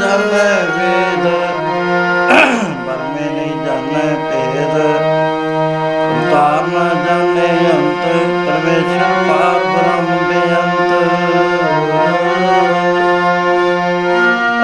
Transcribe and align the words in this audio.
ਜਾਣੈ 0.00 0.50
ਵੇਦ। 0.68 1.24
ਬਰਮੇ 2.86 3.28
ਨਹੀਂ 3.30 3.54
ਜਾਣੈ 3.64 4.08
ਭੇਦ। 4.24 4.76
ਅਵਤਾਰ 6.08 6.66
ਨਾ 6.68 6.84
ਜਾਣੈ 7.04 7.48
ਅੰਤ, 7.70 8.04
ਪਰਮੇਸ਼ਰ 8.46 9.12
ਪਾਰ 9.28 9.58
ਬ੍ਰਹਮ 9.64 10.08
ਬੇਅੰਤ। 10.28 10.92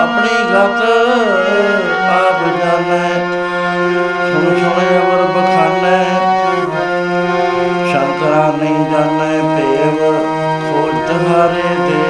ਆਪਣੀ 0.00 0.37
ਗਤ 0.53 0.83
ਆਪ 2.11 2.47
ਜਾਣੈ, 2.59 3.09
ਸੁਣ 4.27 4.55
ਸੁਣ 4.61 4.78
ਅਵਰ 4.97 5.27
ਬਖਾਨੈ। 5.34 6.03
ਸ਼ੰਕਰਾ 7.91 8.51
ਨਹੀਂ 8.59 8.84
ਜਾਣੈ 8.91 9.34
ਭੇਵ 9.54 9.98
ਸੋਚ 10.65 10.95
ਤਹਾਰੇ 11.09 11.69
ਤੇ 11.86 12.03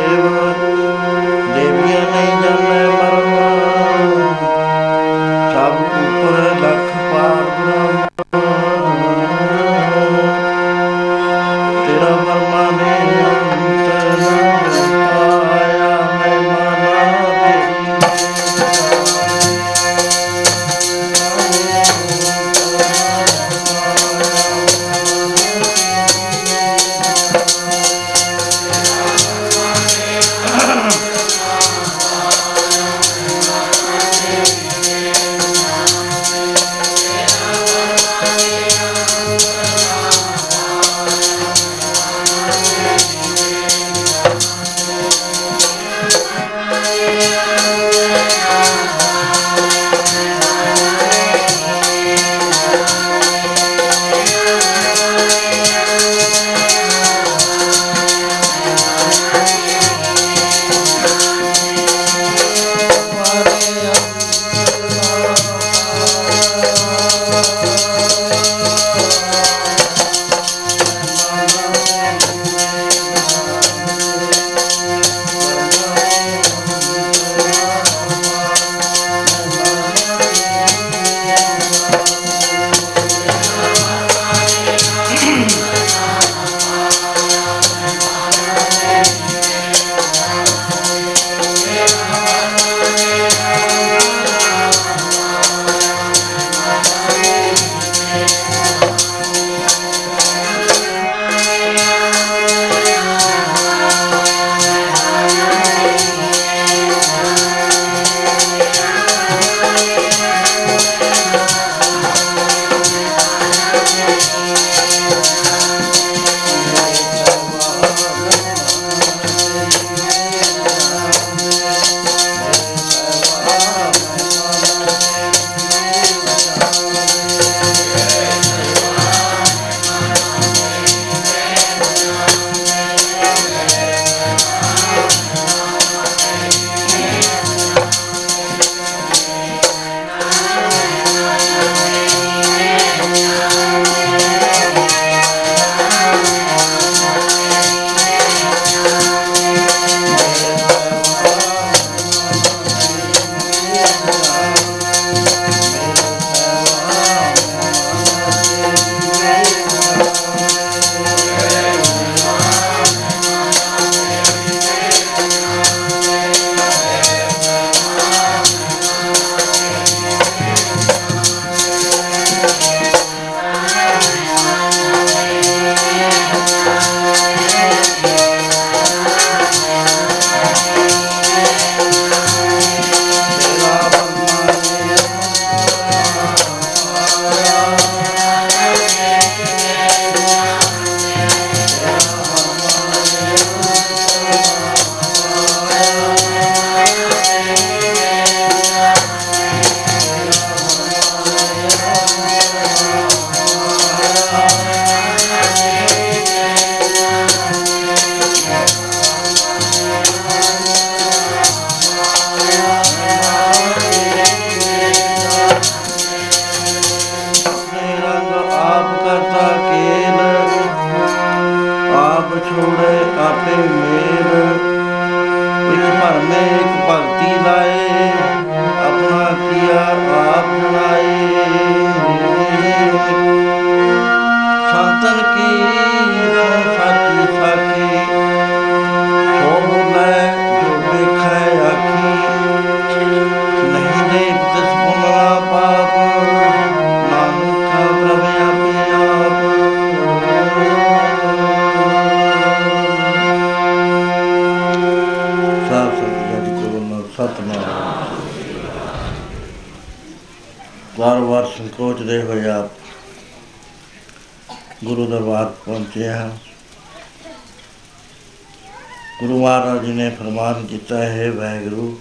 ਜੀ 269.84 269.92
ਨੇ 269.92 270.08
ਫਰਮਾਨ 270.10 270.66
ਕੀਤਾ 270.66 270.98
ਹੈ 271.04 271.30
ਵੈਗਰੂ 271.30 271.96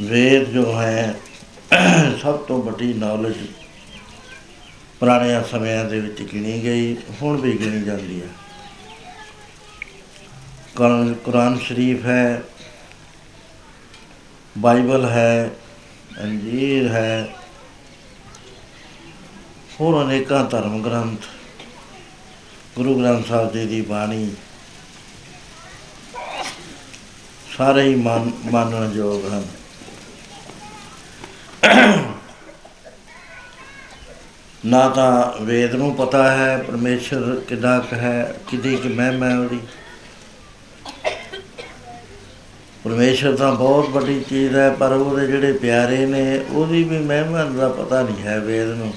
ਵੇਦ 0.00 0.48
ਜੋ 0.48 0.64
ਹੈ, 0.72 1.14
ਸਭ 2.22 2.36
ਤੋਂ 2.38 2.62
ਵੱਡੀ 2.62 2.92
ਨੌਲੇਜ 2.94 3.36
ਪੁਰਾਣੇ 5.00 5.40
ਸਮਿਆਂ 5.50 5.84
ਦੇ 5.84 6.00
ਵਿੱਚ 6.00 6.22
ਗਿਣੀ 6.22 6.62
ਗਈ, 6.62 6.96
ਹੁਣ 7.22 7.40
ਵੀ 7.40 7.56
ਗਿਣੀ 7.58 7.80
ਜਾਂਦੀ 7.84 8.20
ਹੈ। 8.22 8.28
ਕੁਰਾਨ 10.76 11.12
ਕੁਰਾਨ 11.14 11.58
ਸ਼ਰੀਫ 11.58 12.04
ਹੈ, 12.06 12.42
ਬਾਈਬਲ 14.58 15.04
ਹੈ, 15.04 15.50
ਅੰਜੀਰ 16.24 16.90
ਹੈ, 16.92 17.28
ਹੋਰ 19.80 20.02
ਅਨੇਕਾਂ 20.04 20.44
ਧਰਮ 20.44 20.82
ਗ੍ਰੰਥ, 20.82 21.26
ਗੁਰੂ 22.76 22.98
ਗ੍ਰੰਥ 22.98 23.26
ਸਾਹਿਬ 23.26 23.52
ਜੀ 23.52 23.66
ਦੀ 23.66 23.80
ਬਾਣੀ 23.82 24.30
ਸਾਰੇ 27.60 27.82
ਹੀ 27.82 27.94
ਮੰਨ, 27.94 28.30
ਮੰਨਣ 28.52 28.92
ਯੋਗ 28.92 29.32
ਹਨ। 29.32 29.44
ਨਾ 34.66 34.88
ਤਾਂ 34.88 35.42
ਵੇਦ 35.42 35.74
ਨੂੰ 35.74 35.94
ਪਤਾ 35.94 36.30
ਹੈ, 36.30 36.58
ਪਰਮੇਸ਼ਰ 36.58 37.40
ਕਿੱਦਾਂ 37.48 37.80
ਕੁ 37.80 37.96
ਹੈ 37.96 38.34
ਕਿਦੀ 38.48 38.76
ਕਿ 38.76 38.88
ਮਹਿਮਾ 38.88 39.28
ਹੈ 39.28 39.38
ਉਹਦੀ। 39.38 39.60
ਪਰਮੇਸ਼ਰ 42.84 43.36
ਤਾਂ 43.36 43.52
ਬਹੁਤ 43.52 43.88
ਵੱਡੀ 43.88 44.20
ਚੀਜ਼ 44.20 44.56
ਹੈ, 44.56 44.70
ਪਰ 44.70 44.92
ਉਹਦੇ 44.92 45.26
ਜਿਹੜੇ 45.26 45.52
ਪਿਆਰੇ 45.52 46.06
ਨੇ, 46.06 46.44
ਉਹਦੀ 46.50 46.84
ਵੀ 46.84 46.98
ਮਹਿਮਾ 46.98 47.44
ਦਾ 47.44 47.68
ਪਤਾ 47.68 48.02
ਨਹੀਂ 48.02 48.22
ਹੈ 48.22 48.38
ਵੇਦ 48.38 48.68
ਨੂੰ। 48.68 48.94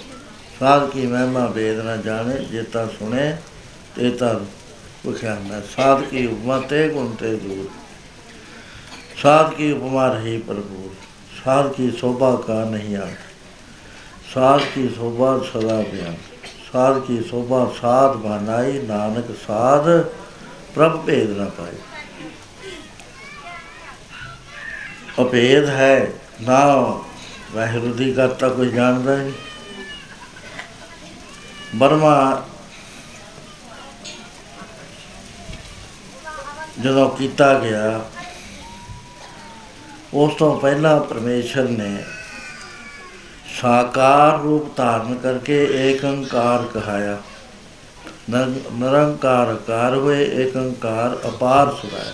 ਸਾਧ 0.59 0.89
ਕੀ 0.89 1.07
ਮਹਿਮਾ 1.07 1.45
ਵੇਦ 1.45 1.79
ਨਾ 1.79 1.97
ਜਾਣੇ, 1.97 2.45
ਜੇ 2.45 2.63
ਤਾਂ 2.63 2.87
ਸੁਣੇ, 2.99 3.37
ਤੇ 3.95 4.11
ਤਾਂ 4.11 4.35
ਵਿਖਿਆ 5.07 5.37
ਨਾ 5.47 5.61
ਸਾਧ 5.75 6.01
ਕੀ 6.01 6.27
ਉਪਮਾ 6.27 6.59
ਤੇ 6.59 6.89
ਗੁਣ 6.89 7.15
ਤੇ 7.15 7.35
ਦੂਰ। 7.35 7.82
ਸਾਧ 9.23 9.53
ਕੀ 9.53 9.71
ਉਪਮਾ 9.71 10.07
ਰਹੀ 10.13 10.37
ਪ੍ਰਭੂ 10.37 10.95
ਸਾਧ 11.45 11.73
ਕੀ 11.73 11.91
ਸ਼ੋਭਾ 11.91 12.35
ਕਾ 12.47 12.63
ਨਹੀਂ 12.65 12.95
ਆ 12.97 13.07
ਸਾਧ 14.33 14.61
ਕੀ 14.75 14.89
ਸ਼ੋਭਾ 14.89 15.39
ਸਦਾ 15.53 15.75
ਬਿਆਨ 15.81 16.15
ਸਾਧ 16.71 16.99
ਕੀ 16.99 17.23
ਸ਼ੋਭਾ 17.23 17.71
ਸਾਧ 17.81 18.15
ਬਾਨਾਈ 18.15 18.79
ਨਾਨਕ 18.79 19.25
ਸਾਧ 19.47 20.05
ਪ੍ਰਭ 20.75 21.05
ਭੇਦ 21.05 21.29
ਨਾ 21.29 21.45
ਪਾਏ। 21.45 21.73
ਅਭੇਦ 25.21 25.69
ਹੈ, 25.69 26.11
ਨਾ 26.41 26.65
ਵਾਹਿਗੁਰੂ 27.53 27.93
ਦੀ 27.93 28.17
ਗੱਲ 28.17 28.27
ਤਾਂ 28.27 28.49
ਕੋਈ 28.49 28.69
ਜਾਣਦਾ 28.69 29.17
ਹੀ 29.17 29.23
ਨਹੀਂ। 29.23 29.33
ਬਰਮਾ 31.75 32.43
ਜਦੋਂ 36.79 37.09
ਕੀਤਾ 37.09 37.59
ਗਿਆ 37.59 38.05
ਉਸ 40.13 40.33
ਤੋਂ 40.33 40.59
ਪਹਿਲਾਂ 40.59 40.99
ਪਰਮੇਸ਼ਰ 40.99 41.63
ਨੇ 41.63 42.03
ਸਾਕਾਰ 43.61 44.39
ਰੂਪ 44.39 44.77
ਧਾਰਨ 44.77 45.15
ਕਰਕੇ 45.15 45.69
ਏਕ 45.73 46.03
ਓੰਕਾਰ 46.05 46.63
ਕਹਾਇਆ। 46.73 47.17
ਨਰ- 48.29 48.73
ਨਿਰੰਕਾਰ 48.73 49.55
ਕਾਰ 49.67 49.95
ਹੋਏ 49.95 50.23
ਏਕ 50.41 50.55
ਓੰਕਾਰ 50.55 51.17
ਅਪਾਰ 51.27 51.75
ਸੁਣਾਇਆ 51.81 52.13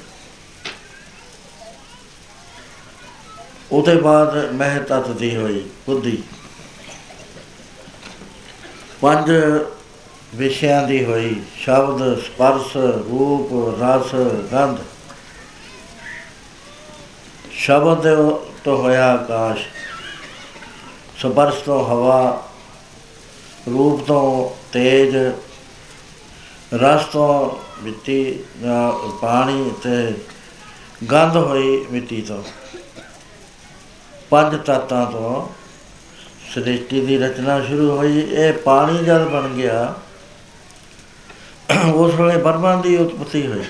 ਉਹਦੇ 3.72 3.96
ਬਾਅਦ 3.96 4.52
ਮਹਿ 4.54 4.80
ਤੱਤ 4.80 5.10
ਦੀ 5.10 5.36
ਹੋਈ, 5.36 5.70
ਬੁੱਧੀ। 5.86 6.24
ਪੰਜ 9.02 9.32
ਵਿਸ਼ਿਆਂ 10.36 10.88
ਦੀ 10.88 11.06
ਹੋਈ, 11.06 11.42
ਸ਼ਬਦ, 11.56 12.22
ਸਪਰਸ਼, 12.22 12.78
ਰੂਪ, 12.78 13.82
ਰਸ, 13.84 14.14
ਗੰਧ। 14.52 14.78
ਸ਼ਬਦ 17.52 18.04
ਤੋਂ 18.64 18.78
ਹੋਇਆ 18.78 19.14
ਆਕਾਸ਼, 19.14 19.64
ਸਪਰਸ਼ 21.20 21.56
ਤੋਂ 21.56 21.86
ਹਵਾ, 21.86 22.50
ਰੂਪ 23.70 24.08
ਤੋਂ 24.08 24.56
ਤੇਜ, 24.74 25.16
ਰਸ 26.74 27.06
ਤੋਂ 27.06 27.58
ਮਿੱਟੀ 27.84 28.40
ਅਹ 28.40 29.10
ਪਾਣੀ 29.12 29.72
ਤੇ 29.84 30.14
ਗੰਧ 31.12 31.38
ਹੋਈ 31.38 31.86
ਮਿੱਟੀ 31.92 32.22
ਤੋਂ। 32.22 32.44
ਪੰਜ 34.30 34.66
ਤੱਤਾਂ 34.66 35.12
ਤੋਂ 35.12 35.48
ਸ੍ਰਿਸ਼ਟੀ 36.52 37.06
ਦੀ 37.06 37.18
ਰਚਨਾ 37.18 37.66
ਸ਼ੁਰੂ 37.66 37.98
ਹੋਈ। 37.98 38.20
ਇਹ 38.20 38.54
ਪਾਣੀ 38.54 38.98
ਜਦ 38.98 39.28
ਬਣ 39.28 39.48
ਗਿਆ। 39.48 39.96
ਉਸ 41.70 42.14
ਵੇਲੇ 42.14 42.38
ਬਰਮਾ 42.38 42.76
ਦੀ 42.76 42.96
ਉਤਪਤੀ 42.98 43.46
ਹੋਈ। 43.48 43.64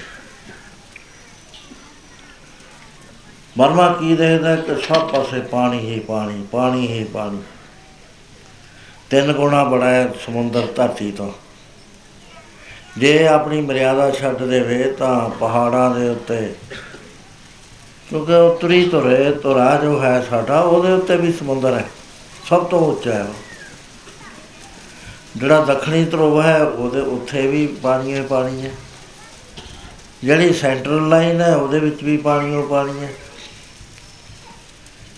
ਬਰਮਾ 3.58 3.88
ਕੀ 3.94 4.16
ਦੇਖਦਾ 4.16 4.56
ਕਿ 4.56 4.76
ਸਭ 4.82 5.08
ਪਾਸੇ 5.10 5.40
ਪਾਣੀ 5.42 5.80
ਹੀ 5.80 6.00
ਪਾਣੀ 6.00 6.46
ਪਾਣੀ 6.52 6.88
ਹੀ 6.88 7.04
ਪਾਣੀ। 7.04 7.42
ਤਿੰਨ 9.10 9.34
ਗੁਣਾ 9.34 9.64
ਬੜਾ 9.64 9.90
ਹੈ 9.90 10.10
ਸਮੁੰਦਰ 10.26 10.68
ਧਰਤੀ 10.76 11.12
ਤੋਂ। 11.12 11.32
ਜੇ 12.98 13.28
ਆਪਣੀ 13.28 13.62
ਮਰਿਆਦਾ 13.62 14.10
ਛੱਡ 14.12 14.44
ਦੇਵੇ 14.44 14.92
ਤਾਂ 14.92 15.30
ਪਹਾੜਾਂ 15.30 15.90
ਦੇ 15.96 16.10
ਉੱਤੇ, 16.10 16.56
ਕਿਉਂਕਿ 18.10 18.34
ਉਤਰੀ 18.34 18.84
ਤੁਰੇ 18.90 19.32
ਤੁਰਾ 19.34 19.76
ਜੋ 19.76 20.02
ਹੈ 20.04 20.22
ਸਾਡਾ, 20.30 20.60
ਉਹਦੇ 20.60 20.92
ਉੱਤੇ 20.92 21.18
ਵੀ 21.18 21.32
ਸਮੁੰਦਰ 21.34 21.78
ਹੈ। 21.78 21.86
ਸਭ 22.50 22.66
ਤੋਂ 22.66 22.80
ਉੱਚਾ 22.82 23.14
ਹੈ 23.14 23.24
ਉਹ। 23.24 23.49
ਜਿਹੜਾ 25.38 25.66
ਦੱਖਣੀ 25.66 26.04
ਧਰੁਵ 26.06 26.42
ਹੈ, 26.42 26.62
ਉਹਦੇ 26.64 27.02
ਉੱਥੇ 27.02 27.48
ਵੀ 27.48 27.66
ਪਾਣੀ 27.84 28.14
ਹੀ 28.14 28.22
ਪਾਣੀ 28.22 28.66
ਹੈ 28.66 28.72
ਜਿਹੜੀ 30.24 30.54
ਸੈਂਟਰਲ 30.54 31.10
ਲਾਈਨ 31.10 31.42
ਹੈ, 31.42 31.56
ਉਹਦੇ 31.56 31.80
ਵਿੱਚ 31.80 32.04
ਵੀ 32.04 32.18
ਪਾਣੀ 32.18 32.56
ਉਹ 32.56 32.68
ਪਾਣੀ 32.68 33.00
ਹੈ 33.00 33.14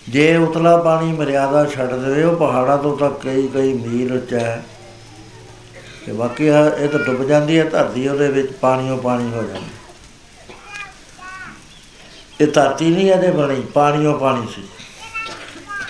ਜੇ 0.08 0.36
ਉਤਲਾ 0.36 0.76
ਪਾਣੀ 0.76 1.12
ਮਰਿਆਦਾ 1.12 1.64
ਛੱਡ 1.66 1.92
ਦੇਵੇ, 1.92 2.22
ਉਹ 2.24 2.36
ਪਹਾੜਾਂ 2.36 2.78
ਤੋਂ 2.78 2.96
ਤਾਂ 2.98 3.10
ਕਈ 3.10 3.48
ਕਈ 3.48 3.72
ਮੀਲ 3.72 4.12
ਉੱਚਾ 4.12 4.40
ਹੈ। 4.40 4.64
ਤੇ 6.06 6.12
ਬਾਕੀ 6.12 6.46
ਇਹ 6.46 6.82
ਇਹ 6.84 6.88
ਤਾਂ 6.88 7.00
ਡੁੱਬ 7.00 7.26
ਜਾਂਦੀ 7.26 7.58
ਹੈ, 7.58 7.64
ਧਰਤੀ 7.64 8.08
ਉਹਦੇ 8.08 8.28
ਵਿੱਚ 8.28 8.52
ਪਾਣੀ 8.52 8.90
ਉਹ 8.90 8.98
ਪਾਣੀ 8.98 9.30
ਹੋ 9.32 9.42
ਜਾਂਦਾ 9.42 9.68
ਇਹ 12.40 12.46
ਧਰਤੀ 12.46 12.90
ਨਹੀਂ 12.90 13.10
ਇਹਦੇ 13.10 13.30
ਬਣੀ 13.30 13.60
ਪਾਣੀ 13.74 14.06
ਉਹ 14.06 14.18
ਪਾਣੀ 14.18 14.46
ਸੀ। 14.54 14.62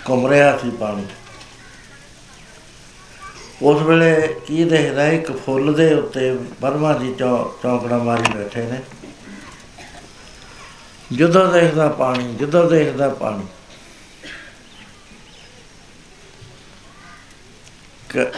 ਘੁੰਮ 0.09 0.27
ਰਿਹਾ 0.27 0.57
ਸੀ 0.59 0.71
ਪਾਣੀ। 0.71 1.07
ਉਸ 3.63 3.83
ਵੇਲੇ 3.83 4.37
ਕੀ 4.47 4.65
ਦੇਖਦਾ 4.65 5.07
ਇੱਕ 5.07 5.33
ਫੁੱਲ 5.33 5.75
ਦੇ 5.75 5.95
ਉੱਤੇ 5.95 6.39
ਬਰਮਾ 6.61 6.93
ਜੀ 6.93 7.15
ਚੌ, 7.15 7.53
ਚੌਂਕੜਾ 7.63 7.99
ਮਾਰੀ 7.99 8.39
ਬੈਠੇ 8.39 8.63
ਨੇ। 8.63 8.81
ਜਦੋਂ 11.17 11.53
ਦੇਖਦਾ 11.53 11.89
ਪਾਣੀ, 11.89 12.35
ਜਦੋਂ 12.35 12.71
ਦੇਖਦਾ 12.71 13.09
ਪਾਣੀ। 13.09 13.47
ਕ- 18.09 18.35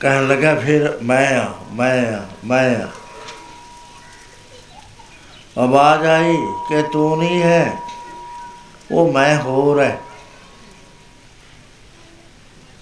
ਕਹਿਣ 0.00 0.28
ਲੱਗਾ, 0.28 0.54
ਫਿਰ 0.54 0.98
ਮੈਂ 1.02 1.40
ਆ 1.40 1.54
ਮੈਂ 1.72 2.16
ਆ 2.16 2.26
ਮੈਂ 2.44 2.76
ਆ। 2.76 2.88
ਆਵਾਜ਼ 5.58 6.06
ਆਈ 6.06 6.36
ਕਿ 6.68 6.82
ਤੂੰ 6.92 7.18
ਨਹੀਂ 7.18 7.42
ਹੈ, 7.42 7.76
ਉਹ 8.92 9.12
ਮੈਂ 9.12 9.40
ਹੋਰ 9.40 9.80
ਹੈ। 9.80 10.00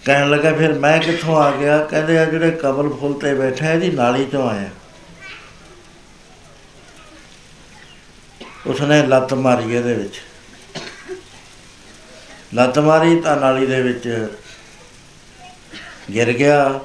ਕਹਿਣ 0.06 0.30
ਲੱਗਾ, 0.30 0.52
ਫਿਰ 0.52 0.72
ਮੈਂ 0.72 0.98
ਕਿੱਥੋਂ 0.98 1.36
ਆ 1.36 1.50
ਗਿਆ? 1.50 1.78
ਕਹਿੰਦੇ 1.84 2.18
ਆ 2.18 2.25
ਜਿਹੜੇ 2.25 2.50
ਕਮਲ 2.50 2.88
ਫੁੱਲ 2.88 3.14
ਤੇ 3.14 3.34
ਬੈਠਾ 3.34 3.72
ਇਹਦੀ 3.72 3.90
ਨਾਲੀ 3.90 4.25
ਤੋਂ 4.25 4.50
ਆਇਆ। 4.50 4.68
ਉਸਨੇ 8.66 9.06
ਲੱਤ 9.06 9.34
ਮਾਰੀ 9.34 9.75
ਇਹਦੇ 9.75 9.94
ਵਿੱਚ। 9.94 10.20
ਲੱਤ 12.54 12.78
ਮਾਰੀ 12.78 13.20
ਤਾਂ 13.20 13.36
ਨਾਲੀ 13.36 13.66
ਦੇ 13.66 13.82
ਵਿੱਚ 13.82 14.28
ਗਿਰ 16.14 16.32
ਗਿਆ। 16.32 16.80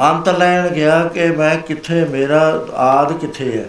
ਅੰਤ 0.00 0.28
ਲੈਣ 0.28 0.68
ਗਿਆ 0.68 1.04
ਕਿ 1.04 1.26
ਮੈਂ 1.26 1.56
ਕਿੱਥੇ, 1.56 2.04
ਮੇਰਾ 2.04 2.66
ਆਦ 2.74 3.18
ਕਿੱਥੇ 3.18 3.58
ਹੈ? 3.58 3.64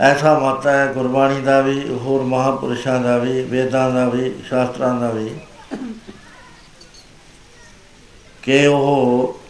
ਐਸਾ 0.00 0.38
ਮਤ 0.38 0.66
ਹੈ, 0.66 0.92
ਗੁਰਬਾਣੀ 0.92 1.40
ਦਾ 1.40 1.60
ਵੀ, 1.60 1.94
ਹੋਰ 1.94 2.22
ਮਹਾਪੁਰਸ਼ਾਂ 2.22 3.00
ਦਾ 3.00 3.18
ਵੀ, 3.18 3.42
ਵੇਦਾਂ 3.42 3.90
ਦਾ 3.90 4.08
ਵੀ, 4.08 4.42
ਸ਼ਾਸਤਰਾਂ 4.48 5.00
ਦਾ 5.00 5.10
ਵੀ, 5.10 5.30
ਕਿ 8.42 8.66
ਉਹ 8.66 9.40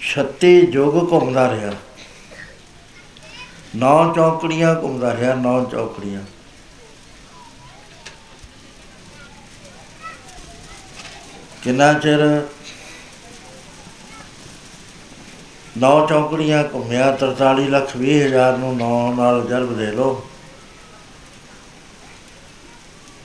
ਛੱਤੀ 0.00 0.66
ਜੋਗ 0.66 1.12
ਘੁੰਮਦਾ 1.12 1.50
ਰਿਹਾ। 1.50 1.72
ਨੌ 3.76 4.14
ਚੌਕੜੀਆਂ 4.14 4.74
ਘੁੰਮਦਾ 4.82 5.16
ਰਿਹਾ, 5.16 5.34
ਨੌ 5.34 5.64
ਚੌਕੜੀਆਂ। 5.64 6.22
ਕਿੰਨਾ 11.62 11.92
ਚਿਰ 11.92 12.46
ਨੌ 15.78 16.06
ਚੌਕੜੀਆਂ 16.06 16.62
ਘੁੰਮਿਆ 16.74 17.16
43 17.20 17.68
ਲੱਖ 17.68 17.96
20 17.96 18.20
ਹਜ਼ਾਰ 18.24 18.56
ਨੂੰ 18.56 18.76
ਨੌ 18.76 19.14
ਨਾਲ 19.14 19.46
ਜਰਬ 19.46 19.76
ਦੇ 19.76 19.90
ਲੋ 19.92 20.26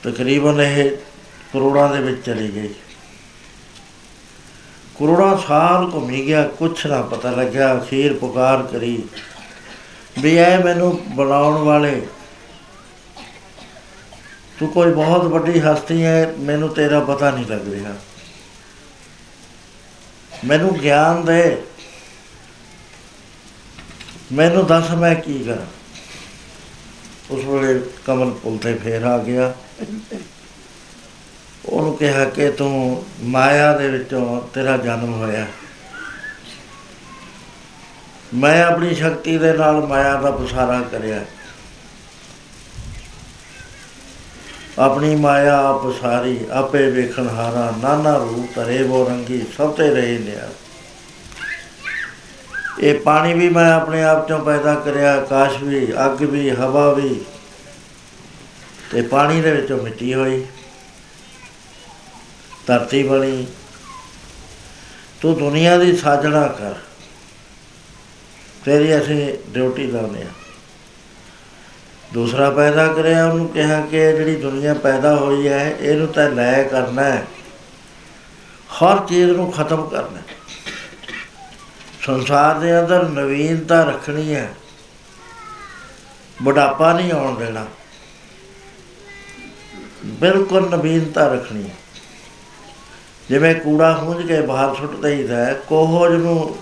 ਤਕਰੀਬਨ 0.02 0.60
ਇਹ 0.60 0.90
ਕਰੋੜਾਂ 1.52 1.88
ਦੇ 1.88 2.00
ਵਿੱਚ 2.00 2.24
ਚਲੀ 2.26 2.54
ਗਈ। 2.54 2.74
ਕਰੋੜਾਂ 4.98 5.36
ਸਾਲ 5.38 5.90
ਘੁੰਮੀ 5.94 6.26
ਗਿਆ, 6.26 6.42
ਕੁਛ 6.48 6.86
ਨਾ 6.86 7.02
ਪਤਾ 7.02 7.30
ਲੱਗਿਆ, 7.30 7.74
ਅਖੀਰ 7.78 8.14
ਪੁਕਾਰ 8.14 8.62
ਕਰੀ। 8.62 9.02
ਵੀ 10.18 10.36
ਐ 10.36 10.58
ਮੈਨੂੰ 10.58 11.00
ਬਣਾਉਣ 11.14 11.58
ਵਾਲੇ, 11.58 12.06
ਤੂੰ 14.58 14.68
ਕੋਈ 14.68 14.92
ਬਹੁਤ 14.92 15.24
ਵੱਡੀ 15.24 15.60
ਹਸਤੀ 15.60 16.04
ਹੈ 16.04 16.34
ਮੈਨੂੰ 16.38 16.68
ਤੇਰਾ 16.68 17.00
ਪਤਾ 17.00 17.30
ਨਹੀਂ 17.30 17.46
ਲੱਗ 17.46 17.72
ਰਿਹਾ। 17.72 17.94
ਮੈਨੂੰ 20.44 20.72
ਗਿਆਨ 20.74 21.24
ਦੇ 21.24 21.62
ਮੈਨੂੰ 24.32 24.66
ਦੱਸ 24.66 24.90
ਮੈਂ 24.90 25.14
ਕੀ 25.14 25.44
ਕਰਾਂ? 25.44 25.66
ਉਸ 27.30 27.44
ਵੇਲੇ 27.44 27.80
ਕਮਲ 28.06 28.30
ਪੁੱਲ 28.30 28.58
ਤੇ 28.58 28.74
ਫੇਰ 28.74 29.02
ਆ 29.02 29.18
ਗਿਆ। 29.18 29.54
ਉਹਨੂੰ 31.66 31.96
ਕਿਹਾ 31.96 32.24
ਕਿ 32.24 32.50
ਤੂੰ 32.50 33.04
ਮਾਇਆ 33.22 33.78
ਦੇ 33.78 33.90
ਵਿੱਚੋਂ 33.90 34.40
ਤੇਰਾ 34.54 34.76
ਜਨਮ 34.76 35.12
ਹੋਇਆ। 35.12 35.46
ਮੈਂ 38.34 38.64
ਆਪਣੀ 38.64 38.94
ਸ਼ਕਤੀ 38.94 39.38
ਦੇ 39.38 39.52
ਨਾਲ 39.52 39.86
ਮਾਇਆ 39.86 40.20
ਦਾ 40.20 40.30
ਪਸਾਰਾ 40.30 40.80
ਕਰਿਆ। 40.80 41.24
ਆਪਣੀ 44.78 45.16
ਮਾਇਆ 45.16 45.58
ਆਪ 45.68 46.00
ਸਾਰੀ 46.00 46.46
ਆਪੇ 46.50 46.90
ਵੇਖਣ 46.90 47.28
ਹਾਰਾ 47.28 47.74
ਨਾਨਾ 47.82 48.16
ਰੂਪ 48.16 48.54
ਧਰੇ 48.54 48.82
ਬੋ 48.82 49.08
ਰੰਗੀ 49.08 49.42
ਸਭ 49.56 49.72
ਤੇ 49.72 49.90
ਰਹੇ 49.90 50.18
ਲਿਆ। 50.18 50.48
ਇਹ 52.80 53.00
ਪਾਣੀ 53.00 53.34
ਵੀ 53.34 53.48
ਮੈਂ 53.48 53.72
ਆਪਣੇ 53.72 54.02
ਆਪ 54.02 54.28
ਚੋਂ 54.28 54.38
ਪੈਦਾ 54.38 54.74
ਕਰਿਆ, 54.74 55.16
ਆਕਾਸ਼ 55.16 55.62
ਵੀ, 55.62 55.92
ਅੱਗ 55.92 56.22
ਵੀ, 56.22 56.50
ਹਵਾ 56.50 56.92
ਵੀ। 56.92 57.20
ਤੇ 58.90 59.02
ਪਾਣੀ 59.02 59.40
ਦੇ 59.40 59.52
ਵਿੱਚੋਂ 59.52 59.82
ਮਿੱਟੀ 59.82 60.14
ਹੋਈ। 60.14 60.46
ਧਰਤੀ 62.66 63.02
ਬਣੀ। 63.02 63.46
ਤੂੰ 65.20 65.38
ਦੁਨੀਆ 65.38 65.78
ਦੀ 65.78 65.96
ਸਾਜਣਾ 65.96 66.46
ਕਰ। 66.46 66.74
ਤੇਰੀ 68.64 68.98
ਅਸੀਂ 68.98 69.38
ਡਿਊਟੀ 69.48 69.86
ਲਾਉਂਦੇ 69.86 70.22
ਆ 70.22 70.26
ਦੂਸਰਾ 72.14 72.50
ਪੈਦਾ 72.50 72.92
ਕਰਿਆ, 72.92 73.26
ਉਹਨੂੰ 73.26 73.48
ਕਿਹਾ 73.48 73.80
ਕਿ 73.80 73.96
ਇਹ 73.96 74.14
ਜਿਹੜੀ 74.14 74.36
ਦੁਨੀਆ 74.36 74.74
ਪੈਦਾ 74.74 75.16
ਹੋਈ 75.16 75.48
ਹੈ, 75.48 75.76
ਇਹਨੂੰ 75.80 76.08
ਤਾਂ 76.08 76.30
ਲੈ 76.30 76.62
ਕਰਨਾ 76.62 77.04
ਹੈ। 77.04 77.26
ਹਰ 78.72 79.06
ਚੀਜ਼ 79.06 79.30
ਨੂੰ 79.30 79.52
ਖਤਮ 79.52 79.88
ਕਰਨਾ 79.88 80.18
ਹੈ। 80.18 80.39
ਸੰਸਾਰ 82.06 82.58
ਦੇ 82.58 82.80
ਅੰਦਰ 82.80 83.08
ਨਵੀਨਤਾ 83.08 83.84
ਰੱਖਣੀ 83.84 84.34
ਹੈ। 84.34 84.54
ਬੁਢਾਪਾ 86.42 86.92
ਨਹੀਂ 86.92 87.12
ਆਉਣ 87.12 87.38
ਦੇਣਾ। 87.38 87.66
ਬਿਲਕੁਲ 90.04 90.70
ਨਵੀਨਤਾ 90.70 91.32
ਰੱਖਣੀ 91.32 91.70
ਹੈ। 91.70 91.74
ਜਿਵੇਂ 93.28 93.54
ਕੂੜਾ 93.54 93.94
ਹੁੰਝ 93.94 94.26
ਕੇ 94.26 94.40
ਬਾਹਰ 94.40 94.74
ਸੁੱਟ 94.74 94.96
ਦਈਦਾ 94.96 95.36
ਹੈ 95.36 95.54
ਕੋਹਜ 95.54 96.12
ਨੂੰ 96.12 96.58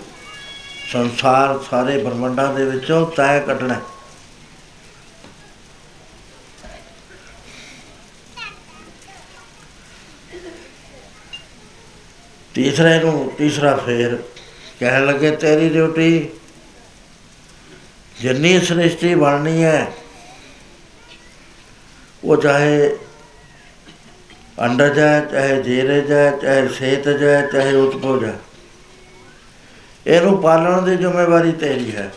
ਸੰਸਾਰ 0.91 1.59
ਸਾਰੇ 1.71 2.03
ਬ੍ਰਹਮੰਡਾਂ 2.03 2.53
ਦੇ 2.53 2.65
ਵਿੱਚੋਂ 2.65 3.11
ਤੈ 3.11 3.39
ਕੱਢਣਾ 3.39 3.73
ਹੈ। 3.73 3.79
ਤੀਸਰੇ 12.53 12.99
ਨੂੰ 12.99 13.31
ਤੀਸਰਾ 13.37 13.75
ਫੇਰ 13.75 14.23
ਕਹਿਣ 14.79 15.05
ਲੱਗੇ, 15.05 15.31
ਤੇਰੀ 15.31 15.69
ਡਿਊਟੀ 15.69 16.29
ਜਿੰਨੀ 18.21 18.59
ਸ੍ਰਿਸ਼ਟੀ 18.59 19.13
ਬਣਨੀ 19.15 19.63
ਹੈ, 19.63 19.91
ਉਹ 22.23 22.37
ਚਾਹੇ 22.37 22.97
ਅੰਡਰ 24.57 24.93
ਜਾਏ 24.93 25.21
ਚਾਹੇ 25.25 25.61
ਜੇਰੇ 25.63 26.01
ਜਾਏ 26.01 26.31
ਚਾਹੇ 26.41 26.67
ਸੇਤ 26.69 27.07
ਜਾਏ 27.09 27.47
ਚਾਹੇ 27.51 27.75
ਉਤਪੋ 27.75 28.17
ਜਾਏ 28.17 28.37
ਇਹਨੂੰ 30.05 30.41
ਪਾਲਣ 30.41 30.81
ਦੀ 30.81 30.95
ਜ਼ਿੰਮੇਵਾਰੀ 30.97 31.51
ਤੇਰੀ 31.51 31.95
ਹੈ। 31.95 32.11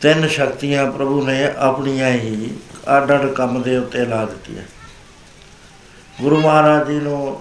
ਤਿੰਨ 0.00 0.26
ਸ਼ਕਤੀਆਂ 0.28 0.90
ਪ੍ਰਭੂ 0.92 1.24
ਨੇ 1.26 1.44
ਆਪਣੀਆਂ 1.58 2.10
ਹੀ 2.10 2.50
ਅੱਡ 2.96 3.12
ਅੱਡ 3.12 3.26
ਕੰਮ 3.32 3.62
ਦੇ 3.62 3.76
ਉੱਤੇ 3.76 4.04
ਲਾ 4.04 4.24
ਦਿੱਤੀਆਂ। 4.24 4.62
ਗੁਰੂ 6.20 6.40
ਮਹਾਰਾਜ 6.40 6.86
ਜੀ 6.88 6.98
ਨੂੰ 7.00 7.40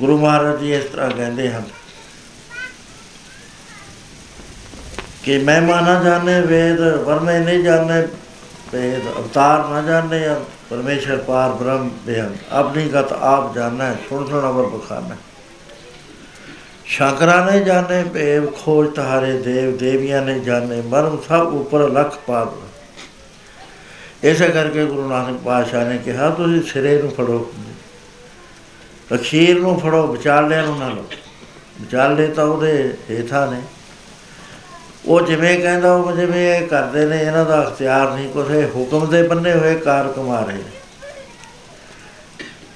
ਗੁਰੂ 0.00 0.16
ਮਹਾਰਾਜ 0.18 0.60
ਜੀ 0.60 0.72
ਇਸ 0.74 0.84
ਤਰ੍ਹਾਂ 0.84 1.10
ਕਹਿੰਦੇ 1.10 1.50
ਹਨ 1.50 1.64
ਕਿ 5.24 5.36
ਮਹਿਮਾ 5.38 5.80
ਨਾ 5.80 6.02
ਜਾਣੇ 6.04 6.40
ਵੇਦ 6.40 6.80
ਵਰਮੇ 6.80 7.38
ਨਹੀਂ 7.38 7.62
ਜਾਣੇ 7.62 8.00
ਵੇਦ 8.72 9.08
ਅਵਤਾਰ 9.08 9.68
ਨਾ 9.68 9.82
ਜਾਣੇ 9.82 10.20
ਪਰਮੇਸ਼ਰ 10.70 11.16
ਪਾਰ 11.16 11.52
ਬ੍ਰਹਮ 11.52 11.90
ਬੇਅੰਤ 12.06 12.52
ਆਪਣੀ 12.52 12.88
ਗਤ 12.88 13.12
ਆਪ 13.12 13.54
ਜਾਣਾ 13.54 13.84
ਹੈ 13.84 13.96
ਸੁਣ 14.08 14.26
ਸੁਣ 14.28 14.48
ਅਵਰ 14.50 14.66
ਬਖਾਨਾ। 14.66 15.16
ਸ਼ੰਕਰਾ 16.84 17.44
ਨੇ 17.44 17.60
ਜਾਣੇ 17.60 18.02
ਭੇਵ 18.04 18.46
ਖੋਜ 18.50 18.88
ਤਹਾਰੇ, 18.94 19.32
ਦੇਵ, 19.32 19.76
ਦੇਵੀਆਂ 19.76 20.22
ਨੇ 20.22 20.38
ਜਾਣੇ, 20.40 20.80
ਮਰਮ 20.82 21.18
ਸਭ 21.28 21.54
ਉੱਪਰ 21.54 21.88
ਲਖ 21.90 22.18
ਪਾਦ 22.26 22.48
ਇਸੇ 24.24 24.48
ਕਰਕੇ 24.48 24.84
ਗੁਰੂ 24.86 25.08
ਨਾਨਕ 25.08 25.40
ਪਾਤਸ਼ਾਹ 25.40 25.84
ਨੇ 25.84 25.98
ਕਿਹਾ, 25.98 26.30
ਤੁਸੀਂ 26.30 26.62
ਸਿਰੇ 26.62 27.02
ਨੂੰ 27.02 27.10
ਫੜੋ। 27.10 27.52
ਅਖੀਰ 29.14 29.60
ਨੂੰ 29.60 29.80
ਫੜੋ 29.80 30.06
ਵਿਚਾਲਿਆਂ 30.06 30.62
ਨੂੰ 30.62 30.78
ਨਾ। 30.78 30.88
ਲਓ 30.88 31.04
ਵਿਚਾਲੇ 31.80 32.26
ਤਾਂ 32.26 32.44
ਉਹਦੇ 32.44 32.94
ਹੇਠਾਂ 33.10 33.52
ਨੇ। 33.52 33.62
ਉਹ 35.06 35.20
ਜਿਵੇਂ 35.20 35.58
ਕਹਿੰਦਾ, 35.58 35.94
ਉਹ 35.94 36.12
ਜਿਵੇਂ 36.12 36.54
ਇਹ 36.54 36.66
ਕਰਦੇ 36.66 37.06
ਨੇ, 37.06 37.18
ਇਹਨਾਂ 37.18 37.44
ਦਾ 37.44 37.62
ਅਖਤਿਆਰ 37.62 38.14
ਨਹੀਂ, 38.14 38.30
ਕੁਛ 38.30 38.50
ਇਹ 38.50 38.68
ਹੁਕਮ 38.76 39.10
ਦੇ 39.10 39.22
ਬੰਨੇ 39.22 39.52
ਹੋਏ 39.52 39.74
ਕਾਰ 39.74 40.08
ਕਮਾ 40.08 40.40
ਰਹੇ 40.40 40.56
ਨੇ। 40.56 40.70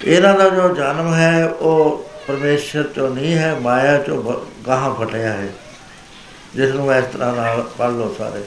ਇਹਨਾਂ 0.05 0.35
ਦਾ 0.35 0.49
ਜੋ 0.49 0.75
ਜਨਮ 0.75 1.15
ਹੈ, 1.15 1.47
ਉਹ 1.47 2.11
ਪਰਮੇਸ਼ਰ 2.29 2.83
ਤੋਂ 2.83 3.11
ਨਹੀਂ 3.11 3.35
ਹੈ, 3.35 3.55
ਮਾਇਆ 3.55 3.99
ਚੋਂ 3.99 4.23
ਬ- 4.23 4.47
ਗਾਹਾਂ 4.67 4.95
ਫਟਿਆ 4.95 5.33
ਹੈ। 5.33 5.49
ਜਿਸ 6.55 6.71
ਨੂੰ 6.71 6.95
ਇਸ 6.95 7.05
ਤਰ੍ਹਾਂ 7.05 7.33
ਨਾਲ 7.33 7.71
ਪੜ੍ਹ 7.79 7.93
ਲਓ 7.93 8.15
ਸਾਰੇ। 8.19 8.45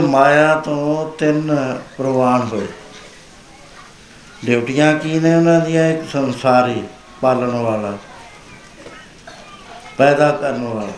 ਮਾਇਆ 0.00 0.54
ਤੋਂ 0.56 1.10
ਤਿੰਨ 1.18 1.78
ਪ੍ਰਵਾਨ 1.98 2.42
ਹੋਏ। 2.42 2.66
ਡਿਊਟੀਆਂ 4.44 4.92
ਕੀ 4.94 5.18
ਨੇ 5.20 5.34
ਉਹਨਾਂ 5.34 5.60
ਦੀਆਂ? 5.60 5.88
ਇੱਕ 5.88 6.08
ਸੰਸਾਰੀ 6.12 6.82
ਪਾਲਣ 7.22 7.50
ਵਾਲਾ, 7.56 7.96
ਪੈਦਾ 9.98 10.30
ਕਰਨ 10.32 10.64
ਵਾਲਾ। 10.64 10.92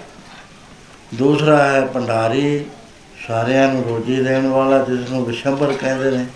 ਦੂਸਰਾ 1.14 1.56
ਹੈ 1.64 1.80
ਭੰਡਾਰੀ, 1.86 2.64
ਸਾਰਿਆਂ 3.26 3.72
ਨੂੰ 3.72 3.82
ਰੋਜੀ 3.84 4.22
ਦੇਣ 4.22 4.46
ਵਾਲਾ 4.46 4.78
ਜਿਸ 4.84 5.10
ਨੂੰ 5.10 5.24
ਵਿਸ਼ੰਬਰ 5.24 5.72
ਕਹਿੰਦੇ 5.72 6.10
ਨੇ। 6.10 6.26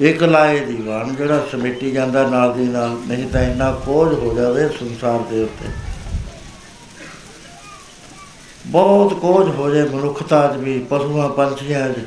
ਇੱਕ 0.00 0.22
ਲਾਏ 0.22 0.58
ਦੀਵਾਨ 0.60 1.14
ਜਿਹੜਾ 1.16 1.40
ਸਮੇਟੀ 1.52 1.90
ਜਾਂਦਾ 1.90 2.26
ਨਾਲ 2.28 2.52
ਦੀ 2.54 2.64
ਨਾਲ, 2.64 2.96
ਨਹੀਂ 3.08 3.28
ਤਾਂ 3.30 3.42
ਇੰਨਾ 3.42 3.70
ਕੋਝ 3.86 4.12
ਹੋ 4.14 4.34
ਜਾਵੇ 4.34 4.68
ਸੰਸਾਰ 4.70 5.18
ਦੇ 5.30 5.42
ਉੱਤੇ। 5.42 5.68
ਬਹੁਤ 8.76 9.14
ਕੋਝ 9.14 9.48
ਹੋ 9.48 9.70
ਜਾਏ 9.70 9.88
ਮਨੁੱਖਤਾ 9.88 10.48
'ਚ 10.48 10.56
ਵੀ 10.56 10.86
ਪਸ਼ੂਆਂ 10.90 11.28
ਪੰਛੀਆਂ 11.28 11.92
'ਚ 11.92 12.06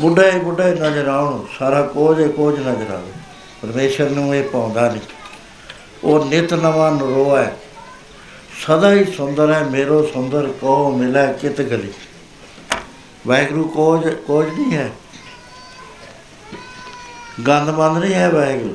ਬੁੱਢੇ 0.00 0.30
ਹੀ 0.30 0.38
ਬੁੱਢੇ 0.38 0.64
ਨਜ਼ਰ 0.64 1.08
ਆਉਣ, 1.08 1.44
ਸਾਰਾ 1.58 1.82
ਕੋਝ 1.82 2.20
ਹੀ 2.20 2.28
ਕੋਝ 2.28 2.58
ਨਜ਼ਰ 2.58 2.94
ਆਵੇ। 2.94 3.12
ਪਰਮੇਸ਼ਰ 3.62 4.10
ਨੂੰ 4.10 4.34
ਇਹ 4.34 4.44
ਪਾਉਂਦਾ 4.44 4.88
ਨਹੀਂ। 4.88 5.00
ਉਹ 6.04 6.24
ਨਿਤ 6.24 6.54
ਨਵਾਂ 6.54 6.92
ਨਰੋਆ 6.92 7.42
ਹੈ। 7.42 7.56
ਸਦਾ 8.66 8.92
ਹੀ 8.92 9.04
ਸੁੰਦਰ 9.04 9.52
ਹੈ, 9.52 9.64
ਮੇਰੋ 9.64 10.06
ਸੁੰਦਰ 10.06 10.52
ਕੋ 10.60 10.90
ਮਿਲੈ 10.90 11.32
ਕਿਤ 11.32 11.60
ਗਲੀ। 11.60 11.92
ਵਾਹਿਗੁਰੂ 13.26 13.68
ਕੋਝ 13.68 14.08
ਕੋਝ 14.08 14.46
ਨਹੀਂ 14.46 14.74
ਹੈ। 14.74 14.90
ਗੰਦ 17.46 17.70
ਮੰਦ 17.70 17.98
ਨਹੀਂ 17.98 18.14
ਹੈ 18.14 18.30
ਵਾਹਿਗੁਰੂ। 18.30 18.74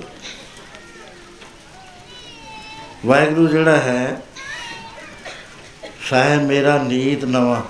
ਵਾਹਿਗੁਰੂ 3.06 3.47
ਜਿਹੜਾ 3.47 3.78
ਹੈ 3.78 4.21
ਸਾਹਿਬ 6.10 6.43
ਮੇਰਾ 6.43 6.84
ਨੀਤ 6.84 7.26
ਨਵਾਂ। 7.26 7.62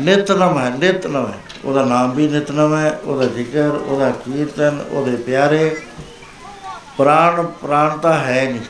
ਨਿਤ 0.00 0.32
ਨਵਾਂ 0.32 0.70
ਹੈ, 0.70 0.76
ਨਿਤ 0.76 1.06
ਨਵਾਂ 1.06 1.26
ਹੈ। 1.26 1.38
ਉਹਦਾ 1.64 1.84
ਨਾਮ 1.84 2.14
ਵੀ 2.14 2.28
ਨਿਤ 2.28 2.50
ਨਵਾਂ 2.50 2.80
ਹੈ, 2.80 3.00
ਉਹਦਾ 3.04 3.26
ਜ਼ਿਕਰ, 3.26 3.68
ਉਹਦਾ 3.68 4.10
ਕੀਰਤਨ, 4.10 4.84
ਉਹਦੇ 4.90 5.16
ਪਿਆਰੇ। 5.16 5.80
ਪ੍ਰਾਣ 6.98 7.46
ਪ੍ਰਾਣ 7.46 7.98
ਤਾਂ 7.98 8.18
ਹੈ 8.18 8.50
ਨਹੀਂ। 8.50 8.60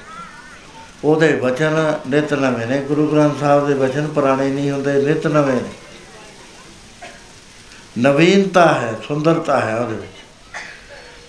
ਉਹਦੇ 1.05 1.33
ਵਚਨ 1.33 1.99
ਨਿਤ 2.09 2.35
ਨਵੇਂ 2.35 2.67
ਨੇ, 2.67 2.81
ਗੁਰੂ 2.81 3.07
ਗ੍ਰੰਥ 3.07 3.40
ਸਾਹਿਬ 3.40 3.67
ਦੇ 3.67 3.75
ਵਚਨ 3.75 4.07
ਪੁਰਾਣੇ 4.07 4.49
ਨਹੀਂ 4.49 4.71
ਹੁੰਦੇ, 4.71 4.93
ਨਿਤ 4.93 5.27
ਨਵੇਂ 5.27 5.55
ਨੇ। 5.55 5.71
ਨਵੀਨਤਾ 7.99 8.75
ਹੈ, 8.75 8.95
ਸੁੰਦਰਤਾ 9.09 9.61
ਹੈ 9.61 9.77
ਉਹਦੇ 9.77 9.97
ਵਿੱਚ। 9.97 10.12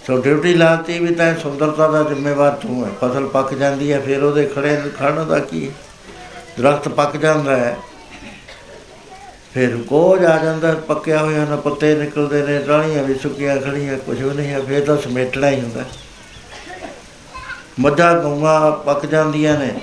ਸੋ 0.08 0.22
ਡਿਊਟੀ 0.22 0.54
ਲਾਤੀ 0.54 1.00
ਵੀ 1.00 1.16
ਤਾਂ 1.16 1.36
ਸੁੰਦਰਤਾ 1.36 1.88
ਦਾ 1.88 2.04
ਜ਼ਿੰਮੇਵਾਰ 2.04 2.52
ਤੂੰ 2.52 2.86
ਹੈ। 2.86 2.92
ਫਸਲ 3.02 3.28
ਪੱਕ 3.28 3.54
ਜਾਂਦੀ 3.54 3.92
ਹੈ, 3.92 4.00
ਫਿਰ 4.00 4.24
ਉਹਦੇ 4.24 4.46
ਖੜੇ 4.46 4.82
ਖੜਨ 5.00 5.28
ਦਾ 5.28 5.40
ਕੀ 5.40 5.70
ਹੈ? 5.70 5.74
ਦਰਖਤ 6.62 6.88
ਪੱਕ 6.90 7.18
ਜਾਂਦਾ 7.18 7.56
ਹੈ। 7.56 7.76
ਫਿਰ 9.54 9.76
ਕੋਝ 9.78 10.24
ਆ 10.26 10.38
ਜਾਂਦਾ 10.38 10.68
ਹੈ, 10.68 10.74
ਪੱਕਿਆ 10.74 11.20
ਹੋਇਆ 11.20 11.46
ਨਾ 11.46 11.56
ਪੱਤੇ 11.56 11.94
ਨਿਕਲਦੇ 11.96 12.42
ਨੇ 12.44 12.60
ਟਾਹਣੀਆਂ 12.60 13.04
ਵੀ 13.04 13.16
ਸੁੱਕੀਆਂ 13.16 13.58
ਖੜੀਆਂ 13.58 13.98
ਕੁਝ 13.98 14.22
ਵੀ 14.22 14.34
ਨਹੀਂ 14.36 14.48
ਹੈ 14.48 14.60
ਫਿਰ 14.62 14.86
ਤਾਂ 14.86 14.98
ਸਮੇਟਣਾ 14.98 15.50
ਹੀ 15.50 15.62
ਹੁੰਦਾ। 15.62 15.84
ਮੱਝਾਂ 17.80 18.14
ਗਊਆਂ 18.22 18.72
ਪੱਕ 18.72 19.06
ਜਾਂਦੀਆਂ 19.06 19.58
ਨੇ 19.60 19.74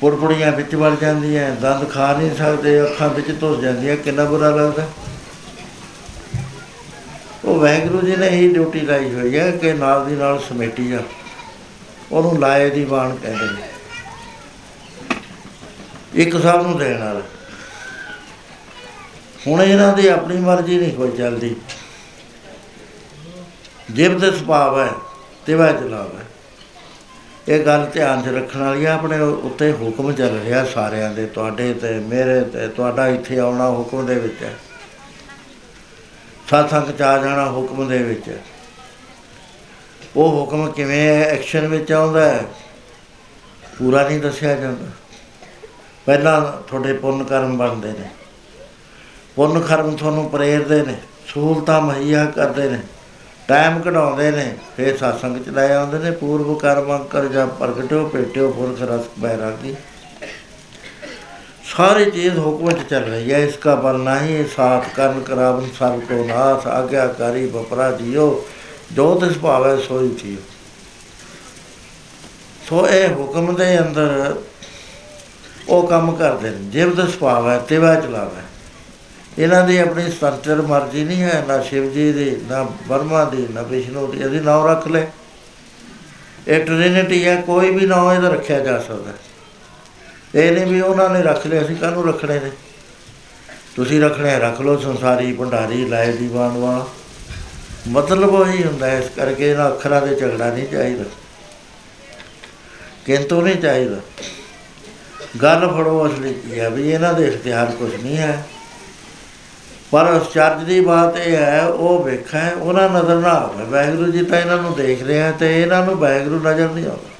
ਪੁੜਪੁੜੀਆਂ 0.00 0.52
ਵਿੱਚ 0.52 0.74
ਵੜ 0.74 0.94
ਜਾਂਦੀਆਂ 1.00 1.50
ਦੰਦ 1.56 1.88
ਖਾ 1.90 2.12
ਨਹੀਂ 2.12 2.34
ਸਕਦੇ 2.36 2.82
ਅੱਖਾਂ 2.82 3.08
ਵਿੱਚ 3.08 3.30
ਧੁੱਸ 3.40 3.60
ਜਾਂਦੀਆਂ 3.60 3.96
ਕਿੰਨਾ 3.96 4.24
ਬੁਰਾ 4.24 4.50
ਲੱਗਦਾ। 4.50 4.86
ਉਹ 7.44 7.58
ਵੈਗਰੂ 7.60 8.00
ਜੀ 8.00 8.16
ਨੇ 8.16 8.28
ਹੀ 8.28 8.52
ਡਿਊਟੀ 8.52 8.80
ਲਾਈ 8.80 9.14
ਹੋਈ 9.14 9.38
ਹੈ 9.38 9.50
ਕਿ 9.50 9.72
ਨਾਲ 9.72 10.04
ਦੀ 10.06 10.14
ਨਾਲ 10.16 10.38
ਸਮੇਟੀ 10.38 10.88
ਜਾ 10.88 10.98
ਉਹਨੂੰ 12.12 12.38
ਲਾਏ 12.40 12.70
ਦੀ 12.70 12.84
ਬਾਣ 12.84 13.14
ਕਹਿੰਦੇ 13.14 13.46
ਨੇ। 13.46 13.75
ਇੱਕ 16.16 16.42
ਸਭ 16.42 16.62
ਨੂੰ 16.62 16.78
ਦੇਣ 16.78 17.04
ਵਾਲਾ। 17.04 17.22
ਹੁਣ 19.46 19.62
ਇਹਨਾਂ 19.62 19.92
ਦੀ 19.92 20.08
ਆਪਣੀ 20.08 20.36
ਮਰਜ਼ੀ 20.36 20.78
ਨਹੀਂ 20.78 20.92
ਕੋਈ 20.92 21.10
ਚੱਲਦੀ। 21.10 21.56
ਜਿਬ 23.90 24.18
ਦੇ 24.18 24.30
ਸੁਭਾਅ 24.30 24.78
ਹੈ 24.78 24.92
ਤੇ 25.46 25.54
ਵਾ 25.54 25.72
ਚਲਾਵਾ 25.72 26.20
ਇਹ 27.48 27.66
ਗੱਲ 27.66 27.86
ਧਿਆਨ 27.86 28.22
'ਚ 28.22 28.28
ਰੱਖਣ 28.28 28.60
ਵਾਲੀ 28.60 28.84
ਆ, 28.84 28.94
ਆਪਣੇ 28.94 29.18
ਉੱਤੇ 29.18 29.72
ਹੁਕਮ 29.72 30.12
ਚੱਲ 30.12 30.40
ਰਿਹਾ 30.40 30.64
ਸਾਰਿਆਂ 30.64 31.10
ਦੇ, 31.10 31.26
ਤੁਹਾਡੇ 31.26 31.74
ਤੇ, 31.74 31.90
ਮੇਰੇ 31.90 32.40
ਤੇ, 32.40 32.68
ਤੁਹਾਡਾ 32.68 33.08
ਇੱਥੇ 33.08 33.38
ਆਉਣਾ 33.38 33.70
ਹੁਕਮ 33.70 34.06
ਦੇ 34.06 34.14
ਵਿੱਚ 34.14 34.42
ਹੈ। 34.42 34.54
ਸਤਸੰਗ 36.46 36.92
ਚ 36.98 37.02
ਆ 37.02 37.18
ਜਾਣਾ 37.18 37.50
ਹੁਕਮ 37.50 37.88
ਦੇ 37.88 37.98
ਵਿੱਚ 37.98 38.28
ਹੈ। 38.28 38.38
ਉਹ 40.16 40.40
ਹੁਕਮ 40.40 40.72
ਕਿਵੇਂ 40.72 41.24
ਐਕਸ਼ਨ 41.24 41.68
ਵਿੱਚ 41.68 41.92
ਆਉਂਦਾ 41.92 42.28
ਹੈ, 42.28 42.42
ਪੂਰਾ 43.78 44.08
ਨਹੀਂ 44.08 44.20
ਦੱਸਿਆ 44.20 44.54
ਜਾਂਦਾ। 44.54 44.86
ਪਹਿਲਾਂ 46.06 46.40
ਤੁਹਾਡੇ 46.68 46.92
ਪੁੰਨ 46.92 47.24
ਕਰਮ 47.24 47.56
ਬਣਦੇ 47.56 47.88
ਨੇ। 47.88 48.08
ਪੁੰਨ 49.36 49.60
ਕਰਮ 49.60 49.96
ਤੁਹਾਨੂੰ 49.96 50.28
ਪ੍ਰੇਰਦੇ 50.30 50.82
ਨੇ, 50.82 50.94
ਸਹੂਲਤਾਂ 51.26 51.80
ਮੁਹੱਈਆ 51.80 52.24
ਕਰਦੇ 52.24 52.68
ਨੇ 52.68 52.78
ਟਾਈਮ 53.48 53.80
ਕਢਾਉਂਦੇ 53.80 54.30
ਨੇ, 54.30 54.54
ਫਿਰ 54.76 54.94
satsang 54.94 55.44
ਚ 55.44 55.48
ਲੈ 55.48 55.74
ਆਉਂਦੇ 55.76 55.98
ਨੇ, 55.98 56.10
ਪੂਰਵ 56.10 56.54
ਕਰਮ 56.54 57.04
ਕਰ 57.04 57.26
ਜਾ 57.26 57.46
ਪ੍ਰਗਟਿਓ, 57.46 58.08
ਭੇਟਿਓ, 58.08 58.50
ਪੁਰਖ 58.50 58.82
ਰਸ, 58.82 59.04
ਬੈਰਾਗੀ। 59.18 59.74
ਸਾਰੀ 61.76 62.10
ਚੀਜ਼ 62.10 62.38
ਹੁਕਮ 62.38 62.70
ਚ 62.70 62.88
ਚੱਲ 62.90 63.02
ਰਹੀ 63.02 63.32
ਹੈ 63.32 63.38
ਇਸਕਾ 63.38 63.74
ਬਲ 63.74 63.98
ਨਹੀਂ, 63.98 64.44
ਸਾਥ 64.56 64.88
ਕਰਨ 64.94 65.20
ਕਰਾਵਨ 65.20 65.68
ਸਭ 65.78 66.00
ਕੋ 66.00 66.24
ਨਾਥ 66.24 66.66
ਆਗਿਆਕਾਰੀ 66.66 67.46
ਬਪਰਾ 67.46 67.90
ਜੀਓ, 67.92 68.44
ਜੋ 68.92 69.14
ਤਿਸ 69.14 69.38
ਭਾਵੈ 69.38 69.76
ਸੋਈ 69.76 70.14
ਥੀਓ 70.22 70.38
ਸੋ 72.68 72.88
ਇਹ 72.88 73.08
ਹੁਕਮ 73.08 73.54
ਦੇ 73.54 73.78
ਅੰਦਰ 73.78 74.34
ਉਹ 75.68 75.88
ਕੰਮ 75.88 76.16
ਕਰਦੇ 76.16 76.50
ਨੇ। 76.50 76.56
ਜਿਵ 76.60 76.94
ਦਾ 76.94 77.06
ਸੁਭਾਅ 77.06 77.50
ਹੈ 77.50 77.58
ਤਿਵਾ 77.58 77.94
ਚਲਾਵੇ। 77.94 78.42
ਇਹਨਾਂ 79.38 79.68
ਦੀ 79.68 79.78
ਆਪਣੀ 79.78 80.10
ਸੁਤੰਤਰ 80.10 80.62
ਮਰਜ਼ੀ 80.62 81.04
ਨਹੀਂ 81.04 81.22
ਹੈ 81.22 81.44
ਨਾ 81.48 81.62
ਸ਼ਿਵ 81.62 81.92
ਜੀ 81.92 82.12
ਦੀ 82.12 82.36
ਨਾ 82.50 82.68
ਬਰਮਾ 82.88 83.24
ਦੀ 83.24 83.46
ਨਾ 83.50 83.62
ਵਿਸ਼ਨੂੰ 83.62 84.10
ਦੀ। 84.10 84.20
ਇਹਦੀ 84.20 84.40
ਨਾਮ 84.40 84.66
ਰੱਖ 84.66 84.88
ਲੈ। 84.88 85.06
ਇਹ 86.48 86.64
ਟ੍ਰਿਨਿਟੀ 86.64 87.26
ਹੈ 87.26 87.40
ਕੋਈ 87.40 87.70
ਵੀ 87.70 87.86
ਨਾਮ 87.86 88.12
ਇਹਦਾ 88.12 88.28
ਰੱਖਿਆ 88.28 88.58
ਜਾ 88.58 88.78
ਸਕਦਾ 88.78 89.12
ਇਹ 90.34 90.52
ਨਹੀਂ 90.52 90.66
ਵੀ 90.66 90.80
ਉਹਨਾਂ 90.80 91.10
ਨੇ 91.10 91.22
ਰੱਖ 91.22 91.46
ਲਿਆ 91.46 91.62
ਅਸੀਂ 91.62 91.76
ਕਾਹਨੂੰ 91.76 92.08
ਰੱਖਣੇ 92.08 92.40
ਨੇ? 92.40 92.50
ਤੁਸੀਂ 93.76 94.00
ਰੱਖਣੇ 94.00 94.34
ਆ, 94.34 94.38
ਰੱਖ 94.38 94.60
ਲਓ 94.60 94.76
ਸੰਸਾਰੀ 94.76 95.32
ਭੰਡਾਰੀ 95.32 95.84
ਲਾਏ 95.88 96.12
ਦੀਵਾਨ 96.12 96.50
ਵਾਲਾ। 96.50 96.86
ਮਤਲਬ 97.88 98.34
ਉਹੀ 98.34 98.64
ਹੁੰਦਾ 98.64 98.86
ਹੈ, 98.86 98.98
ਇਸ 98.98 99.10
ਕਰਕੇ 99.16 99.50
ਇਹਨਾਂ 99.50 99.68
ਅੱਖਰਾਂ 99.68 100.06
ਦੇ 100.06 100.14
ਝਗੜਾ 100.14 100.50
ਨਹੀਂ 100.50 100.68
ਚਾਹੀਦਾ। 100.68 101.04
ਕਿੰਤੂ 103.06 103.42
ਨਹੀਂ 103.42 103.56
ਚਾਹੀਦਾ। 103.56 103.96
ਗੱਲ 105.42 105.66
ਫੜੋ 105.68 106.06
ਅਸਲੀ 106.06 106.32
ਕੀ 106.34 106.58
ਹੈ 106.60 106.70
ਵੀ 106.70 106.90
ਇਹਨਾਂ 106.90 107.12
ਦੇ 107.14 107.26
ਇਖਤਿਆਰ 107.26 107.70
ਕੁਝ 107.70 107.94
ਨਹੀਂ 107.94 108.16
ਹੈ। 108.16 108.46
ਪਰ 109.90 110.16
ਅਚਰਜ 110.16 110.62
ਦੀ 110.64 110.80
ਬਾਤ 110.80 111.16
ਇਹ 111.16 111.36
ਹੈ, 111.36 111.66
ਉਹ 111.66 112.02
ਵੇਖਾਂ, 112.04 112.50
ਉਹਨਾਂ 112.52 112.88
ਨਜ਼ਰ 112.90 113.16
ਨਾ 113.16 113.30
ਆਵੇ। 113.30 113.64
ਵਾਹਿਗੁਰੂ 113.64 114.12
ਜੀ 114.12 114.24
ਤਾਂ 114.24 114.38
ਇਹਨਾਂ 114.40 114.56
ਨੂੰ 114.56 114.74
ਦੇਖ 114.74 115.02
ਰਿਹਾ 115.02 115.30
ਤੇ 115.32 115.62
ਇਹਨਾਂ 115.62 115.84
ਨੂੰ 115.86 115.96
ਵਾਹਿਗੁਰੂ 115.96 116.40
ਨਜ਼ਰ 116.40 116.70
ਨਹੀਂ 116.70 116.86
ਆਉਂਦਾ। 116.86 117.14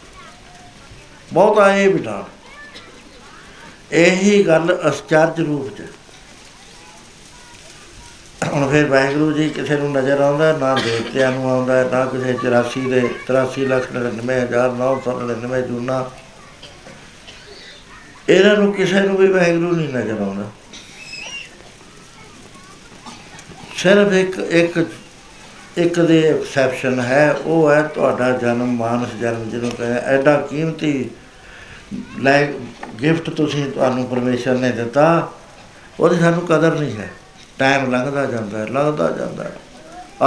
ਬਹੁਤ 1.33 1.59
ਆਏ 1.59 1.89
ਬਿਠਾ 1.89 2.25
ਇਹੀ 3.93 4.43
ਗੱਲ 4.47 4.79
ਅਚਰਜ 4.89 5.41
ਰੂਪ 5.41 5.77
ਚ। 5.77 5.83
ਹੁਣ 8.47 8.69
ਫਿਰ 8.71 8.87
ਵਾਹਿਗੁਰੂ 8.87 9.33
ਜੀ 9.33 9.49
ਕਿਸੇ 9.49 9.77
ਨੂੰ 9.77 9.91
ਨਜ਼ਰ 9.93 10.21
ਆਉਂਦਾ, 10.21 10.53
ਨਾ 10.53 10.75
ਦੇਵਤਿਆਂ 10.75 11.31
ਨੂੰ 11.33 11.51
ਆਉਂਦਾ, 11.51 11.83
ਨਾ 11.93 12.05
ਕਿਸੇ 12.07 12.33
84 12.35 12.89
ਦੇ 12.91 13.01
83 13.27 13.67
ਲੱਖ 13.67 13.93
99999 13.93 15.61
ਜੂਨਾ 15.61 16.05
ਇਹਨਾਂ 18.29 18.57
ਨੂੰ 18.57 18.73
ਕਿਸੇ 18.73 19.01
ਨੂੰ 19.01 19.17
ਵੀ 19.17 19.27
ਵਾਹਿਗੁਰੂ 19.27 19.77
ਨਹੀਂ 19.77 19.89
ਨਜ਼ਰ 19.89 20.21
ਆਉਂਦਾ 20.21 20.51
ਸਿਰਫ 23.77 24.12
ਇੱਕ 24.12 24.39
ਇੱਕ 24.39 24.87
ਇੱਕ 25.79 26.01
ਦੇ 26.01 26.23
ਐਕਸੈਪਸ਼ਨ 26.29 27.01
ਹੈ, 27.01 27.33
ਉਹ 27.33 27.71
ਹੈ 27.71 27.83
ਤੁਹਾਡਾ 27.83 28.31
ਜਨਮ 28.33 28.77
ਮਾਨਸ 28.77 29.09
ਜਨਮ, 29.21 29.51
ਜਿਹਨੂੰ 29.51 29.71
ਕਹਿੰਦੇ 29.71 30.01
ਐਡਾ 30.01 30.37
ਕੀਮਤੀ 30.41 31.11
ਲੈ 32.19 32.47
ਗਿਫਟ 33.03 33.31
ਤੁਸੀਂ 33.31 33.71
ਤੁਹਾਨੂੰ 33.71 34.07
ਪਰਮੇਸ਼ਰ 34.07 34.55
ਨੇ 34.55 34.71
ਦਿੱਤਾ, 34.71 35.33
ਉਹਦੀ 36.01 36.21
ਸਾਨੂੰ 36.21 36.47
ਕਦਰ 36.47 36.75
ਨਹੀਂ 36.75 36.97
ਹੈ। 36.97 37.11
ਟਾਈਮ 37.59 37.91
ਲੰਘਦਾ 37.91 38.25
ਜਾਂਦਾ 38.27 38.59
ਹੈ, 38.59 38.67
ਲੰਘਦਾ 38.67 39.11
ਜਾਂਦਾ 39.11 39.45
ਹੈ। 39.45 39.53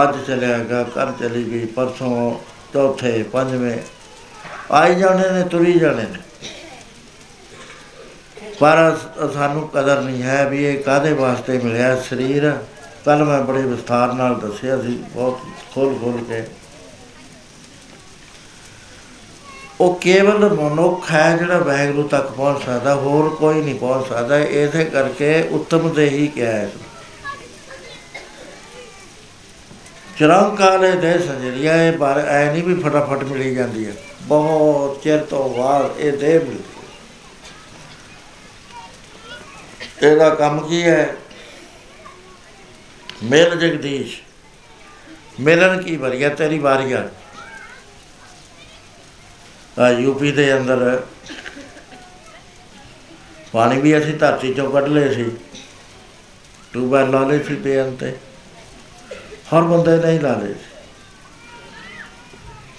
ਅੱਜ 0.03 0.15
ਚਲਿਆ 0.27 0.57
ਗਿਆ 0.59 0.83
ਕੱਲ 0.83 1.13
ਚਲੀ 1.19 1.43
ਗਈ, 1.51 1.65
ਪਰਸੋਂ 1.65 2.39
ਚੌਥੇ, 2.73 3.23
ਪੰਜਵੇਂ। 3.23 3.77
ਆਈ 4.71 4.95
ਜਾਣੇ 4.95 5.29
ਨੇ, 5.29 5.43
ਤੁਰੀ 5.43 5.79
ਜਾਣੇ 5.79 6.03
ਨੇ। 6.03 6.28
ਪਰ 8.59 8.97
ਸ- 8.97 9.33
ਸਾਨੂੰ 9.33 9.67
ਕਦਰ 9.67 10.01
ਨਹੀਂ 10.01 10.23
ਹੈ 10.23 10.49
ਵੀ 10.49 10.65
ਇਹ 10.65 10.83
ਕਾਦੇ 10.83 11.13
ਵਾਸਤੇ 11.13 11.59
ਮਿਲਿਆ 11.59 12.01
ਸਰੀਰ। 12.01 12.57
ਕੱਲ 13.05 13.23
ਮੈਂ 13.23 13.41
ਬੜੇ 13.41 13.61
ਵਿਸਥਾਰ 13.61 14.13
ਨਾਲ 14.13 14.39
ਦੱਸਿਆ 14.39 14.81
ਸੀ, 14.81 15.03
ਬਹੁਤ 15.13 15.39
ਖੋਲ 15.75 15.99
ਖੋਲ 15.99 16.23
ਕੇ। 16.23 16.43
ਉਹ 19.81 19.95
ਕੇਵਲ 19.95 20.49
ਮਨੁੱਖ 20.49 21.11
ਹੈ 21.11 21.37
ਜਿਹੜਾ 21.37 21.57
ਵਾਹਿਗੁਰੂ 21.57 22.07
ਤੱਕ 22.07 22.31
ਪਹੁੰਚ 22.31 22.65
ਸਕਦਾ, 22.65 22.95
ਹੋਰ 22.95 23.29
ਕੋਈ 23.29 23.61
ਨਹੀਂ 23.61 23.75
ਪਹੁੰਚ 23.75 24.07
ਸਕਦਾ। 24.07 24.37
ਇਸੇ 24.37 24.85
ਕਰਕੇ 24.85 25.41
ਉੱਤਮ 25.41 25.93
ਦੇ 25.93 26.09
ਹੀ 26.09 26.27
ਕਿਹਾ 26.27 26.51
ਹੈ। 26.51 26.71
ਚਰੰਕਾਲੇ 30.19 30.91
ਦੇ 30.91 31.19
ਸੰਜਰੀਆ 31.19 31.83
ਇਹ 31.83 31.93
ਪਰ 31.93 32.23
ਐ 32.27 32.51
ਨਹੀਂ 32.51 32.63
ਵੀ 32.63 32.75
ਫਟਾਫਟ 32.75 33.23
ਮਿਲੀ 33.23 33.55
ਜਾਂਦੀ 33.55 33.85
ਹੈ। 33.85 33.91
ਬਹੁਤ 34.21 35.01
ਚਿਰ 35.01 35.17
ਤੋਂ 35.23 35.49
ਬਾਅਦ 35.49 35.91
ਇਹ 35.97 36.13
ਦੇ 36.13 36.39
ਮਿਲਦੀ 36.39 36.53
ਹੈ। 36.53 36.79
ਇਹਦਾ 40.03 40.29
ਕੰਮ 40.29 40.67
ਕੀ 40.67 40.81
ਹੈ? 40.83 41.15
ਮੇਲ 43.23 43.55
ਜਗਦੀਸ਼, 43.59 44.21
ਮਿਲਣ 45.39 45.81
ਕੀ 45.81 45.95
ਵਰੀਆ 45.97 46.29
ਤੇਰੀ 46.29 46.59
ਵਾਰੀ 46.59 46.91
ਆ। 46.91 47.09
ਆ 49.79 49.89
ਯੂਪੀ 49.89 50.31
ਦੇ 50.31 50.57
ਅੰਦਰ 50.57 51.03
ਪਾਣੀ 53.51 53.81
ਵੀ 53.81 53.97
ਅਸੀਂ 53.97 54.13
ਧਰਤੀ 54.13 54.53
ਚੋਂ 54.53 54.71
ਕੱਢ 54.71 54.88
ਲਏ 54.88 55.13
ਸੀ। 55.13 55.31
ਟੂਬੈਲ 56.73 57.09
ਲਾ 57.09 57.23
ਲਏ 57.23 57.43
ਸੀ 57.43 57.55
ਪੇਨ 57.55 57.95
ਤੇ। 57.95 58.12
ਹਰ 59.49 59.62
ਬੰਦੇ 59.62 59.97
ਨੇ 59.97 60.12
ਹੀ 60.12 60.19
ਲਾ 60.19 60.35
ਲਏ 60.35 60.53
ਸੀ। 60.53 60.67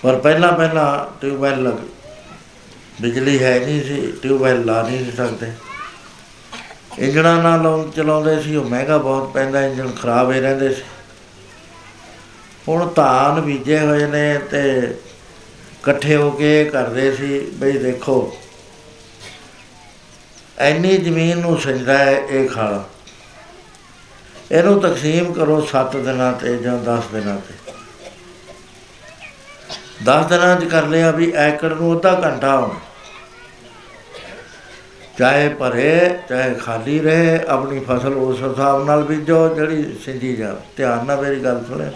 ਪਰ 0.03 0.17
ਪਹਿਲਾਂ 0.17 0.53
ਪਹਿਲਾਂ 0.53 1.19
ਟਿਊਬਵੈਲ 1.21 1.63
ਲੱਗ 1.63 1.79
ਬਿਜਲੀ 3.03 3.43
ਹੈ 3.43 3.59
ਨਹੀਂ 3.61 3.83
ਸੀ 3.85 4.13
ਟਿਊਬਵੈਲ 4.23 4.65
ਲਾ 4.65 4.83
ਨਹੀਂ 4.83 5.05
ਸੀ 5.05 5.11
ਸਕਦੇ। 5.11 5.53
ਇੰਜਣਾਂ 7.01 7.43
ਨਾਲ 7.43 7.63
ਲਾਉਂ- 7.63 7.93
ਚਲਾਉਂਦੇ 7.93 8.43
ਸੀ, 8.43 8.57
ਉਹ 8.57 8.65
ਮਹਿੰਗਾ 8.65 8.99
ਬਹੁਤ 8.99 9.33
ਪੈਂਦਾ, 9.33 9.63
ਇੰਜਣ 9.63 9.91
ਖਰਾਬ 9.91 10.33
ਹੀ 10.33 10.41
ਰਹਿੰਦੇ 10.41 10.75
ਸੀ। 10.75 10.83
ਹੁਣ 12.69 12.93
ਧਾਨ 12.93 13.41
ਬੀਜੇ 13.41 13.81
ਹੋਏ 13.81 14.07
ਨੇ 14.07 14.39
ਤੇ 14.39 14.79
ਇਕੱਠੇ 15.73 16.17
ਹੋ 16.17 16.31
ਕੇ 16.31 16.65
ਕਰਦੇ 16.65 17.17
ਸੀ, 17.17 17.41
ਬਈ 17.41 17.73
ਦੇਖੋ 17.73 18.37
ਐਨੀ 20.59 20.97
ਜ਼ਮੀਨ 20.97 21.39
ਨੂੰ 21.39 21.59
ਸਿੰਜਦਾ 21.59 21.99
ਹੈ 21.99 22.13
ਇਹ 22.13 22.49
ਖਾਲਾ। 22.49 22.89
ਇਹਨੂੰ 24.53 24.81
ਤਕਸੀਮ 24.81 25.33
ਕਰੋ 25.33 25.61
7 25.61 25.97
ਦਿਨਾਂ 25.97 26.33
ਤੇ 26.33 26.57
ਜਾਂ 26.57 26.79
10 26.79 27.05
ਦਿਨਾਂ 27.13 27.37
ਤੇ। 27.37 27.73
10 30.05 30.27
ਦਿਨਾਂ 30.27 30.57
ਚ 30.57 30.65
ਕਰ 30.65 30.87
ਲਿਆ 30.87 31.11
ਵੀ 31.11 31.33
ਏਕੜ 31.49 31.73
ਨੂੰ 31.73 31.97
ਅੱਧਾ 31.97 32.21
ਘੰਟਾ 32.25 32.57
ਹੋਣਾ 32.57 32.81
ਚਾਹੇ 35.19 35.49
ਭਰੇ, 35.49 36.19
ਚਾਹੇ 36.29 36.55
ਖਾਲੀ 36.55 37.01
ਰਹੇ, 37.01 37.41
ਆਪਣੀ 37.49 37.81
ਫਸਲ 37.81 38.15
ਉਸ 38.15 38.43
ਹਿਸਾਬ 38.43 38.85
ਨਾਲ 38.85 39.03
ਬੀਜੋ 39.03 39.55
ਜਿਹੜੀ 39.55 39.99
ਸਿੰਜੀ 40.05 40.37
ਜਾ। 40.37 40.57
ਧਿਆਨ 40.77 41.07
ਨਾਲ 41.07 41.21
ਮੇਰੀ 41.21 41.45
ਗੱਲ 41.45 41.65
ਸੁਣਿਓ 41.69 41.91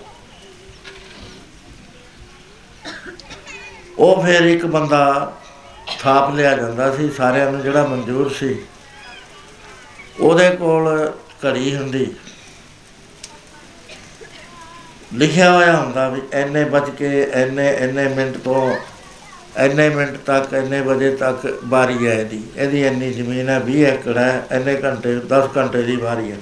ਉਹ 3.99 4.23
ਫਿਰ 4.23 4.41
ਇੱਕ 4.41 4.67
ਬੰਦਾ 4.67 5.33
ਥਾਪ 6.01 6.35
ਲਿਆ 6.35 6.57
ਜਾਂਦਾ 6.57 6.97
ਸੀ, 6.97 7.11
ਸਾਰਿਆਂ 7.11 7.53
ਨੂੰ 7.53 7.63
ਜਿਹੜਾ 7.63 7.87
ਮਨਜ਼ੂਰ 7.87 8.31
ਸੀ। 8.31 8.59
ਉਹਦੇ 10.21 10.51
ਕੋਲ 10.51 11.13
ਘੜੀ 11.47 11.77
ਹੁੰਦੀ। 11.77 12.15
ਲਿਖਿਆ 15.15 15.53
ਹੋਇਆ 15.53 15.77
ਹੁੰਦਾ 15.77 16.09
ਵੀ 16.09 16.23
ਐਨੇ 16.33 16.65
ਵੱਜ 16.65 16.91
ਕੇ 16.91 17.31
ਐਨੇ 17.33 17.67
ਐਨੇ 17.69 18.09
ਮਿੰਟ 18.09 18.37
ਤੋਂ 18.37 18.77
ਐਨੇ 19.57 19.89
ਮਿੰਟ 19.89 20.17
ਤੱਕ 20.27 20.55
ਐਨੇ 20.55 20.81
ਵਜੇ 20.81 21.11
ਤੱਕ 21.17 21.47
ਵਾਰੀ 21.65 22.07
ਹੈ 22.07 22.15
ਇਹਦੀ। 22.15 22.43
ਇਹਦੀ 22.57 22.83
ਇੰਨੀ 22.87 23.13
ਜ਼ਮੀਨ 23.13 23.49
ਹੈ 23.49 23.59
20 23.67 23.85
ਏਕੜ 23.85 24.17
ਹੈ 24.19 24.47
ਐਨੇ 24.51 24.75
ਘੰਟੇ 24.85 25.15
10 25.31 25.49
ਘੰਟੇ 25.57 25.83
ਦੀ 25.83 25.97
ਵਾਰੀ 25.97 26.31
ਹੈ 26.33 26.37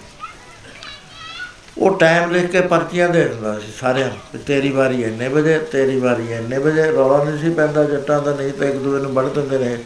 ਉਹ 1.79 1.96
ਟਾਈਮ 1.98 2.31
ਲਿਖ 2.31 2.51
ਕੇ 2.51 2.61
ਪਰਚੀਆਂ 2.62 3.09
ਦੇ 3.09 3.25
ਦਿੰਦਾ 3.25 3.59
ਸੀ 3.59 3.72
ਸਾਰਿਆਂ 3.79 4.09
ਨੂੰ 4.09 4.16
ਵੀ 4.33 4.38
ਤੇਰੀ 4.38 4.70
ਵਾਰੀ 4.72 5.03
ਇੰਨੇ 5.03 5.29
ਵਜੇ, 5.29 5.59
ਤੇਰੀ 5.72 5.98
ਵਾਰੀ 6.01 6.33
ਇੰਨੇ 6.33 6.59
ਵਜੇ। 6.59 6.90
ਰੌਲਾ 6.92 7.22
ਨਹੀਂ 7.25 7.38
ਸੀ 7.38 7.51
ਪੈਂਦਾ 7.51 7.85
ਜੱਟਾਂ 7.85 8.20
ਦਾ, 8.22 8.35
ਨਹੀਂ 8.35 8.53
ਤਾਂ 8.53 8.66
ਇੱਕ 8.66 8.77
ਦੂਜੇ 8.77 9.03
ਨੂੰ 9.03 9.12
ਵੱਢ 9.14 9.29
ਦਿੰਦੇ 9.35 9.59
ਨੇ 9.59 9.77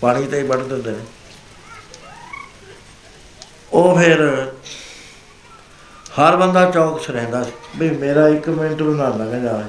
ਪਾਣੀ 0.00 0.26
ਤੇ 0.26 0.38
ਹੀ 0.38 0.46
ਵੱਢ 0.46 0.62
ਦਿੰਦੇ 0.62 0.90
ਨੇ 0.90 1.04
ਉਹ 3.72 3.98
ਫਿਰ 3.98 4.22
ਹਰ 6.14 6.36
ਬੰਦਾ 6.36 6.70
ਚੌਕ 6.70 7.02
'ਚ 7.02 7.10
ਰਹਿੰਦਾ 7.10 7.42
ਸੀ, 7.44 7.52
ਵੀ 7.76 7.90
ਮੇਰਾ 7.90 8.28
1 8.28 8.48
ਮਿੰਟ 8.50 8.82
ਵੀ 8.82 8.94
ਨਾ 8.94 9.08
ਲੰਘ 9.10 9.42
ਜਾਵੇ। 9.42 9.64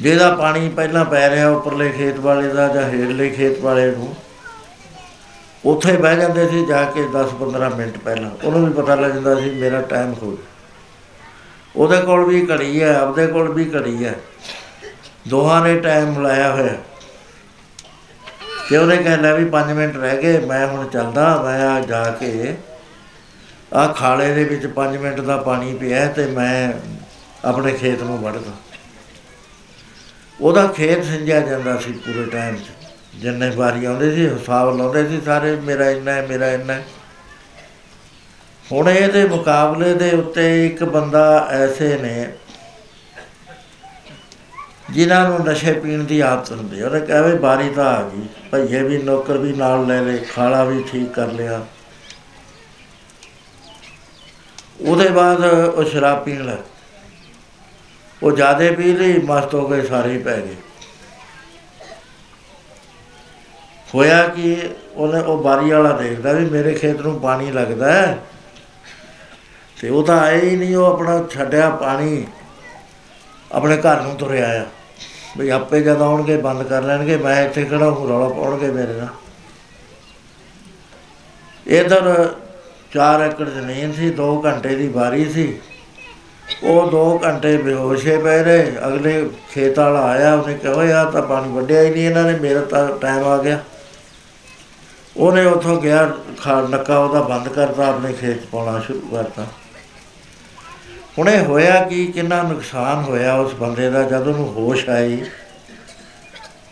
ਜਿਹਦਾ 0.00 0.30
ਪਾਣੀ 0.36 0.68
ਪਹਿਲਾਂ 0.68 1.04
ਪੈ 1.04 1.28
ਰਿਹਾ 1.30 1.48
ਉੱਪਰਲੇ 1.48 1.90
ਖੇਤ 1.90 2.18
ਵਾਲੇ 2.18 2.48
ਦਾ 2.48 2.66
ਜਾਂ 2.68 2.82
ਹੇਠਲੇ 2.82 3.28
ਖੇਤ 3.30 3.58
ਵਾਲੇ 3.60 3.90
ਨੂੰ, 3.90 4.14
ਉੱਥੇ 5.64 5.96
ਬਹਿ 5.96 6.16
ਜਾਂਦੇ 6.16 6.48
ਸੀ 6.48 6.64
ਜਾ 6.66 6.82
ਕੇ 6.84 7.02
10-15 7.12 7.68
ਮਿੰਟ 7.68 7.98
ਪਹਿਲਾਂ। 7.98 8.30
ਉਹਨੂੰ 8.44 8.64
ਵੀ 8.66 8.72
ਪਤਾ 8.72 8.94
ਲੱਗ 8.94 9.10
ਜਾਂਦਾ 9.10 9.34
ਸੀ 9.40 9.50
ਮੇਰਾ 9.50 9.80
ਟਾਈਮ 9.80 10.12
ਹੋ 10.12 10.30
ਗਿਆ। 10.30 10.46
ਉਹਦੇ 11.76 12.00
ਕੋਲ 12.00 12.24
ਵੀ 12.24 12.46
ਘੜੀ 12.50 12.82
ਹੈ, 12.82 12.94
ਆਪਦੇ 12.94 13.26
ਕੋਲ 13.26 13.52
ਵੀ 13.52 13.70
ਘੜੀ 13.74 14.04
ਹੈ। 14.04 14.14
ਦੋਹਾਂ 15.28 15.60
ਨੇ 15.64 15.74
ਟਾਈਮ 15.80 16.22
ਲਾਇਆ 16.22 16.50
ਹੋਇਆ। 16.52 16.76
ਤੇ 18.70 18.76
ਉਹਨੇ 18.76 18.96
ਕਹਿੰਦਾ 18.96 19.34
ਵੀ 19.34 19.44
5 19.44 19.72
ਮਿੰਟ 19.72 19.96
ਰਹਿ 19.96 20.22
ਗਏ, 20.22 20.38
ਮੈਂ 20.46 20.66
ਹੁਣ 20.66 20.88
ਚੱਲਦਾ, 20.88 21.42
ਮੈਂ 21.42 21.68
ਆ 21.68 21.80
ਜਾ 21.80 22.04
ਕੇ 22.10 22.54
ਆ 23.74 23.86
ਖਾਲੇ 23.86 24.32
ਦੇ 24.34 24.44
ਵਿੱਚ 24.44 24.66
5 24.74 24.96
ਮਿੰਟ 24.96 25.20
ਦਾ 25.20 25.36
ਪਾਣੀ 25.36 25.74
ਪਿਆ 25.74 26.06
ਤੇ 26.06 26.26
ਮੈਂ 26.26 26.72
ਆਪਣੇ 27.44 27.72
ਖੇਤ 27.72 28.02
ਨੂੰ 28.02 28.18
ਵੜਦਾ 28.18 28.52
ਉਹਦਾ 30.40 30.66
ਖੇਤ 30.66 31.04
ਸਿੰਜਿਆ 31.04 31.40
ਜਾਂਦਾ 31.40 31.76
ਸੀ 31.76 31.92
ਪੂਰੇ 32.04 32.24
ਟਾਈਮ 32.24 32.56
'ਚ। 32.56 32.70
ਜਿੰਨੇ 33.16 33.50
ਵਾਰੀ 33.50 33.84
ਆਉਂਦੇ 33.84 34.10
ਸੀ, 34.14 34.26
ਹਿਸਾਬ 34.26 34.76
ਲਾਉਂਦੇ 34.76 35.06
ਸੀ 35.08 35.20
ਸਾਰੇ, 35.20 35.54
ਮੇਰਾ 35.56 35.90
ਇੰਨਾ 35.90 36.12
ਹੈ, 36.12 36.26
ਮੇਰਾ 36.26 36.50
ਇੰਨਾ 36.50 36.72
ਹੈ। 36.72 36.84
ਹੁਣ 38.72 38.88
ਇਹਦੇ 38.88 39.24
ਮੁਕਾਬਲੇ 39.24 39.94
ਦੇ 39.94 40.10
ਉੱਤੇ 40.12 40.66
ਇੱਕ 40.66 40.84
ਬੰਦਾ 40.84 41.48
ਐਸੇ 41.50 41.96
ਨੇ, 41.98 42.32
ਜਿਨ੍ਹਾਂ 44.90 45.28
ਨੂੰ 45.28 45.44
ਨਸ਼ੇ 45.46 45.72
ਪੀਣ 45.72 46.04
ਦੀ 46.04 46.20
ਆਦਤ 46.20 46.50
ਹੁੰਦੀ 46.52 46.80
ਹੈ। 46.80 46.86
ਉਹਨੇ 46.86 47.00
ਕਹੇ 47.00 47.34
ਬਾਰੀ 47.38 47.68
ਤਾਂ 47.70 47.84
ਆ 47.86 48.02
ਗਈ 48.08 48.26
ਭਈਏ 48.52 48.82
ਵੀ 48.82 48.98
ਨੌਕਰ 48.98 49.38
ਵੀ 49.38 49.52
ਨਾਲ 49.52 49.86
ਲੈ 49.86 50.00
ਲੈ, 50.02 50.16
ਖਾਲਾ 50.32 50.64
ਵੀ 50.64 50.82
ਠੀਕ 50.92 51.12
ਕਰ 51.12 51.32
ਲਿਆ। 51.32 51.60
ਉਹਦੇ 54.80 55.08
ਬਾਅਦ 55.08 55.44
ਉਹ 55.44 55.84
ਸ਼ਰਾਬ 55.84 56.24
ਪੀਣ 56.24 56.44
ਲੱਗ 56.44 56.58
ਉਹ 58.22 58.32
ਜਿਆਦੇ 58.32 58.70
ਪੀ 58.70 58.92
ਲਈ 58.92 59.18
ਮਸਤ 59.18 59.54
ਹੋ 59.54 59.68
ਗਏ, 59.68 59.82
ਸਾਰੇ 59.82 60.10
ਹੀ 60.10 60.18
ਪੈ 60.18 60.36
ਗਏ। 60.36 60.56
ਹੋਇਆ 63.94 64.28
ਕਿ, 64.28 64.70
ਉਹਨੇ 64.94 65.20
ਉਹ 65.20 65.42
ਬਾਰੀ 65.42 65.70
ਵਾਲਾ 65.70 65.92
ਦੇਖਦਾ 65.92 66.32
ਵੀ 66.32 66.44
ਮੇਰੇ 66.44 66.74
ਖੇਤ 66.74 67.00
ਨੂੰ 67.00 67.20
ਪਾਣੀ 67.20 67.50
ਲੱਗਦਾ 67.50 67.92
ਹੈ। 67.92 68.18
ਤੇ 69.80 69.88
ਉਹ 69.88 70.04
ਤਾਂ 70.04 70.20
ਆਏ 70.20 70.50
ਹੀ 70.50 70.56
ਨਹੀਂ, 70.56 70.76
ਉਹ 70.76 70.84
ਆਪਣਾ 70.84 71.26
ਛੱਡਿਆ 71.30 71.70
ਪਾਣੀ, 71.70 72.26
ਆਪਣੇ 73.52 73.76
ਘਰ 73.76 74.00
ਨੂੰ 74.00 74.16
ਤੁਰਿਆ 74.16 74.62
ਆ। 74.62 74.66
ਵੀ 75.38 75.48
ਆਪੇ 75.48 75.80
ਜਦ 75.80 76.02
ਆਉਣਗੇ, 76.02 76.36
ਬੰਦ 76.36 76.62
ਕਰ 76.62 76.82
ਲੈਣਗੇ, 76.82 77.16
ਮੈਂ 77.16 77.44
ਇੱਥੇ 77.44 77.64
ਖੜਾ 77.64 77.90
ਹੂੰ, 77.90 78.08
ਰੌਲਾ 78.08 78.28
ਪਾਉਣਗੇ 78.28 78.70
ਮੇਰੇ 78.70 78.92
ਨਾਲ। 78.92 79.08
ਇਧਰ 81.66 82.34
4 82.94 83.20
ਏਕੜ 83.20 83.48
ਜ਼ਮੀਨ 83.48 83.92
ਸੀ 83.92 84.10
2 84.10 84.42
ਘੰਟੇ 84.44 84.74
ਦੀ 84.74 84.88
ਵਾਰੀ 84.88 85.32
ਸੀ। 85.32 85.60
ਉਹ 86.62 86.90
2 86.90 87.20
ਘੰਟੇ 87.24 87.56
ਬੇਹੋਸ਼ੇ 87.56 88.18
ਪਏ 88.18 88.42
ਰਹੇ 88.42 88.72
ਅਗਲੇ 88.86 89.30
ਖੇਤ 89.52 89.78
ਵਾਲਾ 89.78 90.00
ਆਇਆ, 90.00 90.34
ਉਹਨੇ 90.34 90.54
ਕਿਹਾ 90.54 90.84
ਯਾਰ 90.84 91.10
ਤਾਂ 91.10 91.22
ਪਾਣੀ 91.22 91.52
ਵੱਢਿਆ 91.52 91.82
ਹੀ 91.82 91.90
ਨਹੀਂ 91.90 92.06
ਇਹਨਾਂ 92.06 92.24
ਨੇ, 92.24 92.38
ਮੇਰਾ 92.38 92.60
ਤਾਂ 92.60 92.88
ਟਾਈਮ 92.98 93.24
ਆ 93.24 93.38
ਗਿਆ। 93.38 93.58
ਉਹਨੇ 95.16 95.44
ਉੱਥੋਂ 95.44 95.80
ਗਿਆ 95.80 96.12
ਖਾ 96.42 96.60
ਨੱਕਾ 96.60 96.98
ਉਹਦਾ 96.98 97.22
ਬੰਦ 97.22 97.48
ਕਰਤਾ, 97.48 97.86
ਆਪਣੇ 97.86 98.12
ਖੇਤ 98.12 98.42
'ਚ 98.42 98.46
ਪਾਉਣਾ 98.46 98.80
ਸ਼ੁਰੂ 98.80 99.00
ਕਰਤਾ। 99.00 99.46
ਹੁਣ 101.18 101.28
ਇਹ 101.28 101.44
ਹੋਇਆ 101.44 101.84
ਕਿ 101.84 102.06
ਕਿੰਨਾ 102.06 102.42
ਨੁਕਸਾਨ 102.42 103.04
ਹੋਇਆ 103.04 103.34
ਉਸ 103.34 103.54
ਬੰਦੇ 103.54 103.90
ਦਾ, 103.90 104.02
ਜਦ 104.02 104.28
ਉਹਨੂੰ 104.28 104.52
ਹੋਸ਼ 104.52 104.88
ਆਈ। 104.88 105.24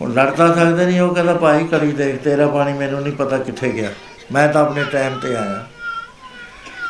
ਹੁਣ 0.00 0.12
ਲੜ 0.12 0.30
ਤਾਂ 0.30 0.54
ਸਕਦੇ 0.54 0.86
ਨਹੀਂ, 0.86 1.00
ਉਹ 1.00 1.14
ਕਹਿੰਦਾ, 1.14 1.34
ਭਾਈ 1.34 1.66
ਕਰੀ 1.66 1.92
ਦੇਖ, 1.92 2.22
ਤੇਰਾ 2.22 2.46
ਪਾਣੀ 2.46 2.72
ਮੈਨੂੰ 2.72 3.00
ਨਹੀਂ 3.00 3.12
ਪਤਾ 3.12 3.38
ਕਿੱਥੇ 3.38 3.68
ਗਿਆ। 3.68 3.90
ਮੈਂ 4.32 4.48
ਤਾਂ 4.48 4.62
ਆਪਣੇ 4.62 4.84
ਟਾਈਮ 4.84 5.18
ਤੇ 5.18 5.36
ਆਇਆ। 5.36 5.66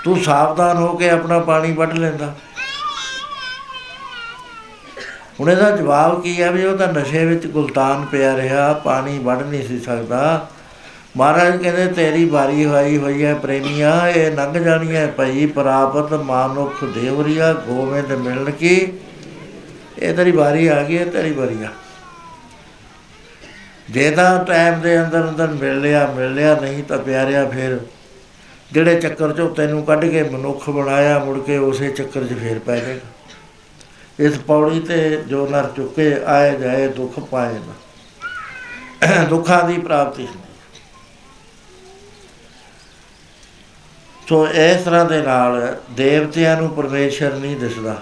ਤੂੰ 0.05 0.21
ਸਾਵਧਾਨ 0.21 0.77
ਹੋ 0.77 0.97
ਕੇ 0.97 1.11
ਆਪਣਾ 1.11 1.39
ਪਾਣੀ 1.39 1.73
ਵੱਢ 1.73 1.93
ਲੈਂਦਾ। 1.93 2.35
ਹੁਣ 5.41 5.51
ਇਹਦਾ 5.51 5.71
ਜਵਾਬ 5.71 6.23
ਕੀ 6.23 6.43
ਹੈ 6.43 6.51
ਵੀ 6.51 6.65
ਉਹ 6.65 6.77
ਤਾਂ 6.79 6.93
ਨਸ਼ੇ 6.93 7.25
ਵਿੱਚ 7.25 7.47
ਗੁਲਤਾਨ 7.47 8.05
ਪਿਆ 8.05 8.37
ਰਿਹਾ, 8.37 8.73
ਪਾਣੀ 8.73 9.19
ਵੱਢ 9.19 9.43
ਨਹੀਂ 9.43 9.63
ਸੀ 9.63 9.79
ਸਕਦਾ। 9.79 10.49
ਮਹਾਰਾਜ 11.17 11.63
ਕਹਿੰਦੇ, 11.63 11.87
ਤੇਰੀ 11.87 12.25
ਵਾਰੀ 12.25 12.65
ਹੋਈ 12.65 12.97
ਹੋਈ 12.99 13.25
ਹੈ 13.25 13.35
ਪ੍ਰੇਮੀਆ, 13.35 14.09
ਇਹ 14.09 14.31
ਲੰਘ 14.31 14.59
ਜਾਣੀ 14.59 14.97
ਹੈ 14.97 15.07
ਭਈ 15.07 15.47
ਪ੍ਰਾਪਤ 15.47 16.13
ਮਾਨੁਖ 16.13 16.85
ਦੇਵਰੀਆ 16.85 17.53
ਗੋਵਿੰਦ 17.53 18.13
ਮਿਲਣ 18.13 18.51
ਕੀ? 18.51 18.93
ਇਹ 19.99 20.15
ਤੇਰੀ 20.15 20.31
ਵਾਰੀ 20.31 20.67
ਆ 20.67 20.83
ਗਈ 20.83 20.99
ਹੈ 20.99 21.05
ਤੇਰੀ 21.05 21.33
ਵਾਰੀ 21.33 21.63
ਆ। 21.65 21.69
ਜੇ 23.91 24.11
ਤਾਂ 24.11 24.45
ਟਾਈਮ 24.45 24.81
ਦੇ 24.81 25.01
ਅੰਦਰ 25.01 25.29
ਅੰਦਰ 25.29 25.47
ਮਿਲ 25.47 25.81
ਲਿਆ 25.81 26.07
ਮਿਲ 26.17 26.35
ਲਿਆ, 26.35 26.59
ਨਹੀਂ 26.61 26.85
ਤਾਂ 26.85 26.99
ਪਿਆਰਿਆ 26.99 27.45
ਫਿਰ। 27.45 27.79
ਜਿਹੜੇ 28.73 29.01
ਚੱਕਰ 29.01 29.33
ਚੋਂ 29.33 29.55
ਤੈਨੂੰ 29.55 29.85
ਕੱਢ 29.85 30.05
ਕੇ 30.05 30.23
ਮਨੁੱਖ 30.23 30.71
ਬਣਾਇਆ, 30.71 31.19
ਮੁੜ 31.19 31.39
ਕੇ 31.39 31.57
ਉਸੇ 31.59 31.89
ਚੱਕਰ 31.89 32.25
'ਚ 32.25 32.33
ਫੇਰ 32.33 32.59
ਪੈ 32.59 32.77
ਜਾਏਗਾ 32.77 33.18
ਇਸ 34.19 34.39
ਪੌੜੀ 34.39 34.81
ਤੇ 34.81 34.99
ਜੋ 35.29 35.47
ਨਰ 35.47 35.67
ਚੁੱਕੇ, 35.77 36.13
ਆਏ 36.27 36.57
ਜਾਏ 36.59 36.87
ਦੁੱਖ 36.89 37.19
ਪਾਏ 37.21 37.55
ਨਾ। 37.57 39.25
ਦੁੱਖਾਂ 39.25 39.63
ਦੀ 39.65 39.79
ਪ੍ਰਾਪਤੀ 39.79 40.27
ਹੁੰਦੀ 40.27 40.47
ਸੋ 44.29 44.47
ਇਸ 44.49 44.83
ਤਰ੍ਹਾਂ 44.85 45.05
ਦੇ 45.05 45.21
ਨਾਲ 45.23 45.77
ਦੇਵਤਿਆਂ 45.91 46.57
ਨੂੰ 46.57 46.69
ਪਰਮੇਸ਼ਰ 46.71 47.35
ਨਹੀਂ 47.35 47.57
ਦਿਸਦਾ। 47.57 47.95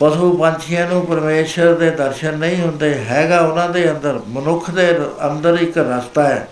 ਪਸ਼ੂ 0.00 0.36
ਪੰਛੀਆਂ 0.36 0.86
ਨੂੰ 0.88 1.04
ਪਰਮੇਸ਼ਰ 1.06 1.74
ਦੇ 1.74 1.90
ਦਰਸ਼ਨ 1.90 2.38
ਨਹੀਂ 2.38 2.60
ਹੁੰਦੇ, 2.60 2.94
ਹੈਗਾ 3.04 3.40
ਉਹਨਾਂ 3.40 3.68
ਦੇ 3.68 3.90
ਅੰਦਰ, 3.90 4.20
ਮਨੁੱਖ 4.28 4.70
ਦੇ 4.70 4.88
ਅੰਦਰ 5.26 5.58
ਇੱਕ 5.60 5.78
ਰਸਤਾ 5.78 6.28
ਹੈ, 6.28 6.48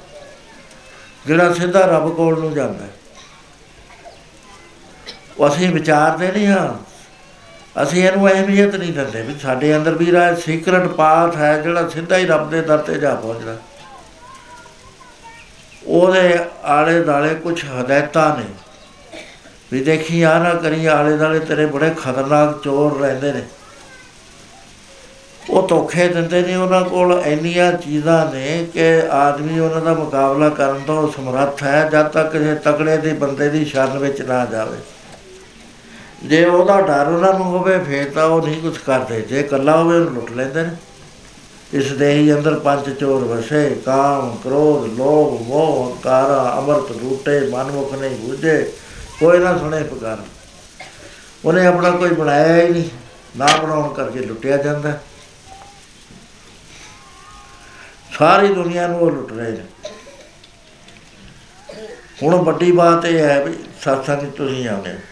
ਜਿਹੜਾ 1.26 1.52
ਸਿੱਧਾ 1.54 1.84
ਰੱਬ 1.86 2.14
ਕੋਲ 2.14 2.38
ਨੂੰ 2.40 2.52
ਜਾਂਦਾ 2.54 2.84
ਹੈ। 2.84 2.90
ਉਹ 5.38 5.48
ਅਸੀਂ 5.48 5.70
ਵਿਚਾਰਦੇ 5.70 6.32
ਨਹੀਂ 6.32 6.46
ਹਾਂ। 6.46 6.91
ਅਸੀਂ 7.82 8.08
ਇਹਨੂੰ 8.08 8.28
ਅਹਿਮੀਅਤ 8.28 8.74
ਨਹੀਂ 8.74 8.92
ਦਿੰਦੇ 8.92 9.22
ਵੀ 9.22 9.38
ਸਾਡੇ 9.38 9.76
ਅੰਦਰ 9.76 9.94
ਵੀ 9.94 10.12
ਰਾ 10.12 10.34
ਸੀਕ੍ਰਟ 10.34 10.88
ਪਾਥ 10.88 11.36
ਹੈ 11.36 11.58
ਜਿਹੜਾ 11.58 11.88
ਸਿੱਧਾ 11.88 12.16
ਹੀ 12.16 12.26
ਰੱਬ 12.26 12.50
ਦੇ 12.50 12.62
ਦਰ 12.62 12.78
ਤੇ 12.78 12.94
ਜਾ 12.94 13.14
ਪਹੁੰਚਦਾ। 13.14 13.56
ਉਹਦੇ 15.86 16.38
ਆਲੇ 16.64 17.04
ਦਾਲੇ 17.04 17.34
ਕੁਝ 17.34 17.64
ਹਦਾਇਤਾਂ 17.64 18.38
ਨੇ। 18.38 18.44
ਵੀ 19.72 19.84
ਦੇਖੀ 19.84 20.22
ਆ 20.22 20.38
ਨਾ 20.38 20.54
ਕਰੀ 20.54 20.86
ਆਲੇ 20.86 21.16
ਦਾਲੇ 21.16 21.38
ਤੇਰੇ 21.38 21.66
ਬੜੇ 21.66 21.90
ਖਤਰਨਾਕ 21.90 22.62
ਚੋਰ 22.64 23.00
ਰਹਿੰਦੇ 23.00 23.32
ਨੇ। 23.32 23.42
ਉਹ 25.50 25.68
ਧੋਖੇ 25.68 26.08
ਦਿੰਦੇ 26.08 26.42
ਨੇ 26.42 26.54
ਉਹਨਾਂ 26.56 26.84
ਕੋਲ। 26.84 27.22
ਇੰਨੀਆਂ 27.26 27.72
ਚੀਜ਼ਾਂ 27.72 28.32
ਨੇ 28.32 28.66
ਕਿ 28.74 29.02
ਆਦਮੀ 29.10 29.58
ਉਹਨਾਂ 29.58 29.80
ਦਾ 29.80 29.94
ਮੁਕਾਬਲਾ 29.94 30.48
ਕਰਨ 30.48 30.80
ਤੋਂ 30.86 31.12
ਸਮਰੱਥ 31.12 31.62
ਹੈ, 31.62 31.88
ਜਦ 31.92 32.06
ਤੱਕ 32.06 32.32
ਕਿਸੇ 32.32 32.54
ਤਕੜੇ 32.54 32.96
ਦੇ, 32.96 33.12
ਬੰਦੇ 33.12 33.48
ਦੀ 33.48 33.64
ਸ਼ਰਨ 33.64 33.98
ਵਿੱਚ 33.98 34.22
ਨਾ 34.22 34.44
ਜਾਵੇ। 34.44 34.78
ਜੇ 36.22 36.44
ਉਹਦਾ 36.44 36.80
ਡਰ 36.80 37.06
ਉਹਨਾਂ 37.06 37.34
ਨੂੰ 37.34 37.46
ਹੋਵੇ, 37.46 37.78
ਫੇਰ 37.78 38.10
ਤਾਂ 38.10 38.26
ਉਹ 38.26 38.46
ਨਹੀਂ 38.46 38.62
ਕੁਝ 38.62 38.78
ਕਰਦੇ। 38.78 39.20
ਜੇ 39.20 39.40
ਇਕੱਲਾ 39.40 39.82
ਹੋਵੇ, 39.82 39.98
ਉਹਨੂੰ 39.98 40.14
ਲੁੱਟ 40.14 40.30
ਲੈਂਦੇ 40.30 40.62
ਨੇ। 40.62 40.70
ਇਸ 41.72 41.92
ਦੇ 41.92 42.12
ਹੀ 42.12 42.32
ਅੰਦਰ 42.32 42.58
ਪੰਜ 42.58 43.00
ਚੋਰ 43.00 43.24
ਵਸੇ। 43.24 43.82
ਕਾਮ, 43.84 44.38
ਕ੍ਰੋਧ, 44.44 44.84
ਲੋਭ, 44.86 45.46
ਮੋਹ, 45.46 45.92
ਹੰਕਾਰ, 45.92 46.58
ਅਮਰਤ 46.58 46.90
ਰੂਟੇ 46.90 47.40
ਮਨਮੁਖ 47.40 47.94
ਨਹੀਂ 47.94 48.16
ਬੁਝੇ। 48.16 48.72
ਕੋਈ 49.20 49.38
ਨਾ 49.38 49.58
ਸੁਣੇ 49.58 49.82
ਪੁਕਾਰ। 49.82 50.18
ਉਹਨੇ 51.44 51.66
ਆਪਣਾ 51.66 51.90
ਕੋਈ 51.90 52.10
ਬਣਾਇਆ 52.10 52.64
ਹੀ 52.64 52.68
ਨਹੀਂ। 52.68 52.84
ਨਾ 53.36 53.46
ਬਣਾਉਣ 53.62 53.94
ਕਰਕੇ 53.94 54.20
ਲੁੱਟਿਆ 54.20 54.56
ਜਾਂਦਾ। 54.56 55.00
ਸਾਰੀ 58.18 58.54
ਦੁਨੀਆ 58.54 58.86
ਨੂੰ 58.86 59.00
ਉਹ 59.00 59.10
ਲੁੱਟ 59.10 59.32
ਰਹੇ 59.32 59.50
ਨੇ। 59.50 59.64
ਹੁਣ 62.22 62.34
ਵੱਡੀ 62.34 62.72
ਬਾਤ 62.72 63.04
ਇਹ 63.04 63.18
ਹੈ 63.18 63.44
ਵੀ 63.44 63.52
ਸਤਸੰਗ 63.52 64.30
ਤੁਸੀਂ 64.30 64.68
ਆਉਂਦੇ 64.68 64.90
ਮੈਂ 64.90 65.11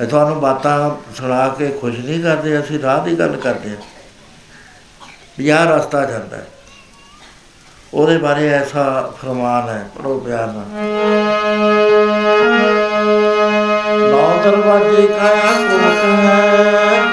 ਤੁਹਾਨੂੰ 0.00 0.40
ਬਾਤਾਂ 0.40 0.90
ਸੁਣਾ 1.14 1.48
ਕੇ 1.48 1.68
ਖੁਸ਼ 1.68 2.00
ਨਹੀਂ 2.00 2.22
ਕਰਦੇ, 2.22 2.60
ਅਸੀਂ 2.60 2.80
ਰਾਹ 2.80 3.04
ਦੀ 3.04 3.18
ਗੱਲ 3.18 3.36
ਕਰਦੇ 3.36 3.70
ਹਾਂ। 3.70 3.76
ਵੀ 5.38 5.48
ਆਹ 5.48 5.66
ਰਸਤਾ 5.66 6.04
ਜਾਂਦਾ 6.04 6.36
ਹੈ। 6.36 6.46
ਉਹਦੇ 7.94 8.18
ਬਾਰੇ 8.18 8.48
ਐਸਾ 8.48 9.12
ਫਰਮਾਨ 9.22 9.68
ਹੈ 9.68 9.90
ਪੜੋ 9.98 10.18
ਪਿਆਰ 10.18 10.46
ਨਾਲ। 10.46 10.64
ਨੌ 14.10 14.42
ਦਰਵਾਜ਼ੇ 14.44 15.06
ਕਾਇਆ 15.06 15.52
ਕੋਟ 15.68 16.04
ਹੈ 16.04 17.12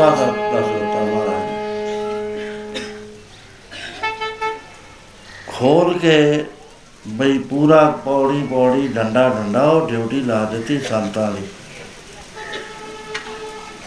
ਦਾ 0.00 0.26
ਰਸਤਾ 0.26 1.04
ਮਹਾਰਾਜ। 1.04 1.48
ਖੋਲ 5.46 5.98
ਕੇ 5.98 6.44
ਬਈ 7.08 7.38
ਪੂਰਾ 7.38 7.90
ਪੌੜੀ 8.04 8.46
ਪੌੜੀ 8.50 8.88
ਡੰਡਾ 8.88 9.28
ਡੰਡਾ 9.28 9.62
ਉਹ 9.62 9.88
ਡਿਊਟੀ 9.88 10.20
ਲਾ 10.20 10.44
ਦਿੱਤੀ 10.44 10.80
ਸੰਤਾਂ 10.80 11.32
ਦੀ। 11.32 11.42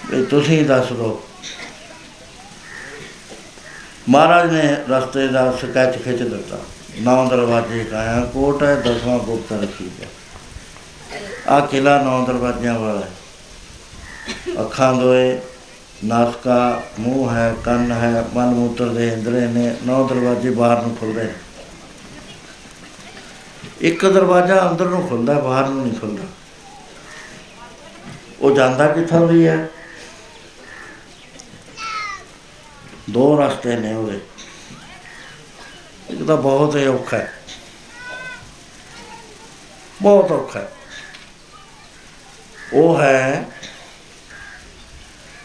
ਵੀ 0.09 0.25
ਤੁਸੀਂ 0.25 0.65
ਦੱਸ 0.65 0.93
ਦਿਓ 0.93 1.23
ਮਹਾਰਾਜ 4.09 4.51
ਨੇ 4.51 4.77
ਰਸਤੇ 4.89 5.27
ਦਾ 5.27 5.51
ਸਕੈਚ 5.51 6.03
ਖਿੱਚ 6.03 6.21
ਦਿੱਤਾ। 6.23 6.57
ਨੌ 7.01 7.29
ਦਰਵਾਜ਼ੇ 7.29 7.83
ਕਾਇਆ 7.83 8.25
ਕੋਟ 8.33 8.63
ਹੈ 8.63 8.75
ਦਸਵਾਂ 8.75 9.19
ਗੁਪਤ 9.19 9.53
ਰੱਖੀ 9.53 9.89
ਹੈ। 10.01 10.07
ਆ 11.47 11.59
ਕਿਲਾ 11.59 12.03
ਨੌ 12.03 12.25
ਦਰਵਾਜ਼ਿਆਂ 12.25 12.79
ਵਾਲਾ 12.79 12.99
ਹੈ। 12.99 13.11
ਅੱਖਾਂ 14.61 14.93
ਦੋਏ 14.93 15.39
ਨਾਸਕਾ, 16.05 16.83
ਮੂੰਹ 16.99 17.35
ਹੈ, 17.35 17.55
ਕੰਨ 17.65 17.91
ਹੈ, 17.91 18.25
ਮਨ 18.33 18.45
ਮੂਤਰ 18.45 18.89
ਦੇ 18.89 19.07
ਇੰਦਰੇ 19.07 19.47
ਨੇ 19.47 19.75
ਨੌ 19.85 20.07
ਦਰਵਾਜ਼ੇ 20.07 20.49
ਬਾਹਰ 20.49 20.81
ਨੂੰ 20.81 20.95
ਖੁੱਲਦੇ 20.95 21.23
ਨੇ। 21.23 21.33
ਇੱਕ 23.81 24.05
ਦਰਵਾਜ਼ਾ 24.05 24.71
ਅੰਦਰ 24.71 24.85
ਨੂੰ 24.85 25.07
ਖੁੱਲਦਾ 25.07 25.33
ਬਾਹਰ 25.33 25.67
ਨੂੰ 25.67 25.87
ਨਹੀਂ 25.87 25.99
ਖੁੱਲਦਾ 25.99 26.23
ਉਹ 28.39 28.55
ਜਾਂਦਾ 28.55 28.87
ਕਿੱਥੋਂ 28.87 29.27
ਦੀ 29.27 29.47
ਹੈ? 29.47 29.67
ਦੋ 33.09 33.37
ਰਸਤੇ 33.37 33.75
ਨੇ 33.75 33.93
ਉਹਦੇ। 33.93 34.19
ਇੱਕ 36.09 36.23
ਤਾਂ 36.27 36.37
ਬਹੁਤ 36.37 36.75
ਹੀ 36.75 36.87
ਔਖਾ 36.87 37.17
ਹੈ। 37.17 37.33
ਬਹੁਤ 40.01 40.31
ਔਖਾ 40.31 40.59
ਹੈ। 40.59 40.71
ਉਹ 42.73 43.01
ਹੈ 43.01 43.45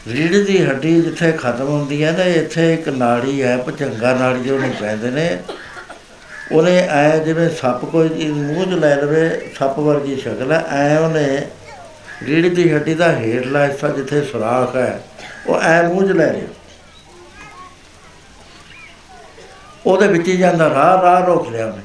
ਰੀੜ 0.08 0.46
ਦੀ 0.46 0.66
ਹੱਡੀ 0.66 1.00
ਜਿੱਥੇ 1.02 1.32
ਖਤਮ 1.32 1.66
ਹੁੰਦੀ 1.66 2.04
ਹੈ 2.04 2.12
ਨਾ 2.12 2.24
ਇੱਥੇ 2.24 2.74
ਇੱਕ 2.74 2.88
ਨਾੜੀ 2.88 3.42
ਹੈ 3.42 3.56
ਭਚੰਗਾ 3.58 4.14
ਨਾੜੀ 4.14 4.50
ਉਹਨੂੰ 4.50 4.70
ਕਹਿੰਦੇ 4.80 5.10
ਨੇ। 5.10 5.42
ਉਹਨੇ 6.52 6.78
ਐ 6.90 7.18
ਜਿਵੇਂ 7.18 7.50
ਸੱਪ 7.50 7.84
ਕੋਈ 7.84 8.08
ਚੀਜ਼ 8.08 8.32
ਮੂੰਹ 8.32 8.66
'ਚ 8.66 8.68
ਲੈ 8.68 8.96
ਲਵੇ, 8.96 9.52
ਸੱਪ 9.58 9.78
ਵਰਗੀ 9.78 10.16
ਸ਼ਕਲ 10.16 10.52
ਹੈ। 10.52 10.64
ਐ 10.68 10.98
ਉਹਨੇ 10.98 11.46
ਰੀੜ 12.22 12.54
ਦੀ 12.54 12.72
ਹੱਡੀ 12.72 12.94
ਦਾ 12.94 13.12
ਹੇਠਲਾ 13.12 13.66
ਹਿੱਸਾ 13.66 13.88
ਜਿੱਥੇ 13.88 14.22
ਸੁਰਾਖ 14.22 14.76
ਹੈ, 14.76 15.02
ਉਹ 15.46 15.60
ਐ 15.60 15.82
ਮੂੰਹ 15.82 16.08
'ਚ 16.08 16.10
ਲੈ 16.10 16.32
ਰਿਹਾ 16.32 16.46
ਉਹਦੇ 19.86 20.06
ਵਿੱਚ 20.08 20.28
ਹੀ 20.28 20.36
ਜਾਂਦਾ 20.36 20.68
ਰਾਹ 20.68 21.02
ਰਾਹ 21.02 21.26
ਰੋਕ 21.26 21.48
ਲਿਆ 21.48 21.66
ਉਹਨੇ। 21.66 21.82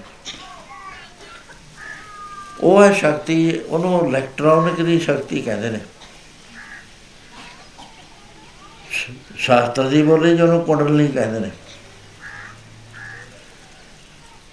ਉਹ 2.59 2.83
ਹੈ 2.83 2.93
ਸ਼ਕਤੀ, 2.93 3.59
ਉਹਨੂੰ 3.67 4.07
ਇਲੈਕਟ੍ਰੋਨਿਕ 4.07 4.81
ਦੀ 4.81 4.99
ਸ਼ਕਤੀ 4.99 5.41
ਕਹਿੰਦੇ 5.41 5.69
ਨੇ 5.69 5.79
ਸ਼- 8.91 9.22
ਸ਼ਾਸਤਰ 9.37 9.87
ਦੀ 9.87 10.03
ਬੋਲੀ 10.03 10.37
ਜਿਹਨੂੰ 10.37 10.63
ਕੁੰਡਲੀ 10.63 11.07
ਕਹਿੰਦੇ 11.07 11.39
ਨੇ। 11.39 11.49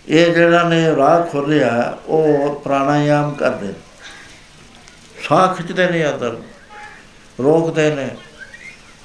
ਇਹ 0.09 0.35
ਜਿਹੜਾ 0.35 0.69
ਨੇ 0.69 0.97
ਰਾਹ 0.97 1.23
ਖੋਲਿਆ 1.23 1.99
ਉਹ 2.07 2.61
ਪ੍ਰਾਣਾਯਾਮ 2.61 3.35
ਕਰਦੇ 3.35 3.67
ਨੇ। 3.67 3.73
ਸਾਹ 5.29 5.55
ਖਿੱਚਦੇ 5.55 5.87
ਨੇ 5.87 6.13
ਅੰਦਰ, 6.13 6.37
ਰੋਕਦੇ 7.41 7.95
ਨੇ 7.95 8.09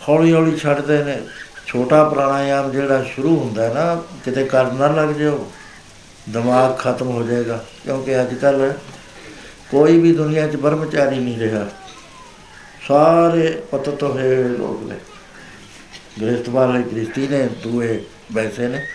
ਹੌਲੀ 0.09 0.34
ਹੌਲੀ 0.34 0.57
ਛੱਡਦੇ 0.57 1.03
ਨੇ। 1.03 1.21
ਛੋਟਾ 1.67 2.09
ਪ੍ਰਾਣਾਯਾਮ 2.09 2.71
ਜਿਹੜਾ 2.71 3.03
ਸ਼ੁਰੂ 3.03 3.39
ਹੁੰਦਾ 3.39 3.73
ਨਾ, 3.73 4.03
ਕਿਤੇ 4.26 4.45
ਕਰ 4.45 4.71
ਨਾ 4.71 4.88
ਲੱਗ 4.88 5.09
ਜਾਓ, 5.09 5.51
ਦਿਮਾਗ 6.30 6.78
ਖਤਮ 6.78 7.07
ਹੋ 7.07 7.23
ਜਾਏਗਾ। 7.23 7.65
ਕਿਉਂਕਿ 7.84 8.21
ਅੱਜ 8.21 8.34
ਕੱਲ 8.34 8.73
ਕੋਈ 9.71 9.99
ਵੀ 9.99 10.15
ਦੁਨੀਆ 10.15 10.47
'ਚ 10.47 10.55
ਬਰਮਚਾਰੀ 10.55 11.19
ਨਹੀਂ 11.19 11.39
ਰਿਹਾ। 11.39 11.65
ਸਾਰੇ 12.88 13.63
ਪਤਤ 13.71 14.03
ਹੋਏ 14.03 14.43
ਲੋਕ 14.43 14.89
ਨੇ। 14.89 14.95
ਗ੍ਰਸਤ 16.22 16.49
ਵਾਲੇ 16.49 16.82
ਗ੍ਰਸਤੀ 16.82 17.28
ਨੇ, 17.28 17.49
ਦੂਏ 17.63 18.03
ਵੈਸੇ 18.34 18.68
ਨੇ। 18.68 18.86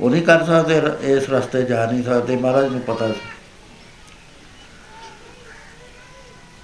ਉਹ 0.00 0.10
ਨਹੀਂ 0.10 0.22
ਕਰ 0.22 0.44
ਸਕਦੇ, 0.44 0.80
ਰ- 0.80 0.98
ਇਸ 1.02 1.30
ਰਸਤੇ 1.30 1.62
ਜਾ 1.62 1.90
ਨਹੀਂ 1.90 2.04
ਸਕਦੇ, 2.04 2.36
ਮਹਾਰਾਜ 2.36 2.64
ਨੂੰ 2.64 2.80
ਪਤਾ 2.80 3.08
ਸੀ। 3.08 3.20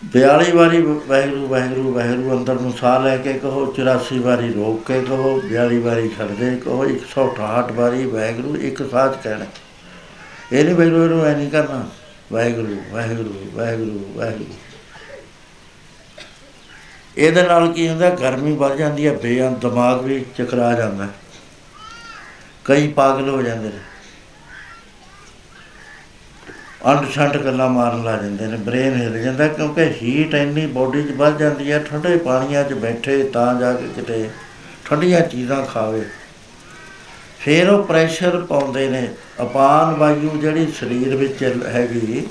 42 0.04 0.52
ਵਾਰੀ 0.52 0.82
ਵਾਹਿਗੁਰੂ 0.82 1.46
ਵਾਹਿਗੁਰੂ 1.46 1.94
ਵਾਹਿਗੁਰੂ, 1.94 2.38
ਅੰਦਰ 2.38 2.54
ਨੂੰ 2.54 2.72
ਸਾਹ 2.72 3.00
ਲੈ 3.00 3.16
ਕੇ 3.16 3.32
ਕਹੋ 3.32 3.72
84 3.72 4.18
ਵਾਰੀ 4.18 4.52
ਰੋਕ 4.52 4.86
ਕੇ 4.86 5.02
ਕਹੋ 5.02 5.42
42 5.48 5.78
ਵਾਰੀ 5.78 6.08
ਛੱਡਦੇ 6.08 6.56
ਕਹੋ 6.56 6.86
168 6.86 7.72
ਵਾਰੀ 7.72 8.06
ਵਾਹਿਗੁਰੂ, 8.06 8.56
ਇੱਕ 8.56 8.90
ਸਾਹ 8.90 9.08
'ਚ 9.08 9.16
ਕਹਿਣਾ। 9.24 9.44
ਇਹ 10.52 10.64
ਨਹੀਂ 10.64 10.74
ਵਾਹਿਗੁਰੂ 10.74 11.04
ਨੂੰ 11.04 11.24
ਐ 11.24 11.34
ਨਹੀਂ 11.34 11.50
ਕਰਨਾ। 11.50 11.90
ਵਾਹਿਗੁਰੂ 12.32 12.82
ਵਾਹਿਗੁਰੂ 12.90 13.50
ਵਾਹਿਗੁਰੂ 13.54 14.12
ਵਾਹਿਗੁਰੂ। 14.16 14.54
ਇਹਦੇ 17.16 17.42
ਨਾਲ 17.42 17.72
ਕੀ 17.72 17.88
ਹੁੰਦਾ, 17.88 18.08
ਗਰਮੀ 18.12 18.52
ਵੱਧ 18.56 18.76
ਜਾਂਦੀ 18.76 19.06
ਹੈ 19.06 19.12
ਬੇਅੰ 19.12 19.58
ਦਿਮਾਗ 19.60 20.00
ਵੀ 20.04 20.24
ਚਕਰਾ 20.38 20.72
ਜਾਂਦਾ 20.74 21.04
ਹੈ। 21.04 21.10
ਕਈ 22.64 22.88
ਪਾਗਲ 22.92 23.28
ਹੋ 23.28 23.42
ਜਾਂਦੇ 23.42 23.68
ਨੇ 23.68 23.80
ਅੰਡ 26.86 27.08
ਛੰਡ 27.10 27.36
ਗੱਲਾਂ 27.36 27.68
ਮਾਰਨ 27.68 28.02
ਲੱਗ 28.04 28.22
ਜਾਂਦੇ 28.22 28.46
ਨੇ, 28.46 28.56
ਬ੍ਰੇਨ 28.56 28.94
ਹਿੱਲ 28.94 29.18
ਜਾਂਦਾ 29.18 29.46
ਕਿਉਂਕਿ 29.48 29.84
ਹੀਟ 29.92 30.34
ਇੰਨੀ 30.34 30.66
ਬੋਡੀ 30.68 31.02
'ਚ 31.02 31.12
ਵੱਧ 31.12 31.38
ਜਾਂਦੀ 31.38 31.72
ਹੈ, 31.72 31.78
ਠੰਡੇ 31.80 32.16
ਪਾਣੀਆਂ 32.18 32.64
'ਚ 32.64 32.74
ਬੈਠੇ 32.74 33.22
ਤਾਂ 33.24 33.54
ਜਾ 33.60 33.72
ਕੇ 33.72 33.88
ਕਿਤੇ 33.96 34.28
ਠੰਡੀਆਂ 34.84 35.20
ਚੀਜ਼ਾਂ 35.22 35.64
ਖਾਵੇ 35.66 36.04
ਫਿਰ 37.40 37.68
ਉਹ 37.70 37.82
ਪ੍ਰੈਸ਼ਰ 37.84 38.38
ਪਾਉਂਦੇ 38.44 38.88
ਨੇ, 38.88 39.08
ਅਪਾਨ 39.42 39.94
ਵਾਯੂ 39.94 40.30
ਜਿਹੜੀ 40.40 40.66
ਸਰੀਰ 40.78 41.16
ਵਿੱਚ 41.16 41.42
ਹੈਗੀ 41.66 42.26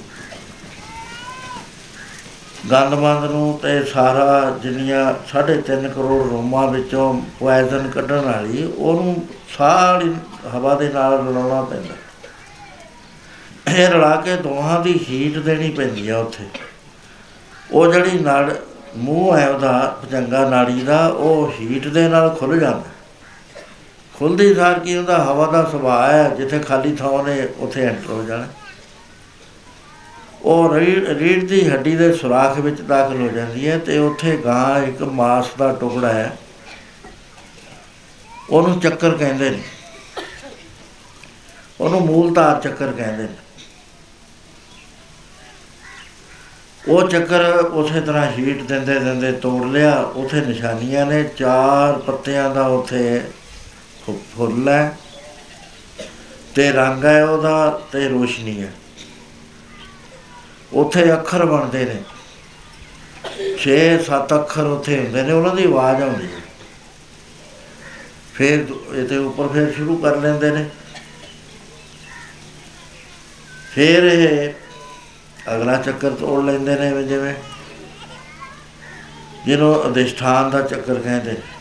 ਗੰਦਮੰਦ 2.72 3.32
ਨੂੰ 3.32 3.60
ਤੇ 3.64 3.84
ਸਾਰਾ 3.84 4.58
ਜਿੰਨੀਆਂ 4.62 5.14
3.5 5.14 5.90
ਕਰੋੜ 5.90 6.30
ਰੋਮਾਂ 6.30 6.68
ਵਿੱਚੋਂ 6.68 7.22
ਪੋਇਜ਼ਨ 7.40 7.90
ਕੱਢਣ 7.90 8.20
ਵਾਲੀ, 8.20 8.74
ਉਹਨੂੰ 8.78 9.28
ਸਾਰੀ 9.58 10.16
ਹਵਾ 10.56 10.76
ਦੇ 10.76 10.90
ਨਾਲ 10.90 11.28
ਰਲਾਉਣਾ 11.28 11.62
ਪੈਂਦਾ। 11.62 11.96
ਇਹ 13.72 13.90
ਰਲਾ 13.90 14.16
ਕੇ 14.16 14.36
ਦੋਹਾਂ 14.36 14.82
ਦੀ 14.82 15.00
ਹੀਟ 15.10 15.38
ਦੇਣੀ 15.38 15.70
ਪੈਂਦੀ 15.70 16.10
ਆ 16.10 16.18
ਉੱਥੇ। 16.18 16.44
ਉਹ 17.72 17.94
ਜਿਹੜੀ 17.94 18.20
ਨੜ, 18.20 18.54
ਮੂੰਹ 18.98 19.38
ਹੈ 19.38 19.50
ਉਹਦਾ 19.50 19.98
ਪਜੰਗਾ 20.02 20.50
ਨਾੜੀ 20.50 20.82
ਦਾ, 20.82 21.08
ਉਹ 21.08 21.52
ਹੀਟ 21.62 21.88
ਦੇ 21.88 22.08
ਨਾਲ 22.08 22.30
ਖੁੱਲ 22.30 22.60
ਜਾਂਦਾ। 22.60 22.84
ਖੁੱਲਦੀ 24.20 24.56
ਸਾਰ 24.56 24.80
ਕੀ 24.80 24.98
ਹੁੰਦਾ 24.98 25.24
ਹਵਾ 25.24 25.52
ਦਾ 25.52 25.64
ਸੁਭਾਅ 25.64 26.12
ਹੈ, 26.12 26.30
ਜਿੱਥੇ 26.30 26.60
ਖਾਲੀ 26.60 26.96
ਥਾਂ 26.96 27.24
ਨੇ 27.24 27.48
ਉੱਥੇ 27.60 27.82
ਐਂਟਰ 27.82 28.12
ਹੋ 28.12 28.24
ਜਾਣਾ। 28.24 28.48
ਉਹ 30.46 30.76
ਰੀੜ 30.76 31.10
ਰੀੜ 31.10 31.44
ਦੀ 31.44 31.70
ਹੱਡੀ 31.70 31.96
ਦੇ 31.96 32.14
ਸੁਰਾਖ 32.14 32.60
ਵਿੱਚ 32.60 32.82
ਦਾਖਲ 32.82 33.22
ਹੋ 33.22 33.28
ਜਾਂਦੀ 33.28 33.68
ਹੈ 33.68 33.78
ਤੇ 33.78 33.98
ਉੱਥੇ 33.98 34.38
ਗਾਂ 34.38 34.84
ਇੱਕ 34.84 35.02
ਮਾਸ 35.02 35.48
ਦਾ 35.58 35.74
ਟੁਕੜਾ 35.74 36.14
ਹੈ। 36.14 36.38
ਉਹਨੂੰ 38.50 38.80
ਚੱਕਰ 38.80 39.10
ਕਹਿੰਦੇ 39.10 39.50
ਨੇ। 39.50 39.64
ਉਹਨੂੰ 41.82 42.02
ਮੂਲਧਾਰ 42.02 42.62
ਚੱਕਰ 42.62 42.92
ਕਹਿੰਦੇ 42.92 43.24
ਨੇ। 43.24 43.36
ਉਹ 46.88 47.10
ਚੱਕਰ 47.10 47.46
ਉਸੇ 47.56 48.02
ਤਰ੍ਹਾਂ 48.02 48.32
ਹੀਟ 48.32 48.62
ਦਿੰਦੇ 48.64 49.00
ਦਿੰਦੇ 49.00 49.32
ਤੋੜ 49.32 49.66
ਲਿਆ, 49.66 50.00
ਉਥੇ 50.00 50.42
ਨਿਸ਼ਾਨੀਆਂ 50.42 51.06
ਨੇ, 51.06 51.24
ਚਾਰ 51.24 52.00
ਪੱਤਿਆਂ 52.00 52.50
ਦਾ 52.50 52.68
ਉਥੇ 52.68 53.22
ਫੁੱਲ 54.38 54.70
ਹੈ 54.70 54.98
ਤੇ 56.56 56.72
ਰੰਗ 56.72 57.06
ਹੈ 57.06 57.26
ਉਹਦਾ 57.26 57.82
ਤੇ 57.92 58.08
ਰੋਸ਼ਨੀ 58.08 58.64
ਹੈ। 58.64 58.72
ਉਥੇ 60.74 61.12
ਅੱਖਰ 61.14 61.46
ਬਣਦੇ 61.46 61.86
ਨੇ। 61.86 62.04
6-7 63.58 64.34
ਅੱਖਰ 64.36 64.66
ਉਥੇ 64.68 64.98
ਹੁੰਦੇ 65.00 65.22
ਨੇ, 65.24 65.34
ਉਹਨਾਂ 65.34 65.56
ਦੀ 65.56 65.64
ਆਵਾਜ਼ 65.64 66.02
ਆਉਂਦੀ 66.02 66.26
ਹੈ। 66.26 66.42
ਫਿਰ 68.34 68.66
ਇਹਦੇ 68.94 69.18
ਉੱਪਰ 69.18 69.48
ਫਿਰ 69.48 69.72
ਸ਼ੁਰੂ 69.74 69.98
ਕਰ 69.98 70.16
ਲੈਂਦੇ 70.18 70.52
ਨੇ। 70.52 70.70
ਫਿਰ 73.72 74.04
ਇਹ 74.04 74.54
ਅਗਲਾ 75.56 75.76
ਚੱਕਰ 75.78 76.12
ਤੋੜ 76.12 76.44
ਲੈਂਦੇ 76.46 76.76
ਨੇ 76.76 77.04
ਜਿਵੇਂ, 77.04 77.34
ਜਿਹਨੂੰ 79.46 79.88
ਅਧਿਸ਼ਠਾਨ 79.88 80.50
ਦਾ 80.52 80.62
ਚੱਕਰ 80.62 80.96
ਕਹਿੰਦੇ 80.96 81.32
ਨੇ। 81.32 81.55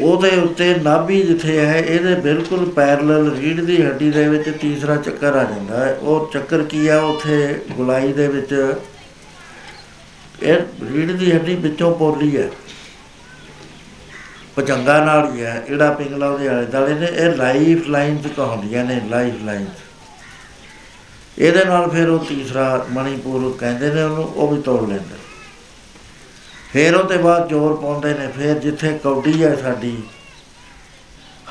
ਉਹਦੇ 0.00 0.30
ਉੱਤੇ 0.30 0.74
ਨਾਭੀ 0.74 1.22
ਜਿੱਥੇ 1.22 1.66
ਹੈ, 1.66 1.78
ਇਹਦੇ 1.78 2.14
ਬਿਲਕੁਲ 2.14 2.70
ਪੈਰਲਲ 2.70 3.36
ਰੀੜ 3.36 3.60
ਦੀ 3.60 3.82
ਹੱਡੀ 3.82 4.10
ਦੇ 4.10 4.28
ਵਿੱਚ 4.28 4.50
ਤੀਸਰਾ 4.60 4.96
ਚੱਕਰ 4.96 5.36
ਆ 5.36 5.44
ਜਾਂਦਾ 5.44 5.86
ਹੈ। 5.86 5.94
ਉਹ 5.94 6.30
ਚੱਕਰ 6.32 6.62
ਕੀ 6.62 6.88
ਆ? 6.88 7.00
ਉੱਥੇ 7.00 7.60
ਗੁਲਾਈ 7.70 8.12
ਦੇ 8.12 8.28
ਵਿੱਚ 8.28 8.74
ਇਹ 10.42 10.56
ਰੀੜ 10.92 11.12
ਦੀ 11.12 11.32
ਹੱਡੀ 11.32 11.54
ਵਿੱਚੋਂ 11.54 11.94
ਪੋਲੀ 11.94 12.36
ਹੈ। 12.36 12.50
ਪਜੰਗਾ 14.56 15.04
ਨਾਲ 15.04 15.32
ਹੀ 15.32 15.42
ਹੈ। 15.42 15.64
ਜਿਹੜਾ 15.68 15.90
ਪਿੰਗਲਾ 15.90 16.28
ਉਹਦੇ 16.28 16.48
ਆਲੇ 16.48 16.66
ਦਾਲੇ 16.66 16.94
ਨੇ। 16.94 17.06
ਇਹ 17.06 17.36
ਲਾਈਫ 17.36 17.88
ਲਾਈਨਸ 17.88 18.26
ਕਹਾਉਂਦੀਆਂ 18.36 18.84
ਨੇ 18.84 19.00
ਲਾਈਫ 19.08 19.34
ਲਾਈਨਸ 19.44 19.80
ਇਹਦੇ 21.38 21.64
ਨਾਲ 21.64 21.90
ਫਿਰ 21.90 22.08
ਉਹ 22.08 22.24
ਤੀਸਰਾ 22.24 22.86
ਮਣੀਪੁਰ 22.90 23.56
ਕਹਿੰਦੇ 23.60 23.94
ਨੇ 23.94 24.02
ਉਹਨੂੰ, 24.02 24.24
ਉਹ 24.24 24.54
ਵੀ 24.54 24.62
ਤੋੜ 24.62 24.88
ਲੈਂਦੇ। 24.88 25.31
ਫਿਰ 26.72 26.94
ਉਹਦੇ 26.94 27.16
ਬਾਅਦ 27.16 27.48
ਜ਼ੋਰ 27.48 27.80
ਪਾਉਂਦੇ 27.82 28.14
ਨੇ, 28.14 28.28
ਫਿਰ 28.28 28.58
ਜਿੱਥੇ 28.58 28.98
ਕੌਡੀ 28.98 29.44
ਹੈ 29.44 29.56
ਸਾਡੀ 29.56 30.02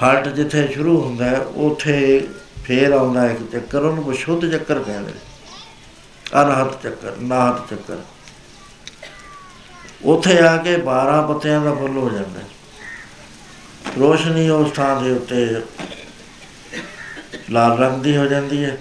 ਹਾਰਟ 0.02 0.28
ਜਿੱਥੇ 0.28 0.68
ਸ਼ੁਰੂ 0.68 1.02
ਹੁੰਦਾ 1.02 1.26
ਹੈ, 1.26 1.38
ਉੱਥੇ 1.38 2.28
ਫੇਰ 2.64 2.92
ਆਉਂਦਾ 2.92 3.26
ਇੱਕ 3.26 3.52
ਚੱਕਰ, 3.52 3.84
ਉਹਨੂੰ 3.84 4.04
ਵਿਸ਼ੁੱਧ 4.04 4.52
ਚੱਕਰ 4.52 4.80
ਕਹਿੰਦੇ 4.80 5.12
ਨੇ। 5.12 5.20
ਅਨਹਤ 6.42 6.84
ਚੱਕਰ 6.84 7.12
ਨਾਹਤ 7.18 7.70
ਚੱਕਰ। 7.70 7.98
ਉੱਥੇ 10.04 10.40
ਆ 10.40 10.58
ਕੇ 10.58 10.78
12 10.78 11.22
ਪੱਤਿਆਂ 11.22 11.62
ਦਾ 11.62 11.74
ਫੁੱਲ 11.74 11.98
ਹੋ 11.98 12.10
ਜਾਂਦਾ 12.10 12.40
ਹੈ। 12.40 12.46
ਰੋਸ਼ਨੀ 14.00 14.50
ਉਸ 14.50 14.72
ਥਾਂ 14.72 15.02
ਦੇ 15.02 15.12
ਉੱਤੇ 15.12 15.62
ਲਾਲ 17.50 17.78
ਰੰਗ 17.78 18.04
ਦੀ 18.04 18.18
ਹੋ 18.18 18.26
ਜਾਂਦੀ 18.26 18.66
ਹੈ। 18.66 18.78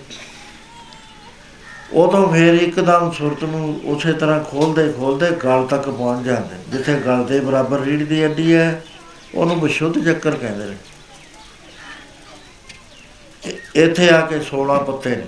ਉਦੋਂ 1.92 2.32
ਫਿਰ 2.32 2.54
ਇੱਕਦਮ 2.54 3.12
ਸੁਰਤ 3.18 3.44
ਨੂੰ 3.44 3.80
ਉਸੇ 3.84 4.12
ਤਰ੍ਹਾਂ 4.12 4.44
ਖੋਲਦੇ 4.44 4.92
ਖੋਲਦੇ 4.92 5.30
ਗਲ 5.30 5.66
ਤੱਕ 5.66 5.84
ਪਹੁੰਚ 5.84 6.26
ਜਾਂਦੇ। 6.26 6.56
ਜਿੱਥੇ 6.68 6.94
ਗਲ 6.94 7.24
ਦੇ 7.24 7.40
ਬਰਾਬਰ 7.40 7.80
ਰੀੜ 7.80 8.08
ਦੀ 8.08 8.24
ਹੱਡੀ 8.24 8.54
ਹੈ, 8.54 8.84
ਉਹਨੂੰ 9.34 9.60
ਵਿਸ਼ੁੱਧ 9.60 10.04
ਚੱਕਰ 10.04 10.30
ਕਹਿੰਦੇ 10.30 10.64
ਨੇ। 10.64 10.76
ਇ- 13.44 13.84
ਇੱਥੇ 13.84 14.10
ਆ 14.10 14.20
ਕੇ 14.20 14.40
16 14.40 14.78
ਪੱਤੇ 14.78 15.16
ਨੇ। 15.16 15.26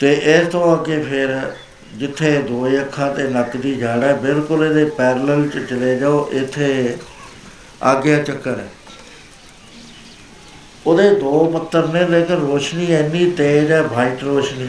ਤੇ 0.00 0.12
ਇਸ 0.12 0.48
ਤੋਂ 0.48 0.76
ਅੱਗੇ 0.76 1.02
ਫਿਰ 1.02 1.56
ਜਿੱਥੇ 1.94 2.42
ਦੋ 2.42 2.68
ਅੱਖਾਂ 2.68 3.14
ਤੇ 3.14 3.22
ਨੱਕ 3.22 3.56
ਦੀ 3.56 3.74
ਜੜ 3.74 4.04
ਹੈ, 4.04 4.14
ਬਿਲਕੁਲ 4.14 4.64
ਇਹਦੇ 4.64 4.84
ਪੈਰਲਲ 4.84 5.48
ਚ 5.48 5.70
ਚਲੇ 5.70 5.98
ਜਾਓ, 5.98 6.30
ਇੱਥੇ 6.32 6.96
ਆਗਿਆ 7.82 8.22
ਚੱਕਰ 8.22 8.58
ਹੈ। 8.58 8.68
ਉਹਦੇ 10.86 11.08
ਦੋ 11.10 11.44
ਪੱਤਰ 11.52 11.86
ਨੇ, 11.86 12.04
ਲੇਕਿਨ 12.08 12.36
ਰੋਸ਼ਨੀ 12.40 12.84
ਇੰਨੀ 12.94 13.30
ਤੇਜ਼ 13.30 13.72
ਹੈ 13.72 13.82
ਵਾਈਟ 13.82 14.22
ਰੋਸ਼ਨੀ। 14.24 14.68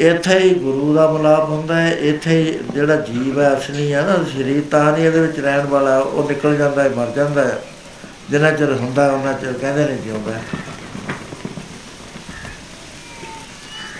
ਇੱਥੇ 0.00 0.38
ਹੀ 0.38 0.54
ਗੁਰੂ 0.54 0.94
ਦਾ 0.94 1.06
ਮਲਾਪ 1.12 1.48
ਹੁੰਦਾ 1.48 1.74
ਹੈ, 1.76 1.90
ਇੱਥੇ 2.02 2.36
ਹੀ 2.36 2.58
ਜਿਹੜਾ 2.74 2.96
ਜੀਵ 3.02 3.40
ਹੈ, 3.40 3.52
ਅਸਲੀ 3.54 3.92
ਹੈ 3.92 4.02
ਨਾ, 4.02 4.16
ਸਰੀਰ 4.32 4.62
ਤਾਂ 4.70 4.92
ਨਹੀਂ 4.92 5.04
ਇਹਦੇ 5.06 5.20
ਵਿੱਚ 5.20 5.38
ਰਹਿਣ 5.40 5.66
ਵਾਲਾ, 5.66 5.98
ਉਹ 5.98 6.28
ਨਿਕਲ 6.28 6.56
ਜਾਂਦਾ 6.56 6.82
ਹੈ, 6.82 6.88
ਮਰ 6.88 7.12
ਜਾਂਦਾ 7.16 7.44
ਹੈ। 7.44 7.58
ਜਿੰਨਾ 8.30 8.50
ਚਿਰ 8.50 8.72
ਹੁੰਦਾ, 8.72 9.10
ਉਹਨਾਂ 9.12 9.34
ਚਿਰ 9.34 9.52
ਕਹਿੰਦੇ 9.52 9.84
ਨੇ 9.84 9.96
ਜਿਉਂਦਾ 10.04 10.40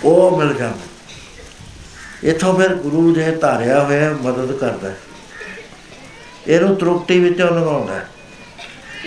ਉਹ 0.03 0.37
ਮਿਲ 0.37 0.53
ਜਾਂਦਾ 0.53 0.91
ਇਥੋਂ 2.23 2.53
ਫਿਰ 2.57 2.73
ਗੁਰੂ 2.75 3.13
ਜੇ 3.15 3.31
ਧਾਰਿਆ 3.31 3.83
ਹੋਇਆ, 3.83 4.09
ਮਦਦ 4.23 4.51
ਕਰਦਾ 4.57 4.91
ਇਹਨੂੰ 6.47 6.75
ਤਰੁਕਤੀ 6.75 7.19
ਵਿੱਚੋਂ 7.19 7.49
ਲਗਾਉਂਦਾ 7.49 7.99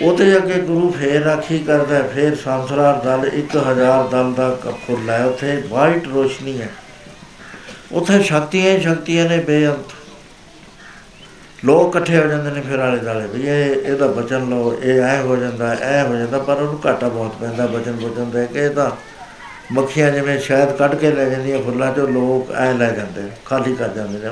ਉਹਦੇ 0.02 0.36
ਅੱਗੇ 0.36 0.54
ਗੁਰੂ 0.54 0.90
ਫੇਰ 0.90 1.22
ਰਾਖੀ 1.22 1.58
ਕਰਦਾ 1.58 2.02
ਫੇਰ 2.02 2.34
ਸੰਸਰਾਰ 2.34 2.94
ਦਲ 2.94 3.30
1000 3.34 4.08
ਦਲ 4.10 4.32
ਦਾ 4.32 4.56
ਫੁੱਲ 4.86 5.10
ਹੈ, 5.10 5.24
ਉੱਥੇ 5.24 5.62
ਵਾਈਟ 5.68 6.08
ਰੋਸ਼ਨੀ 6.08 6.60
ਹੈ। 6.60 6.68
ਉੱਥੇ 7.92 8.22
ਸ਼ਕਤੀਆਂ 8.22 8.80
ਸ਼ਕਤੀਆਂ 8.80 9.28
ਨੇ 9.28 9.38
ਬੇਅੰਤ। 9.38 9.92
ਲੋਕ 11.64 11.96
ਇਕੱਠੇ 11.96 12.18
ਹੋ 12.18 12.26
ਜਾਂਦੇ 12.26 12.50
ਨੇ 12.50 12.60
ਫਿਰ 12.60 12.78
ਆਲੇ 12.78 12.98
ਦਾਲੇ 12.98 13.26
ਵੀ, 13.26 13.42
ਇਹ, 13.42 13.74
ਇਹਦਾ 13.74 14.06
ਬਚਨ 14.06 14.48
ਲੋ 14.48 14.78
ਇਹ 14.82 15.00
ਐ 15.00 15.22
ਹੋ 15.22 15.36
ਜਾਂਦਾ, 15.36 15.74
ਐ 15.74 16.08
ਹੋ 16.08 16.16
ਜਾਂਦਾ, 16.16 16.38
ਪਰ 16.38 16.54
ਉਹਨੂੰ 16.54 16.80
ਘਾਟਾ 16.86 17.08
ਬਹੁਤ 17.08 17.36
ਪੈਂਦਾ, 17.40 17.66
ਬਚਨ 17.66 17.92
ਬਚਨ 17.92 18.30
ਦੇ 18.30 18.46
ਕੇ 18.46 18.64
ਇਹਦਾ 18.64 18.96
ਮੱਖੀਆਂ 19.72 20.10
ਜਿਵੇਂ 20.10 20.38
ਸ਼ਾਇਦ 20.38 20.72
ਕੱਢ 20.72 20.94
ਕੇ 20.94 21.12
ਲੈ 21.12 21.24
ਜਾਂਦੀਆਂ 21.24 21.58
ਫੁੱਲਾਂ 21.58 21.92
ਚੋਂ 21.92 22.08
ਲੋਕ 22.08 22.50
ਐ 22.52 22.72
ਲੈ 22.72 22.90
ਜਾਂਦੇ 22.90 23.22
ਖਾਲੀ 23.44 23.76
ਕਰ 23.76 23.88
ਜਾਂਦੇ 23.88 24.18
ਨੇ 24.18 24.30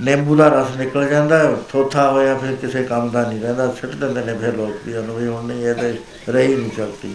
ਨਿੰਬੂ 0.00 0.36
ਦਾ 0.36 0.48
ਰਸ 0.48 0.76
ਨਿਕਲ 0.76 1.08
ਜਾਂਦਾ 1.08 1.38
ਥੋਥਾ 1.70 2.10
ਹੋਇਆ, 2.10 2.34
ਫਿਰ 2.38 2.54
ਕਿਸੇ 2.56 2.82
ਕੰਮ 2.84 3.08
ਦਾ 3.10 3.22
ਨਹੀਂ 3.22 3.40
ਰਹਿੰਦਾ 3.40 3.72
ਛੱਡ 3.80 3.94
ਦਿੰਦੇ 3.94 4.24
ਨੇ 4.24 4.34
ਫਿਰ 4.34 4.54
ਲੋਕ 4.56 4.86
ਵੀ, 4.86 4.96
ਉਹਨੂੰ 4.96 5.16
ਵੀ 5.16 5.26
ਹੁਣ 5.26 5.46
ਨਹੀਂ, 5.46 5.66
ਇਹ 5.66 5.74
ਤੇ 5.74 5.98
ਰਹੀ 6.28 6.54
ਨਹੀਂ 6.56 6.70
ਸਕਦੀ 6.76 7.14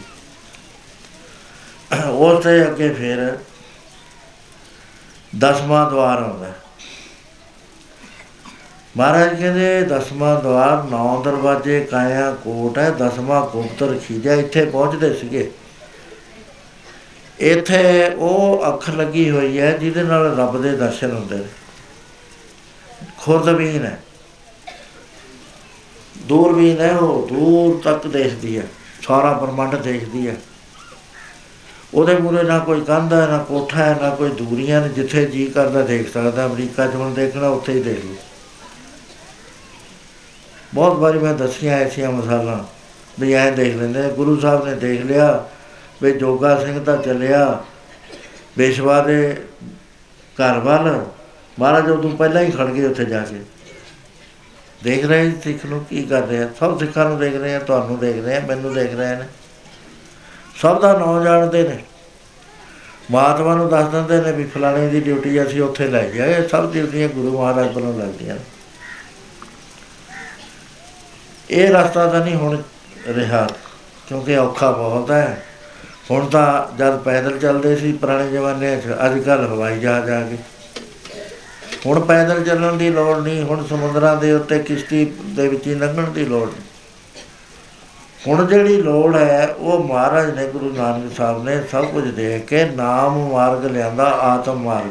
ਉਸ 2.09 2.43
ਤੇ 2.43 2.61
ਅੱਗੇ 2.61 2.89
ਫਿਰ 2.89 3.37
ਦਸਵਾਂ 5.35 5.89
ਦਵਾਰ 5.91 6.21
ਆਉਂਦਾ। 6.21 6.51
ਮਹਾਰਾਜ 8.97 9.39
ਕਹਿੰਦੇ, 9.39 9.81
ਦਸਵਾਂ 9.81 10.35
ਦਵਾਰ 10.41 10.83
ਨੌ 10.83 11.21
ਦਰਵਾਜ਼ੇ 11.23 11.79
ਕਾਇਆ 11.81 12.29
ਕੋਟ 12.43 12.77
ਹੈ, 12.77 12.89
ਦਸਵਾਂ 12.89 13.41
ਗੁਪਤ 13.47 13.83
ਰਖੀਜਾ 13.83 14.33
ਇੱਥੇ 14.33 14.65
ਪਹੁੰਚਦੇ 14.65 15.13
ਸੀਗੇ। 15.13 15.49
ਇੱਥੇ 17.39 18.09
ਉਹ 18.09 18.67
ਅੱਖ 18.67 18.89
ਲੱਗੀ 18.89 19.29
ਹੋਈ 19.29 19.59
ਹੈ, 19.59 19.71
ਜਿਹਦੇ 19.71 20.03
ਨਾਲ 20.03 20.35
ਰੱਬ 20.37 20.61
ਦੇ 20.61 20.75
ਦਰਸ਼ਨ 20.77 21.11
ਹੁੰਦੇ 21.11 21.35
ਨੇ। 21.35 21.47
ਖੁਰਦਬੀਨ 23.23 23.85
ਹੈ। 23.85 23.99
ਦੂਰਬੀਨ 26.17 26.81
ਹੈ, 26.81 26.91
ਉਹ 26.91 27.27
ਦੂਰ 27.27 27.79
ਤੱਕ 27.83 28.07
ਦੇਖਦੀ 28.07 28.57
ਹੈ, 28.57 28.63
ਸਾਰਾ 29.01 29.31
ਬ੍ਰਹਮੰਡ 29.33 29.75
ਦੇਖਦੀ 29.75 30.27
ਹੈ। 30.27 30.35
ਉਹਦੇ 31.93 32.15
ਮੂਰੇ 32.15 32.43
ਨਾ 32.43 32.57
ਕੋਈ 32.59 32.81
ਕੰਧ 32.81 33.13
ਹੈ, 33.13 33.25
ਨਾ 33.27 33.37
ਕੋਠਾ 33.37 33.83
ਹੈ, 33.83 33.97
ਨਾ 34.01 34.09
ਕੋਈ 34.09 34.29
ਦੂਰੀਆਂ 34.29 34.81
ਨੇ, 34.81 34.89
ਜਿੱਥੇ 34.89 35.25
ਜੀ 35.25 35.45
ਕਰਦਾ 35.45 35.81
ਦੇਖ 35.81 36.11
ਸਕਦਾ, 36.13 36.45
ਅਮਰੀਕਾ 36.45 36.87
ਚ 36.87 36.95
ਹੁਣ 36.95 37.13
ਦੇਖਣਾ, 37.13 37.47
ਉੱਥੇ 37.47 37.73
ਹੀ 37.73 37.83
ਦੇਖ 37.83 38.05
ਲਓ 38.05 38.15
ਬਹੁਤ 40.73 40.97
ਵਾਰੀ 40.97 41.19
ਮੈਂ 41.19 41.33
ਦੱਸੀਆਂ 41.33 41.77
ਐਸੀਆਂ 41.77 42.11
ਮਸਾਲਾਂ, 42.11 42.63
ਵੀ 43.19 43.33
ਐਂ 43.33 43.51
ਦੇਖ 43.51 43.75
ਲੈਂਦੇ 43.75 44.09
ਗੁਰੂ 44.09 44.39
ਸਾਹਿਬ 44.39 44.65
ਨੇ 44.65 44.75
ਦੇਖ 44.75 45.01
ਲਿਆ 45.01 45.45
ਵੀ 46.03 46.11
ਜੋਗਾ 46.11 46.55
ਸਿੰਘ 46.65 46.83
ਤਾਂ 46.83 46.97
ਚੱਲਿਆ 46.97 47.63
ਬੇਸ਼ਵਾ 48.57 49.01
ਦੇ 49.01 49.33
ਘਰ 50.37 50.59
ਵੱਲ 50.59 51.05
ਮਹਾਰਾਜ 51.59 51.89
ਉਹ 51.89 52.01
ਤੋਂ 52.01 52.09
ਪਹਿਲਾਂ 52.17 52.41
ਹੀ 52.43 52.51
ਖੜ 52.51 52.65
ਗਏ 52.65 52.85
ਉੱਥੇ 52.85 53.05
ਜਾ 53.05 53.19
ਕੇ। 53.21 53.41
ਦੇਖ 54.83 55.05
ਰਹੇ 55.05 55.31
ਸਿੱਖ 55.43 55.65
ਨੂੰ 55.65 55.83
ਕੀ 55.85 56.03
ਕਰ 56.03 56.21
ਰਹੇ 56.21 56.43
ਆ। 56.43 56.49
ਸਭ 56.59 56.77
ਸਿੱਖਾਂ 56.79 57.05
ਨੂੰ 57.05 57.17
ਦੇਖ 57.19 57.35
ਰਹੇ 57.35 57.55
ਆ, 57.55 57.59
ਤੁਹਾਨੂੰ 57.59 57.97
ਦੇਖ 57.99 58.23
ਰਹੇ 58.23 58.35
ਆ, 58.37 58.39
ਮੈਨੂੰ 58.39 58.73
ਦੇਖ 58.73 58.95
ਰਹੇ 58.95 59.15
ਨੇ। 59.15 59.27
ਸਭ 60.55 60.81
ਦਾ 60.81 60.97
ਨਾਮ 60.97 61.23
ਜਾਣਦੇ 61.23 61.63
ਨੇ। 61.63 61.77
ਮਾਤਮਾ 63.11 63.55
ਨੂੰ 63.55 63.69
ਦੱਸ 63.69 63.87
ਦਿੰਦੇ 63.87 64.19
ਨੇ 64.21 64.31
ਵੀ 64.31 64.43
ਫਲਾਣੇ 64.45 64.87
ਦੀ 64.87 64.99
ਡਿਊਟੀ 65.01 65.41
ਅਸੀਂ 65.43 65.61
ਉੱਥੇ 65.61 65.87
ਲੈ 65.87 66.01
ਜਾਏ 66.09 66.47
ਸਭ 66.47 66.71
ਡਿਊਟੀਆਂ 66.73 67.07
ਗੁਰੂ 67.09 67.37
ਮਹਾਰਾਜ 67.37 67.73
ਵੱਲੋਂ 67.73 67.93
ਲੱਗਦੀਆਂ 67.93 68.35
ਇਹ 71.49 71.67
ਰਸਤਾ 71.69 72.05
ਤਾਂ 72.07 72.19
ਨਹੀਂ 72.19 72.35
ਹੁਣ 72.35 72.61
ਰਿਹਾ, 73.07 73.47
ਕਿਉਂਕਿ 74.07 74.37
ਔਖਾ 74.37 74.71
ਬਹੁਤ 74.71 75.11
ਹੈ। 75.11 75.43
ਹੁਣ 76.11 76.29
ਤਾਂ 76.29 76.77
ਜਦ 76.77 76.97
ਪੈਦਲ 76.99 77.37
ਚੱਲਦੇ 77.39 77.75
ਸੀ 77.75 77.91
ਪੁਰਾਣੇ 77.93 78.29
ਜ਼ਮਾਨੇ 78.31 78.75
'ਚ, 78.77 78.95
ਅੱਜ 79.05 79.19
ਕੱਲ 79.19 79.45
ਹਵਾਈ 79.47 79.79
ਜਹਾਜ਼ 79.79 80.09
ਆ 80.09 80.21
ਗਏ। 80.21 80.37
ਹੁਣ 81.85 81.99
ਪੈਦਲ 81.99 82.43
ਚੱਲਣ 82.43 82.73
ਦੀ 82.73 82.89
ਲੋੜ 82.89 83.17
ਨਹੀਂ, 83.17 83.43
ਹੁਣ 83.43 83.65
ਸਮੁੰਦਰਾਂ 83.67 84.15
ਦੇ 84.15 84.31
ਉੱਤੇ 84.31 84.59
ਕਿਸ਼ਤੀ 84.59 85.13
ਦੇ 85.25 85.47
ਵਿੱਚ 85.47 85.67
ਹੀ 85.67 85.75
ਲੰਘਣ 85.75 86.11
ਦੀ 86.11 86.25
ਲੋੜ 86.25 86.49
ਨਹੀਂ। 86.49 86.61
ਹੁਣ 88.27 88.47
ਜਿਹੜੀ 88.47 88.81
ਲੋੜ 88.81 89.15
ਹੈ, 89.15 89.47
ਉਹ 89.47 89.83
ਮਹਾਰਾਜ 89.83 90.39
ਨੇ 90.39 90.47
ਗੁਰੂ 90.47 90.73
ਨਾਨਕ 90.73 91.15
ਸਾਹਿਬ 91.15 91.43
ਨੇ 91.43 91.63
ਸਭ 91.71 91.85
ਕੁਝ 91.85 92.11
ਦੇ 92.11 92.39
ਕੇ 92.39 92.65
ਨਾਮ 92.65 93.29
ਮਾਰਗ 93.31 93.65
ਲਿਆਂਦਾ, 93.65 94.03
ਆਤਮ 94.03 94.63
ਮਾਰਗ। 94.63 94.89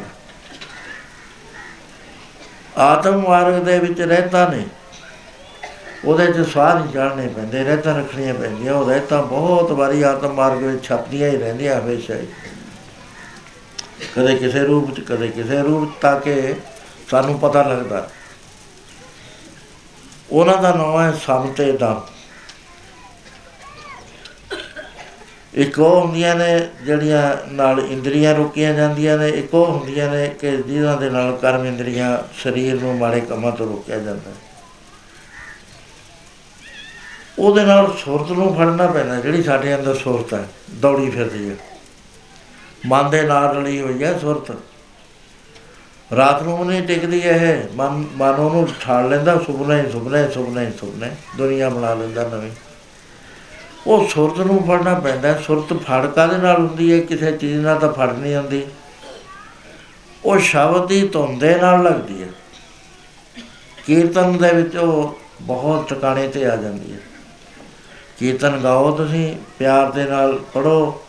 ਆਤਮ 2.79 3.23
ਮਾਰਗ 3.29 3.55
ਦੇ 3.55 3.79
ਵਿੱਚ 3.79 4.01
ਰਹਿਤਾ 4.01 4.49
ਨਹੀਂ। 4.49 4.67
ਉਹਦੇ 6.05 6.27
ਚ 6.27 6.49
ਸਵਾਹ 6.49 6.75
ਨਹੀਂ 6.75 6.93
ਜਾਣਨੇ 6.93 7.29
ਪੈਂਦੇ, 7.29 7.65
ਰਹਿਤਾ 7.65 7.97
ਰੱਖਣੀਆਂ 7.97 8.35
ਪੈਂਦੀਆਂ। 8.35 8.75
ਉਹ 8.75 8.91
ਰਹਿਤਾ 8.91 9.21
ਬਹੁਤ 9.21 9.71
ਵਾਰੀ 9.71 10.03
ਆਤਮ 10.03 10.35
ਮਾਰਗ 10.35 10.59
ਵਿੱਚ 10.59 10.85
ਛਪਦੀਆਂ 10.85 11.31
ਹੀ 11.31 11.37
ਰਹਿੰਦੀਆਂ 11.37 11.81
ਹਮੇਸ਼ਾ 11.81 12.15
ਹੀ। 12.15 12.27
ਕਦੇ 14.17 14.37
ਕਿਸੇ 14.37 14.59
ਰੂਪ 14.59 14.95
ਚ, 14.95 15.01
ਕਦੇ 15.01 15.29
ਕਿਸੇ 15.29 15.59
ਰੂਪ 15.59 16.01
ਤਾਂ 16.01 16.21
ਕਿ 16.21 16.55
ਸਾਨੂੰ 17.13 17.39
ਪਤਾ 17.39 17.63
ਲੱਗਦਾ। 17.63 18.11
ਉਹਨਾਂ 20.31 20.63
ਦਾ 20.63 20.75
ਨਾਮ 20.75 21.01
ਹੈ 21.01 21.13
ਸਮਤੇ 21.27 21.73
ਦਾ। 21.73 22.09
ਇੱਕ 25.55 25.79
ਉਹ 25.79 26.01
ਹੁੰਦੀਆਂ 26.01 26.35
ਨੇ 26.35 26.69
ਜਿਹੜੀਆਂ 26.87 27.53
ਨਾਲ 27.53 27.81
ਇੰਦਰੀਆਂ 27.81 28.35
ਰੁਕੀਆਂ 28.35 28.75
ਜਾਂਦੀਆਂ 28.75 29.19
ਨੇ, 29.19 29.29
ਇੱਕ 29.29 29.55
ਉਹ 29.55 29.67
ਹੁੰਦੀਆਂ 29.67 30.11
ਨੇ 30.13 30.29
ਕਿ 30.29 30.57
ਜਿਹਨਾਂ 30.57 30.97
ਦੇ 30.97 31.11
ਨਾਲ 31.11 31.37
ਕਰਮ 31.37 31.67
ਇੰਦਰੀਆਂ 31.67 32.19
ਸਰੀਰ 32.43 32.83
ਨੂੰ 32.83 32.99
ਮਾੜੇ 32.99 33.21
ਕੰਮਾਂ 33.21 33.53
ਤੋਂ 33.53 33.67
ਰੋਕਿਆ 33.67 33.99
ਜਾਂਦਾ 33.99 34.31
ਉਹਦੇ 37.39 37.65
ਨਾਲ 37.65 37.97
ਸੁਰਤ 37.97 38.31
ਨੂੰ 38.31 38.55
ਫੜਨਾ 38.57 38.87
ਪੈਂਦਾ, 38.87 39.21
ਜਿਹੜੀ 39.21 39.43
ਸਾਡੇ 39.43 39.75
ਅੰਦਰ 39.75 39.95
ਸੁਰਤ 39.95 40.35
ਹੈ, 40.35 40.49
ਦੌੜੀ 40.71 41.11
ਫਿਰਦੀ 41.11 41.51
ਹੈ। 41.51 41.57
ਮਨ 42.87 43.11
ਦੇ 43.11 43.23
ਨਾਲ 43.23 43.57
ਰਲੀ 43.57 43.81
ਹੋਈ 43.81 44.05
ਹੈ 44.05 44.19
ਸੁਰਤ। 44.19 44.57
ਰਾਤ 46.17 46.43
ਨੂੰ 46.43 46.67
ਨਹੀਂ 46.67 46.83
ਟਿਕਦੀ 46.83 47.19
ਇਹ। 47.19 47.63
ਮਨ 47.75 48.05
ਮਨ 48.17 48.35
ਉਹਨੂੰ 48.35 48.69
ਠਾਲ 48.81 49.09
ਲੈਂਦਾ, 49.09 49.39
ਸੁਪਨੇ 49.39 49.91
ਸੁਪਨੇ 49.91 50.29
ਸੁਪਨੇ 50.29 50.73
ਸੁਪਨੇ। 50.81 51.11
ਦੁਨੀਆ 51.39 51.69
ਬਣਾ 51.69 51.95
ਲੈਂਦਾ 51.95 52.29
ਨਵੀਂ। 52.29 52.51
ਉਹ 53.87 54.09
ਸੁਰਤ 54.09 54.39
ਨੂੰ 54.39 54.67
ਫੜਨਾ 54.67 54.95
ਪੈਂਦਾ 54.95 55.41
ਸੁਰਤ 55.41 55.73
ਫੜ 55.73 56.07
ਕਾਦੇ 56.07 56.37
ਨਾਲ 56.37 56.67
ਹੁੰਦੀ 56.67 56.93
ਹੈ? 56.93 57.01
ਕਿਸੇ 57.01 57.33
ਚੀਜ਼ 57.33 57.59
ਨਾਲ 57.59 57.79
ਤਾਂ 57.79 57.93
ਫੜ 57.93 58.13
ਨਹੀਂ 58.13 58.35
ਆਉਂਦੀ। 58.35 58.67
ਉਹ 60.25 60.39
ਸ਼ਬਦ 60.39 60.89
ਦੀ 60.89 61.09
ਧੁੰਦੇ 61.09 61.55
ਨਾਲ 61.55 61.83
ਲੱਗਦੀ 61.83 62.23
ਹੈ। 62.23 62.29
ਕੀਰਤਨ 63.87 64.39
ਦੇ 64.39 64.55
ਵਿੱਚ 64.55 64.77
ਉਹ 64.77 65.19
ਬਹੁਤ 65.41 65.89
ਟਿਕਾਣੇ 65.89 66.29
ਤੇ 66.29 66.47
ਆ 66.47 66.57
ਜਾਂਦੀ 66.57 66.93
ਹੈ। 66.93 66.99
ਕੀਰਤਨ 68.19 68.61
ਗਾਓ 68.63 68.97
ਤੁਸੀਂ, 68.97 69.37
ਪਿਆਰ 69.59 69.91
ਦੇ 69.91 70.05
ਨਾਲ 70.05 70.39
ਪੜੋ 70.39 71.03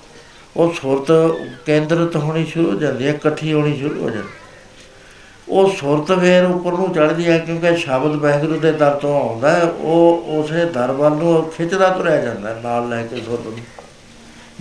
ਉਹ 0.58 0.74
ਸੁਰਤ 0.74 1.36
ਕੇਂਦਰਿਤ 1.66 2.16
ਹੋਣੀ 2.16 2.46
ਸ਼ੁਰੂ 2.46 2.72
ਹੋ 2.72 2.80
ਜਾਂਦੀ 2.80 3.08
ਹੈ, 3.08 3.14
ਇਕੱਠੀ 3.14 3.54
ਹੋਣੀ 3.54 3.78
ਸ਼ੁਰੂ 3.78 4.04
ਹੋ 4.04 4.10
ਜਾਂਦੀ 4.10 4.28
ਉਹ 5.50 5.74
ਸੁਰਤ 5.74 6.20
ਫੇਰ 6.20 6.46
ਉੱਪਰ 6.46 6.72
ਨੂੰ 6.72 6.94
ਚੜਦੀ 6.94 7.28
ਹੈ 7.28 7.38
ਕਿਉਂਕਿ 7.38 7.78
ਸ਼ਬਦ 7.78 8.16
ਵਾਹਿਗੁਰੂ 8.16 8.60
ਦੇ 8.60 8.72
ਦਰ 8.72 8.92
ਤੋਂ 8.92 9.30
ਆਉਂਦਾ 9.30 9.58
ਉਹ 9.78 10.24
ਉਸੇ 10.28 10.66
ਦਰ 10.66 10.92
ਵੱਲ 10.92 11.12
ਨੂੰ 11.12 11.52
ਖਿੱਚਦਾ 11.52 11.90
ਤੁਰਿਆ 11.90 12.18
ਜਾਂਦਾ 12.18 12.60
ਨਾਲ 12.64 12.90
ਲੈ 12.90 13.04
ਕੇ 13.04 13.22
ਸੁਰਤ 13.22 13.46
ਨੂੰ। 13.46 13.58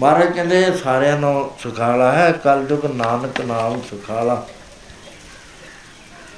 ਮਹਾਰਾਜ 0.00 0.32
ਕਹਿੰਦੇ 0.32 0.72
ਸਾਰਿਆਂ 0.84 1.18
ਨੂੰ 1.18 1.50
ਸੁਖਾਲਾ 1.58 2.12
ਹੈ 2.12 2.32
ਕਲ 2.32 2.64
ਜੁਗ 2.64 2.86
ਨਾਨਕ 2.86 3.40
ਨਾਮ 3.40 3.80
ਸੁਖਾਲਾ। 3.90 4.46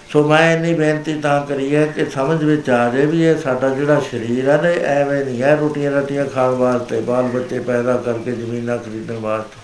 ਸੋ 0.09 0.29
ਮੈਂ 0.29 0.57
ਇੰਨੀ 0.57 0.75
ਬੇਨਤੀ 0.75 1.21
ਤਾਂ 1.21 1.47
ਕਰੀ 1.47 1.77
ਹੈ 1.77 1.87
ਕਿ 1.87 2.05
ਸਮਝ 2.05 2.45
ਵਿੱਚ 2.45 2.71
ਆ 2.71 2.89
ਜਾਏ 2.89 3.07
ਵੀ 3.07 3.25
ਇਹ 3.25 3.37
ਸਾਡਾ 3.37 3.69
ਜਿਹੜਾ 3.69 4.01
ਸਰੀਰ 4.01 4.49
ਹੈ 4.49 4.57
ਨਾ 4.57 4.69
ਐਵੇਂ 4.69 5.25
ਨਹੀਂ 5.25 5.43
ਹੈ, 5.43 5.57
ਰੋਟੀਆਂ 5.57 5.91
ਰੋਟੀਆਂ 5.91 6.27
ਖਾਣ 6.27 6.51
ਵਾਸਤੇ, 6.51 7.01
ਬਾਲ 7.01 7.23
ਬੱਚੇ 7.23 7.59
ਪੈਦਾ 7.59 7.97
ਕਰਕੇ 7.97 8.33
ਜ਼ਮੀਨਾਂ 8.33 8.79
ਖਰੀਦਣ 8.79 9.15
ਵਾਸਤੇ। 9.15 9.57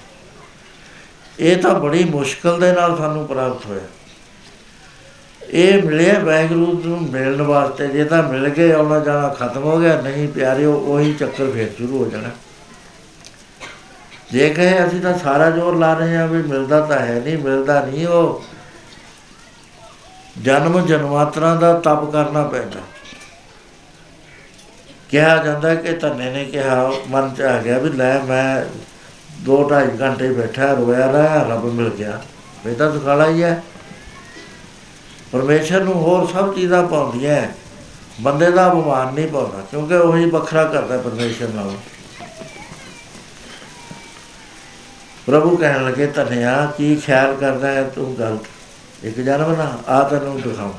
ਇਹ 1.39 1.57
ਤਾਂ 1.57 1.75
ਬੜੀ 1.75 2.05
ਮੁਸ਼ਕਲ 2.05 2.61
ਦੇ 2.61 2.73
ਨਾਲ 2.73 2.97
ਸਾਨੂੰ 2.97 3.27
ਪ੍ਰਾਪਤ 3.29 3.67
ਹੋਇਆ। 3.67 3.81
ਇਹ 5.53 5.83
ਮਿਲਿਆ 5.83 6.19
ਵੈਗਰੂ 6.19 6.83
ਨੂੰ 6.85 7.03
ਮਿਲਣ 7.03 7.43
ਵਾਸਤੇ, 7.43 7.89
ਜੇ 7.89 8.05
ਤਾਂ 8.05 8.23
ਮਿਲ 8.23 8.49
ਗਏ 8.49 8.73
ਆਉਣਾ 8.73 8.99
ਜਾਣਾ 8.99 9.29
ਖਤਮ 9.29 9.63
ਹੋ 9.63 9.81
ਗਿਆ, 9.81 10.01
ਨਹੀਂ 10.01 10.29
ਪਿਆਰਿਓ, 10.29 10.73
ਉਹੀ 10.73 11.13
ਚੱਕਰ 11.13 11.51
ਫੇਰ 11.51 11.71
ਸ਼ੁਰੂ 11.77 12.05
ਹੋ 12.05 12.11
ਜਾਣਾ। 12.11 12.29
ਜੇ 14.33 14.51
ਕਹੇ 14.51 14.87
ਅਸੀਂ 14.87 15.01
ਤਾਂ 15.01 15.19
ਸਾਰਾ 15.19 15.51
ਜ਼ੋਰ 15.51 15.77
ਲਾ 15.77 15.95
ਰਹੇ 15.95 16.17
ਹਾਂ 16.17 16.29
ਵੀ 16.29 16.43
ਮਿਲਦਾ 16.43 16.81
ਤਾਂ 16.81 16.99
ਹੈ 16.99 17.23
ਨਹੀਂ, 17.25 17.39
ਮਿਲਦਾ 17.39 17.85
ਨਹੀਂ 17.85 18.07
ਉਹ। 18.07 18.45
ਜਨਮ 20.43 20.87
ਜਨਮਾਤਰਾ 20.87 21.55
ਦਾ 21.55 21.73
ਤਪ 21.73 22.11
ਕਰਨਾ 22.11 22.43
ਪੈਂਦਾ। 22.43 22.81
ਕਿਹਾ 25.11 25.45
ਜਾਂਦਾ 25.45 25.75
ਕਿ 25.75 25.93
ਧੰਨੇ 25.93 26.31
ਨੇ 26.31 26.45
ਕਿਹਾ, 26.45 26.93
ਮਨ 27.09 27.35
ਚ 27.35 27.41
ਆ 27.41 27.63
ਗਿਆ 27.63 27.79
ਵੀ 27.79 27.91
ਲੈ 27.91 28.21
ਮੈਂ 28.21 28.65
2.5 29.45 30.01
ਘੰਟੇ 30.01 30.33
ਬੈਠਾ, 30.33 30.73
ਰੋਇਆ 30.73 31.11
ਰਹਾ, 31.11 31.47
ਰੱਬ 31.51 31.65
ਮਿਲ 31.65 31.91
ਗਿਆ। 31.91 32.23
ਬੇਟਾ 32.65 32.93
ਸੁਖਾਲਾ 32.93 33.29
ਹੀ 33.29 33.43
ਹੈ। 33.43 33.63
ਪਰਮੇਸ਼ਰ 35.33 35.83
ਨੂੰ 35.85 35.95
ਹੋਰ 35.95 36.27
ਸਭ 36.27 36.55
ਚੀਜ਼ਾਂ 36.55 36.83
ਪਾਉਂਦੀਆਂ 36.89 37.43
ਬੰਦੇ 38.21 38.51
ਦਾ 38.51 38.67
ਅਪਮਾਨ 38.69 39.15
ਨਹੀਂ 39.15 39.29
ਪਾਉਂਦਾ, 39.29 39.61
ਕਿਉਂਕਿ 39.71 39.95
ਉਹੀ 39.95 40.31
ਵੱਖਰਾ 40.31 40.65
ਕਰਦਾ 40.65 40.99
ਪਰਮੇਸ਼ਰ 40.99 41.49
ਨਾਲ। 41.49 41.71
ਪ੍ਰਭੂ 45.27 45.57
ਕਹਿਣ 45.57 45.85
ਲੱਗੇ, 45.85 46.07
ਧੰਨਿਆ, 46.07 46.73
ਕੀ 46.77 46.95
ਖਿਆਲ 46.97 47.35
ਕਰਦਾ 47.35 47.73
ਹੈ 47.73 47.83
ਤੂੰ 47.85 48.15
ਗਲਤ 48.19 49.05
ਇੱਕ 49.05 49.21
ਜਨਮ 49.21 49.55
ਨਾ, 49.57 49.79
ਆ 49.89 50.03
ਤੈਨੂੰ 50.03 50.41
ਦਿਖਾਉਂ। 50.41 50.73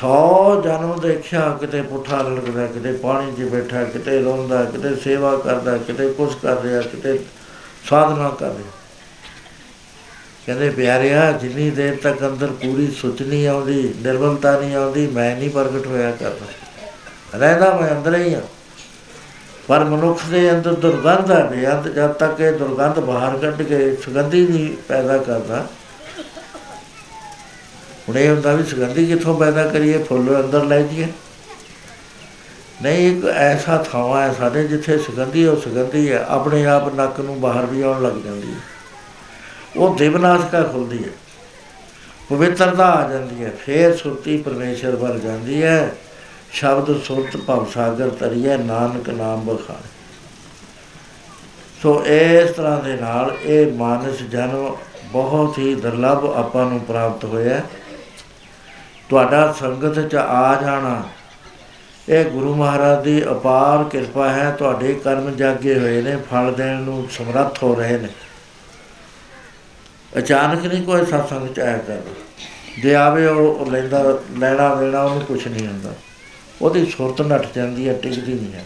ਸੌ 0.00 0.60
ਜਨਮ 0.62 0.98
ਦੇਖਿਆ, 1.00 1.48
ਕਿਤੇ 1.60 1.82
ਪੁੱਠਾ 1.82 2.22
ਲੜਕਦਾ, 2.22 2.66
ਕਿਤੇ 2.66 2.92
ਪਾਣੀ 2.92 3.32
'ਚ 3.32 3.48
ਬੈਠਾ, 3.48 3.84
ਕਿਤੇ 3.84 4.18
ਰੋਂਦਾ, 4.22 4.64
ਕਿਤੇ 4.64 4.94
ਸੇਵਾ 4.96 5.36
ਕਰਦਾ, 5.36 5.76
ਕਿਤੇ 5.76 6.12
ਕੁਛ 6.12 6.34
ਕਰ 6.42 6.60
ਰਿਹਾ, 6.62 6.80
ਕਿਤੇ 6.82 7.18
ਸਾਧਨਾ 7.90 8.28
ਕਰ 8.28 8.46
ਰਿਹਾ। 8.46 8.72
ਕਹਿੰਦੇ, 10.48 10.68
ਪਿਆਰਿਆ, 10.70 11.30
ਜਿੰਨੀ 11.32 11.70
ਦੇਰ 11.70 11.96
ਤੱਕ 12.02 12.22
ਅੰਦਰ 12.26 12.52
ਪੂਰੀ 12.60 12.86
ਸੁਚ 12.90 13.20
ਨਹੀਂ 13.22 13.46
ਆਉਂਦੀ, 13.48 13.94
ਨਿਰਮਲਤਾ 14.02 14.58
ਨਹੀਂ 14.60 14.74
ਆਉਂਦੀ, 14.76 15.06
ਮੈਂ 15.06 15.34
ਨਹੀਂ 15.36 15.50
ਪ੍ਰਗਟ 15.50 15.86
ਹੋਇਆ 15.86 16.10
ਕਰਦਾ। 16.12 17.38
ਰਹਿਦਾ 17.38 17.74
ਮੈਂ 17.76 17.90
ਅੰਦਰ 17.90 18.16
ਹੀ 18.16 18.32
ਆ 18.34 18.40
ਪਰ 19.68 19.84
ਮਨੁੱਖ 19.84 20.24
ਦੇ 20.30 20.50
ਅੰਦਰ 20.50 20.74
ਦੁਰਗੰਧ 20.74 21.30
ਹੈ 21.30 21.42
ਬੇਅੰਤ 21.44 21.88
ਜਦ 21.88 22.12
ਤੱਕ 22.14 22.40
ਇਹ 22.40 22.52
ਦੁਰਗੰਧ 22.52 22.98
ਬਾਹਰ 23.00 23.36
ਕੱਢ 23.38 23.62
ਕੇ 23.62 23.96
ਸੁਗੰਧੀ 24.04 24.40
ਨਹੀਂ 24.46 24.70
ਪੈਦਾ 24.88 25.18
ਕਰਦਾ, 25.18 25.66
ਹੁਣ 28.08 28.18
ਇਹ 28.18 28.30
ਹੁੰਦਾ 28.30 28.52
ਵੀ 28.52 28.64
ਸੁਗੰਧੀ 28.64 29.06
ਕਿੱਥੋਂ 29.06 29.38
ਪੈਦਾ 29.38 29.66
ਕਰੀਏ? 29.68 29.98
ਫੁੱਲ 29.98 30.34
ਅੰਦਰ 30.36 30.64
ਲੈ 30.64 30.80
ਜੀਏ 30.82 31.08
ਨਹੀਂ, 32.82 33.08
ਇੱਕ 33.08 33.24
ਐਸਾ 33.26 33.76
ਥਾਂ 33.82 34.08
ਹੈ 34.16 34.32
ਸਾਡੇ 34.32 34.66
ਜਿੱਥੇ 34.68 34.98
ਸੁਗੰਧੀ 35.00 35.46
ਉਹ 35.46 35.60
ਸੁਗੰਧੀ 35.60 36.10
ਹੈ। 36.12 36.24
ਆਪਣੇ 36.28 36.64
ਆਪ 36.68 36.94
ਨੱਕ 36.94 37.20
ਨੂੰ 37.20 37.40
ਬਾਹਰ 37.40 37.66
ਵੀ 37.66 37.82
ਆਉਣ 37.82 38.02
ਲੱਗ 38.02 38.16
ਜਾਂਦੀ 38.24 38.52
ਹੈ। 38.52 38.60
ਉਹ 39.76 39.94
ਦਿਵਨਾਸ਼ਕਾ 39.96 40.62
ਖੁੱਲਦੀ 40.62 41.04
ਹੈ। 41.04 41.10
ਪਵਿੱਤਰਤਾ 42.30 42.84
ਆ 42.84 43.08
ਜਾਂਦੀ 43.08 43.44
ਹੈ। 43.44 43.50
ਫੇਰ 43.50 43.96
ਸੁਰਤੀ 43.96 44.36
ਪਰਮੇਸ਼ਰ 44.36 44.96
ਵੱਲ 44.96 45.20
ਜਾਂਦੀ 45.20 45.62
ਹੈ। 45.62 45.90
ਸ਼ਬਦ 46.52 47.02
ਸੁਰਤ 47.02 47.36
ਭਵ 47.36 47.66
ਸਾਗਰ 47.66 48.08
ਤਰੀਏ 48.10 48.56
ਨਾਨਕ 48.56 49.10
ਨਾਮ 49.10 49.40
ਬਖਾਣੇ 49.40 49.88
ਸੋ 51.82 52.04
ਇਸ 52.04 52.50
ਤਰ੍ਹਾਂ 52.50 52.82
ਦੇ 52.84 52.96
ਨਾਲ 52.96 53.36
ਇਹ 53.42 53.72
ਮਾਨਸ 53.72 54.22
ਜਨਮ 54.22 54.76
ਬਹੁਤ 55.04 55.58
ਹੀ 55.58 55.74
ਦੁਰਲਭ 55.74 56.32
ਆਪਾਂ 56.36 56.64
ਨੂੰ 56.66 56.80
ਪ੍ਰਾਪਤ 56.80 57.24
ਹੋਇਆ 57.24 57.60
ਤੁਹਾਡਾ 59.08 59.52
ਸੰਗਤ 59.52 60.08
ਚ 60.08 60.14
ਆ 60.14 60.62
ਜਾਣਾ, 60.62 61.02
ਇਹ 62.08 62.24
ਗੁਰੂ 62.24 62.54
ਮਹਾਰਾਜ 62.54 63.04
ਦੀ 63.04 63.22
ਅਪਾਰ 63.24 63.84
ਕਿਰਪਾ 63.84 64.28
ਹੈ। 64.28 64.50
ਤੁਹਾਡੇ 64.50 64.94
ਕਰਮ 64.94 65.30
ਜਾਗੇ 65.36 65.78
ਹੋਏ 65.78 66.02
ਨੇ, 66.02 66.16
ਫਲ 66.30 66.52
ਦੇਣ 66.54 66.76
ਨੂੰ 66.76 67.08
ਸਮਰੱਥ 67.10 67.62
ਹੋ 67.62 67.74
ਰਹੇ 67.74 67.98
ਨੇ। 67.98 68.08
ਅਚਾਨਕ 70.18 70.66
ਨਹੀਂ 70.66 70.82
ਕੋਈ 70.82 71.06
ਸਤਸੰਗ 71.06 71.54
ਚ 71.54 71.60
ਆਇਆ 71.60 71.78
ਕਰ 71.78 71.98
ਜੇ 72.82 72.94
ਆਵੇ 72.94 73.26
ਉਹ 73.26 73.70
ਲੈਂਦਾ, 73.70 74.18
ਲੈਣਾ 74.38 74.74
ਦੇਣਾ, 74.74 75.02
ਉਹਨੂੰ 75.02 75.20
ਕੁਝ 75.20 75.48
ਨਹੀਂ 75.48 75.66
ਹੁੰਦਾ। 75.66 75.94
ਉਹਦੀ 76.62 76.86
ਸੁਰਤ 76.86 77.22
ਨੱਠ 77.22 77.46
ਜਾਂਦੀ 77.54 77.88
ਹੈ, 77.88 77.92
ਟਿਕਦੀ 77.92 78.32
ਨਹੀਂ 78.32 78.52
ਹੈ। 78.52 78.64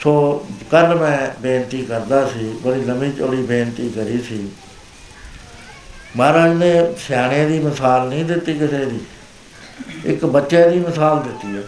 ਸੋ 0.00 0.46
ਕੱਲ 0.70 0.98
ਮੈਂ 0.98 1.42
ਬੇਨਤੀ 1.42 1.84
ਕਰਦਾ 1.84 2.26
ਸੀ, 2.26 2.52
ਬੜੀ 2.62 2.80
ਲੰਮੀ 2.80 3.12
ਚੌੜੀ 3.12 3.42
ਬੇਨਤੀ 3.42 3.90
ਕਰੀ 3.90 4.18
ਸੀ। 4.18 4.48
ਮਹਾਰਾਜ 6.16 6.52
ਨੇ 6.52 6.94
ਸਿਆਣੇ 6.98 7.46
ਦੀ 7.46 7.58
ਮਿਸਾਲ 7.58 8.08
ਨਹੀਂ 8.08 8.24
ਦਿੱਤੀ 8.24 8.58
ਕਿਸੇ 8.58 8.84
ਦੀ। 8.84 9.00
ਇੱਕ 10.04 10.26
ਬੱਚੇ 10.26 10.70
ਦੀ 10.70 10.78
ਮਿਸਾਲ 10.78 11.22
ਦਿੱਤੀ 11.22 11.56
ਹੈ। 11.56 11.62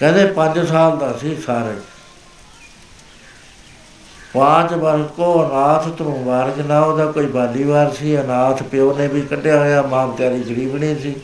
ਕਹਿੰਦੇ 0.00 0.26
5 0.26 0.66
ਸਾਲ 0.66 0.98
ਦਾ 0.98 1.18
ਸੀ 1.18 1.36
ਸਾਰੇ। 1.36 1.80
ਪਾਂਚ 4.34 4.72
ਵਰਗ 4.72 5.00
ਕੋ 5.00 5.44
ਅਨਾਥ 5.44 5.88
ਤਰੂ 5.88 6.24
ਵਾਰਗ 6.24 6.60
ਨਾ 6.60 6.80
ਉਹਦਾ 6.80 7.06
ਕੋਈ 7.06 7.26
ਬਾਲੀਵਾਰ 7.26 7.90
ਸੀ, 7.90 8.20
ਅਨਾਥ 8.20 8.62
ਪਿਓ 8.62 8.96
ਨੇ 8.96 9.06
ਵੀ 9.06 9.20
ਕੱਢਿਆ 9.20 9.58
ਹੋਇਆ, 9.58 9.82
ਮਾਂ 9.82 10.08
ਪਿਆਰੀ 10.08 10.40
ਗਰੀਬਣੀ 10.40 10.94
ਸੀ। 10.94 11.16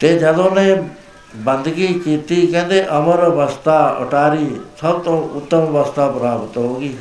ਤੇ 0.00 0.18
ਜਦੋਂ 0.18 0.50
ਨੇ 0.50 0.82
ਬੰਦਗੀ 1.36 1.86
ਕੀਤੀ, 1.86 2.46
ਕਹਿੰਦੇ 2.46 2.86
ਅਮਰ 2.88 3.26
ਅਵਸਥਾ 3.26 3.96
ਉਟਾਰੀ, 4.00 4.60
ਸਭ 4.80 5.00
ਤੋਂ 5.00 5.28
ਉੱਤਮ 5.28 5.58
ਅਵਸਥਾ 5.58 6.10
ਪ੍ਰਾਪਤ 6.10 6.56
ਹੋ 6.56 6.74
ਗਈ। 6.74 6.96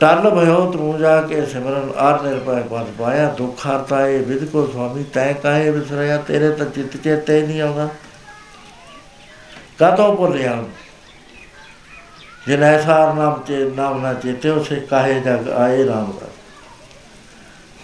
ਟਲ 0.00 0.30
ਭਇਓ 0.30 0.70
ਤੂੰ 0.70 0.98
ਜਾ 0.98 1.22
ਕੇ 1.22 1.46
ਸਿਮਰਨ 1.46 1.92
ਆਰ 1.96 2.22
ਨਿਰਪੈ 2.22 2.60
ਪਦ 2.60 2.86
ਪਾਇਆ, 2.98 3.28
ਦੁੱਖ 3.28 3.66
ਹਰਤਾ 3.66 4.06
ਇਹ, 4.08 4.24
ਵਿਦ 4.26 4.44
ਕੋ 4.44 4.66
ਸੁਆਮੀ 4.66 5.04
ਤੈ 5.04 5.32
ਕਾਹੇ 5.32 5.70
ਵਿਸਰਿਆ, 5.70 6.16
ਤੇਰੇ 6.18 6.50
ਤਾਂ 6.50 6.66
ਚਿੱਤ 6.66 6.96
ਚੇਤੇ 6.96 7.46
ਨਹੀਂ 7.46 7.60
ਆਉਂਦਾ। 7.62 7.88
ਕਾਤੋਂ 9.78 10.16
ਭੁੱਲਿਆ? 10.16 10.64
ਜਿਨ 12.48 12.62
ਐਸਾ 12.62 13.14
ਨਾਮ 13.14 13.42
ਚੇ, 13.46 13.70
ਨਾਮ 13.76 14.00
ਨਾ 14.00 14.14
ਚੇਤੇ 14.14 14.50
ਉਸੇ 14.50 14.76
ਕਾਹੇ 14.76 15.20
ਜਗ 15.20 15.48
ਆਏ 15.48 15.86
ਰਾਮ 15.86 16.12
ਦਾ। 16.20 16.26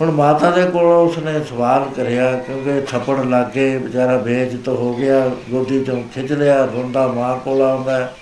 ਹੁਣ 0.00 0.10
ਮਾਤਾ 0.10 0.50
ਦੇ 0.50 0.64
ਕੋਲ 0.70 0.84
ਉਸਨੇ 0.84 1.44
ਸਵਾਲ 1.44 1.88
ਕਰਿਆ, 1.96 2.32
ਕਿਉਂਕਿ 2.32 2.80
ਥੱਪੜ 2.80 3.24
ਲੱਗੇ 3.24 3.76
ਵਿਚਾਰਾ 3.76 4.16
ਬੇਇੱਜ਼ਤ 4.16 4.68
ਹੋ 4.68 4.94
ਗਿਆ, 4.94 5.30
ਗੋਦੀ 5.50 5.84
ਚੋਂ 5.84 6.02
ਖਿੱਚ 6.14 6.32
ਲਿਆ, 6.32 6.64
ਰੋਂਦਾ 6.64 7.06
ਮਾਂ 7.06 7.38
ਕੋਲ 7.38 7.62
ਆਉਂਦਾ। 7.62 8.12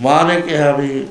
ਮਾਂ 0.00 0.24
ਨੇ 0.24 0.40
ਕਿਹਾ 0.40 0.72
ਵੀ, 0.72 1.06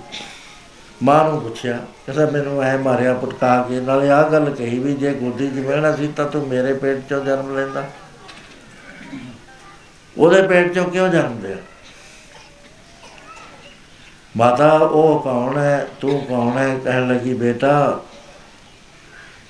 ਮਾਂ 1.04 1.32
ਨੂੰ 1.32 1.42
ਪੁੱਛਿਆ, 1.42 1.80
ਕਹਿੰਦਾ 2.06 2.26
ਮੈਨੂੰ 2.26 2.62
ਐ 2.64 2.78
ਮਾਰਿਆ 2.78 3.14
ਪਟਕਾ 3.14 3.66
ਕੇ, 3.70 3.80
ਨਾਲੇ 3.80 4.10
ਆ 4.10 4.30
ਗੱਲ 4.30 4.50
ਕਹੀ 4.50 4.80
ਵੀ 4.80 4.94
ਜੇ 4.94 5.14
ਗੋਦੀ 5.14 5.48
'ਚ 5.48 5.66
ਬਹਿਣਾ 5.66 5.96
ਸੀ 5.96 6.08
ਤਾਂ 6.08 6.26
ਤੂੰ 6.26 6.48
ਮੇਰੇ 6.48 6.74
ਪੇਟ 6.74 6.98
'ਚੋਂ 6.98 7.26
ਜਨਮ 7.26 7.56
ਲੈਂਦਾ। 7.56 7.84
ਉਹਦੇ 10.18 10.42
ਪੇਟ 10.42 10.72
'ਚੋਂ 10.72 10.86
ਕਿਉਂ 10.86 11.10
ਜਨਮ 11.10 11.42
ਲਿਆ? 11.42 11.56
ਮਾਤਾ, 14.38 14.74
ਉਹ 14.74 15.20
ਕੌਣ 15.20 15.58
ਹੈ? 15.58 15.88
ਤੂੰ 16.02 16.26
ਕੌਣ 16.26 16.58
ਹੈ? 16.58 16.78
ਕਹਿਣ 16.78 17.08
ਲੱਗੀ, 17.08 17.34
ਬੇਟਾ, 17.34 18.00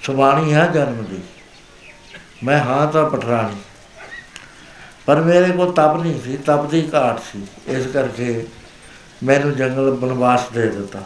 ਸੁਬਾਣੀ 0.03 0.53
ਹੈ 0.53 0.67
ਜਨਮ 0.67 1.03
ਦੀ। 1.03 1.19
ਮੈਂ 2.43 2.59
ਹਾਂ 2.59 2.87
ਤਾਂ 2.87 3.09
ਪਠਰਾਣੀ 3.09 3.55
ਪਰ 5.05 5.21
ਮੇਰੇ 5.21 5.51
ਕੋਲ 5.51 5.71
ਤਪ 5.71 5.95
ਨਹੀਂ 6.01 6.21
ਸੀ, 6.21 6.37
ਤਪ 6.37 6.65
ਦੀ 6.65 6.89
ਘਾਟ 6.93 7.19
ਸੀ। 7.19 7.47
ਇਸ 7.67 7.87
ਕਰਕੇ 7.87 8.47
ਮੈਨੂੰ 9.23 9.55
ਜੰਗਲ 9.55 9.91
ਬਨਵਾਸ 9.91 10.49
ਦੇ 10.53 10.69
ਦਿੱਤਾ। 10.69 10.99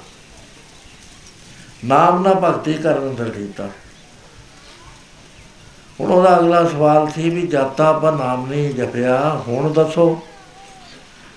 ਨਾਮ 1.85 2.23
ਨਾ 2.23 2.33
ਭਗਤੀ 2.33 2.73
ਕਰਨ 2.73 3.15
ਦਾ 3.15 3.23
ਦਿੱਤਾ। 3.23 3.69
ਹੁਣ 5.99 6.11
ਉਹਦਾ 6.11 6.39
ਅਗਲਾ 6.39 6.67
ਸਵਾਲ 6.67 7.09
ਸੀ 7.09 7.29
ਵੀ 7.29 7.47
ਜਾਤਾ 7.47 7.87
ਆਪਾਂ 7.87 8.11
ਨਾਮ 8.11 8.45
ਨਹੀਂ 8.45 8.73
ਜਪਿਆ, 8.73 9.41
ਹੁਣ 9.47 9.73
ਦੱਸੋ 9.73 10.21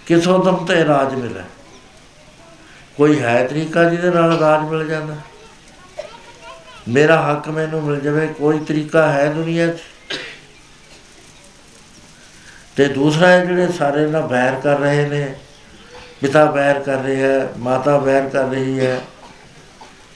ਕਿਸੋਂ 0.07 0.45
ਦਮ 0.45 0.57
ਤੇ 0.57 0.85
ਰਾਜ 0.85 1.15
ਮਿਲਿਆ? 1.15 1.45
ਕੋਈ 2.97 3.21
ਹੈ 3.21 3.47
ਤਰੀਕਾ 3.47 3.85
ਜਿਹਦੇ 3.85 4.11
ਨਾਲ 4.11 4.39
ਰਾਜ 4.39 4.63
ਮਿਲ 4.63 4.89
ਜਾਂਦਾ? 4.89 5.17
ਮੇਰਾ 6.89 7.23
ਹੱਕ 7.23 7.49
ਮੈਨੂੰ 7.49 7.83
ਮਿਲ 7.83 8.01
ਜਾਵੇ, 8.01 8.27
ਕੋਈ 8.27 8.59
ਤਰੀਕਾ 8.59 9.13
ਹੈ 9.13 9.27
ਦੁਨੀਆ 9.29 9.67
'ਚ? 9.67 9.79
ਤੇ 12.77 12.89
ਦੂਸਰਾ 12.89 13.39
ਜਿਹੜੇ 13.39 13.73
ਸਾਰੇ 13.73 14.07
ਨਾਲ 14.07 14.23
ਬੈਰ 14.23 14.55
ਕਰ 14.55 14.79
ਰਹੇ 14.79 15.09
ਨੇ, 15.09 15.35
ਪਿਤਾ 16.21 16.45
ਬੈਰ 16.45 16.79
ਕਰ 16.79 16.99
ਰਿਹਾ 16.99 17.29
ਹੈ, 17.29 17.53
ਮਾਤਾ 17.59 17.99
ਬੈਰ 17.99 18.29
ਕਰ 18.29 18.45
ਰਹੀ 18.45 18.81
ਹੈ, 18.81 19.01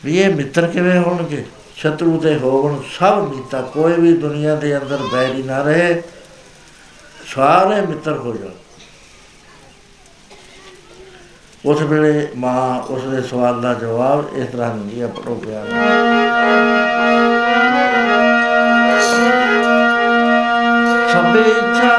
ਵੀ 0.04 0.18
ਇਹ 0.18 0.34
ਮਿੱਤਰ 0.34 0.66
ਕਿਵੇਂ 0.66 1.00
ਹੋਣਗੇ? 1.00 1.44
ਸ਼ਤਰੂ 1.76 2.18
ਤੇ 2.20 2.36
ਹੋਵਣ 2.36 2.76
ਸਭ 2.98 3.34
ਮਿੱਤਾ 3.34 3.62
ਕੋਈ 3.62 3.92
ਵੀ 3.92 4.12
ਦੁਨੀਆ 4.12 4.54
ਦੇ 4.54 4.76
ਅੰਦਰ 4.78 4.98
ਬੈਰੀ 5.12 5.42
ਨਾ 5.42 5.62
ਰਹੇ, 5.62 6.02
ਸਾਰੇ 7.26 7.80
ਮਿੱਤਰ 7.80 8.16
ਹੋ 8.16 8.34
ਜਾਣ। 8.34 8.50
ਉਸ 11.68 11.80
ਵੇਲੇ 11.82 12.28
ਮਾਂ 12.36 12.78
ਉਸ 12.90 13.02
ਦੇ 13.04 13.20
ਸਵਾਲ 13.22 13.60
ਦਾ 13.60 13.72
ਜਵਾਬ 13.74 14.36
ਇਸ 14.36 14.48
ਤਰ੍ਹਾਂ 14.48 14.70
ਦਿੰਦੀ 14.70 15.00
ਹੈ 15.02 15.06
ਪੜੋ 15.16 15.34
ਪਿਆਰ 15.34 15.66
ਸਭੇ 21.12 21.42
ਚਾਹਤੇ 21.72 21.97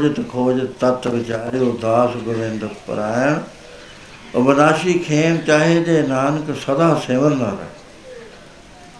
ਖੋਜਤ 0.00 0.28
ਖੋਜਤ 0.28 0.68
ਤਤ 0.80 1.06
ਵਿਚਾਰਿਓ 1.06 1.72
ਦਾਸ 1.82 2.10
ਗੋਬਿੰਦ 2.16 2.64
ਪਰਾਇਣ। 2.86 3.38
ਅਬਨਾਸ਼ੀ 4.36 4.92
ਖੇਮ 4.98 5.36
ਚਾਹੇ 5.36 5.82
ਜੇ 5.84 6.02
ਨਾਨਕ 6.02 6.54
ਸਦਾ 6.56 6.94
ਸੇਵਨ 7.06 7.36
ਨਾ 7.38 7.48
ਰਹਿ। 7.50 7.68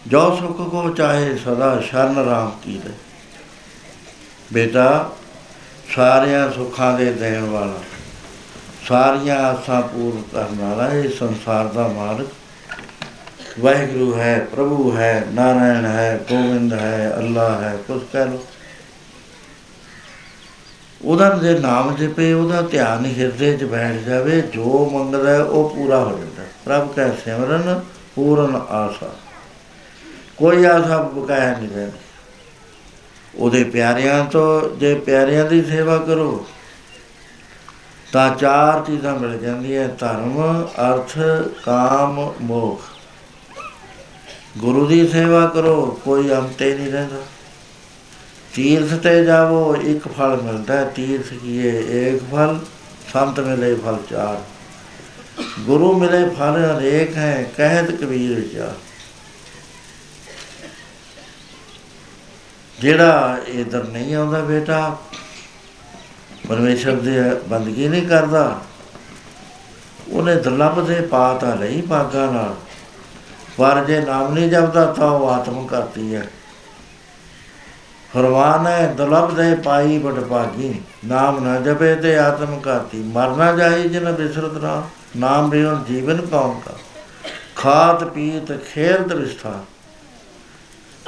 ਜੋ 0.07 0.21
ਸੁਖ 0.37 0.61
ਕੋ 0.71 0.89
ਚਾਹੇ 0.91 1.37
ਸਦਾ 1.37 1.81
ਸ਼ਰਨ 1.81 2.19
ਰਾਮ 2.19 2.51
ਕੀ 2.65 2.79
ਦੇ 2.85 2.93
ਬੇਟਾ, 4.53 5.11
ਸਾਰਿਆਂ 5.95 6.51
ਸੁੱਖਾਂ 6.51 6.93
ਦੇ 6.99 7.13
ਦੇਣ 7.13 7.45
ਵਾਲਾ, 7.45 7.81
ਸਾਰੀਆਂ 8.89 9.39
ਆਸਾਂ 9.39 9.81
ਪੂਰਨ 9.83 10.23
ਕਰਨ 10.33 10.61
ਵਾਲਾ 10.61 10.93
ਇਹ 10.93 11.09
ਸੰਸਾਰ 11.11 11.65
ਦਾ 11.67 11.89
ਮਾਲਕ। 11.89 12.29
ਵਾਹਿਗੁਰੂ 13.61 14.15
ਹੈ, 14.19 14.39
ਪ੍ਰਭੂ 14.53 14.97
ਹੈ, 14.97 15.27
ਨਾਰਾਇਣ 15.33 15.85
ਹੈ 15.87 16.21
ਗੋਬਿੰਦ 16.31 16.73
ਹੈ, 16.73 17.13
ਅੱਲਾ 17.19 17.51
ਹੈ, 17.61 17.77
ਕੁਛ 17.89 18.03
ਕਹਿ 18.13 18.27
ਲੋ 18.27 18.45
ਉਹਦਾ 21.21 21.37
ਜੇ 21.39 21.59
ਨਾਮ 21.59 21.95
ਜਪੇ, 21.97 22.33
ਉਹਦਾ 22.33 22.61
ਧਿਆਨ 22.63 23.05
ਹਿਰਦੇ 23.07 23.57
'ਚ 23.57 23.65
ਬੈਠ 23.65 23.95
ਜਾਵੇ, 23.95 24.41
ਜੋ 24.41 24.91
ਮੰਗਦਾ 24.93 25.31
ਹੈ 25.31 25.43
ਉਹ 25.43 25.71
ਪੂਰਾ 25.71 25.99
ਹੋ 25.99 26.19
ਜਾਂਦਾ। 26.19 26.43
ਪ੍ਰਭ 26.65 26.93
ਕੈ 26.93 27.09
ਸਿਮਰਨ, 27.25 27.81
ਪੂਰਨ 28.15 28.57
ਆਸਾ। 28.57 29.11
ਕੋਈ 30.37 30.65
ਆਸਾ 30.65 30.97
ਬਕਾਇਆ 31.03 31.57
ਨਹੀਂ 31.59 31.69
ਰਹਿੰਦੀ 31.69 31.99
ਉਹਦੇ 33.35 33.65
ਪਿਆਰਿਆਂ 33.65 34.25
ਤੋਂ 34.25 34.77
ਜੇ 34.77 34.95
ਪਿਆਰਿਆਂ 34.95 35.45
ਦੀ 35.45 35.63
ਸੇਵਾ 35.65 35.97
ਕਰੋ, 35.99 36.47
ਤਾਂ 38.13 38.35
ਚਾਰ 38.37 38.81
ਚੀਜ਼ਾਂ 38.87 39.15
ਮਿਲ 39.17 39.39
ਜਾਂਦੀਆਂ, 39.39 39.89
ਧਰਮ, 39.89 40.65
ਅਰਥ, 40.81 41.19
ਕਾਮ, 41.65 42.33
ਮੋਖ। 42.41 42.81
ਗੁਰੂ 44.59 44.87
ਦੀ 44.87 45.07
ਸੇਵਾ 45.09 45.47
ਕਰੋ, 45.47 46.01
ਕੋਈ 46.05 46.31
ਅੰਤੇ 46.31 46.75
ਨਹੀਂ 46.75 46.93
ਰਹਿੰਦਾ। 46.93 47.17
ਤੀਰਥ 48.55 48.95
ਤੇ 48.95 49.25
ਜਾਵੋ, 49.25 49.75
ਇੱਕ 49.77 50.09
ਫਲ 50.09 50.41
ਮਿਲਦਾ 50.43 50.77
ਹੈ। 50.77 50.85
ਤੀਰਥ 50.85 51.33
ਕੀਏ 51.35 51.71
ਇੱਕ 52.09 52.23
ਫਲ, 52.33 52.59
ਸੰਤ 53.13 53.41
ਮਿਲੇ 53.41 53.75
ਫਲ 53.75 53.99
ਚਾਰ। 54.11 54.41
ਗੁਰੂ 55.61 55.93
ਮਿਲੇ 55.99 56.29
ਫਲ 56.29 56.57
ਅਨੇਕ 56.71 57.17
ਹੈ, 57.17 57.43
ਕਹਿਤ 57.57 57.91
ਕਬੀਰ 57.91 58.35
ਵਿਚਾਰ 58.41 58.75
ਜਿਹੜਾ 62.79 63.39
ਇਧਰ 63.49 63.85
ਨਹੀਂ 63.85 64.15
ਆਉਂਦਾ 64.15 64.41
ਬੇਟਾ, 64.41 64.97
ਪਰਮੇਸ਼ਰ 66.49 66.93
ਦੇ 66.93 67.21
ਬੰਦਗੀ 67.49 67.89
ਨਹੀਂ 67.89 68.07
ਕਰਦਾ, 68.07 68.61
ਉਹਨੇ 70.09 70.35
ਦੁਰਲਭ 70.35 70.87
ਦੇ 70.87 71.01
ਪਾਤਾ 71.01 71.55
ਲਈ 71.55 71.81
ਭਾਗਾ 71.81 72.31
ਨਾਲ। 72.31 72.55
ਪਰ 73.57 73.85
ਜੇ 73.85 74.01
ਨਾਮ 74.01 74.33
ਨਹੀਂ 74.35 74.51
ਜਪਦਾ, 74.51 74.85
ਤਾਂ 74.87 75.11
ਉਹ 75.11 75.29
ਆਤਮ 75.31 75.67
ਕਰਤੀ 75.67 76.15
ਹੈ। 76.15 76.27
ਫਰਮਾਨ 78.15 78.67
ਹੈ, 78.67 78.87
ਦੁਰਲਭ 78.87 79.35
ਦੇ 79.35 79.55
ਪਾਈ 79.55 79.99
ਬੜ 79.99 80.13
ਭਾਗੀ। 80.21 80.81
ਨਾਮ 81.05 81.45
ਨਾ 81.45 81.61
ਜਪੇ 81.61 81.95
ਤੇ 81.95 82.19
ਆਤਮ 82.19 82.59
ਕਰਤੀ 82.61 83.03
ਮਰਨਾ 83.03 83.53
ਜਾਈ 83.53 83.89
ਜਿਨ 83.89 84.13
ਬਿਸਰਤ 84.13 84.63
ਨਾ, 84.63 84.83
ਨਾਮ 85.17 85.51
ਬਿਨ 85.51 85.85
ਜੀਵਨ 85.89 86.27
ਕੌਣ 86.27 86.59
ਕਾ। 86.61 86.75
ਖਾਤ 87.57 88.05
ਪੀਤ 88.05 88.53
ਖੇਲ 88.75 89.03
ਦ੍ਰਿਸ਼ਟਾ 89.03 89.55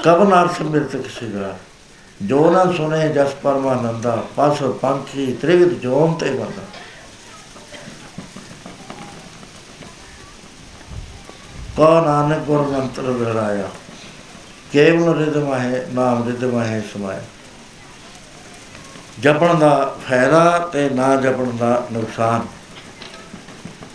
ਕਵਨ 0.04 0.42
ਅਰਥ 0.42 0.62
ਮਿਰਤਕ 0.62 1.10
ਸਿਗਾ 1.10 1.54
ਜੋ 2.22 2.50
ਨਾ 2.50 2.64
ਸੁਨੇ 2.72 3.08
ਜਸ 3.08 3.34
ਪਰਮਾਨੰਦਾ, 3.42 4.16
ਪਸ 4.36 4.62
ਪੰਖੀ 4.82 5.32
ਤ੍ਰਿਗਤ 5.32 5.80
ਜੋਮ 5.80 6.14
ਤੇ 6.14 6.30
ਬੰਦਾ। 6.30 6.62
ਕੋ 11.76 12.00
ਨਾਨਕ 12.06 12.38
ਗੁਰ 12.38 12.62
ਮੰਤਰ 12.62 13.02
ਵਿਹਰਾਇਆ 13.02 13.68
ਕੇਵਲ 14.72 15.24
ਰਿਦਮ 15.24 15.54
ਹੈ, 15.54 15.86
ਨਾਮ 15.94 16.26
ਰਿਦਮ 16.26 16.62
ਹੈ 16.62 16.82
ਸਮਾਇਆ 16.92 17.20
ਜਪਣ 19.20 19.54
ਦਾ 19.54 19.96
ਫਾਇਦਾ 20.08 20.58
ਤੇ 20.58 20.90
ਨਾ 20.90 21.16
ਜਪਣ 21.16 21.56
ਦਾ 21.56 21.86
ਨੁਕਸਾਨ। 21.92 22.46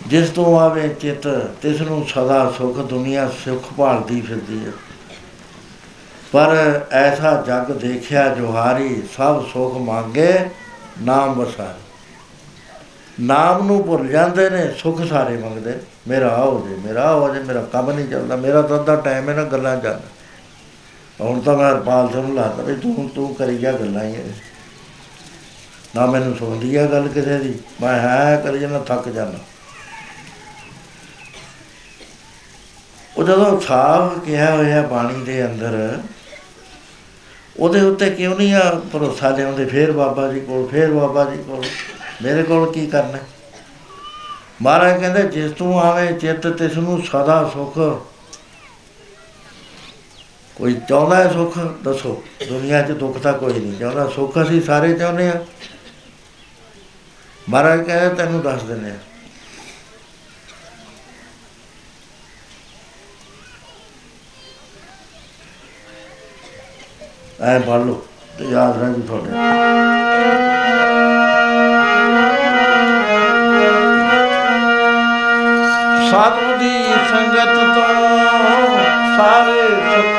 ਜਿਸ 0.06 0.30
ਤੋਂ 0.30 0.60
ਆਵੇ 0.60 0.88
ਚਿੱਤ, 0.88 1.28
ਤਿਸ 1.62 1.80
ਨੂੰ 1.80 2.06
ਸਦਾ 2.08 2.52
ਸੁਖ, 2.58 2.78
ਦੁਨੀਆ 2.78 3.30
ਸੁਖ 3.44 3.72
ਭਾਲਦੀ 3.76 4.20
ਫਿਰਦੀ 4.20 4.66
ਹੈ। 4.66 4.72
ਪਰ 6.32 6.80
ਐਸਾ 6.92 7.44
ਜਗ 7.46 7.72
ਦੇਖਿਆ 7.72 8.28
ਜੋਹਾਰੀ, 8.28 9.02
ਸਭ 9.16 9.44
ਸੁਖ 9.46 9.76
ਮੰਗੇ, 9.76 10.50
ਨਾਮ 11.02 11.34
ਵਸਾਰੀ। 11.34 13.24
ਨਾਮ 13.24 13.66
ਨੂੰ 13.66 13.86
ਭੁੱਲ 13.86 14.08
ਜਾਂਦੇ 14.08 14.50
ਨੇ, 14.50 14.74
ਸੁਖ 14.78 15.02
ਸਾਰੇ 15.02 15.36
ਮੰਗਦੇ। 15.36 15.74
ਮੇਰਾ 16.08 16.36
ਹੋ 16.36 16.66
ਜੇ, 16.68 16.76
ਮੇਰਾ 16.76 17.14
ਹੋ 17.14 17.34
ਜੇ, 17.34 17.40
ਮੇਰਾ 17.40 17.62
ਕੰਮ 17.62 17.90
ਨਹੀਂ 17.90 18.08
ਚੱਲਦਾ, 18.08 18.36
ਮੇਰਾ 18.36 18.62
ਤਾਂ 18.62 18.78
ਅੱਧਾ 18.78 18.96
ਟਾਈਮ 18.96 19.28
ਹੈ 19.28 19.34
ਨਾ 19.34 19.44
ਗੱਲਾਂ 19.44 19.76
ਚੱਲ 19.76 20.00
ਹੁਣ 21.20 21.40
ਤਾਂ 21.40 21.56
ਮੈਂ 21.56 21.70
ਹਰਪਾਲ 21.70 22.10
ਸਿੰਘ 22.12 22.22
ਨੂੰ 22.22 22.34
ਲਾਤਾ 22.34 22.62
ਵੀ 22.62 22.74
ਤੂੰ 22.76 23.08
ਤੂੰ 23.14 23.34
ਕਰੀ 23.34 23.58
ਜਾ 23.58 23.72
ਗੱਲਾਂ 23.72 24.04
ਹੀ 24.04 24.16
ਨਾ 25.96 26.06
ਮੈਨੂੰ 26.06 26.36
ਸੁਣਦੀ 26.36 26.74
ਆ 26.76 26.84
ਗੱਲ 26.86 27.08
ਕਿਸੇ 27.08 27.38
ਦੀ। 27.38 27.54
ਮੈਂ 27.80 27.98
ਹੈ 28.00 28.40
ਕਰੀ 28.44 28.58
ਜਾਣਾ 28.58 28.78
ਥੱਕ 28.78 29.08
ਜਾਣਾ 29.08 29.38
ਉਹ 33.16 33.24
ਜਦੋਂ 33.24 33.60
ਸਾਫ਼ 33.60 34.18
ਕਿਹਾ 34.18 34.54
ਹੋਇਆ 34.56 34.82
ਬਾਣੀ 34.82 35.22
ਦੇ 35.24 35.44
ਅੰਦਰ, 35.46 35.98
ਉਹਦੇ 37.56 37.80
ਉੱਤੇ 37.80 38.10
ਕਿਉਂ 38.10 38.36
ਨਹੀਂ 38.36 38.54
ਆ 38.54 38.70
ਭਰੋਸਾ 38.92 39.30
ਲਿਆਉਂਦੇ? 39.30 39.64
ਫੇਰ 39.64 39.92
ਬਾਬਾ 39.92 40.28
ਜੀ 40.32 40.40
ਕੋਲ, 40.40 40.66
ਫੇਰ 40.68 40.92
ਬਾਬਾ 40.92 41.24
ਜੀ 41.24 41.42
ਕੋਲ। 41.42 41.64
ਮੇਰੇ 42.22 42.42
ਕੋਲ 42.42 42.70
ਕੀ 42.72 42.86
ਕਰਨਾ? 42.86 43.18
ਮਹਾਰਾਜ 44.62 45.00
ਕਹਿੰਦੇ, 45.00 45.22
ਜਿਸ 45.30 45.50
ਤੂੰ 45.52 45.80
ਆਵੇ, 45.80 46.12
ਚਿੱਤ 46.12 46.46
ਤਿਸ 46.48 46.76
ਨੂੰ 46.76 47.02
ਸਦਾ 47.02 47.50
ਸੁਖ 47.52 47.78
ਕੋਈ 50.58 50.74
ਚਾਹੁੰਦਾ 50.88 51.16
ਹੈ 51.16 51.28
ਸੁਖ, 51.32 51.58
ਦੱਸੋ। 51.84 52.22
ਦੁਨੀਆ 52.48 52.82
'ਚ 52.82 52.92
ਦੁੱਖ 53.00 53.18
ਤਾਂ 53.22 53.32
ਕੋਈ 53.32 53.52
ਨਹੀਂ। 53.52 53.78
ਚਾਹੁੰਦਾ 53.78 54.06
ਸੁਖ 54.14 54.38
ਅਸੀਂ 54.42 54.60
ਸਾਰੇ 54.62 54.92
ਚਾਹੁੰਦੇ 54.94 55.28
ਆ 55.28 55.44
ਮਹਾਰਾਜ 57.48 57.82
ਕਹਿੰਦੇ, 57.86 58.14
ਤੈਨੂੰ 58.16 58.40
ਦੱਸ 58.42 58.62
ਦਿੰਦੇ 58.62 58.90
ਆ 58.90 58.96
ਐ 67.40 67.58
ਪੜ੍ਹ 67.58 67.84
ਲਓ 67.84 68.02
ਤੇ 68.38 68.44
ਯਾਦ 68.44 68.78
ਰਹਿ 68.82 69.00
ਤੁਹਾਡੇ 69.06 69.30
ਸਾਧੂ 76.10 76.56
ਦੀ 76.58 76.72
ਸੰਗਤ 77.10 77.54
ਤੋਂ 77.54 77.72
ਸਾਰੇ 79.16 79.68
ਸੁਖ 79.68 80.17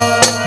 Bye. 0.00 0.39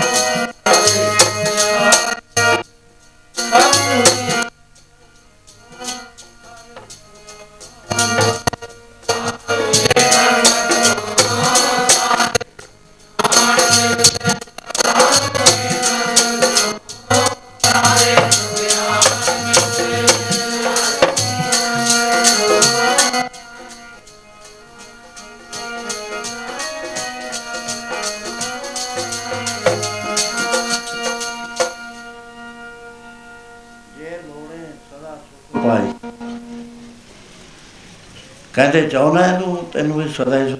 ਕਹਿੰਦੇ 38.74 38.90
ਚਾਹੁੰਦਾ 38.90 39.26
ਇਹਨੂੰ 39.26 39.64
ਤੈਨੂੰ 39.72 39.98
ਵੀ 39.98 40.08
ਸਦਾ 40.12 40.38
ਹੀ 40.38 40.56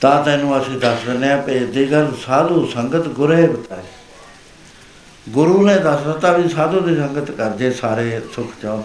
ਤਾਂ 0.00 0.24
ਤੈਨੂੰ 0.24 0.60
ਅਸੀਂ 0.60 0.78
ਦੱਸ 0.80 1.04
ਦਿੰਦੇ 1.06 1.30
ਆ 1.32 1.36
ਭੇਦ 1.42 1.70
ਦੀ 1.72 1.90
ਗੱਲ, 1.92 2.12
ਸਾਧੂ 2.26 2.66
ਸੰਗਤ 2.74 3.06
ਗੁਰੇ 3.16 3.46
ਬਤਾਏ। 3.46 3.82
ਗੁਰੂ 5.26 5.66
ਨੇ 5.66 5.76
ਦੱਸ 5.78 6.02
ਦਿੱਤਾ 6.06 6.32
ਵੀ 6.32 6.48
ਸਾਧੂ 6.48 6.80
ਦੀ 6.80 6.96
ਸੰਗਤ 6.96 7.30
ਕਰ 7.30 7.50
ਜੇ 7.56 7.70
ਸਾਰੇ 7.72 8.20
ਸੁਖ 8.34 8.52
ਚਾਹਣ 8.62 8.82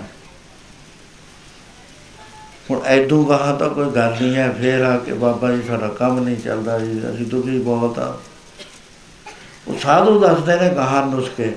ਹੁਣ 2.69 2.82
ਐਦੂ 2.88 3.23
ਕਹਾ 3.25 3.53
ਤਾਂ 3.55 3.69
ਕੋਈ 3.69 3.89
ਗੱਲ 3.91 4.11
ਨਹੀਂ 4.11 4.36
ਹੈ, 4.36 4.49
ਫੇਰ 4.51 4.84
ਆ 4.84 4.97
ਕੇ 4.97 5.13
ਬਾਬਾ 5.13 5.51
ਜੀ 5.51 5.61
ਸਾਡਾ 5.67 5.88
ਕੰਮ 5.99 6.19
ਨਹੀਂ 6.19 6.38
ਚੱਲਦਾ 6.38 6.80
ਜੀ, 6.80 6.99
ਅਸੀਂ 7.11 7.25
ਦੁਖੀ 7.25 7.59
ਬਹੁਤ 7.59 7.99
ਆ। 7.99 8.17
ਉਹ 9.67 9.80
ਸਾਧੂ 9.80 10.19
ਦੱਸਦੇ 10.19 10.55
ਨੇ 10.59 10.69
ਕਹਾ 10.75 11.05
ਨੁਸਕੇ 11.05 11.55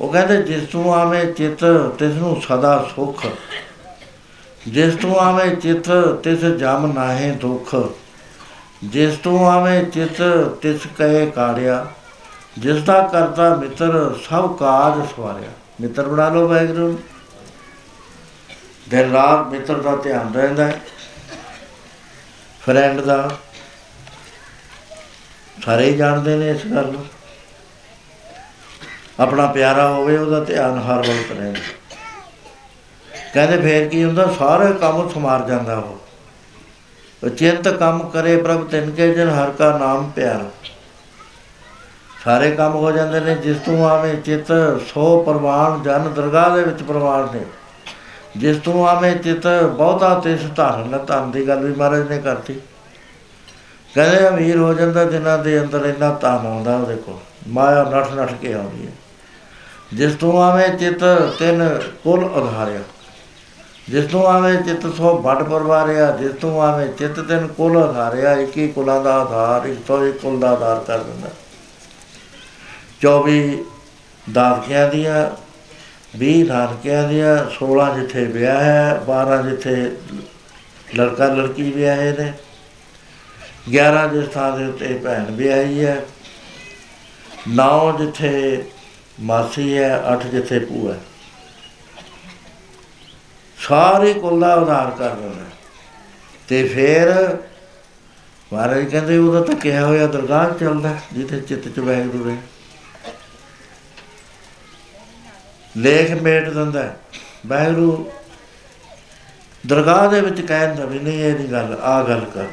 ਉਹ 0.00 0.12
ਕਹਿੰਦੇ, 0.12 0.42
ਜਿਸ 0.42 0.68
ਤੋਂ 0.68 0.94
ਆਵੇਂ 0.94 1.32
ਚਿੱਤ, 1.32 1.64
ਤਿਸ 1.98 2.14
ਨੂੰ 2.14 2.42
ਸਦਾ 2.42 2.90
ਸੁਖ। 2.96 3.26
ਜਿਸ 4.68 4.94
ਤੋਂ 4.94 5.16
ਆਵੇਂ 5.16 5.56
ਚਿੱਤ, 5.56 5.90
ਤਿਸ 6.24 6.38
ਜਮ 6.38 6.92
ਨਾਹੇ 6.92 7.30
ਦੁਖ। 7.30 7.74
ਜਿਸ 8.84 9.16
ਤੋਂ 9.16 9.50
ਆਵੇਂ 9.50 9.84
ਚਿੱਤ, 9.84 10.22
ਤਿਸ 10.62 10.80
ਕਹੇ 10.98 11.30
ਕਾੜਿਆ। 11.30 11.86
ਜਿਸ 12.58 12.82
ਦਾ 12.82 13.06
ਕਰਤਾ 13.06 13.56
ਮਿੱਤਰ, 13.56 14.16
ਸਭ 14.30 14.56
ਕਾਜ 14.56 15.16
ਸਵਾਰਿਆ। 15.16 15.48
ਮਿੱਤਰ 15.80 16.08
ਬਣਾ 16.08 16.28
ਲਓ 16.28 16.48
ਵੈਗਰੂ 16.48 16.88
ਨੂੰ। 16.88 16.98
ਦਿਨ 18.88 19.12
ਰਾਤ 19.12 19.52
ਮਿੱਤਰ 19.52 19.80
ਦਾ 19.80 19.96
ਧਿਆਨ 19.96 20.34
ਰਹਿੰਦਾ 20.34 20.64
ਹੈ। 20.64 20.80
ਫਰੈਂਡ 22.66 23.00
ਦਾ। 23.00 23.38
ਸਾਰੇ 25.64 25.90
ਹੀ 25.90 25.96
ਜਾਣਦੇ 25.96 26.36
ਨੇ 26.36 26.50
ਇਸ 26.50 26.66
ਗੱਲ 26.66 26.86
ਨੂੰ। 26.86 27.06
ਆਪਣਾ 29.20 29.46
ਪਿਆਰਾ 29.46 29.88
ਹੋਵੇ, 29.88 30.18
ਉਹਦਾ 30.18 30.40
ਧਿਆਨ 30.40 30.78
ਹਰ 30.78 30.98
ਵਕਤ 30.98 31.32
ਰਹਿੰਦਾ 31.32 31.60
ਕਹਿੰਦੇ 33.34 33.56
ਫੇਰ 33.56 33.88
ਕੀ 33.88 34.04
ਹੁੰਦਾ, 34.04 34.26
ਸਾਰੇ 34.38 34.72
ਕੰਮ 34.72 35.08
ਸਮਾਰ 35.08 35.42
ਜਾਂਦਾ 35.42 35.76
ਉਹ। 35.76 35.98
ਉਹ 37.24 37.28
ਚਿੰਤ 37.28 37.68
ਕੰਮ 37.68 38.08
ਕਰੇ 38.08 38.36
ਪ੍ਰਭ, 38.36 38.66
ਤਿਨ 38.66 38.90
ਕੇ 38.90 39.14
ਜਨ 39.14 39.28
ਹਰ 39.28 39.50
ਕਾ 39.50 39.78
ਨਾਮ 39.78 40.10
ਪਿਆਰਾ। 40.10 40.50
ਸਾਰੇ 42.24 42.50
ਕੰਮ 42.50 42.74
ਹੋ 42.74 42.92
ਜਾਂਦੇ 42.92 43.20
ਨੇ, 43.20 43.34
ਜਿਸ 43.34 43.56
ਤੋਂ 43.56 43.90
ਆਵੇਂ 43.90 44.14
ਚਿੱਤ, 44.14 44.52
ਸੋ 44.94 45.22
ਪ੍ਰਵਾਨ 45.22 45.82
ਜਨ 45.82 46.12
ਦਰਗਾਹ 46.12 46.56
ਦੇ 46.56 46.62
ਵਿੱਚ 46.62 46.82
ਪ੍ਰਵਾਨ 46.82 47.28
ਨੇ। 47.34 47.40
ਜਿਸ 48.36 48.56
ਤੋਂ 48.56 48.88
ਆਵੇਂ 48.88 49.16
ਚਿੱਤ, 49.16 49.46
ਬਹੁਤਾ 49.76 50.18
ਤਿਸ 50.18 50.40
ਧਾਰਨ 50.56 50.98
ਧਨ 51.06 51.30
ਦੀ 51.30 51.48
ਗੱਲ 51.48 51.58
ਵੀ 51.58 51.74
ਮਹਾਰਾਜ 51.74 52.08
ਨੇ 52.08 52.18
ਕਰਤੀ। 52.18 52.60
ਕਹਿੰਦੇ 53.94 54.28
ਅਮੀਰ 54.28 54.56
ਹੋ 54.56 54.74
ਜਾਂਦਾ 54.74 55.04
ਜਿਨ੍ਹਾਂ 55.04 55.38
ਦੇ 55.38 55.60
ਅੰਦਰ 55.60 55.84
ਇੰਨਾ 55.84 56.10
ਧਨ 56.20 56.46
ਆਉਂਦਾ 56.46 56.76
ਉਹਦੇ 56.76 56.96
ਕੋਲ। 56.96 57.18
ਮਾਇਆ 57.48 57.84
ਨੱਠ 57.84 58.12
ਨੱਠ 58.12 58.32
ਕੇ 58.34 58.52
ਆਉਂਦੀ 58.52 58.86
ਹੈ। 58.86 58.92
ਜਿਸ 59.92 60.14
ਤੋਂ 60.14 60.42
ਆਵੇਂ 60.42 60.68
ਚਿੱਤ 60.68 61.04
ਤਿੰਨ 61.38 61.80
ਕੁਲ 62.04 62.24
ਉਧਾਰਿਆ। 62.24 62.80
ਜਿਸ 63.90 64.04
ਤੋਂ 64.04 64.26
ਆਵੇਂ 64.26 64.62
ਚਿੱਤ 64.62 64.86
ਸੋ 64.86 65.18
ਵੱਡ 65.18 65.42
ਪਰਵਾਰਿਆ, 65.42 66.10
ਜਿਸ 66.10 66.32
ਤੋਂ 66.32 66.62
ਆਵੇਂ 66.62 66.88
ਚਿੱਤ 66.88 67.20
ਤਿੰਨ 67.20 67.46
ਕੁਲ 67.46 67.76
ਉਧਾਰਿਆ, 67.76 68.32
ਇੱਕ 68.32 68.56
ਹੀ 68.56 68.68
ਕੁਲਾਂ 68.68 69.00
ਦਾ 69.04 69.14
ਆਧਾਰ 69.20 69.66
ਇੱਕ 69.66 69.80
ਤੋਂ 69.86 70.06
ਇੱਕ 70.06 70.18
ਕੁਲ 70.18 70.40
ਦਾ 70.40 70.50
ਆਧਾਰ 70.50 70.84
ਕਰ 70.86 70.98
ਦਿੰਦਾ। 70.98 71.30
24 73.00 73.64
ਦਾਦਕਿਆਂ 74.32 74.88
ਦੀਆਂ 74.88 75.30
20 76.18 76.42
ਦਾਦਕਿਆਂ 76.44 77.08
ਦੀਆਂ 77.08 77.36
16 77.50 77.88
ਜਿੱਥੇ 77.94 78.24
ਵਿਆਹ 78.24 78.60
ਹੈ 78.60 79.00
12 79.08 79.42
ਜਿੱਥੇ 79.42 79.96
ਲੜਕਾ 80.96 81.26
ਲੜਕੀ 81.26 81.70
ਵਿਆਹੇ 81.70 82.12
ਨੇ 82.12 82.32
11 83.70 84.06
ਜਿਸ 84.12 84.28
ਥਾਂ 84.28 84.56
ਦੇ 84.58 84.64
ਉੱਤੇ 84.64 84.94
ਭੈਣ 85.04 85.30
ਵਿਆਹੀ 85.30 85.84
ਹੈ 85.84 86.04
9 87.48 87.92
ਜਿੱਥੇ 87.98 88.64
ਮਾਸੀ 89.20 89.76
ਹੈ 89.78 89.90
8 90.12 90.28
ਜਿੱਥੇ 90.28 90.58
ਭੂਆ 90.58 90.92
ਹੈ। 90.94 91.00
ਸਾਰੇ 93.58 94.12
ਕੁੱਲ 94.14 94.40
ਦਾ 94.40 94.54
ਉਧਾਰ 94.54 94.90
ਕਰ 94.90 95.10
ਦਿੰਦਾ 95.10 95.44
ਤੇ 96.48 96.66
ਫਿਰ 96.68 97.12
ਮਹਾਰਾਜ 98.52 98.84
ਕਹਿੰਦੇ, 98.84 99.18
ਉਹਦਾ 99.18 99.40
ਤਾਂ 99.40 99.54
ਕਿਹਾ 99.54 99.84
ਹੋਇਆ 99.86 100.06
ਦਰਗਾਹ 100.06 100.50
ਚੱਲਦਾ 100.50 100.94
ਜਿੱਥੇ 101.12 101.40
ਚਿੱਤ 101.40 101.68
ਚ 101.68 101.78
ਵੈਗਰੂ 101.78 102.24
ਰਹੇ 102.24 102.36
ਲੇਖ 105.76 106.10
ਮੇਟ 106.22 106.48
ਦਿੰਦਾ 106.48 106.94
ਵੈਗਰੂ 107.46 108.10
ਦਰਗਾਹ 109.66 110.08
ਦੇ 110.10 110.20
ਵਿੱਚ 110.20 110.40
ਕਹਿੰਦਾ 110.40 110.84
ਵੀ 110.84 110.98
ਨਹੀਂ, 110.98 111.20
ਇਹ 111.20 111.34
ਨਹੀਂ 111.34 111.48
ਗੱਲ 111.48 111.78
ਆ 111.82 112.02
ਗੱਲ 112.02 112.24
ਕਰ 112.24 112.46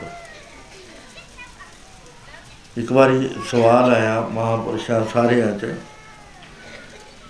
ਇੱਕ 2.78 2.92
ਵਾਰੀ 2.92 3.30
ਸਵਾਲ 3.52 3.94
ਆਇਆ 3.94 4.20
ਮਹਾਪੁਰਸ਼ਾਂ 4.22 5.06
ਸਾਰਿਆਂ 5.14 5.58
ਚ 5.60 5.76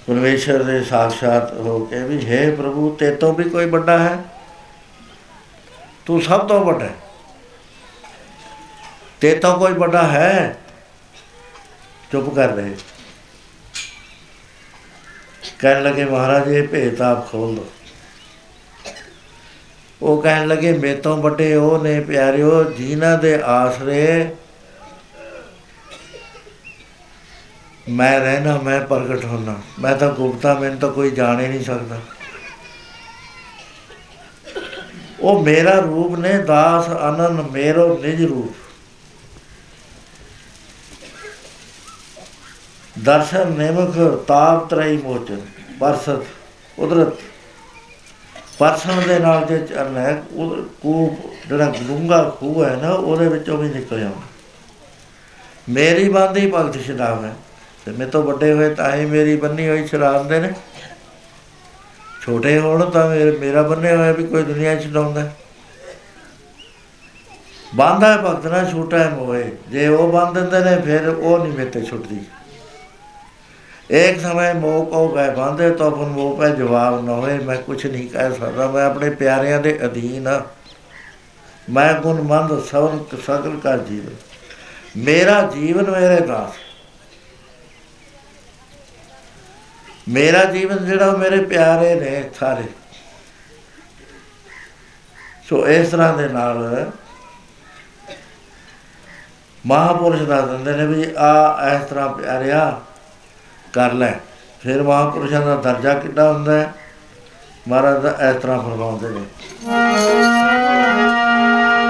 ਪਰਮੇਸ਼ਰ 0.08 0.64
ਦੇ 0.64 0.84
ਸਾਖਸ਼ਾਤ 0.84 1.54
ਹੋ 1.54 1.86
ਕੇ 1.86 2.04
ਵੀ, 2.04 2.26
ਹੈ 2.26 2.56
ਪ੍ਰਭੂ 2.56 2.95
ਤੇ 2.95 3.16
ਤੋਂ 3.16 3.34
ਵੀ 3.34 3.43
ਕੋਈ 3.43 3.66
ਵੱਡਾ 3.66 3.99
ਹੈ? 3.99 4.24
ਤੂੰ 6.06 6.22
ਸਭ 6.22 6.47
ਤੋਂ 6.47 6.66
ਵੱਡਾ 6.66 6.86
ਹੈ। 6.86 6.95
ਤੇ 9.22 9.36
ਤੋਂ 9.36 9.60
ਕੋਈ 9.60 9.74
ਵੱਡਾ 9.74 10.08
ਹੈ? 10.08 10.58
ਚੁੱਪ 12.12 12.36
ਕਰ 12.36 12.49
ਰਹੇ। 12.49 12.76
ਕਹਿਣ 15.60 15.84
ਲੱਗੇ, 15.84 16.06
ਮਹਾਰਾਜ, 16.06 16.47
ਇਹ 16.47 16.68
ਭੇਤ 16.68 17.02
ਆਪ 17.02 17.32
ਖੋਲ 17.32 17.56
ਦੋ। 17.56 17.66
ਉਹ 20.02 20.22
ਕਹਿਣ 20.22 20.47
ਲੱਗੇ 20.47 20.74
ਮੇ 20.74 20.95
ਤੋਂ 20.95 21.18
ਵੱਡੇ 21.18 21.56
ਉਹ 21.56 21.84
ਨੇ, 21.84 21.99
ਪਿਆਰਿਓ, 21.99 22.64
ਜਿਨ੍ਹਾਂ 22.64 23.18
ਦੇ 23.18 23.41
ਆਸਰੇ 23.45 24.36
ਮੈਂ 27.89 28.19
ਰਹਿਣਾ, 28.19 28.57
ਮੈਂ 28.57 28.82
ਪ੍ਰਗਟ 28.82 29.25
ਹੋਣਾ। 29.25 29.61
ਮੈਂ 29.79 29.95
ਤਾਂ 29.95 30.11
ਗੁਪਤਾ, 30.11 30.53
ਮੈਨੂੰ 30.53 30.79
ਤਾਂ 30.79 30.91
ਕੋਈ 30.91 31.11
ਜਾਣ 31.11 31.39
ਹੀ 31.39 31.47
ਨਹੀਂ 31.47 31.63
ਸਕਦਾ। 31.63 31.99
ਉਹ 35.19 35.43
ਮੇਰਾ 35.43 35.79
ਰੂਪ 35.79 36.19
ਨੇ, 36.19 36.38
ਦਾਸ 36.38 36.88
ਅਨਨ 36.88 37.41
ਮੇਰੋ 37.51 37.97
ਨਿਜ 37.97 38.25
ਰੂਪ। 38.25 38.55
ਦਰਸ਼ਨ 42.99 43.51
ਨੇਮਕ 43.51 44.25
ਤਾਪ 44.27 44.69
ਤਰਈ 44.69 44.97
ਮੋਚਨ, 44.97 45.41
ਪਰਸਤ 45.79 46.25
ਕੁਦਰਤ। 46.77 47.13
ਪਰਸਨ 48.57 49.03
ਦੇ 49.07 49.19
ਨਾਲ 49.19 49.45
ਜੇ 49.45 49.59
ਚਰਨ 49.59 49.97
ਹੈ, 49.97 50.23
ਉਹ 50.32 50.57
ਕੂਪ 50.82 51.13
ਜਿਹੜਾ 51.47 51.73
ਡੂੰਘਾ 51.82 52.38
ਖੂਹ 52.39 52.65
ਹੈ 52.65 52.75
ਨਾ, 52.75 52.89
ਉਹਦੇ 52.89 53.27
ਵਿੱਚੋਂ 53.27 53.57
ਵੀ 53.57 53.69
ਨਿਕਲ 53.69 54.03
ਆਉਂਦਾ। 54.03 54.21
ਮੇਰੀ 55.69 56.09
ਬੰਦੀ 56.09 56.51
ਭਗਤ 56.51 56.77
ਸ਼ਰਾਬ 56.77 57.23
ਹੈ। 57.23 57.34
ਤੇ 57.86 57.91
ਮੇ 57.91 58.05
ਤੋਂ 58.05 58.23
ਵੱਡੇ 58.23 58.51
ਹੋਏ 58.53 58.73
ਤਾਂ 58.75 58.95
ਹੀ 58.95 59.05
ਮੇਰੀ 59.05 59.36
ਬੰਨੀ 59.36 59.67
ਹੋਈ 59.69 59.86
ਸ਼ਰਾਰਦੇ 59.88 60.39
ਨੇ। 60.39 60.53
ਛੋਟੇ 62.21 62.59
ਹੋਣ 62.59 62.89
ਤਾਂ 62.89 63.09
ਮੇਰਾ 63.39 63.61
ਬੰਨੇ 63.61 63.95
ਹੋਇਆ 63.95 64.11
ਵੀ 64.11 64.25
ਕੋਈ 64.27 64.43
ਦੁਨੀਆ 64.43 64.75
ਛਡਾਉਂਦਾ 64.79 65.29
ਬੰਦਾ 67.75 68.15
ਭਗਤ 68.17 68.47
ਨਾਲ 68.47 68.69
ਛੋਟਾ 68.71 68.99
ਹੈ 68.99 69.09
ਮੋਏ 69.09 69.51
ਜੇ 69.69 69.88
ਉਹ 69.88 70.11
ਬੰਦ 70.11 70.39
ਦਿੰਦੇ 70.39 70.59
ਨੇ 70.69 70.82
ਫਿਰ 70.82 71.07
ਉਹ 71.09 71.38
ਨਹੀਂ 71.39 71.53
ਮੇਤੇ 71.53 71.82
ਛੁੱਟਦੀ। 71.82 72.19
ਇੱਕ 73.89 74.19
ਸਮੇਂ 74.19 74.53
ਮੋਹ 74.55 74.86
ਕੋ 74.86 75.07
ਗਏ 75.09 75.29
ਬੰਦੇ 75.29 75.69
ਤਾਂ 75.71 75.89
ਫਿਰ 75.91 76.05
ਮੋਹ 76.07 76.38
ਪੈ 76.38 76.49
ਜਵਾਬ 76.49 77.05
ਨਾ 77.05 77.13
ਹੋਏ। 77.13 77.38
ਮੈਂ 77.38 77.57
ਕੁਝ 77.57 77.86
ਨਹੀਂ 77.88 78.07
ਕਹਿ 78.09 78.32
ਸਕਦਾ। 78.32 78.67
ਮੈਂ 78.67 78.86
ਆਪਣੇ 78.86 79.09
ਪਿਆਰਿਆਂ 79.09 79.59
ਦੇ 79.61 79.79
ਅਧੀਨ 79.86 80.27
ਹਾਂ। 80.27 80.41
ਮੈਂ 81.69 81.93
ਗੁਣਮੰਦ 81.93 82.63
ਸਭ 82.63 82.99
ਸਕਲ 83.27 83.59
ਕਾ 83.63 83.77
ਜੀਵ 83.77 84.03
ਮੇਰਾ 84.97 85.41
ਜੀਵਨ 85.55 85.89
ਮੇਰੇ 85.91 86.19
ਦਾਸ। 86.21 86.70
ਮੇਰਾ 90.12 90.43
ਜੀਵਨ 90.43 90.86
ਜਿਹੜਾ 90.86 91.05
ਉਹ 91.05 91.18
ਮੇਰੇ 91.18 91.38
ਪਿਆਰੇ 91.45 91.93
ਨੇ 91.95 92.30
ਸਾਰੇ। 92.39 92.64
ਸੋ 95.49 95.68
ਇਸ 95.68 95.89
ਤਰ੍ਹਾਂ 95.89 96.14
ਦੇ 96.18 96.28
ਨਾਲ 96.28 96.91
ਮਹਾਪੁਰਸ਼ 99.66 100.22
ਦੱਸ 100.22 100.49
ਦਿੰਦੇ 100.49 100.74
ਨੇ 100.74 100.86
ਵੀ 100.86 101.05
ਆ 101.18 101.32
ਇਸ 101.74 101.89
ਤਰ੍ਹਾਂ 101.89 102.07
ਪਿਆਰਿਆ 102.09 102.82
ਕਰ 103.74 103.93
ਲੈ। 103.93 104.12
ਫਿਰ 104.64 104.84
ਮਹਾਪੁਰਸ਼ਾਂ 104.84 105.41
ਦਾ 105.41 105.55
ਦਰਜਾ 105.55 105.93
ਕਿੱਡਾ 105.93 106.32
ਹੁੰਦਾ 106.34 106.59
ਹੈ? 106.59 106.74
ਮਹਾਰਾਜ 107.68 108.01
ਦਾ 108.03 108.09
ਇਸ 108.30 108.41
ਤਰ੍ਹਾਂ 108.41 108.59
ਫਰਮਾਉਂਦੇ 108.59 109.09
ਨੇ। 109.09 109.26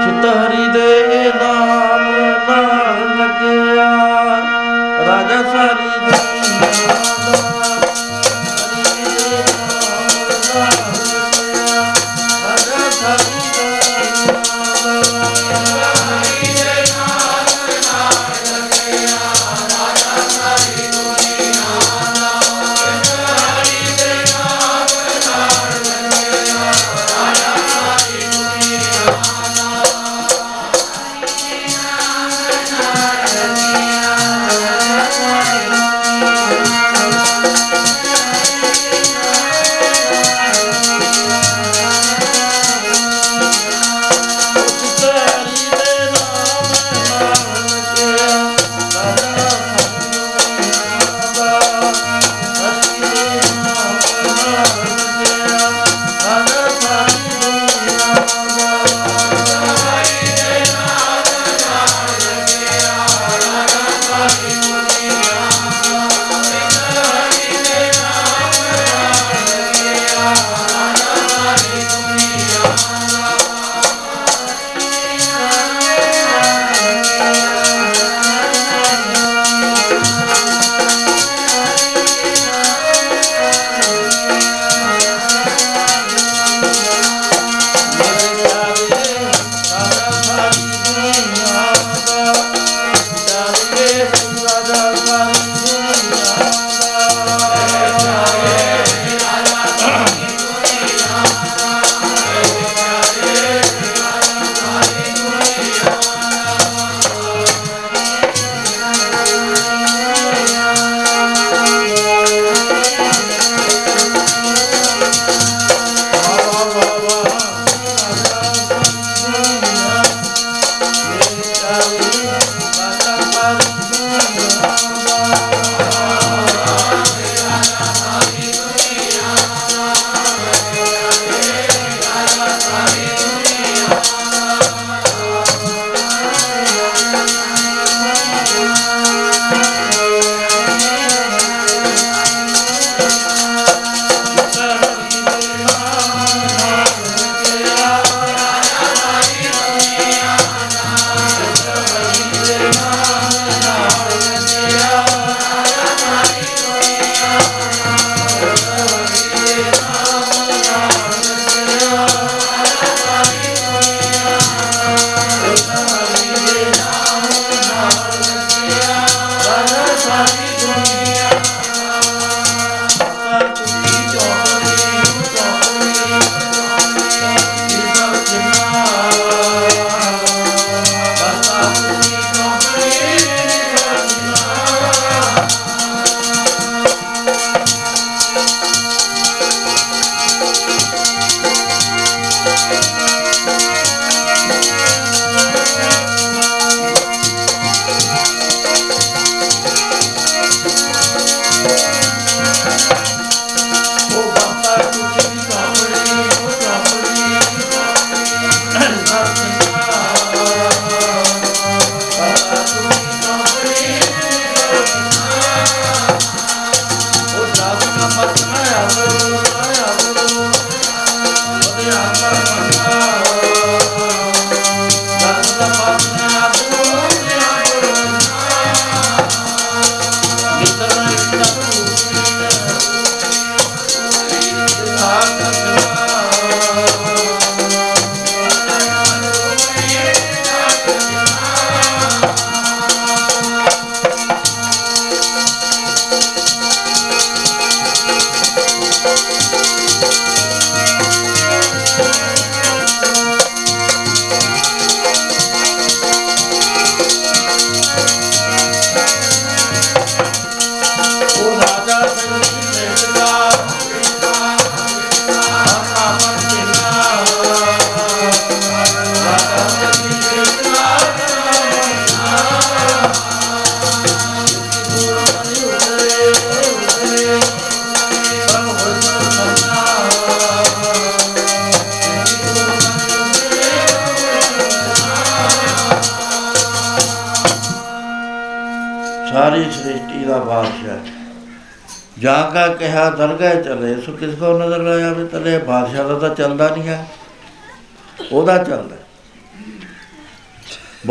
ਚਿਤ 0.04 0.26
ਹਰੀ 0.26 0.68
ਦੇ 0.74 1.32
ਨਾਮ 1.36 2.02
ਨਾਲ 2.50 2.81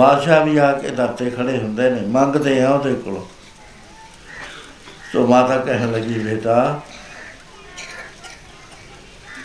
ਬਾਦਸ਼ਾਹ 0.01 0.45
ਵੀ 0.45 0.57
ਆ 0.57 0.73
ਕੇ 0.73 0.91
ਦਾਤੇ 0.91 1.31
ਖੜੇ 1.31 1.59
ਹੁੰਦੇ 1.59 1.91
ਨੇ, 1.91 2.01
ਮੰਗਦੇ 2.01 2.63
ਆ 2.63 2.71
ਉਹਦੇ 2.71 2.95
ਕੋਲੋਂ। 2.95 3.25
ਸੋ 5.13 5.27
ਮਾਤਾ 5.27 5.59
ਕਹਿਣ 5.59 5.93
ਲੱਗੀ, 5.93 6.19
ਬੇਟਾ, 6.19 6.81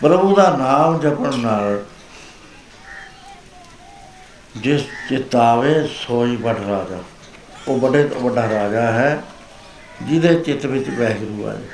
ਪ੍ਰਭੂ 0.02 0.36
ਦਾ 0.36 0.58
ਨਾਮ 0.58 1.00
ਜਪਣ 1.00 1.38
ਨਾਲ 1.38 1.86
ਜਿਸ 4.58 4.82
ਚਿਤਾਵੇ 5.10 5.74
ਸੋਈ 5.88 6.36
ਵੱਡ 6.36 6.58
ਰਾਜਾ। 6.58 7.00
ਉਹ 7.68 7.80
ਵੱਡੇ 7.80 8.04
ਤੋਂ 8.08 8.22
ਵੱਡਾ 8.22 8.42
ਰਾਜਾ 8.42 8.82
ਹੈ, 8.82 9.24
ਜਿਹਦੇ 10.04 10.36
ਚਿੱਤ 10.36 10.66
ਵਿੱਚ 10.66 10.90
ਵੈਗਰੂ 10.90 11.48
ਆ 11.48 11.54
ਜਾਏ। 11.54 11.68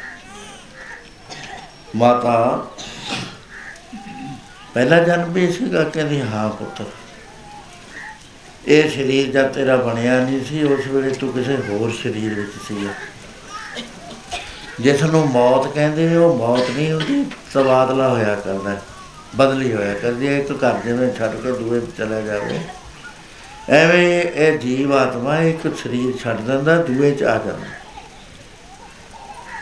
ਮਾਤਾ, 1.96 2.68
ਪਹਿਲਾ 4.74 5.00
ਜਨਮ 5.00 5.34
ਵੀ 5.34 5.52
ਸੀਗਾ, 5.52 5.84
ਕਹਿੰਦੀ, 5.84 6.22
ਹਾਂ 6.22 6.50
ਪੁੱਤਰ। 6.50 6.86
ਇਹ 8.72 8.90
ਸਰੀਰ 8.90 9.32
ਜਦ 9.32 9.48
ਤੇਰਾ 9.48 9.76
ਬਣਿਆ 9.78 10.20
ਨਹੀਂ 10.20 10.44
ਸੀ, 10.46 10.64
ਉਸ 10.64 10.86
ਵੇਲੇ 10.88 11.10
ਤੂੰ 11.14 11.32
ਕਿਸੇ 11.34 11.56
ਹੋਰ 11.70 11.92
ਸਰੀਰ 11.94 12.34
ਵਿੱਚ 12.34 12.52
ਸੀ। 12.68 12.88
ਜਿਸ 14.80 15.04
ਨੂੰ 15.04 15.26
ਮੌਤ 15.30 15.68
ਕਹਿੰਦੇ 15.74 16.16
ਉਹ 16.16 16.38
ਮੌਤ 16.38 16.70
ਨਹੀਂ 16.70 16.92
ਹੁੰਦੀ, 16.92 17.26
ਤਬਾਦਲਾ 17.54 18.08
ਹੋਇਆ 18.10 18.36
ਕਰਦਾ, 18.36 18.80
ਬਦਲੀ 19.36 19.74
ਹੋਇਆ 19.74 19.94
ਕਰਦੀ 19.94 20.28
ਹੈ। 20.28 20.38
ਇੱਕ 20.38 20.52
ਘਰ 20.54 20.80
ਜਿਵੇਂ 20.86 21.12
ਛੱਡ 21.14 21.36
ਕੇ 21.36 21.52
ਦੂਏ 21.52 21.80
ਵਿੱਚ 21.80 21.92
ਚਲਾ 21.98 22.22
ਜਾਵੇ, 22.22 22.60
ਐਵੇਂ 23.70 24.24
ਇਹ 24.24 24.58
ਜੀਵ 24.60 24.94
ਆਤਮਾ 24.94 25.38
ਇੱਕ 25.42 25.68
ਸਰੀਰ 25.78 26.18
ਛੱਡ 26.24 26.42
ਦਿੰਦਾ, 26.42 26.76
ਦੂਏ 26.78 27.12
ਚ 27.12 27.24
ਆ 27.24 27.38
ਜਾਂਦਾ। 27.38 27.68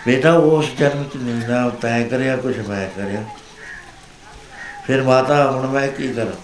ਬੇਟਾ 0.06 0.34
ਉਸ 0.34 0.66
ਜਨਮ 0.80 1.04
ਚ 1.04 1.18
ਨਹੀਂ 1.18 1.50
ਨਾ, 1.50 1.70
ਤੈਂ 1.82 2.06
ਕਰਿਆ, 2.06 2.36
ਕੁਛ 2.36 2.58
ਮੈਂ 2.70 2.88
ਕਰਿਆ। 2.90 3.24
ਫਿਰ 4.88 5.04
ਮਾਤਾ, 5.04 5.52
ਹੁਣ 5.52 5.68
ਮੈਂ 5.68 5.88
ਕੀ 5.88 6.14
ਕਰਾਂ? 6.14 6.40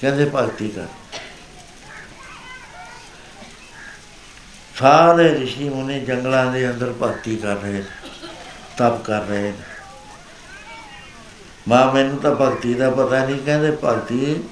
ਕਹਿੰਦੇ, 0.00 0.30
ਭਗਤੀ 0.34 0.68
ਕਰ। 0.68 0.86
ਸਾਰੇ 4.76 5.28
ઋષਿ 5.34 5.68
ਮੁਨੀ 5.70 6.00
ਜੰਗਲਾਂ 6.00 6.46
ਦੇ 6.46 6.68
ਅੰਦਰ 6.70 6.92
ਭਗਤੀ 7.02 7.36
ਕਰ 7.36 7.56
ਰਹੇ 7.56 7.72
ਨੇ 7.72 7.82
ਤਪ 8.76 9.02
ਕਰ 9.04 9.22
ਰਹੇ 9.22 9.42
ਨੇ 9.42 9.52
ਮਾਂ 11.68 11.92
ਮੈਨੂੰ 11.92 12.18
ਤਾਂ 12.18 12.34
ਭਗਤੀ 12.34 12.74
ਦਾ 12.74 12.90
ਪਤਾ 12.90 13.24
ਨਹੀਂ 13.26 13.38
ਕਹਿੰਦੇ 13.38 13.70
ਭਗਤੀ 13.84 14.42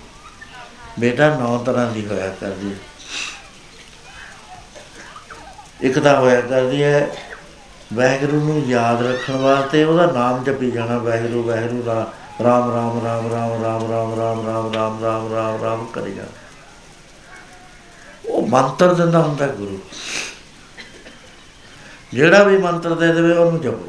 ਬੇਟਾ 0.98 1.28
ਨੌ 1.36 1.56
ਤਰ੍ਹਾਂ 1.58 1.86
ਦੀ 1.86 2.06
ਹੋਇਆ 2.06 2.28
ਕਰਦੀ 2.40 2.70
ਹੈ 2.70 2.78
ਇੱਕ 5.80 5.98
ਤਾਂ 5.98 6.16
ਹੋਇਆ 6.16 6.40
ਕਰਦੀ 6.40 6.82
ਹੈ 6.82 7.08
ਵਾਹਿਗੁਰੂ 7.94 8.40
ਨੂੰ 8.40 8.62
ਯਾਦ 8.68 9.02
ਰੱਖਣ 9.02 9.36
ਵਾਸਤੇ 9.36 9.84
ਉਹਦਾ 9.84 10.06
ਨਾਮ 10.06 10.44
ਜਪੀ 10.44 10.70
ਜਾਣਾ 10.70 10.98
ਵਾਹਿਗੁਰੂ 10.98 11.42
ਵਾਹਿਗੁਰੂ 11.42 11.82
ਦਾ 11.82 12.12
ਰਾਮ 12.42 12.70
ਰਾਮ 12.74 13.04
ਰਾਮ 13.06 13.32
ਰਾਮ 13.32 13.62
ਰਾਮ 13.62 13.92
ਰਾਮ 13.92 14.16
ਰਾਮ 14.18 14.46
ਰਾਮ 14.46 14.74
ਰਾਮ 14.74 15.02
ਰਾਮ 15.04 15.32
ਰਾਮ 15.34 15.62
ਰਾਮ 15.64 15.84
ਕਰੀ 15.86 16.14
ਜਾ 16.14 16.22
ਉਹ 18.26 18.46
ਮੰਤਰ 18.48 18.94
ਦਿੰਦਾ 18.94 19.22
ਹੁੰਦਾ 19.22 19.46
ਗੁਰੂ। 19.46 19.78
ਜਿਹੜਾ 22.12 22.42
ਵੀ 22.42 22.56
ਮੰਤਰ 22.58 22.94
ਦੇ 22.94 23.12
ਦੇਵੇ 23.12 23.32
ਉਹਨੂੰ 23.32 23.60
ਜਪੋ। 23.60 23.88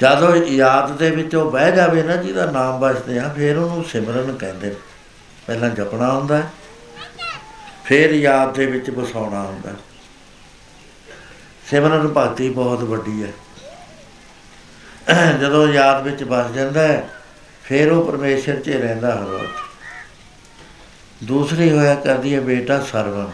ਜਦੋਂ 0.00 0.34
ਯਾਦ 0.36 0.96
ਦੇ 0.98 1.10
ਵਿੱਚ 1.10 1.34
ਉਹ 1.34 1.50
ਬਹਿ 1.50 1.72
ਜਾਵੇ 1.72 2.02
ਨਾ 2.02 2.16
ਜਿਹਦਾ 2.16 2.50
ਨਾਮ 2.50 2.78
ਬਸਦੇ 2.80 3.18
ਆ 3.18 3.28
ਫਿਰ 3.28 3.56
ਉਹਨੂੰ 3.58 3.84
ਸਿਮਰਨ 3.84 4.36
ਕਹਿੰਦੇ 4.36 4.68
ਨੇ। 4.68 4.74
ਪਹਿਲਾਂ 5.46 5.70
ਜਪਣਾ 5.70 6.12
ਹੁੰਦਾ 6.12 6.36
ਹੈ, 6.36 6.50
ਫਿਰ 7.84 8.10
ਯਾਦ 8.10 8.54
ਦੇ 8.54 8.66
ਵਿੱਚ 8.66 8.90
ਵਸਾਉਣਾ 8.90 9.42
ਹੁੰਦਾ 9.42 9.70
ਹੈ। 9.70 9.76
ਸਿਮਰਨ 11.70 12.08
ਭਗਤੀ 12.08 12.50
ਬਹੁਤ 12.50 12.82
ਵੱਡੀ 12.82 13.22
ਹੈ। 13.22 13.32
ਜਦੋਂ 15.40 15.66
ਯਾਦ 15.68 16.02
ਵਿੱਚ 16.02 16.22
ਵਸ 16.24 16.50
ਜਾਂਦਾ 16.50 16.82
ਹੈ 16.82 17.08
ਫਿਰ 17.64 17.92
ਉਹ 17.92 18.04
ਪਰਮੇਸ਼ਰ 18.06 18.60
'ਚ 18.60 18.68
ਹੀ 18.68 18.74
ਰਹਿੰਦਾ 18.74 19.14
ਹਰ 19.14 19.24
ਵਕਤ। 19.24 19.71
ਦੂਸਰੀ 21.24 21.70
ਹੋਇਆ 21.70 21.94
ਕਰਦੀ 21.94 22.34
ਹੈ 22.34 22.40
ਬੇਟਾ 22.40 22.78
ਸਰਵਨ 22.80 23.30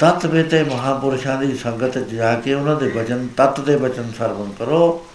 ਤਤ 0.00 0.26
ਤੇ 0.50 0.62
ਮਹਾਪੁਰਸ਼ਾਂ 0.64 1.36
ਦੀ 1.38 1.54
ਸੰਗਤ 1.56 1.98
'ਚ 1.98 2.08
ਜਾ 2.10 2.34
ਕੇ 2.34 2.54
ਉਹਨਾਂ 2.54 2.76
ਦੇ 2.76 2.88
ਵਚਨ 2.88 3.26
ਤਤ 3.36 3.60
ਦੇ 3.60 3.74
ਵਚਨ 3.76 4.10
ਸਰਵਨ 4.18 4.50
ਕਰੋ। 4.58 5.06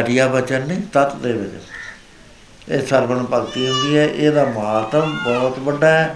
ਘਟੀਆ 0.00 0.26
ਵਚਨ 0.26 0.66
ਨਹੀਂ, 0.66 0.82
ਤਤ 0.92 1.14
ਦੇ 1.16 1.32
ਵਚਨ 1.32 2.74
ਇਹ 2.74 2.86
ਸਰਵਣ 2.86 3.24
ਭਗਤੀ 3.24 3.68
ਹੁੰਦੀ 3.68 3.96
ਹੈ, 3.98 4.04
ਇਹਦਾ 4.04 4.44
ਮਾਤਮ 4.44 5.16
ਬਹੁਤ 5.24 5.58
ਵੱਡਾ 5.58 5.90
ਹੈ। 5.90 6.14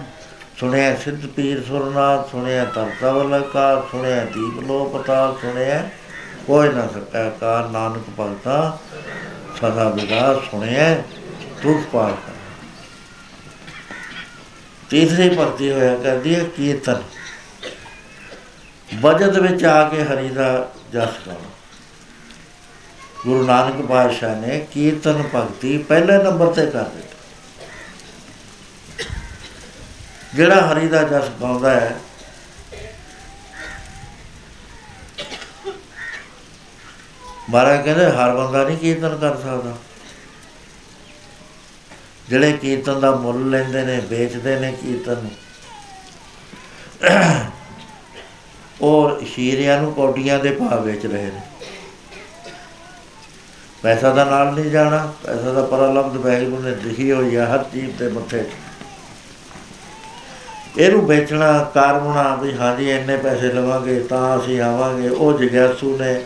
ਸੁਣਿਆ 0.59 0.95
ਸਿੱਧ 0.95 1.25
ਪੀਰ 1.25 1.63
ਸੁਰਨਾਥ, 1.63 2.29
ਸੁਣਿਆ 2.31 2.65
ਤਰਤਾ 2.65 3.11
ਵਾਲਾ 3.11 3.39
ਕਾ 3.39 3.87
ਸੁਣਿਆ 3.91 4.23
ਦੀਪ 4.25 4.59
ਲੋਪਤਾ 4.67 5.35
ਸੁਣਿਆ 5.41 5.89
ਕੋਈ 6.47 6.69
ਨਾ 6.69 6.87
ਸਕਾ 6.87 7.29
ਕਾ 7.29 7.69
ਨਾਨਕ 7.71 8.09
ਭਗਤਾ। 8.19 8.77
ਸਦਾ 9.61 9.89
ਵਿਦਾ 9.89 10.33
ਸੁਣਿਆ 10.51 10.93
ਦੁਖ 11.63 11.81
ਪਾਰ 11.93 12.13
ਤੀਸਰੀ 14.89 15.29
ਭਗਤੀ 15.29 15.71
ਹੋਇਆ 15.71 15.95
ਕਰਦੀ 15.95 16.35
ਹੈ 16.35 16.43
ਕੀਰਤਨ। 16.55 17.01
ਬਜਟ 18.93 19.37
ਵਿੱਚ 19.39 19.63
ਆ 19.65 19.89
ਕੇ 19.89 20.03
ਹਰੀ 20.03 20.29
ਦਾ 20.29 20.47
ਜਸ 20.93 21.27
ਗਾਉਣਾ 21.27 21.49
ਗੁਰੂ 23.25 23.45
ਨਾਨਕ 23.45 23.85
ਪਾਤਸ਼ਾਹ 23.85 24.35
ਨੇ 24.37 24.59
ਕੀਰਤਨ 24.73 25.23
ਭਗਤੀ 25.35 25.77
ਪਹਿਲੇ 25.83 26.17
ਨੰਬਰ 26.23 26.53
ਤੇ 26.53 26.65
ਕਰ 26.65 26.83
ਦਿੱਤੀ। 26.85 27.13
ਜਿਹੜਾ 30.35 30.61
ਹਰੀ 30.67 30.87
ਦਾ 30.87 31.01
ਜਸ 31.03 31.29
ਗਾਉਂਦਾ 31.41 31.69
ਹੈ, 31.71 31.95
ਮਹਾਰਾਜ 37.49 37.83
ਕਹਿੰਦੇ 37.85 38.05
ਹਰ 38.05 38.35
ਬੰਦਾ 38.35 38.63
ਨਹੀਂ 38.63 38.77
ਕੀਰਤਨ 38.77 39.17
ਕਰ 39.17 39.35
ਸਕਦਾ। 39.37 39.75
ਜਿਹੜੇ 42.29 42.51
ਕੀਰਤਨ 42.51 42.99
ਦਾ 42.99 43.11
ਮੁੱਲ 43.15 43.49
ਲੈਂਦੇ 43.49 43.81
ਨੇ, 43.85 43.99
ਵੇਚਦੇ 44.09 44.59
ਨੇ 44.59 44.71
ਕੀਰਤਨ 44.71 45.23
ਨੂੰ। 45.23 45.31
ਔਰ 48.81 49.23
ਸ਼ੀਰਿਆਂ 49.25 49.81
ਨੂੰ 49.81 49.93
ਕੋਡੀਆਂ 49.93 50.39
ਦੇ 50.39 50.51
ਭਾਅ 50.51 50.79
ਵੇਚ 50.79 51.05
ਰਹੇ 51.05 51.25
ਨੇ। 51.25 51.41
ਪੈਸਾ 53.83 54.09
ਦਾ 54.09 54.23
ਨਾਲ 54.25 54.53
ਨਹੀਂ 54.53 54.71
ਜਾਣਾ, 54.71 55.13
ਪੈਸਾ 55.23 55.51
ਦਾ 55.53 55.61
ਪਰਲਬਧ 55.61 56.15
ਵੈਗੁਰੂ 56.15 56.59
ਨੇ 56.59 56.75
ਲਿਖੀ 56.83 57.11
ਹੋਈ 57.11 57.35
ਹੈ 57.35 57.45
ਹਰ 57.45 57.63
ਚੀਜ਼ 57.63 57.91
ਦੇ 57.91 58.09
ਮੱਥੇ 58.09 58.43
ਇਹਨੂੰ 60.77 61.05
ਵੇਚਣਾ 61.05 61.71
ਕਾਰਮਣਾ 61.73 62.35
ਵੀ 62.35 62.53
ਹਾਂਜੀ, 62.53 62.89
ਇੰਨੇ 62.91 63.17
ਪੈਸੇ 63.17 63.47
ਲਵਾਂਗੇ, 63.47 63.99
ਤਾਂ 63.99 64.39
ਅਸੀਂ 64.39 64.61
ਆਵਾਂਗੇ, 64.61 65.09
ਉਹ 65.09 65.39
ਜਗਿਆਸੂ 65.39 65.97
ਨੇ 65.97 66.21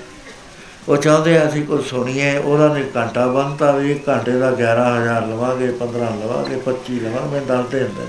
ਉਹ 0.88 0.98
ਚਾਹੁੰਦੇ 0.98 1.38
ਆ 1.38 1.50
ਅਸੀਂ 1.50 1.66
ਕੁਝ 1.66 1.86
ਸੁਣੀਏ, 1.86 2.38
ਉਹਨਾਂ 2.38 2.70
ਨੇ 2.70 2.90
ਘੰਟਾ 2.96 3.28
ਬੰਨਤਾ 3.28 3.72
ਵੀ 3.72 3.92
ਇੱਕ 3.92 4.10
ਘੰਟੇ 4.10 4.32
ਦਾ 4.32 4.52
11000 4.52 5.28
ਲਵਾਂਗੇ 5.28 5.72
15 5.72 6.10
ਲਵਾਂਗੇ 6.10 6.58
25 6.58 7.00
ਲਵਾਂਗੇ 7.00 7.30
ਮੈਂ 7.30 7.42
ਦੱਸਦੇ 7.42 7.84
ਹੁੰਦੇ। 7.84 8.08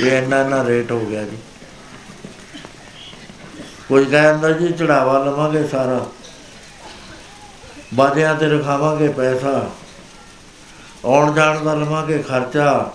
ਕਿ 0.00 0.08
ਇੰਨਾ 0.08 0.40
ਇੰਨਾ 0.40 0.64
ਰੇਟ 0.64 0.92
ਹੋ 0.92 1.00
ਗਿਆ 1.00 1.24
ਜੀ। 1.24 1.36
ਕੋਈ 3.88 4.04
ਕਹਿੰਦਾ 4.04 4.50
ਜੀ, 4.50 4.68
ਚੜਾਵਾ 4.68 5.18
ਲਵਾਂਗੇ 5.18 5.66
ਸਾਰਾ। 5.66 6.06
ਬਾਜਿਆਂ 7.94 8.34
ਤੇ 8.34 8.46
ਰਖਾਵਾਂਗੇ 8.46 9.08
ਪੈਸਾ। 9.08 9.70
ਆਉਣ 11.04 11.34
ਜਾਣ 11.34 11.64
ਦਾ 11.64 11.74
ਲਵਾਂਗੇ 11.74 12.18
ਖਰਚਾ। 12.18 12.92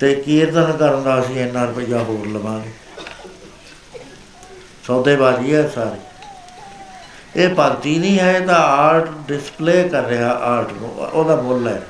ਤੇ 0.00 0.14
ਕੀਰਤਨ 0.14 0.72
ਕਰਨ 0.72 1.02
ਦਾ 1.02 1.20
ਅਸੀਂ 1.20 1.40
ਇੰਨਾ 1.40 1.64
ਰੁਪਈਆ 1.64 1.98
ਹੋਰ 1.98 2.26
ਲਵਾਂਗੇ। 2.26 2.70
ਸੌਦੇਬਾਜ਼ੀ 4.86 5.54
ਹੈ 5.54 5.68
ਸਾਰੀ। 5.68 6.07
ਇਹ 7.38 7.48
ਭਗਤੀ 7.58 7.98
ਨਹੀਂ 7.98 8.18
ਹੈ 8.18 8.36
ਇਹਦਾ 8.36 8.56
ਆਰਟ 8.56 9.08
ਡਿਸਪਲੇ 9.28 9.88
ਕਰ 9.88 10.04
ਰਿਹਾ 10.04 10.30
ਆਰਟ 10.32 10.72
ਨੂੰ, 10.72 10.90
ਉਹਦਾ 10.90 11.36
ਮੁੱਲ 11.36 11.68
ਹੈ। 11.68 11.82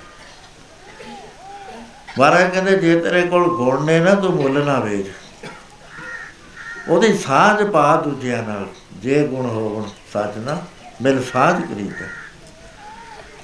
ਮਹਾਰਾਜ 2.18 2.50
ਕਹਿੰਦੇ, 2.50 2.76
ਜੇ 2.76 3.00
ਤੇਰੇ 3.00 3.22
ਕੋਲ 3.22 3.56
ਗੁਣ 3.56 3.84
ਨੇ 3.84 4.00
ਨਾ, 4.00 4.14
ਤੂੰ 4.14 4.34
ਮੁੱਲ 4.34 4.64
ਨਾ 4.64 4.80
ਵੇਚ। 4.80 5.06
ਉਹਦੀ 6.88 7.18
ਸਾਂਝ 7.18 7.70
ਪਾ 7.70 7.96
ਦੂਜਿਆਂ 7.96 8.42
ਨਾਲ, 8.42 8.66
ਜੇ 8.96 9.26
ਗੁਣ 9.26 9.46
ਹੋਵਣ 9.46 9.88
ਸੱਚ 10.12 10.38
ਨਾ 10.38 10.62
ਮਿਲ 11.02 11.22
ਸਾਂਝ 11.22 11.74
ਕਰੀਦਾ। 11.74 12.06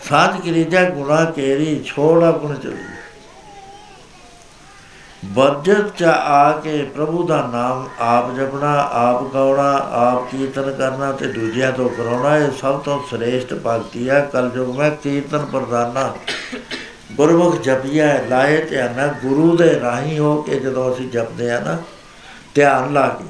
ਸਾਂਝ 0.09 0.40
ਕਰੀਦਾ, 0.40 0.90
ਗੁਣਾ 0.90 1.24
ਕੇਰੀ 1.24 1.82
ਛੋੜਾ 1.86 2.31
ਗੁਣ 2.32 2.55
ਚਲੀ 2.55 2.94
ਬਰਜਤ 5.25 5.97
ਚ 5.97 6.03
ਆ 6.03 6.51
ਕੇ 6.61 6.83
ਪ੍ਰਭੂ 6.95 7.23
ਦਾ 7.27 7.37
ਨਾਮ 7.53 7.89
ਆਪ 8.01 8.35
ਜਪਣਾ, 8.35 8.73
ਆਪ 8.93 9.23
ਗਾਉਣਾ, 9.35 9.71
ਆਪ 9.93 10.31
ਕੀਰਤਨ 10.31 10.71
ਕਰਨਾ 10.73 11.11
ਤੇ 11.13 11.27
ਦੂਜਿਆਂ 11.27 11.71
ਤੋਂ 11.73 11.89
ਕਰਾਉਣਾ, 11.89 12.37
ਇਹ 12.37 12.51
ਸਭ 12.51 12.81
ਤੋਂ 12.81 12.99
ਸ੍ਰੇਸ਼ਟ 13.11 13.55
ਭਗਤੀ 13.67 14.09
ਹੈ 14.09 14.21
ਕਲਯੁਗ 14.33 14.77
ਮੈਂ 14.79 14.91
ਕੀਰਤਨ 15.03 15.45
ਪ੍ਰਦਾਨਾ। 15.45 16.13
ਗੁਰਮੁਖ 17.13 17.61
ਜਪਿਆ 17.63 18.07
ਲਾਏ 18.29 18.61
ਧਿਆਨ 18.63 19.15
ਗੁਰੂ 19.23 19.57
ਦੇ 19.57 19.79
ਰਾਹੀ 19.81 20.19
ਹੋ 20.19 20.41
ਕੇ 20.43 20.59
ਜਦੋਂ 20.61 20.93
ਅਸੀਂ 20.95 21.09
ਜਪਦੇ 21.11 21.51
ਆ 21.51 21.61
ਨਾ, 21.61 21.77
ਧਿਆਨ 22.55 22.93
ਲਾ 22.93 23.09
ਕੇ। 23.09 23.25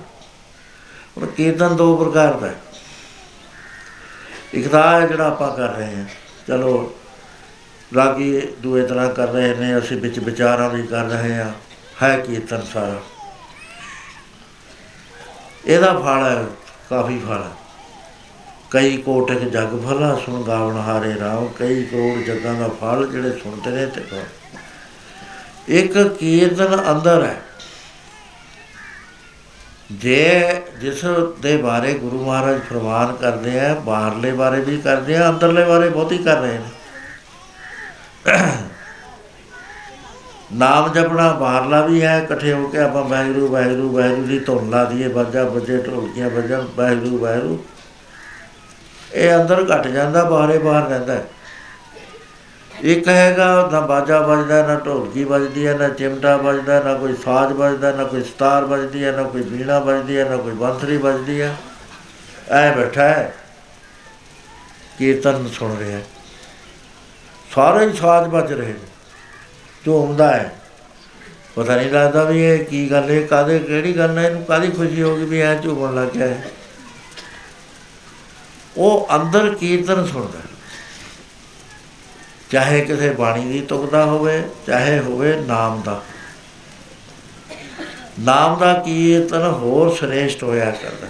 ਉਹ 1.17 1.27
ਕੀਰਤਨ 1.27 1.77
ਦੋ 1.77 1.97
ਪ੍ਰਕਾਰ 1.97 2.33
ਦਾ 2.33 2.51
ਇੱਕ 4.55 4.69
ਤਾਂ 4.69 5.01
ਜਿਹੜਾ 5.01 5.27
ਆਪਾਂ 5.27 5.57
ਕਰ 5.57 5.69
ਰਹੇ 5.69 5.95
ਹਾਂ, 5.97 6.05
ਚਲੋ 6.49 6.95
ਰਾਗੀ 7.93 8.41
ਦੂਏ 8.63 8.87
ਤਰ੍ਹਾਂ 8.87 9.09
ਕਰ 9.11 9.29
ਰਹੇ 9.29 9.55
ਨੇ, 9.55 9.79
ਅਸੀਂ 9.79 9.97
ਵਿੱਚ 9.97 10.19
ਵਿਚਾਰਾਂ 10.19 10.69
ਵੀ 10.71 10.83
ਕਰ 10.83 11.05
ਰਹੇ 11.05 11.35
ਹਾਂ। 11.35 11.53
ਹੈ 12.03 12.17
ਕੀਰਤਨ 12.19 12.63
ਸਾਰਾ 12.63 13.01
ਇਹਦਾ 15.67 15.95
ਫਲ 15.95 16.25
ਹੈ, 16.25 16.47
ਕਾਫੀ 16.91 17.19
ਫਲ 17.19 17.45
ਹੈ। 17.45 17.57
ਕਈ 18.71 18.97
ਕੋਟਿਕ 18.97 19.39
ਜਗ 19.39 19.69
ਭਲਾ 19.69 20.21
ਸੁਣ 20.27 20.43
ਗਾਵਣ 20.43 20.77
ਹਾਰੇ 20.77 21.21
ਰਾਮ, 21.21 21.49
ਕਈ 21.49 21.85
ਕਰੋੜ 21.85 22.25
ਜਗਾਂ 22.25 22.55
ਦਾ 22.55 22.69
ਫਲ 22.69 23.09
ਜਿਹੜੇ 23.13 23.33
ਸੁਣਦੇ 23.33 23.71
ਨੇ 23.71 23.87
ਤੇ 23.87 24.01
ਗਾਉਣ। 24.13 24.25
ਇੱਕ 25.69 25.99
ਕੀਰਤਨ 25.99 26.93
ਅੰਦਰ 26.93 27.25
ਹੈ। 27.25 27.43
ਜੇ 29.93 30.63
ਜਿਸ 30.81 31.05
ਦੇ 31.41 31.57
ਬਾਰੇ 31.57 31.95
ਗੁਰੂ 31.95 32.25
ਮਹਾਰਾਜ 32.27 32.61
ਫਰਮਾਨ 32.71 33.17
ਕਰਦੇ 33.17 33.61
ਆ, 33.61 33.75
ਬਾਹਰਲੇ 33.75 34.33
ਬਾਰੇ 34.33 34.61
ਵੀ 34.61 34.81
ਕਰਦੇ 34.81 35.17
ਆ, 35.17 35.29
ਅੰਦਰਲੇ 35.29 35.65
ਬਾਰੇ 35.65 35.89
ਬਹੁਤੀ 35.89 36.19
ਕਰ 36.19 36.37
ਰਹੇ 36.37 36.59
ਨੇ। 36.59 36.69
ਨਾਮ 40.55 40.93
ਜਪਣਾ 40.93 41.33
ਬਾਹਰਲਾ 41.33 41.81
ਵੀ 41.87 42.03
ਹੈ, 42.03 42.19
ਇਕੱਠੇ 42.19 42.53
ਹੋ 42.53 42.67
ਕੇ 42.67 42.79
ਆਪਾਂ 42.79 43.05
ਵਾਹਿਗੁਰੂ 43.05 43.49
ਵਾਹਿਗੁਰੂ 43.49 43.91
ਵਾਹਿਗੁਰੂ 43.93 44.27
ਦੀ 44.27 44.39
ਧੁਨ 44.39 44.71
ਲਾ 44.71 44.85
ਦਈਏ, 44.85 45.09
ਬਾਜਾ 45.09 45.45
ਬੱਜੇ 45.45 45.77
ਢੋਲਕੀਆਂ 45.77 46.31
ਵੱਜਣ, 46.31 46.67
ਵਾਹਿਗੁਰੂ 46.77 47.19
ਵਾਹਿਗੁਰੂ 47.19 47.65
ਇਹ 49.15 49.35
ਅੰਦਰ 49.35 49.65
ਘਟ 49.65 49.87
ਜਾਂਦਾ, 49.87 50.25
ਬਾਹਰੇ 50.25 50.59
ਬਾਹਰ 50.59 50.89
ਰਹਿੰਦਾ 50.89 51.15
ਹੈ। 51.15 51.25
ਇੱਕ 52.83 53.09
ਹੈਗਾ, 53.09 53.69
ਨਾ 53.73 53.81
ਬਾਜਾ 53.81 54.19
ਵੱਜਦਾ, 54.21 54.67
ਨਾ 54.67 54.75
ਢੋਲਕੀ 54.75 55.25
ਵੱਜਦੀ 55.25 55.67
ਹੈ, 55.67 55.75
ਨਾ 55.75 55.89
ਚਿਮਟਾ 55.89 56.37
ਵੱਜਦਾ, 56.37 56.81
ਨਾ 56.81 56.95
ਕੋਈ 56.95 57.15
ਸਾਜ਼ 57.25 57.53
ਵੱਜਦਾ, 57.53 57.93
ਨਾ 57.93 58.05
ਕੋਈ 58.05 58.23
ਸਤਾਰ 58.23 58.65
ਵੱਜਦੀ 58.65 59.05
ਹੈ, 59.05 59.13
ਨਾ 59.13 59.23
ਕੋਈ 59.23 59.43
ਬੀਣਾ 59.43 59.79
ਵੱਜਦੀ 59.79 60.19
ਹੈ, 60.19 60.25
ਨਾ 60.25 60.37
ਕੋਈ 60.37 60.53
ਬੰਸਰੀ 60.53 60.97
ਵੱਜਦੀ 60.97 61.41
ਹੈ 61.41 61.55
ਐ 62.51 62.71
ਬੈਠਾ 62.73 63.03
ਹੈ 63.03 63.35
ਕੀਰਤਨ 64.99 65.49
ਸੁਣ 65.49 65.77
ਰਿਹਾ 65.79 65.99
ਹੈ। 65.99 66.03
ਸਾਰੇ 67.55 67.87
ਹੀ 67.87 67.93
ਸਾਜ਼ 67.93 68.29
ਵੱਜ 68.29 68.53
ਰਹੇ 68.53 68.73
ਨੇ 68.73 68.94
ਝੂਮਦਾ 69.85 70.37
ਹੈ। 70.37 70.55
ਪਤਾ 71.55 71.77
ਨਹੀਂ 71.77 71.91
ਲੱਗਦਾ 71.91 72.25
ਵੀ 72.25 72.45
ਇਹ 72.45 72.65
ਕੀ 72.65 72.91
ਗੱਲ 72.91 73.11
ਹੈ 73.11 73.21
ਕਾਦੇ 73.23 73.59
ਕਿਹੜੀ 73.59 73.97
ਗੱਲ 73.97 74.19
ਹੈ, 74.19 74.29
ਇਹਨੂੰ 74.29 74.45
ਕਾਦੀ 74.45 74.71
ਖੁਸ਼ੀ 74.71 75.03
ਹੋਗੀ 75.03 75.25
ਵੀ 75.25 75.41
ਐ 75.41 75.55
ਝੂਮਣ 75.55 75.95
ਲੱਗ 75.95 76.09
ਗਿਆ 76.09 76.27
ਹੈ। 76.27 76.51
ਉਹ 78.77 79.09
ਅੰਦਰ 79.15 79.55
ਕੀਰਤਨ 79.55 80.07
ਸੁਣਦਾ 80.07 80.39
ਹੈ। 80.39 80.45
ਚਾਹੇ 82.51 82.81
ਕਿਸੇ 82.81 83.11
ਬਾਣੀ 83.11 83.53
ਦੀ 83.53 83.61
ਤੁਕਦਾ 83.61 84.05
ਹੋਵੇ, 84.05 84.43
ਚਾਹੇ 84.67 84.99
ਹੋਵੇ 84.99 85.37
ਨਾਮ 85.37 85.83
ਦਾ। 85.83 86.03
ਨਾਮ 88.21 88.59
ਦਾ 88.59 88.73
ਕੀਰਤਨ 88.75 89.43
ਹੋਰ 89.43 89.95
ਸ੍ਰੇਸ਼ਟ 89.95 90.43
ਹੋਇਆ 90.43 90.71
ਕਰਦਾ 90.71 91.07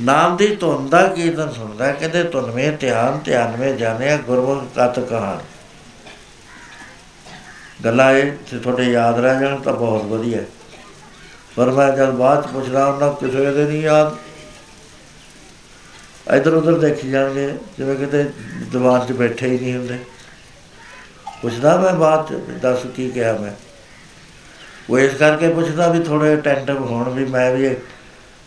ਨਾਮ 0.00 0.36
ਦੀ 0.36 0.56
ਧੁਨ 0.56 0.88
ਦਾ 0.88 1.06
ਕੀਰਤਨ 1.06 1.52
ਸੁਣਦਾ 1.52 1.86
ਹੈ। 1.86 1.92
ਕਹਿੰਦੇ 1.92 2.24
ਧੁਨਵੇਂ 2.24 2.72
ਧਿਆਨ 2.72 3.18
ਧਿਆਨ 3.18 3.56
ਵਿੱਚ 3.56 3.78
ਜਾਣਿਆ, 3.78 4.16
ਗੁਰਮੁਖ 4.16 4.78
ਕਤ 4.78 5.00
ਕਹਾਣ। 5.00 5.38
ਗੱਲਾਂ 7.84 8.12
ਇਹ 8.12 8.32
ਜੇ 8.52 8.58
ਤੁਹਾਡੇ 8.58 8.84
ਯਾਦ 8.84 9.18
ਰਹਿ 9.18 9.40
ਜਾਣ 9.40 9.60
ਤਾਂ 9.60 9.72
ਬਹੁਤ 9.72 10.04
ਵਧੀਆ। 10.04 10.38
ਹੈ। 10.38 10.46
ਪਰ 11.56 11.70
ਮੈਂ 11.70 11.92
ਜਦ 11.92 12.10
ਬਾਅਦ 12.10 12.44
'ਚ 12.44 12.46
ਪੁੱਛਦਾ 12.46 12.86
ਉਹਨਾਂ 12.86 13.12
ਕਿਸੇ 13.12 13.52
ਦੇ 13.52 13.64
ਨਹੀਂ 13.64 13.82
ਯਾਦ। 13.82 14.16
ਇਧਰ 16.34 16.54
ਉਧਰ 16.54 16.78
ਦੇਖੀ 16.78 17.10
ਜਾਣਗੇ 17.10 17.54
ਜਿਵੇਂ 17.78 17.96
ਕਿਤੇ 17.96 18.24
ਦੀਵਾਰ 18.72 19.06
'ਚ 19.06 19.12
ਬੈਠੇ 19.12 19.46
ਹੀ 19.46 19.58
ਨਹੀਂ 19.58 19.76
ਹੁੰਦੇ। 19.76 19.98
ਪੁੱਛਦਾ 21.42 21.76
ਮੈਂ 21.76 21.92
ਬਾਅਦ 21.92 22.28
'ਚ, 22.28 22.32
ਵੀ 22.32 22.54
ਦੱਸ 22.54 22.78
ਕੀ 22.96 23.10
ਕਿਹਾ 23.10 23.32
ਮੈਂ। 23.32 23.52
ਉਹ 24.90 24.98
ਇਸ 24.98 25.14
ਕਰਕੇ 25.14 25.48
ਪੁੱਛਦਾ 25.48 25.88
ਵੀ 25.88 26.00
ਥੋੜੇ 26.00 26.34
ਅਟੈਂਟਿਵ 26.34 26.78
ਹੋਣ, 26.78 27.10
ਵੀ 27.10 27.24
ਮੈਂ 27.24 27.52
ਵੀ 27.52 27.76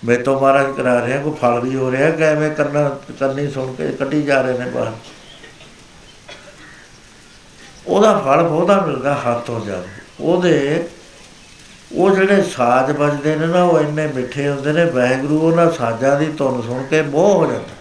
ਮੇਰੇ 0.06 0.24
ਤੋਂ 0.24 0.42
ਮਹਾਰਾਜ 0.42 0.76
ਕਰਾ 0.78 1.06
ਰਿਹਾ, 1.06 1.22
ਕੋਈ 1.22 1.34
ਫਲ 1.42 1.60
ਵੀ 1.60 1.76
ਹੋ 1.76 1.92
ਰਿਹਾ 1.92 2.10
ਕਿ 2.10 2.24
ਐਵੇਂ 2.24 2.52
ਕਰਨਾ 2.52 3.00
ਕੰਨੀ 3.20 3.52
ਸੁਣ 3.52 3.74
ਕੇ 3.74 3.92
ਕੱਢੀ 3.92 4.22
ਜਾ 4.22 4.42
ਰਹੇ 4.42 4.58
ਨੇ 4.58 4.66
ਬਾਹਰ। 4.66 4.92
ਉਹਦਾ 7.88 8.18
ਫਲ 8.18 8.44
ਬਹੁਤਾ 8.44 8.82
ਮਿਲਦਾ 8.82 9.14
ਹੱਥ 9.14 9.46
ਤੋਂ 9.46 9.62
ਜ਼ਿਆਦਾ। 9.62 9.88
ਉਹਦੇ 10.20 10.88
ਉਹ 11.92 12.16
ਜਿਹੜੇ 12.16 12.44
ਸਾਜ਼ 12.44 12.92
ਵੱਜਦੇ 12.92 13.36
ਨੇ 13.36 13.48
ਨਾ, 13.48 13.64
ਉਹ 13.64 13.80
ਇੰਨੇ 13.80 14.08
ਮਿੱਠੇ 14.08 14.50
ਹੁੰਦੇ 14.50 14.74
ਨੇ, 14.74 14.86
ਵਾਹਿਗੁਰੂ 14.86 15.40
ਉਹਨਾਂ 15.40 15.72
ਸਾਜ਼ਾਂ 15.72 16.20
ਦੀ 16.20 16.26
ਧੁਨ 16.26 16.62
ਸੁਣ 16.62 16.84
ਕੇ 16.84 17.02
ਮੋਹ 17.02 17.34
ਹੋ 17.34 17.52
ਜਾਂਦਾ। 17.52 17.76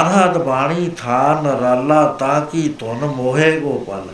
ਅਰਹਤ 0.00 0.38
ਬਾਣੀ 0.38 0.90
ਥਾ 0.98 1.40
ਨਰਾਲਾ 1.40 2.06
ਤਾਂ 2.06 2.40
ਕੀ 2.46 2.74
ਧੁਨ 2.78 2.98
ਮੋਹੇ 2.98 3.60
ਗੋਪਾਲ। 3.60 4.08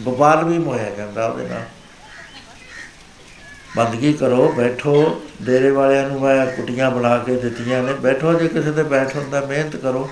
ਗੋਪਾਲ 0.00 0.44
ਵੀ 0.44 0.58
ਮੋਹਿਆ 0.58 0.90
ਜਾਂਦਾ 0.90 1.26
ਉਹਦੇ 1.26 1.48
ਨਾਲ। 1.48 1.62
ਬੰਦਗੀ 3.76 4.12
ਕਰੋ, 4.12 4.52
ਬੈਠੋ, 4.56 5.22
ਡੇਰੇ 5.42 5.70
ਵਾਲਿਆਂ 5.70 6.08
ਨੂੰ 6.08 6.20
ਮੈਂ 6.20 6.46
ਕੁਟੀਆਂ 6.46 6.90
ਬਣਾ 6.90 7.18
ਕੇ 7.18 7.36
ਦਿੱਤੀਆਂ 7.36 7.82
ਨੇ। 7.82 7.92
ਬੈਠੋ 7.92 8.32
ਜੇ 8.32 8.48
ਕਿਸੇ 8.48 8.72
ਤੇ 8.72 8.82
ਬੈਠ 8.82 9.16
ਹੁੰਦਾ 9.16 9.40
ਮਿਹਨਤ 9.40 9.76
ਕਰੋ। 9.76 10.10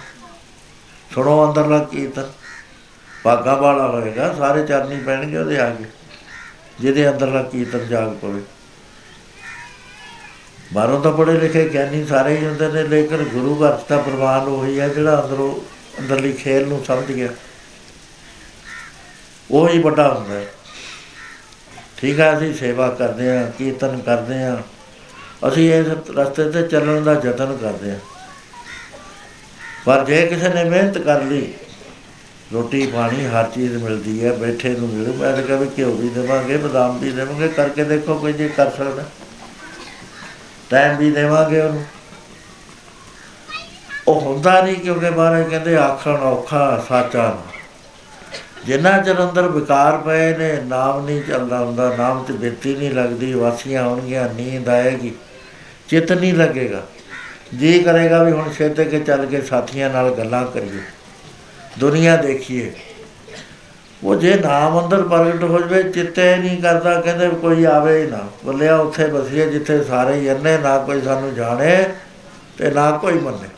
ਸੁਣੋ 1.15 1.49
ਅੰਦਰਲਾ 1.49 1.78
ਕੀਰਤਨ 1.78 2.31
ਭਾਗਾ 3.24 3.55
ਵਾਲਾ 3.55 3.89
ਹੋਏਗਾ 3.89 4.35
ਸਾਰੇ 4.35 4.66
ਚਰਨੀ 4.66 5.01
ਪੈਣਗੇ 5.01 5.39
ਉਹਦੇ 5.39 5.59
ਆਗੇ 5.59 5.85
ਜਿਹਦੇ 6.81 7.11
ਅੰਦਰਲਾ 7.11 7.43
ਕੀਰਤਨ 7.43 7.89
ਜਾਗ 7.89 8.12
ਪਵੇ। 8.12 8.43
ਬਾਹਰੋਂ 10.73 11.01
ਤਾਂ 11.01 11.12
ਪੜ੍ਹੇ 11.12 11.39
ਲਿਖੇ 11.39 11.69
ਗਿਆਨੀ 11.69 12.07
ਸਾਰੇ 12.07 12.37
ਹੀ 12.37 12.47
ਹੁੰਦੇ 12.47 12.69
ਨੇ, 12.69 12.82
ਲੇਕਿਨ 12.82 13.24
ਗੁਰੂ 13.24 13.65
ਘਰ 13.65 13.77
'ਚ 13.77 13.81
ਤਾਂ 13.81 14.03
ਪ੍ਰਵਾਨ 14.03 14.49
ਉਹੀ 14.49 14.81
ਹੈ 14.81 14.89
ਜਿਹੜਾ 14.89 15.23
ਅੰਦਰੋਂ, 15.24 15.61
ਅੰਦਰਲੀ 16.01 16.32
ਖੇਲ 16.32 16.69
ਨੂੰ 16.69 16.85
ਸਮਝ 16.85 17.12
ਗਿਆ। 17.12 17.28
ਉਹ 19.51 19.69
ਹੀ 19.69 19.78
ਵੱਡਾ 19.78 20.15
ਹੁੰਦਾ 20.15 20.35
ਹੈ। 20.35 20.47
ਠੀਕ 21.97 22.20
ਹੈ, 22.20 22.39
ਅਸੀਂ 22.39 22.55
ਸੇਵਾ 22.55 22.89
ਕਰਦੇ 22.89 23.39
ਹਾਂ, 23.39 23.51
ਕੀਰਤਨ 23.51 24.01
ਕਰਦੇ 24.01 24.43
ਹਾਂ। 24.43 24.57
ਅਸੀਂ 25.49 25.74
ਇਸ 25.74 25.87
ਰਸਤੇ 26.16 26.51
ਤੇ 26.51 26.69
ਚੱਲਣ 26.69 27.03
ਦਾ 27.03 27.12
ਯਤਨ 27.12 27.57
ਕਰਦੇ 27.57 27.91
ਹਾਂ। 27.91 27.99
ਪਰ 29.86 30.05
ਜੇ 30.05 30.27
ਕਿਸੇ 30.27 30.48
ਨੇ 30.48 30.65
ਮਿਹਨਤ 30.65 30.98
ਕਰ 30.98 31.23
ਲਈ, 31.23 31.52
ਰੋਟੀ 32.52 32.86
ਪਾਣੀ 32.86 33.27
ਹਰ 33.27 33.44
ਚੀਜ਼ 33.44 33.77
ਮਿਲਦੀ 33.77 34.24
ਹੈ, 34.24 34.32
ਬੈਠੇ 34.32 34.69
ਨੂੰ 34.69 34.89
ਮਿਲੂ। 34.89 35.15
ਮੈਂ 35.15 35.32
ਤਾਂ 35.32 35.43
ਕਹਿੰਦਾ 35.43 35.66
ਘਿਓ 35.78 35.93
ਵੀ 35.93 36.09
ਦੇਵਾਂਗੇ, 36.09 36.57
ਬਦਾਮ 36.57 36.98
ਵੀ 36.98 37.11
ਦੇਵਾਂਗੇ 37.11 37.48
ਕਰਕੇ 37.48 37.85
ਦੇਖੋ 37.85 38.19
ਕੋਈ 38.19 38.32
ਜੇ 38.32 38.48
ਕਰ 38.48 38.70
ਸਕਦਾ। 38.70 39.05
ਟਾਈਮ 40.70 40.97
ਵੀ 40.97 41.11
ਦੇਵਾਂਗੇ 41.11 41.61
ਉਹਨੂੰ। 41.61 41.85
ਉਹ 44.09 44.20
ਹੁੰਦਾ 44.20 44.61
ਨਹੀਂ 44.61 44.77
ਕਿਉਂਕਿ 44.77 45.11
ਮਹਾਰਾਜ 45.11 45.51
ਕਹਿੰਦੇ, 45.51 45.77
ਆਖਣ 45.77 46.16
ਔਖਾ 46.16 46.85
ਸਾਚਾ 46.89 47.23
ਨਾ। 47.23 47.43
ਜਿੰਨਾ 48.66 48.98
ਚਿਰ 48.98 49.23
ਅੰਦਰ 49.23 49.48
ਵਿਕਾਰ 49.48 49.98
ਪਏ 49.98 50.36
ਨੇ, 50.36 50.61
ਨਾਮ 50.62 51.05
ਨਹੀਂ 51.07 51.23
ਚੱਲਦਾ 51.23 51.59
ਹੁੰਦਾ, 51.59 51.97
ਨਾਮ 51.97 52.24
ਤੇ 52.24 52.32
ਬਿਰਤੀ 52.32 52.74
ਨਹੀਂ 52.77 52.90
ਲੱਗਦੀ, 52.90 53.32
ਵਾਸੀਆਂ 53.35 53.82
ਆਉਣਗੀਆਂ, 53.82 54.28
ਨੀਂਦ 54.35 54.69
ਆਏਗੀ, 54.69 55.12
ਚਿੱਤ 55.89 56.12
ਨਹੀਂ 56.12 56.35
ਲੱਗੇਗਾ। 56.35 56.82
ਜੀ 57.52 57.82
ਕਰੇਗਾ 57.82 58.22
ਵੀ 58.22 58.32
ਹੁਣ 58.32 58.52
ਛੇਤੇ 58.52 58.85
ਕੇ 58.85 59.01
ਚੱਲ 59.01 59.27
ਕੇ 59.27 59.40
ਸਾਥੀਆਂ 59.40 59.90
ਨਾਲ 59.90 60.10
ਗੱਲਾਂ 60.14 60.44
ਕਰੀਏ, 60.47 60.81
ਦੁਨੀਆ 61.78 62.16
ਦੇਖੀਏ। 62.16 62.72
ਉਹ 64.05 64.14
ਜੇ 64.16 64.35
ਨਾਮ 64.35 64.78
ਅੰਦਰ 64.81 65.02
ਪ੍ਰਗਟ 65.02 65.43
ਹੋ 65.44 65.60
ਜਵੇ, 65.60 65.82
ਚਿੱਤੇ 65.82 66.36
ਨਹੀਂ 66.36 66.60
ਕਰਦਾ, 66.62 67.01
ਕਹਿੰਦੇ 67.01 67.28
ਕੋਈ 67.31 67.64
ਆਵੇ 67.64 68.02
ਹੀ 68.02 68.10
ਨਾ। 68.10 68.27
ਬੋਲਿਆ, 68.44 68.77
ਉੱਥੇ 68.77 69.06
ਬਸੀਏ 69.06 69.47
ਜਿੱਥੇ 69.51 69.82
ਸਾਰੇ 69.85 70.14
ਹੀ 70.14 70.31
ਅੰਨੇ, 70.31 70.56
ਨਾ 70.59 70.77
ਕੋਈ 70.78 71.01
ਸਾਨੂੰ 71.01 71.35
ਜਾਣੇ 71.35 71.77
ਤੇ 72.59 72.70
ਨਾ 72.70 72.90
ਕੋਈ 72.93 73.18
ਮੰਨੇ। 73.18 73.48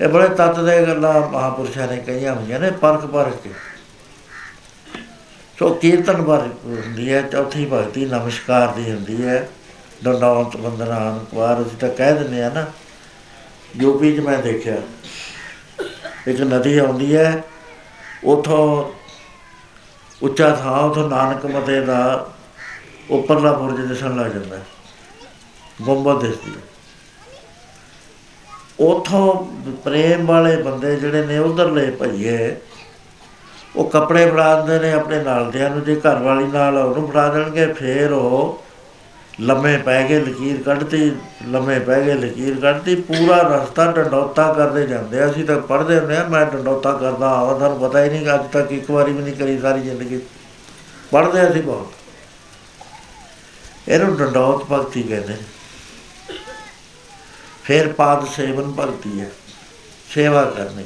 ਇਹ 0.00 0.08
ਬੜੇ 0.08 0.28
ਤੱਤ 0.28 0.58
ਦੇ 0.60 0.80
ਗੱਲਾਂ 0.86 1.20
ਮਹਾਪੁਰਸ਼ਾਂ 1.22 1.86
ਨੇ 1.88 1.96
ਕਹੀਆਂ 1.96 2.34
ਹੋਈਆਂ 2.34 2.60
ਨੇ, 2.60 2.70
ਪਰਖ 2.70 3.06
ਪਰਖ 3.06 3.42
ਕੇ। 3.44 3.50
ਸੋ 5.58 5.68
ਕੀਰਤਨ 5.74 6.22
ਪਰ 6.22 6.48
ਹੁੰਦੀ 6.64 7.12
ਹੈ, 7.12 7.22
ਚੌਥੀ 7.22 7.66
ਭਗਤੀ 7.66 8.04
ਨਮਸਕਾਰ 8.04 8.68
ਦੀ 8.68 8.90
ਹੁੰਦੀ 8.90 9.24
ਹੈ। 9.26 9.48
ਦੰਡਵੰਤ 10.04 10.56
ਬੰਦਨਾ 10.56 10.98
ਅਨੁਕਾਰ 11.00 11.62
ਅਸੀਂ 11.62 11.76
ਤਾਂ 11.78 11.88
ਕਹਿ 11.88 12.14
ਦਿੰਦੇ 12.14 12.42
ਆ 12.44 12.50
ਨਾ, 12.50 12.64
ਯੂਪੀ 13.76 14.16
'ਚ 14.16 14.20
ਮੈਂ 14.20 14.38
ਦੇਖਿਆ, 14.38 14.76
ਇੱਕ 16.28 16.40
ਨਦੀ 16.42 16.76
ਆਉਂਦੀ 16.78 17.14
ਹੈ, 17.16 17.42
ਉਥੋਂ 18.24 18.92
ਉੱਚਾ 20.20 20.50
ਥਾਂ, 20.54 20.78
ਉਥੋਂ 20.80 21.08
ਨਾਨਕ 21.08 21.46
ਮਤੇ 21.46 21.80
ਦਾ 21.80 22.26
ਉੱਪਰਲਾ 23.10 23.52
ਬੁਰਜ 23.52 23.86
ਦਿਸਣ 23.88 24.16
ਲੱਗ 24.16 24.30
ਜਾਂਦਾ 24.30 24.56
ਹੈ 24.56 24.62
ਗੁੰਬਦ 25.82 26.20
ਦਿਸਦੀ 26.20 26.50
ਹੈ। 26.50 26.60
ਉਥੋਂ 28.80 29.34
ਪ੍ਰੇਮ 29.84 30.26
ਵਾਲੇ 30.26 30.56
ਬੰਦੇ 30.62 30.94
ਜਿਹੜੇ 30.96 31.24
ਨੇ 31.26 31.38
ਉਧਰਲੇ 31.38 31.90
ਭਈਏ, 31.90 32.56
ਉਹ 33.76 33.90
ਕੱਪੜੇ 33.90 34.30
ਫੜਾ 34.30 34.60
ਦਿੰਦੇ 34.60 34.78
ਨੇ 34.78 34.92
ਆਪਣੇ 34.92 35.22
ਨਾਲ 35.22 35.50
ਦਿਆਂ 35.50 35.70
ਨੂੰ, 35.70 35.84
ਜੇ 35.84 35.94
ਘਰ 36.00 36.22
ਵਾਲੀ 36.22 36.46
ਨਾਲ 36.46 36.76
ਉਹਨੂੰ 36.78 37.08
ਫੜਾ 37.08 37.28
ਦੇਣਗੇ, 37.28 37.72
ਫੇਰ 37.72 38.12
ਉਹ 38.12 38.62
ਲੰਮੇ 39.40 39.76
ਪੈ 39.78 40.08
ਗਏ, 40.08 40.20
ਲਕੀਰ 40.20 40.62
ਕੱਢਤੀ, 40.62 41.12
ਲੰਮੇ 41.48 41.78
ਪੈ 41.78 42.00
ਗਏ, 42.00 42.14
ਲਕੀਰ 42.14 42.60
ਕੱਢਤੀ, 42.60 42.94
ਪੂਰਾ 42.94 43.36
ਰਸਤਾ 43.36 43.92
ਡੰਡੌਤਾ 43.92 44.52
ਕਰਦੇ 44.52 44.86
ਜਾਂਦੇ 44.86 45.20
ਆ। 45.20 45.30
ਅਸੀਂ 45.30 45.44
ਤਾਂ 45.44 45.60
ਪੜ੍ਹਦੇ 45.60 45.98
ਹੁੰਦੇ 45.98 46.16
ਆ, 46.16 46.28
ਮੈਂ 46.28 46.46
ਡੰਡੌਤਾ 46.46 46.92
ਕਰਦਾ 46.92 47.28
ਆ 47.28 47.54
ਤੁਹਾਨੂੰ 47.54 47.80
ਪਤਾ 47.80 48.04
ਹੀ 48.04 48.10
ਨਹੀਂ 48.10 48.34
ਅੱਜ 48.34 48.50
ਤੱਕ 48.52 48.72
ਇੱਕ 48.72 48.90
ਵਾਰੀ 48.90 49.12
ਵੀ 49.12 49.22
ਨਹੀਂ 49.22 49.34
ਕਰੀ 49.34 49.58
ਸਾਰੀ 49.58 49.80
ਜ਼ਿੰਦਗੀ। 49.80 50.20
ਪੜ੍ਹਦੇ 51.12 51.50
ਅਸੀਂ 51.50 51.62
ਬਹੁਤ। 51.62 51.92
ਇਹਨੂੰ 53.88 54.16
ਡੰਡੌਤ 54.16 54.64
ਭਗਤੀ 54.72 55.02
ਕਹਿੰਦੇ 55.02 55.32
ਨੇ 55.32 55.38
ਫਿਰ 57.64 57.92
ਪਾਦ 57.92 58.26
ਸੇਵਨ 58.26 58.72
ਭਗਤੀ 58.72 59.20
ਹੈ 59.20 59.30
ਸੇਵਾ 60.10 60.44
ਕਰਨੀ। 60.44 60.84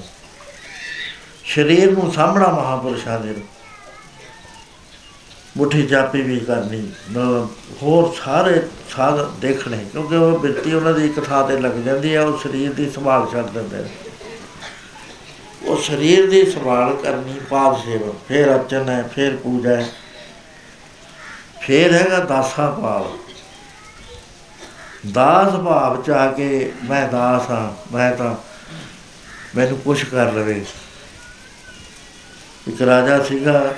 ਸਰੀਰ 1.55 1.91
ਨੂੰ 1.93 2.13
ਸਾਹਮਣਾ 2.13 2.49
ਮਹਾਪੁਰਸ਼ਾਂ 2.49 3.21
ਦੇ 3.21 3.29
ਨੂੰ 3.29 3.47
ਮੁੱਠੀ 5.57 5.83
ਜਾਪੀ 5.83 6.23
ਵੀ 6.23 6.41
ਕਰਨੀ 6.41 6.93
ਨ- 7.13 7.47
ਹੋਰ 7.83 8.15
ਸਾਰੇ 8.25 8.63
ਸਾਧ 8.97 9.35
ਦੇਖਣੇ, 9.35 9.87
ਕਿਉਂਕਿ 9.93 10.17
ਉਹ 10.17 10.39
ਬਿਰਤੀ 10.39 10.75
ਉਹਨਾਂ 10.75 10.93
ਦੀ 10.93 11.05
ਇੱਕ 11.05 11.21
ਥਾਂ 11.21 11.49
ਤੇ 11.49 11.59
ਲੱਗ 11.59 11.73
ਜਾਂਦੀ 11.73 12.15
ਹੈ, 12.15 12.21
ਉਹ 12.21 12.39
ਸਰੀਰ 12.39 12.73
ਦੀ 12.73 12.91
ਸੰਭਾਲ 12.91 13.27
ਛੱਡ 13.33 13.47
ਦਿੰਦੇ 13.47 13.77
ਨੇ। 13.77 13.89
ਉਹ 15.63 15.77
ਸਰੀਰ 15.77 16.31
ਦੀ 16.31 16.51
ਸੰਭਾਲ 16.51 16.97
ਕਰਨੀ 16.97 17.41
ਪਾਦ 17.51 17.77
ਸੇਵਾ, 17.85 18.13
ਫਿਰ 18.29 18.55
ਅਰਚਨ 18.55 18.89
ਹੈ, 18.89 19.11
ਫਿਰ 19.15 19.37
ਪੂਜਾ 19.37 19.71
ਹੈ। 19.71 19.87
ਫਿਰ 21.61 21.95
ਹੈਗਾ 21.95 22.19
ਦਾਸਾ 22.19 22.71
ਪਾਲ 22.71 23.19
ਦਾਸ 25.13 25.53
ਭਾਵ 25.53 26.03
ਚ 26.03 26.11
ਆ 26.11 26.33
ਕੇ 26.33 26.73
ਮੈਂ 26.85 27.09
ਦਾਸ 27.09 27.51
ਹਾਂ, 27.51 27.97
ਮੈਂ 27.97 28.17
ਤਾਂ 28.17 28.35
ਮੈਨੂੰ 29.57 29.79
ਕੁਛ 29.79 30.05
ਕਰ 30.05 30.33
ਲਵੇ। 30.33 30.65
ਇੱਕ 32.69 32.83
ਰਾਜਾ 32.83 33.23
ਸੀਗਾ 33.23 33.75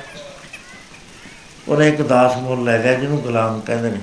ਉਹਨੇ 1.68 1.89
ਇੱਕ 1.89 2.02
ਦਾਸ 2.02 2.36
ਮੁੱਲ 2.36 2.64
ਲੈ 2.64 2.78
ਲਿਆ 2.78 2.94
ਜਿਹਨੂੰ 2.94 3.20
ਗੁਲਾਮ 3.20 3.60
ਕਹਿੰਦੇ 3.60 3.90
ਨੇ। 3.90 4.01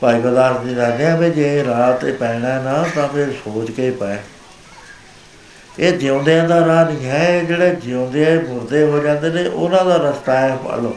ਭਾਈ 0.00 0.20
ਬਦਾਰ 0.20 0.58
ਜੀ 0.64 0.74
ਰਾਜੇ 0.76 1.06
ਆ 1.06 1.16
ਵੀ 1.16 1.30
ਜੇ 1.30 1.64
ਰਾਤ 1.64 2.00
ਤੇ 2.00 2.12
ਪੈਣਾ 2.12 2.58
ਨਾ, 2.62 2.84
ਤਾਂ 2.94 3.08
ਫਿਰ 3.08 3.32
ਸੋਚ 3.44 3.70
ਕੇ 3.70 3.90
ਪੈ 3.90 4.18
ਇਹ 5.78 5.92
ਜਿਉਂਦਿਆਂ 5.92 6.48
ਦਾ 6.48 6.58
ਰਾਹ 6.66 6.84
ਨਹੀਂ 6.84 7.06
ਹੈ, 7.06 7.38
ਇਹ 7.38 7.46
ਜਿਹੜੇ 7.46 7.74
ਜਿਉਂਦੇ 7.74 8.24
ਆ 8.26 8.40
ਮੁਰਦੇ 8.48 8.82
ਹੋ 8.84 8.98
ਜਾਂਦੇ 8.98 9.30
ਨੇ, 9.30 9.46
ਉਹਨਾਂ 9.48 9.84
ਦਾ 9.84 9.96
ਰਸਤਾ 9.96 10.40
ਹੈ 10.40 10.56
ਪਾ 10.64 10.76
ਲਓ। 10.76 10.96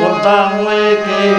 ਮੁਰਦਾ 0.00 0.48
ਹੋਏ 0.48 0.94
ਕੇ 0.94 1.30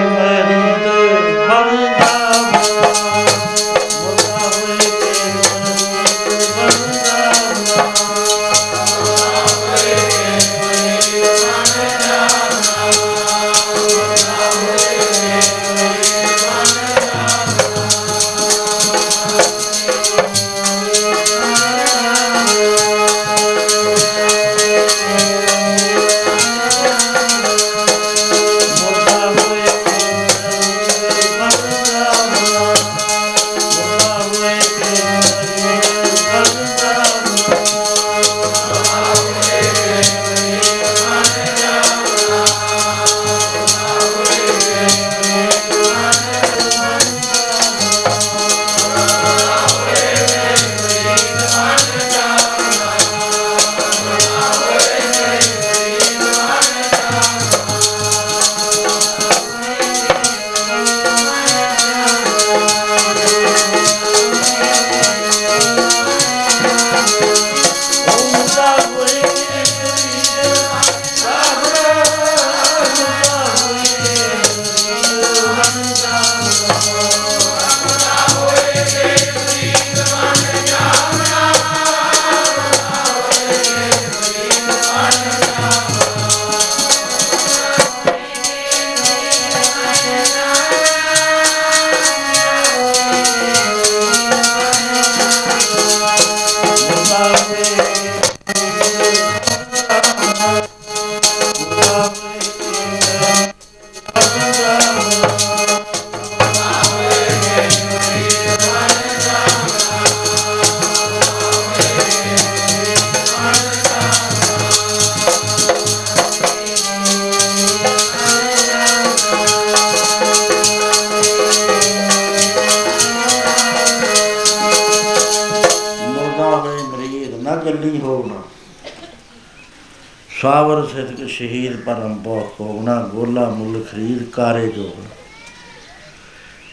ਸ਼ਹੀਦ 131.39 131.81
ਪਰਮ 131.81 132.15
ਬਹੁਤ 132.15 132.53
ਹੋਣਾ 132.59 133.01
ਗੋਲਾ 133.01 133.49
ਮੁੱਲ 133.49 133.83
ਖਰੀਦ 133.83 134.29
ਕਾਰੇ 134.29 134.67
ਜੋਗਣਾ 134.67 135.09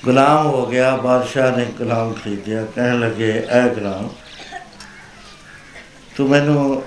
ਗੁਲਾਮ 0.04 0.46
ਹੋ 0.46 0.66
ਗਿਆ, 0.66 0.96
ਬਾਦਸ਼ਾਹ 0.96 1.56
ਨੇ 1.56 1.64
ਗੁਲਾਮ 1.64 2.12
ਖਰੀਦਿਆ, 2.12 2.64
ਕਹਿਣ 2.64 3.00
ਲੱਗੇ, 3.00 3.46
ਐ 3.48 3.68
ਗੁਲਾਮ, 3.68 4.10
ਤੂੰ 6.16 6.28
ਮੈਨੂੰ 6.28 6.82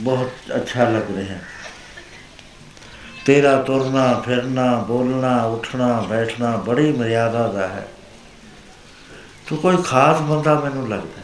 ਬਹੁਤ 0.00 0.30
ਅੱਛਾ 0.56 0.88
ਲੱਗ 0.88 1.16
ਰਿਹਾ। 1.16 1.38
ਤੇਰਾ 3.26 3.62
ਤੁਰਨਾ, 3.62 4.22
ਫਿਰਨਾ, 4.26 4.78
ਬੋਲਣਾ, 4.78 5.42
ਉੱਠਣਾ, 5.42 6.00
ਬੈਠਣਾ 6.00 6.56
ਬੜੀ 6.56 6.92
ਮਰਿਆਦਾ 6.92 7.48
ਦਾ 7.48 7.68
ਹੈ। 7.68 7.88
ਤੂੰ 9.48 9.58
ਕੋਈ 9.58 9.76
ਖਾਸ 9.76 10.20
ਬੰਦਾ 10.20 10.60
ਮੈਨੂੰ 10.60 10.88
ਲੱਗਦਾ 10.88 11.20
ਹੈ। 11.20 11.21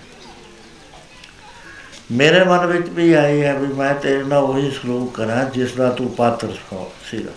ਮੇਰੇ 2.11 2.45
ਮਨ 2.45 2.67
ਵਿੱਚ 2.67 2.89
ਵੀ 2.89 3.13
ਆਈ 3.13 3.43
ਹੈ 3.43 3.55
ਵੀ 3.55 3.67
ਮੈਂ 3.67 3.95
ਤੇਰੇ 3.95 4.23
ਨਾਲ 4.23 4.39
ਉਹੀ 4.39 4.71
ਸਲੂਕ 4.71 5.15
ਕਰਾਂ 5.15 5.45
ਜਿਸ 5.45 5.73
ਦਾ 5.73 5.91
ਤੂੰ 5.91 6.11
ਪਾਤਰ 6.15 6.53
ਸੋ- 6.53 6.91
ਸੀਗਾ 7.11 7.31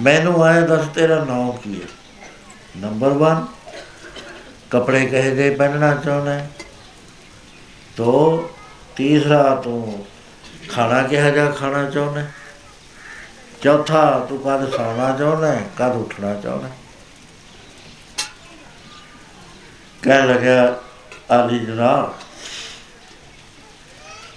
ਮੈਨੂੰ 0.00 0.44
ਆਏ 0.44 0.62
ਦੱਸ 0.62 0.88
ਤੇਰਾ 0.88 1.24
ਨਾਮ 1.24 1.52
ਕੀ 1.52 1.82
ਹੈ 1.82 1.86
ਨੰਬਰ 2.76 3.12
1 3.12 3.42
ਕਪੜੇ 4.70 5.06
ਕਹੇ 5.06 5.34
ਜੇ 5.36 5.50
ਪਹਿਨਣਾ 5.50 5.94
ਚਾਹੁੰਦਾ 5.94 6.34
ਹੈ 6.34 6.50
ਤੋ 7.96 8.50
ਤੀਸਰਾ 8.96 9.54
ਤੂੰ 9.54 10.06
ਖਾਣਾ 10.68 11.02
ਕਿਹਾ 11.02 11.30
ਜਾ 11.30 11.50
ਖਾਣਾ 11.50 11.90
ਚਾਹੁੰਦਾ 11.90 12.20
ਹੈ? 12.20 12.32
ਚੌਥਾ 13.62 14.26
ਤੂੰ 14.28 14.38
ਕਦ 14.38 14.70
ਸੌਣਾ 14.76 15.16
ਚਾਹੁੰਦਾ 15.18 15.52
ਹੈ, 15.52 15.64
ਕਦ 15.76 15.96
ਉੱਠਣਾ 15.96 16.34
ਚਾਹੁੰਦਾ 16.34 16.68
ਹੈ? 16.68 16.72
ਕਹਿਣ 20.02 20.26
ਲੱਗਿਆ 20.26 20.76
ਆਲੀ 21.30 21.58
ਜਨਾਬ 21.58 22.14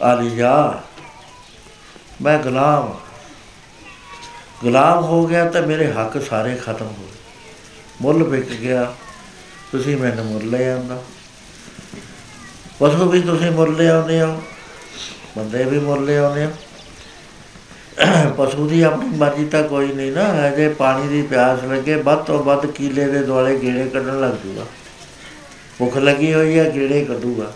ਆਲੀ 0.01 0.29
ਜਾ 0.29 0.81
ਮੈਂ 2.21 2.37
ਗੁਲਾਮ 2.39 2.83
ਹਾਂ। 2.83 2.99
ਗੁਲਾਮ 4.63 5.03
ਹੋ 5.03 5.25
ਗਿਆ 5.27 5.49
ਤਾਂ 5.49 5.61
ਮੇਰੇ 5.61 5.91
ਹੱਕ 5.91 6.21
ਸਾਰੇ 6.21 6.55
ਖਤਮ 6.55 6.85
ਹੋ 6.85 7.03
ਗਏ। 7.03 7.19
ਮੁੱਲ 8.01 8.23
ਵਿਕ 8.23 8.49
ਗਿਆ, 8.51 8.93
ਤੁਸੀਂ 9.71 9.97
ਮੈਨੂੰ 9.97 10.25
ਮੁੱਲ 10.25 10.49
ਲੈ 10.49 10.71
ਆਉਂਦਾ। 10.73 11.01
ਪਸ਼ੂ 12.79 13.09
ਵੀ 13.09 13.21
ਤੁਸੀਂ 13.21 13.51
ਮੁੱਲ 13.51 13.75
ਲੈ 13.75 13.89
ਆਉਂਦੇ 13.89 14.21
ਹੋ, 14.21 14.41
ਬੰਦੇ 15.37 15.63
ਵੀ 15.63 15.79
ਮੁੱਲ 15.79 16.05
ਲੈ 16.05 16.17
ਆਉਂਦੇ 16.17 16.45
ਹੋ। 16.45 16.51
ਪਸ਼ੂ 18.37 18.67
ਦੀ 18.67 18.81
ਆਪਣੀ 18.81 19.09
ਮਰਜ਼ੀ 19.09 19.45
ਤਾਂ 19.45 19.63
ਕੋਈ 19.63 19.93
ਨਹੀਂ 19.93 20.11
ਨਾ 20.11 20.49
ਜੇ 20.49 20.69
ਪਾਣੀ 20.69 21.07
ਦੀ 21.07 21.21
ਪਿਆਸ 21.21 21.63
ਲੱਗੇ, 21.63 21.95
ਵੱਧ 21.95 22.19
ਤੋਂ 22.19 22.43
ਵੱਧ 22.43 22.65
ਕੀਲੇ 22.65 23.07
ਦੇ 23.07 23.23
ਦੁਆਲੇ 23.23 23.59
ਗੇੜੇ 23.61 23.89
ਕੱਢਣ 23.89 24.19
ਲੱਗ 24.21 24.33
ਜੂਗਾ। 24.43 24.65
ਭੁੱਖ 25.79 25.97
ਲੱਗੀ 25.97 26.33
ਹੋਈ 26.33 26.57
ਹੈ, 26.59 26.69
ਗੇੜੇ 26.71 27.05
ਕੱਢੂਗਾ। 27.05 27.51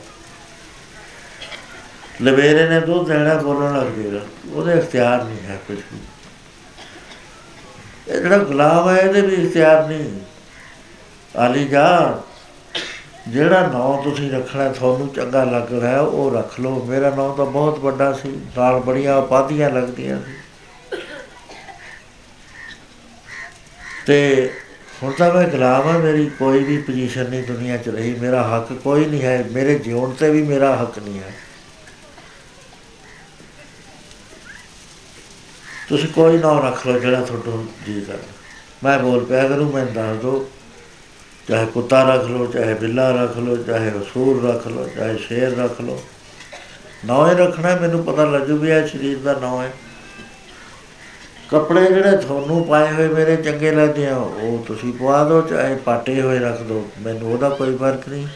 ਲਵੇਰੇ 2.22 2.70
ਨੇ 2.70 2.80
ਦੁੱਧ 2.80 3.08
ਦੇਣਾ 3.08 3.34
ਬੋਲਣ 3.34 3.80
ਲੱਗ 3.80 3.88
ਜੇਗਾ 3.88 4.22
ਉਹਦੇ 4.54 4.74
ਇਖਤਿਆਰ 4.74 5.24
ਨਹੀਂ 5.24 5.38
ਹੈ 5.48 5.60
ਕੁਝ 5.68 5.78
ਵੀ। 5.78 6.00
ਇਹ 8.08 8.22
ਜਿਹੜਾ 8.22 8.38
ਗੁਲਾਮ 8.38 8.90
ਹੈ 8.90 9.02
ਇਹਦੇ 9.02 9.22
ਵੀ 9.22 9.36
ਇਖਤਿਆਰ 9.36 9.88
ਨਹੀਂ। 9.88 10.20
ਆਲੀ 11.38 11.68
ਜਾ 11.68 12.22
ਜਿਹੜਾ 13.28 13.62
ਨਾਂ 13.62 14.04
ਤੁਸੀਂ 14.04 14.32
ਰੱਖਣਾ 14.32 14.70
ਤੁਹਾਨੂੰ 14.70 15.08
ਚੰਗਾ 15.08 15.44
ਲੱਗ 15.44 15.80
ਰਿਹਾ 15.80 15.92
ਹੈ, 15.92 16.00
ਉਹ 16.00 16.32
ਰੱਖ 16.32 16.60
ਲਓ। 16.60 16.86
ਮੇਰਾ 16.86 17.10
ਨਾਂ 17.10 17.36
ਤਾਂ 17.36 17.46
ਬਹੁਤ 17.46 17.80
ਵੱਡਾ 17.80 18.14
ਸੀ 18.14 18.42
ਨਾਲ 18.58 18.80
ਬੜੀਆਂ 18.80 19.18
ਉਪਾਧੀਆਂ 19.18 19.70
ਲੱਗਦੀਆਂ 19.70 20.20
ਸੀ। 20.20 20.32
ਤੇ 24.06 24.52
ਹੁਣ 25.04 25.12
ਤਾਂ 25.12 25.34
ਮੈਂ 25.34 25.48
ਗੁਲਾਮ 25.48 25.88
ਹਾਂ 25.90 26.00
ਮੇਰੀ 26.00 26.26
ਕੋਈ 26.40 26.64
ਵੀ 26.64 26.78
ਪੋਜੀਸ਼ਨ 26.78 27.30
ਨਹੀਂ 27.30 27.44
ਦੁਨੀਆ 27.44 27.78
'ਚ 27.78 27.90
ਰਹੀ 27.90 28.16
ਮੇਰਾ 28.20 28.44
ਹੱਕ 28.48 28.74
ਕੋਈ 28.74 29.06
ਨਹੀਂ 29.06 29.22
ਹੈ। 29.22 29.46
ਮੇਰੇ 29.52 29.80
ਜਿਉਣ 29.80 30.12
ਤੇ 30.12 30.30
ਵੀ 30.30 30.42
ਮੇਰਾ 30.42 30.76
ਹੱਕ 30.76 31.00
ਨਹੀਂ 31.00 31.20
ਹੈ। 31.20 31.34
ਤੁਸੀਂ 35.90 36.10
ਕੋਈ 36.10 36.38
ਨਾਂ 36.38 36.62
ਰੱਖ 36.62 36.88
ਲਓ 36.88 37.00
ਜਿਹੜਾ 37.00 37.22
ਤੁਹਾਨੂੰ 37.22 37.68
ਜੀ 37.86 38.02
ਕਰਦਾ। 38.02 38.34
ਮੈਂ 38.84 39.00
ਬੋਲ 39.00 39.26
ਪਿਆ 39.26 39.48
ਕਰੂੰ 39.48 39.72
ਮੈਂ 39.72 39.86
ਦੱਸ 39.86 40.18
ਦੋ 40.18 40.50
ਚਾਹੇ 41.48 41.66
ਕੁੱਤਾ 41.66 42.16
ਰੱਖ 42.16 42.26
ਲਓ 42.26 42.46
ਚਾਹੇ 42.46 42.74
ਬਿੱਲਾ 42.74 43.12
ਰੱਖ 43.12 43.38
ਲਓ 43.38 43.56
ਚਾਹੇ 43.56 43.90
ਰਸੂਲ 43.90 44.50
ਰੱਖ 44.50 44.68
ਲਓ 44.68 44.90
ਚਾਹੇ 44.96 45.18
ਸ਼ੇਰ 45.18 45.58
ਰੱਖ 45.58 45.82
ਲਓ। 45.82 46.02
ਨਾਂ 47.06 47.30
ਹੀ 47.30 47.36
ਰੱਖਣਾ 47.36 47.70
ਹੈ, 47.70 47.80
ਮੈਨੂੰ 47.80 48.04
ਪਤਾ 48.04 48.26
ਲੱਗੂ 48.26 48.58
ਵੀ 48.58 48.70
ਇਹ 48.70 48.88
ਸਰੀਰ 48.88 49.18
ਦਾ 49.18 49.34
ਨਾਂ 49.34 49.64
ਹੈ। 49.64 49.74
ਕੱਪੜੇ 51.50 51.86
ਜਿਹੜੇ 51.86 52.18
ਤੁਹਾਨੂੰ 52.18 52.66
ਪਾਏ 52.66 52.94
ਹੋਏ 52.94 53.08
ਮੇਰੇ 53.08 53.36
ਚੰਗੇ 53.36 53.72
ਲੱਗਦੇ 53.72 54.08
ਆ 54.08 54.16
ਉਹ 54.16 54.64
ਤੁਸੀਂ 54.68 54.94
ਪਵਾ 54.94 55.24
ਦਿਓ 55.24 55.42
ਚਾਹੇ 55.42 55.76
ਪਾਟੇ 55.76 56.22
ਹੋਏ 56.22 56.40
ਰੱਖ 56.40 56.62
ਦਿਓ 56.62 56.90
ਮੈਨੂੰ 57.00 57.34
ਉਹਦਾ 57.34 57.50
ਕੋਈ 57.50 57.78
ਫ਼ਰਕ 57.78 58.10
ਨਹੀਂ। 58.10 58.28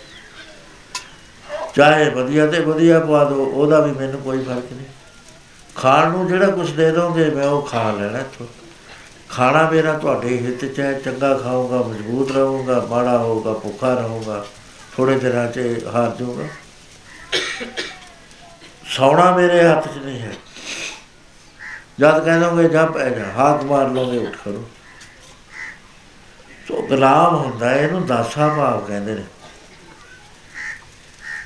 ਚਾਹੇ 1.76 2.10
ਵਧੀਆ 2.10 2.48
ਤੇ 2.48 2.60
ਵਧੀਆ 2.60 3.00
ਪਵਾ 3.00 3.24
ਦਿਓ 3.24 3.46
ਉਹਦਾ 3.46 3.80
ਵੀ 3.80 3.92
ਮੈਨੂੰ 3.92 4.22
ਕੋਈ 4.22 4.44
ਫ਼ਰਕ 4.44 4.74
ਨਹੀਂ। 4.74 4.86
ਖਾਣ 5.76 6.12
ਨੂੰ 6.12 6.28
ਜਿਹੜਾ 6.28 6.48
ਕੁਝ 6.48 6.70
ਦੇ 6.72 6.92
ਦੋਗੇ 6.92 7.30
ਮੈਂ 7.30 7.48
ਉਹ 7.48 7.62
ਖਾ 7.62 7.92
ਲੈਣਾ 7.92 8.20
ਇੱਥੋਂ। 8.20 8.48
ਖਾਣਾ 9.30 9.70
ਮੇਰਾ 9.70 9.94
ਤੁਹਾਡੇ 9.94 10.38
ਹਿੱਤ 10.40 10.66
ਚ 10.66 10.80
ਹੈ 10.80 10.94
ਚੰਗਾ 10.94 11.34
ਖਾਊਗਾ 11.38 11.82
ਮਜ਼ਬੂਤ 11.84 12.32
ਰਹੂੰਗਾ 12.32 12.80
ਮਾੜਾ 12.90 13.18
ਹੋਊਗਾ 13.18 13.54
ਭੁੱਖਾ 13.54 13.94
ਰਹੂੰਗਾ 13.94 14.46
ਥੋੜੇ 14.96 15.18
ਦਿਨਾਂ 15.20 15.48
ਚ 15.48 15.60
ਹਾਰ 15.94 16.16
ਜਾਊਗਾ। 16.20 16.48
ਸੌਣਾ 18.86 19.32
ਮੇਰੇ 19.36 19.64
ਹੱਥ 19.64 19.88
'ਚ 19.88 19.98
ਨਹੀਂ 19.98 20.20
ਹੈ। 20.20 20.34
ਜਦ 22.00 22.24
ਕਹਿੰਦੋਗੇ 22.26 22.68
ਜਾ 22.70 22.86
ਪੈ 22.86 23.10
ਜਾ 23.10 23.26
ਹੱਥ 23.32 23.64
ਮਾਰ 23.64 23.90
ਲੋਗੇ 23.90 24.18
ਉੱਠ 24.18 24.36
ਕਰੋ 24.46 24.66
ਸੋ 26.68 26.82
ਗੁਲਾਮ 26.82 27.36
ਹੁੰਦਾ 27.36 27.70
ਹੈ, 27.70 27.76
ਇਹਨੂੰ 27.78 28.06
ਦਾਸਾ 28.08 28.48
ਭਾਵ 28.48 28.86
ਕਹਿੰਦੇ 28.86 29.16
ਨੇ। 29.16 29.24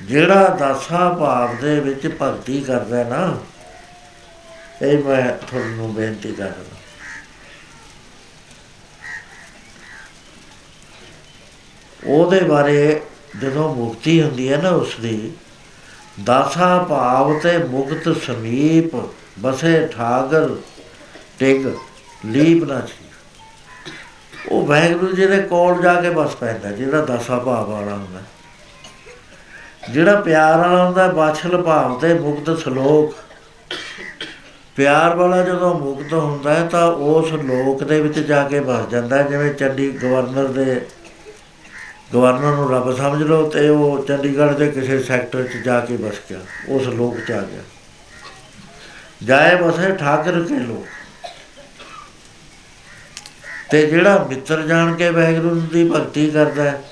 ਜਿਹੜਾ 0.02 0.48
ਦਾਸਾ 0.48 1.08
ਭਾਵ 1.10 1.56
ਦੇ 1.56 1.78
ਵਿੱਚ 1.80 2.06
ਭਗਤੀ 2.22 2.60
ਕਰਦਾ 2.60 2.96
ਹੈ 2.96 3.04
ਨਾ 3.04 3.38
ਇਹ 4.82 5.04
ਮੈਂ 5.04 5.22
ਤੁਹਾਨੂੰ 5.40 5.94
ਬੇਨਤੀ 5.94 6.32
ਕਰਦਾ 6.32 6.76
ਉਹਦੇ 12.06 12.40
ਬਾਰੇ 12.40 13.00
ਜਦੋਂ 13.40 13.74
ਮੁਕਤੀ 13.74 14.20
ਹੁੰਦੀ 14.22 14.52
ਹੈ 14.52 14.56
ਨਾ 14.56 14.68
ਉਸ 14.70 14.94
ਦੀ 15.00 15.32
ਦਾਸਾ 16.24 16.78
ਭਾਵ 16.82 17.38
ਤੇ 17.38 17.56
ਮੁਕਤ 17.64 18.08
ਸਮੀਪ 18.26 18.96
ਬਸੇ 19.40 19.86
ਠਾਗਰ 19.92 20.56
ਟਿਕ 21.38 21.66
ਲੀਪ 22.26 22.64
ਨਾ 22.64 22.80
ਸੀ 22.80 23.06
ਉਹ 24.50 24.66
ਵੈਗੁਰੂ 24.66 25.12
ਜੀ 25.12 25.26
ਦੇ 25.26 25.40
ਕੋਲ 25.42 25.82
ਜਾ 25.82 26.00
ਕੇ 26.00 26.10
ਬਸ 26.10 26.34
ਪੈਂਦਾ 26.34 26.70
ਜਿਹੜਾ 26.70 27.04
ਦਾਸਾ 27.04 27.38
ਭਾਵ 27.38 27.70
ਵਾਲਾ 27.70 27.94
ਹੁੰਦਾ 27.94 28.22
ਜਿਹੜਾ 29.90 30.20
ਪਿਆਰ 30.20 30.58
ਵਾਲਾ 30.58 30.84
ਹੁੰਦਾ 30.84 31.06
ਬਾਛਲ 31.08 31.62
ਭਾਵ 31.62 31.98
ਤੇ 31.98 32.14
ਮੁਕਤ 32.14 32.58
ਸ਼ਲੋਕ 32.58 33.14
ਪਿਆਰ 34.78 35.14
ਵਾਲਾ 35.16 35.42
ਜਦੋਂ 35.42 35.74
ਮੁਕਤ 35.74 36.12
ਹੁੰਦਾ 36.12 36.54
ਹੈ 36.54 36.66
ਤਾਂ 36.66 36.86
ਉਸ 36.92 37.32
ਲੋਕ 37.32 37.82
ਦੇ 37.84 38.00
ਵਿੱਚ 38.00 38.18
ਜਾ 38.18 38.42
ਕੇ 38.48 38.58
ਵਸ 38.58 38.88
ਜਾਂਦਾ 38.90 39.16
ਹੈ, 39.16 39.22
ਜਿਵੇਂ 39.22 39.54
ਚੰਡੀ 39.54 39.90
ਗਵਰਨਰ 39.90 40.46
ਦੇ 40.48 40.80
ਗਵਰਨਰ 42.14 42.54
ਨੂੰ 42.56 42.70
ਰੱਬ 42.70 42.96
ਸਮਝ 42.96 43.22
ਲਓ 43.22 43.48
ਤੇ 43.48 43.68
ਉਹ 43.68 44.04
ਚੰਡੀਗੜ੍ਹ 44.04 44.52
ਦੇ 44.52 44.68
ਕਿਸੇ 44.68 44.98
ਸੈਕਟਰ 45.02 45.42
'ਚ 45.42 45.56
ਜਾ 45.56 45.80
ਕੇ 45.80 45.96
ਬਸ 45.96 46.20
ਗਿਆ 46.30 46.38
ਉਸ 46.68 46.86
ਲੋਕ 46.86 47.18
'ਚ 47.20 47.30
ਆ 47.30 47.40
ਗਿਆ। 47.40 47.62
ਜਾਏ 49.24 49.56
ਬਸੇ 49.56 49.92
ਠਾਕਰ 49.96 50.40
ਕੇ 50.42 50.58
ਲੋਕ। 50.58 50.86
ਤੇ 53.70 53.86
ਜਿਹੜਾ 53.86 54.26
ਮਿੱਤਰ 54.28 54.62
ਜਾਣ 54.62 54.94
ਕੇ 54.94 55.10
ਵਾਹਿਗੁਰੂ 55.10 55.60
ਦੀ 55.60 55.88
ਭਗਤੀ 55.90 56.30
ਕਰਦਾ 56.30 56.62
ਹੈ 56.62 56.82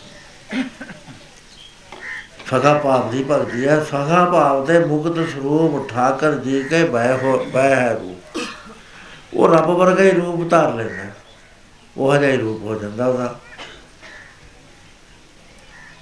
ਸਗਾ 2.50 2.74
ਭਾਵ 2.74 3.10
ਦੀ 3.10 3.24
ਭਗਤੀ 3.30 3.66
ਹੈ। 3.68 3.84
ਸਗਾ 3.84 4.24
ਭਾਵ 4.24 4.66
ਦੇ 4.66 4.78
ਮੁਕਤ 4.78 5.28
ਸਰੂਪ 5.28 5.88
ਠਾਕਰ 5.88 6.34
ਜੀ 6.34 6.62
ਕੇ 6.62 6.84
ਬੈ 6.84 7.16
ਹੋ 7.16 7.46
ਬੈ 7.52 7.74
ਹੈ 7.74 7.92
ਰੂਪ। 7.92 8.38
ਉਹ 9.34 9.48
ਰੱਬ 9.48 9.66
ਵਰਗਾ 9.66 10.02
ਹੀ 10.02 10.10
ਰੂਪ 10.10 10.50
ਧਾਰ 10.50 10.74
ਲੈਂਦਾ 10.74 10.94
ਹੈ। 10.94 11.16
ਉਹ 11.96 12.16
ਜਿਹਾ 12.16 12.30
ਹੀ 12.30 12.36
ਰੂਪ 12.36 12.62
ਹੋ 12.62 12.74
ਜਾਂਦਾ 12.74 13.06
ਉਹਦਾ। 13.06 13.40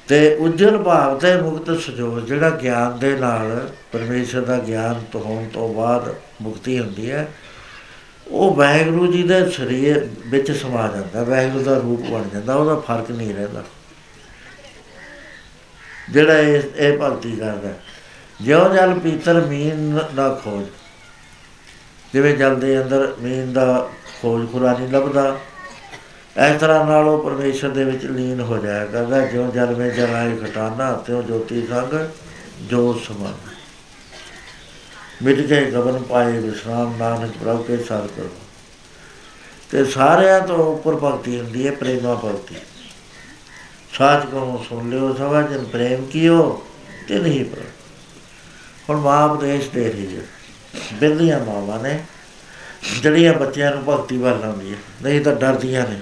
ਤੇ 0.08 0.34
ਉਜਲ 0.34 0.78
ਭਾਵ 0.78 1.18
ਤੇ 1.18 1.36
ਮੁਕਤ 1.36 1.80
ਸਜੋਰ 1.80 2.20
ਜਿਹੜਾ 2.20 2.50
ਗਿਆਨ 2.50 2.98
ਦੇ 2.98 3.16
ਨਾਲ 3.16 3.70
ਪਰਮੇਸ਼ਰ 3.92 4.40
ਦਾ 4.40 4.58
ਗਿਆਨ 4.58 5.04
ਤੋਂ 5.12 5.20
ਹੋਣ 5.20 5.48
ਤੋਂ 5.48 5.74
ਬਾਅਦ 5.74 6.14
ਮੁਕਤੀ 6.42 6.78
ਹੁੰਦੀ 6.78 7.10
ਹੈ, 7.10 7.28
ਉਹ 8.28 8.54
ਵਾਹਿਗੁਰੂ 8.54 9.12
ਜੀ 9.12 9.22
ਦੇ 9.22 9.50
ਸਰੀਰ 9.50 10.08
ਵਿੱਚ 10.26 10.52
ਸਮਾ 10.52 10.88
ਜਾਂਦਾ, 10.88 11.22
ਵਾਹਿਗੁਰੂ 11.24 11.64
ਦਾ 11.64 11.78
ਰੂਪ 11.78 12.00
ਬਣ 12.00 12.22
ਜਾਂਦਾ, 12.34 12.54
ਉਹਦਾ 12.54 12.76
ਫ਼ਰਕ 12.76 13.10
ਨਹੀਂ 13.10 13.34
ਰਹਿੰਦਾ। 13.34 13.62
ਜਿਹੜਾ 16.10 16.38
ਇਹ 16.38 16.62
ਇਹ 16.76 16.98
ਭਗਤੀ 16.98 17.36
ਕਰਦਾ। 17.36 17.70
ਜਿਉ 18.42 18.74
ਜਲ 18.74 18.98
ਪੀਤਰ 18.98 19.40
ਮੀਨ 19.40 20.00
ਨਾ 20.14 20.28
ਖੋਜ। 20.44 20.66
ਜਿਵੇਂ 22.12 22.36
ਜਲ 22.36 22.60
ਦੇ 22.60 22.82
ਅੰਦਰ 22.82 23.14
ਮੀਨ 23.20 23.52
ਦਾ 23.52 23.90
ਖੋਜ 24.22 24.52
ਖੁਰਾ 24.52 24.72
ਨਹੀਂ 24.72 24.88
ਲੱਭਦਾ, 24.88 25.38
ਇਸ 26.46 26.60
ਤਰ੍ਹਾਂ 26.60 26.84
ਨਾਲ 26.84 27.08
ਉਹ 27.08 27.22
ਪਰਮੇਸ਼ਰ 27.24 27.68
ਦੇ 27.68 27.84
ਵਿੱਚ 27.84 28.04
ਲੀਨ 28.04 28.40
ਹੋ 28.40 28.58
ਜਾਇਆ 28.58 28.86
ਕਰਦਾ। 28.86 29.20
ਜਿਉ 29.20 29.50
ਜਲ 29.50 29.74
ਵਿੱਚ 29.74 29.96
ਜਲਾਏ 29.96 30.36
ਘਟਾਨਾ, 30.44 30.92
ਤਿਉ 30.92 31.22
ਜੋਤੀ 31.22 31.66
ਸੰਗ, 31.66 32.08
ਜੋ 32.62 32.92
ਸਮਾਨ। 32.92 33.34
ਮਿਟ 35.22 35.38
ਗਏ 35.38 35.70
ਗਗਨ 35.70 36.02
ਪਾਏ 36.02 36.32
ਵਿਸ਼ਰਾਮ, 36.32 36.96
ਨਾਨਕ 36.98 37.32
ਪ੍ਰਭ 37.44 37.64
ਕੇ 37.64 37.76
ਸਾਰ 37.76 38.06
ਕਰੋ। 38.16 38.28
ਤੇ 39.70 39.84
ਸਾਰਿਆਂ 39.84 40.40
ਤੋਂ 40.40 40.58
ਉੱਪਰ 40.58 40.94
ਭਗਤੀ 40.94 41.40
ਹੁੰਦੀ 41.40 41.66
ਹੈ, 41.66 41.72
ਪ੍ਰੇਮਾ 41.72 42.14
ਭਗਤੀ। 42.14 42.54
ਸਾਚ 43.94 44.26
ਕਹੋ 44.26 44.64
ਸੁਣ 44.68 44.90
ਲਿਓ, 44.90 45.14
ਸਭਾ 45.14 45.42
ਜਨ 45.42 45.64
ਪ੍ਰੇਮ 45.64 46.06
ਕੀਓ 46.06 46.66
ਤੇ 47.08 47.18
ਨਹੀਂ 47.18 47.44
ਪਰ 47.44 47.62
ਹੁਣ 48.88 49.00
ਮਾਂ 49.00 49.28
ਉਪਦੇਸ਼ 49.28 49.70
ਦੇ 49.70 49.92
ਰਹੀ 49.92 50.16
ਹੈ। 50.16 50.22
ਬਿਰਲੀਆਂ 50.94 51.40
ਮਾਵਾਂ 51.40 51.80
ਨੇ, 51.80 52.04
ਜਿਹੜੀਆਂ 53.02 53.32
ਬੱਚਿਆਂ 53.34 53.70
ਨੂੰ 53.70 53.84
ਭਗਤੀ 53.84 54.16
ਵੱਲ 54.18 54.40
ਲਾਉਂਦੀਆਂ 54.40 54.76
ਨਹੀਂ 55.02 55.20
ਤਾਂ 55.20 55.36
ਡਰਦੀਆਂ 55.36 55.86
ਨੇ। 55.88 56.00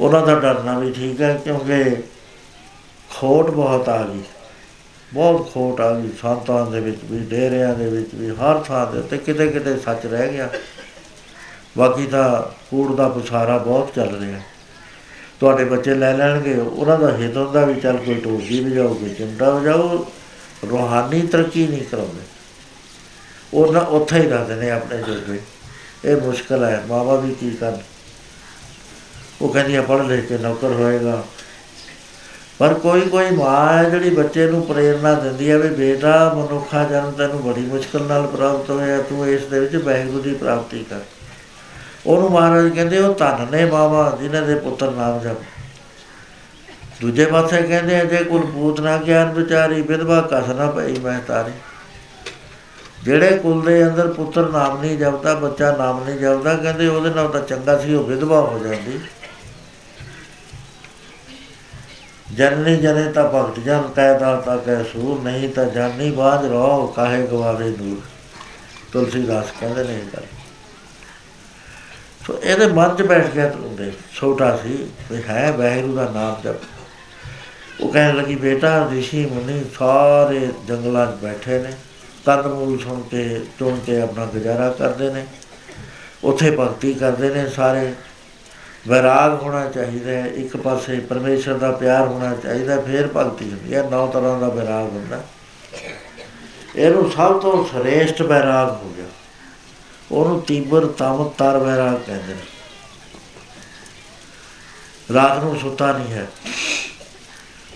ਉਹਨਾਂ 0.00 0.26
ਦਾ 0.26 0.34
ਡਰਨਾ 0.34 0.78
ਵੀ 0.78 0.92
ਠੀਕ 0.92 1.20
ਹੈ, 1.20 1.40
ਕਿਉਂਕਿ 1.44 1.96
ਖੋਟ 3.14 3.50
ਬਹੁਤ 3.50 3.88
ਆ 3.88 4.06
ਗਈ। 4.06 4.22
ਬਹੁਤ 5.14 5.52
ਖੋਟ 5.52 5.80
ਆ 5.80 5.98
ਗਈ। 5.98 6.08
ਸੰਤਾਂ 6.22 6.66
ਦੇ 6.70 6.80
ਵਿੱਚ 6.80 6.98
ਵੀ, 7.04 7.18
ਡੇਰਿਆਂ 7.18 7.74
ਦੇ 7.74 7.86
ਵਿੱਚ 7.86 8.14
ਵੀ, 8.14 8.30
ਹਰ 8.30 8.58
ਥਾਂ 8.58 8.92
ਦੇ 8.92 8.98
ਉੱਤੇ 8.98 9.18
ਕਿਤੇ 9.18 9.48
ਕਿਤੇ 9.48 9.76
ਸੱਚ 9.76 10.06
ਰਹਿ 10.06 10.32
ਗਿਆ। 10.32 10.50
ਬਾਕੀ 11.76 12.06
ਤਾਂ 12.06 12.42
ਕੂੜ 12.70 12.96
ਦਾ 12.96 13.08
ਪਸਾਰਾ 13.08 13.58
ਬਹੁਤ 13.58 13.92
ਚੱਲ 13.94 14.20
ਰਿਹਾ। 14.20 14.40
ਤੁਹਾਡੇ 15.40 15.64
ਬੱਚੇ 15.64 15.94
ਲੈ 15.94 16.16
ਲੈਣਗੇ, 16.16 16.54
ਉਹਨਾਂ 16.54 16.98
ਦਾ 16.98 17.16
ਹਿੱਤ 17.16 17.36
ਹੁੰਦਾ 17.36 17.64
ਵੀ 17.64 17.80
ਚੱਲ 17.80 17.96
ਕੋਈ 17.96 18.14
ਢੋਲਕੀ 18.14 18.64
ਵਜਾਓ, 18.64 18.94
ਕੋਈ 18.94 19.14
ਚਿਮਟਾ 19.14 19.50
ਵਜਾਓ, 19.50 20.06
ਰੂਹਾਨੀ 20.70 21.20
ਤਰੱਕੀ 21.20 21.66
ਨਹੀਂ 21.66 21.84
ਕਰਾਉਂਦੇ। 21.84 22.20
ਉਹ 23.54 23.72
ਨਾ 23.72 23.80
ਉੱਥੇ 23.80 24.20
ਹੀ 24.20 24.28
ਰਹਿੰਦੇ 24.28 24.54
ਨੇ 24.54 24.70
ਆਪਣੇ 24.70 24.98
ਜੋਗੇ। 24.98 25.40
ਇਹ 26.04 26.16
ਮੁਸ਼ਕਲ 26.16 26.64
ਹੈ, 26.64 26.84
ਮਾਵਾ 26.88 27.16
ਵੀ 27.16 27.34
ਕੀ 27.34 27.50
ਕਰਨ। 27.50 27.78
ਉਹ 29.42 29.48
ਕਹਿੰਦੀ 29.48 29.76
ਆ, 29.76 29.82
ਪੜ੍ਹ 29.82 30.02
ਲਿਖ 30.02 30.26
ਕੇ 30.26 30.38
ਨੌਕਰ 30.38 30.68
ਹੋਏਗਾ। 30.68 31.24
ਪਰ 32.58 32.74
ਕੋਈ 32.74 33.00
ਕੋਈ 33.00 33.30
ਮਾਂ 33.30 33.78
ਹੈ 33.78 33.90
ਜਿਹੜੀ 33.90 34.10
ਬੱਚੇ 34.10 34.46
ਨੂੰ 34.46 34.66
ਪ੍ਰੇਰਣਾ 34.66 35.14
ਦਿੰਦੀ 35.14 35.50
ਹੈ 35.50 35.58
ਵੀ 35.58 35.68
ਬੇਟਾ, 35.68 36.34
ਮਨੁੱਖਾ 36.34 36.84
ਜਨਮ 36.84 37.10
ਤੈਨੂੰ 37.10 37.42
ਬੜੀ 37.42 37.60
ਮੁਸ਼ਕਲ 37.60 38.02
ਨਾਲ 38.02 38.26
ਪ੍ਰਾਪਤ 38.26 38.70
ਹੋਇਆ, 38.70 39.02
ਤੂੰ 39.02 39.28
ਇਸ 39.28 39.44
ਦੇ 39.44 39.60
ਵਿੱਚ 39.60 39.76
ਵਾਹਿਗੁਰੂ 39.76 40.22
ਦੀ 40.22 40.34
ਪ੍ਰਾਪਤੀ 40.34 40.86
ਕਰ। 40.90 41.00
ਉਹਨੂੰ 42.06 42.30
ਮਹਾਰਾਜ 42.30 42.68
ਕਹਿੰਦੇ 42.68 42.98
ਉਹ 42.98 43.14
ਧੰਨ 43.14 43.46
ਨੇ 43.50 43.64
ਮਾਵਾ 43.64 44.18
ਜਿਨ੍ਹਾਂ 44.20 44.42
ਦੇ 44.42 44.54
ਪੁੱਤਰ 44.54 44.90
ਨਾਮ 44.90 45.20
ਜਪ। 45.20 45.36
ਦੂਜੇ 47.00 47.24
ਪਾਸੇ 47.24 47.62
ਕਹਿੰਦੇ 47.62 48.00
ਆ, 48.00 48.04
ਜੇ 48.04 48.16
ਕੁਲ 48.16 48.46
ਪੂਤ 48.46 48.80
ਨਾ 48.80 48.96
ਗਿਆਨ 48.96 49.32
ਵਿਚਾਰੀ 49.32 49.82
ਵਿਧਵਾ 49.82 50.20
ਕਸ 50.32 50.48
ਨਾ 50.48 50.70
ਪਈ 50.70 50.98
ਮੈਂ 50.98 51.20
ਤਾਰੀ। 51.20 51.52
ਜਿਹੜੇ 53.04 53.38
ਕੁਲ 53.38 53.62
ਦੇ 53.62 53.86
ਅੰਦਰ 53.86 54.12
ਪੁੱਤਰ 54.12 54.48
ਨਾਮ 54.48 54.80
ਨਹੀਂ 54.80 54.98
ਜਪਦਾ 54.98 55.34
ਬੱਚਾ 55.34 55.76
ਨਾਮ 55.76 56.04
ਨਹੀਂ 56.04 56.18
ਜਪਦਾ 56.18 56.54
ਕਹਿੰਦੇ 56.54 56.88
ਉਹਦੇ 56.88 57.10
ਨਾਲ 57.10 57.28
ਤਾਂ 57.28 57.40
ਚੰਗਾ 57.40 57.78
ਸੀ 57.78 57.94
ਉਹ 57.94 58.04
ਵਿਧਵਾ 58.04 58.40
ਹੋ 58.40 58.58
ਜਾਂਦੀ। 58.58 59.00
ਜਨਨੀ 62.34 62.76
ਜਨੇ 62.76 63.12
ਤਾਂ 63.12 63.28
ਭਗਤ 63.28 63.60
ਜਨ 63.60 63.82
ਕਹਿਦਾ 63.96 64.36
ਤਾਂ 64.36 64.58
ਕਹਿ 64.58 64.84
ਸੂਰ 64.84 65.22
ਨਹੀਂ 65.22 65.48
ਤਾਂ 65.48 65.64
ਜਾਨੀ 65.64 66.10
ਬਾਝ 66.10 66.46
ਰੋ 66.46 66.86
ਕਾਹੇ 66.86 67.26
ਗਵਾਵੇ 67.26 67.70
ਦੂਰ। 67.70 68.00
ਤੁਲਸੀਦਾਸ 68.92 69.46
ਕਹਿੰਦੇ 69.60 69.84
ਨੇ 69.84 69.94
ਇਹ 69.94 70.16
ਗੱਲ। 70.16 70.26
ਸੋ 72.26 72.38
ਇਹਦੇ 72.42 72.66
ਮਨ 72.66 72.94
'ਚ 72.96 73.02
ਬੈਠ 73.02 73.26
ਗਿਆ 73.26 73.48
ਤੁੰਦੇ 73.48 73.92
ਛੋਟਾ 74.14 74.56
ਸੀ, 74.56 74.86
ਵੀ 75.10 75.22
ਹੈ 75.28 75.52
ਵਾਹਿਗੁਰੂ 75.52 75.94
ਦਾ 75.96 76.08
ਨਾਮ 76.14 76.40
ਜਪ। 76.44 77.82
ਉਹ 77.82 77.92
ਕਹਿਣ 77.92 78.16
ਲੱਗੀ, 78.16 78.34
ਬੇਟਾ, 78.36 78.88
ਰਿਸ਼ੀ, 78.92 79.24
ਮੁਨੀ 79.26 79.64
ਸਾਰੇ 79.78 80.48
ਜੰਗਲਾਂ 80.68 81.06
'ਚ 81.06 81.14
ਬੈਠੇ 81.14 81.58
ਨੇ 81.58 81.72
ਕੰਦਮੂਲ 82.26 82.78
ਸੁਣ 82.78 83.00
ਕੇ, 83.00 83.40
ਚੁਣ 83.58 83.78
ਕੇ 83.78 84.00
ਆਪਣਾ 84.00 84.24
ਗੁਜ਼ਾਰਾ 84.26 84.68
ਕਰਦੇ 84.70 85.10
ਨੇ, 85.10 85.24
ਉੱਥੇ 86.24 86.50
ਭਗਤੀ 86.50 86.92
ਕਰਦੇ 86.94 87.28
ਨੇ 87.30 87.48
ਸਾਰੇ। 87.48 87.92
ਵਿਰਾਗ 88.88 89.42
ਹੋਣਾ 89.42 89.64
ਚਾਹੀਦਾ 89.66 90.10
ਹੈ, 90.10 90.26
ਇੱਕ 90.26 90.56
ਪਾਸੇ 90.56 90.98
ਪਰਮੇਸ਼ਰ 91.00 91.54
ਦਾ 91.54 91.70
ਪਿਆਰ 91.72 92.06
ਹੋਣਾ 92.06 92.34
ਚਾਹੀਦਾ, 92.34 92.80
ਫਿਰ 92.80 93.08
ਭਗਤੀ 93.16 93.50
ਹੁੰਦੀ 93.50 93.74
ਹੈ, 93.74 93.82
ਨੌ 93.90 94.06
ਤਰ੍ਹਾਂ 94.06 94.38
ਦਾ 94.40 94.48
ਵਿਰਾਗ 94.48 94.86
ਹੁੰਦਾ। 94.86 95.20
ਇਹਨੂੰ 96.76 97.10
ਸਭ 97.10 97.40
ਤੋਂ 97.40 97.64
ਸ੍ਰੇਸ਼ਟ 97.64 98.22
ਵਿਰਾਗ 98.22 98.70
ਹੋ 98.70 98.92
ਗਿਆ। 98.96 99.06
ਉਹਨੂੰ 100.12 100.42
ਤੀਬਰ 100.42 100.86
ਤਮ 100.86 101.28
ਤਰ 101.38 101.58
ਵਿਰਾਗ 101.58 101.94
ਕਹਿੰਦੇ 102.06 102.34
ਨੇ। 102.34 102.40
ਰਾਤ 105.14 105.44
ਨੂੰ 105.44 105.60
ਸੁੱਤਾ 105.60 105.92
ਨਹੀਂ 105.92 106.12
ਹੈ। 106.12 106.26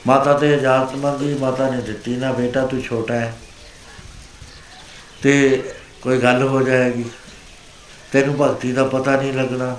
ਮਾਤਾ 0.07 0.33
ਤੇ 0.33 0.55
ਇਜਾਜ਼ਤ 0.55 0.95
ਮੰਗੀ, 0.95 1.35
ਮਾਤਾ 1.35 1.71
ਨੇ 1.71 1.83
ਦਿੱਤੀ, 1.83 2.17
ਨਾ 2.17 2.33
ਬੇਟਾ, 2.33 2.67
ਤੂੰ 2.67 2.83
ਛੋਟਾ 2.83 3.15
ਹੈ। 3.15 3.37
ਤੇ 5.23 5.63
ਕੋਈ 6.03 6.19
ਗੱਲ 6.19 6.43
ਹੋ 6.43 6.63
ਜਾਏਗੀ। 6.63 7.05
ਤੈਨੂੰ 8.13 8.37
ਭਗਤੀ 8.37 8.73
ਦਾ 8.73 8.85
ਪਤਾ 8.85 9.17
ਨਹੀਂ 9.17 9.33
ਲੱਗਣਾ। 9.33 9.77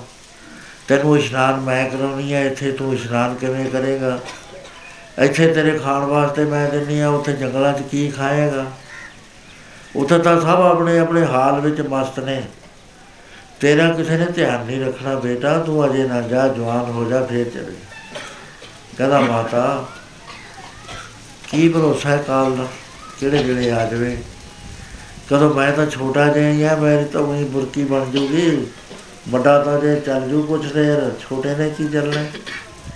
ਤੈਨੂੰ 0.88 1.18
ਇਸ਼ਨਾਨ 1.18 1.60
ਮੈਂ 1.60 1.90
ਕਰਾਉਣੀ 1.90 2.34
ਹੈ, 2.34 2.44
ਇੱਥੇ 2.44 2.72
ਤੂੰ 2.72 2.94
ਇਸ਼ਨਾਨ 2.94 3.34
ਕਿਵੇਂ 3.34 3.70
ਕਰੇਗਾ? 3.70 4.20
ਇੱਥੇ 5.18 5.54
ਤੇਰੇ 5.54 5.78
ਖਾਣ 5.78 6.04
ਵਾਸਤੇ 6.04 6.44
ਮੈਂ 6.44 6.68
ਦਿੰਨੀ 6.68 7.00
ਆ 7.00 7.08
ਉੱਥੇ 7.08 7.32
ਜੰਗਲਾਂ 7.32 7.72
'ਚ 7.72 7.82
ਕੀ 7.82 8.10
ਖਾਏਗਾ? 8.10 8.72
ਉੱਥੇ 9.96 10.18
ਤਾਂ 10.18 10.40
ਸਭ 10.40 10.48
ਆਪਣੇ 10.48 10.98
ਆਪਣੇ 10.98 11.24
ਹਾਲ 11.24 11.60
ਵਿੱਚ 11.60 11.80
ਮਸਤ 11.80 12.20
ਨੇ। 12.20 12.42
ਤੇਰਾ 13.60 13.88
ਕਿਸੇ 13.88 14.16
ਨੇ 14.16 14.26
ਧਿਆਨ 14.26 14.64
ਨਹੀਂ 14.66 14.84
ਰੱਖਣਾ 14.84 15.14
ਬੇਟਾ, 15.14 15.58
ਤੂੰ 15.58 15.86
ਅਜੇ 15.86 16.04
ਨਾ 16.04 16.20
ਜਾ, 16.20 16.48
ਜਵਾਨ 16.48 16.90
ਹੋ 16.90 17.04
ਜਾ, 17.04 17.24
ਫੇਰ 17.24 17.50
ਚਲੇ। 17.50 17.74
ਕਹਿੰਦਾ, 18.98 19.20
ਮਾਤਾ, 19.20 19.86
ਕੀ 21.50 21.68
ਭਰੋਸਾ 21.68 22.08
ਹੈ 22.08 22.16
ਕਾਲ 22.16 22.56
ਦਾ? 22.56 22.66
ਕਿਹੜੇ 23.20 23.42
ਵੇਲੇ 23.42 23.70
ਆ 23.70 23.86
ਜਾਵੇ? 23.86 24.18
ਕਦੋਂ 25.30 25.54
ਮੈਂ 25.54 25.72
ਤਾਂ 25.72 25.86
ਛੋਟਾ 25.86 26.28
ਜਿਹਾ 26.28 26.72
ਆ 26.72 26.76
ਮੇਰੀ 26.76 27.04
ਤਾਂ 27.04 27.20
ਉਹੀ 27.20 27.44
ਬੁਰਕੀ 27.44 27.84
ਬਣ 27.84 28.04
ਜੂਗੀ। 28.04 28.66
ਵੱਡਾ 29.28 29.64
ਤਾਂ 29.64 29.80
ਜੇ 29.80 30.00
ਚੱਲ 30.00 30.28
ਜੂ 30.28 30.42
ਕੁਛ 30.42 30.72
ਦੇਰ, 30.72 31.10
ਛੋਟੇ 31.20 31.54
ਨੇ 31.54 31.70
ਕੀ 31.70 31.88
ਚੱਲਣਾ? 31.88 32.24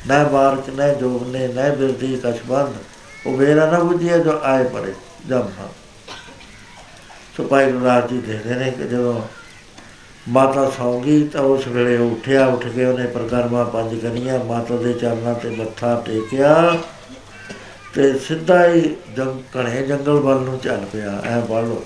ਨਾ 0.07 0.25
ਬਾਰਕ, 0.25 0.71
ਨਾ 0.71 0.89
ਜੋਗ 0.89 1.31
ਨੇ 1.31 1.49
ਨਾ 1.49 1.69
ਬਿਰਦੀ 1.69 2.21
ਕਛਬੰਦ। 2.25 2.75
ਉਹ 3.27 3.37
ਵੇਰਾ 3.37 3.71
ਨਾ 3.71 3.79
ਬੁਝਿਆ 3.79 4.19
ਜੋ 4.19 4.41
ਆਏ 4.43 4.65
ਪੜੇ 4.65 4.95
ਜੰਮਾ। 5.29 5.69
ਸੋ 7.37 7.45
ਭਾਈ 7.45 7.73
ਗੁਰਦਾਸ 7.73 8.11
ਜੀ 8.11 8.19
ਦੇਖਦੇ 8.19 8.55
ਨੇ 8.55 8.71
ਕਿ 8.71 8.85
ਜਦੋਂ 8.85 9.21
ਮਾਤਾ 10.29 10.71
ਸੌਂ 10.71 11.01
ਗਈ 11.03 11.27
ਤਾਂ 11.29 11.41
ਉਸ 11.41 11.67
ਵੇਲੇ 11.69 11.97
ਉਹ 11.97 12.11
ਉੱਠਿਆ, 12.11 12.47
ਉੱਠ 12.47 12.67
ਕੇ 12.69 12.85
ਉਹਨੇ 12.85 13.07
ਪ੍ਰਕਰਮਾ 13.07 13.65
ਪੰਜ 13.65 13.95
ਕਰੀਆਂ, 14.01 14.39
ਮਾਤਾ 14.45 14.77
ਦੇ 14.77 14.93
ਚਰਨਾਂ 14.93 15.35
ਤੇ 15.35 15.51
ਮੱਥਾ 15.51 16.03
ਟੇਕਿਆ 16.07 16.77
ਤੇ 17.95 18.13
ਸਿੱਧਾ 18.19 18.67
ਹੀ 18.67 18.97
ਜੰਗ 19.17 19.57
ਘਣੇ 19.57 19.83
ਜੰਗਲ 19.83 20.21
ਵੱਲ 20.21 20.41
ਨੂੰ 20.41 20.59
ਚੱਲ 20.59 20.85
ਪਿਆ, 20.93 21.21
ਐ 21.25 21.41
ਪੜ 21.41 21.65
ਲਓ 21.65 21.83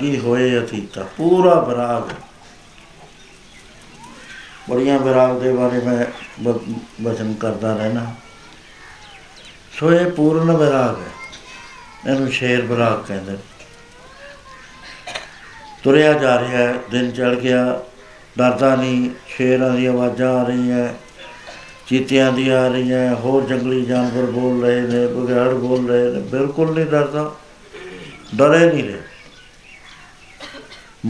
ਬਰਾਗੀ 0.00 0.18
ਹੋਏ 0.18 0.58
ਅਤੀਤਾ 0.58 1.04
ਪੂਰਾ 1.16 1.54
ਬਰਾਗ 1.54 2.12
ਬੜੀਆਂ 4.70 4.98
ਬਰਾਗ 4.98 5.40
ਦੇ 5.40 5.52
ਬਾਰੇ 5.52 5.80
ਮੈਂ 5.80 6.06
ਬ- 6.42 6.60
ਬਚਨ 7.00 7.34
ਕਰਦਾ 7.34 7.76
ਰਹਿਣਾ 7.76 8.14
ਸੋ 9.72 9.92
ਇਹ 9.92 10.10
ਪੂਰਨ 10.10 10.52
ਬਰਾਗ 10.52 11.00
ਹੈ। 11.00 11.10
ਇਹਨੂੰ 12.12 12.28
ਸ਼ੇਰ 12.28 12.62
ਬਰਾਗ 12.62 13.06
ਕਹਿੰਦੇ 13.08 13.32
ਨੇ। 13.32 13.38
ਤੁਰਿਆ 15.84 16.12
ਜਾ 16.12 16.38
ਰਿਹਾ 16.40 16.58
ਹੈ, 16.58 16.74
ਦਿਨ 16.90 17.10
ਚੜ 17.10 17.34
ਗਿਆ, 17.34 17.80
ਡਰਦਾ 18.38 18.76
ਨਹੀਂ, 18.76 19.10
ਸ਼ੇਰਾਂ 19.26 19.70
ਦੀ 19.70 19.86
ਆਵਾਜ਼ਾਂ 19.86 20.40
ਆ 20.40 20.42
ਰਹੀਆਂ 20.42 20.94
ਚੀਤਿਆਂ 21.86 22.32
ਦੀ 22.32 22.48
ਆ 22.48 22.68
ਰਹੀਆਂ 22.68 23.16
ਹੋਰ 23.16 23.42
ਜੰਗਲੀ 23.42 23.84
ਜਾਨਵਰ 23.84 24.30
ਬੋਲ 24.30 24.62
ਰਹੇ 24.62 24.80
ਨੇ 24.80 25.06
ਬਗਿਆੜ 25.06 25.48
ਬੋਲ 25.48 25.88
ਰਹੇ 25.88 26.12
ਨੇ, 26.12 26.20
ਬਿਲਕੁਲ 26.20 26.74
ਨਹੀਂ 26.74 26.86
ਡਰਦਾ। 26.86 27.34
ਡਰੇ 28.34 28.72
ਨਹੀਂ 28.72 28.84
ਰਹੇ। 28.84 28.99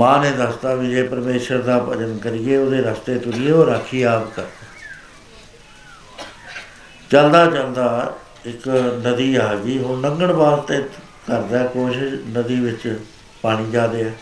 ਮਾਂ 0.01 0.20
ਨੇ 0.20 0.31
ਦੱਸਤਾ 0.31 0.74
ਵੀ 0.74 0.90
ਜੇ 0.90 1.02
ਪਰਮੇਸ਼ਰ 1.02 1.59
ਦਾ 1.59 1.78
ਭਜਨ 1.78 2.18
ਕਰੀਏ, 2.18 2.56
ਉਹਦੇ 2.56 2.81
ਰਸਤੇ 2.82 3.18
ਤੁਰੀਏ, 3.18 3.51
ਉਹ 3.51 3.66
ਰਾਖੀ 3.66 4.02
ਆਪ 4.02 4.35
ਕਰ। 4.35 4.47
ਚੱਲਦਾ 7.10 7.47
ਚੱਲਦਾ 7.47 8.16
ਇੱਕ 8.47 8.68
ਨਦੀ 9.06 9.35
ਆ 9.36 9.55
ਗਈ, 9.55 9.78
ਹੁਣ 9.78 10.01
ਲੰਘਣ 10.01 10.32
ਵਾਸਤੇ 10.32 10.82
ਕਰਦਾ 11.28 11.64
ਕੋਸ਼ਿਸ਼, 11.64 12.14
ਨਦੀ 12.39 12.60
ਵਿੱਚ 12.60 12.98
ਪਾਣੀ 13.43 13.70
ਜ਼ਿਆਦਾ 13.70 13.98
ਹੈ 13.98 14.12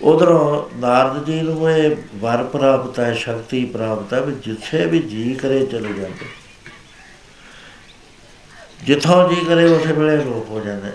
ਉਧਰੋਂ 0.00 0.78
ਨਾਰਦ 0.78 1.24
ਜੀ 1.24 1.40
ਨੂੰ 1.40 1.70
ਇਹ 1.70 1.96
ਵਰ 2.14 2.42
ਪ੍ਰਾਪਤ 2.44 2.98
ਹੈ, 3.00 3.12
ਸ਼ਕਤੀ 3.14 3.64
ਪ੍ਰਾਪਤ 3.64 4.14
ਹੈ 4.14 4.20
ਵੀ 4.20 4.32
ਜਿੱਥੇ 4.44 4.86
ਵੀ 4.86 4.98
ਜੀ 4.98 5.34
ਕਰੇ 5.34 5.66
ਚਲੇ 5.66 5.92
ਜਾਂਦੇ। 5.92 6.26
ਜਿੱਥੋਂ 8.84 9.28
ਜੀ 9.28 9.44
ਕਰੇ, 9.44 9.64
ਉਸੇ 9.64 9.92
ਵੇਲੇ 9.92 10.24
ਲੋਪ 10.24 10.50
ਹੋ 10.50 10.60
ਜਾਂਦੇ। 10.60 10.92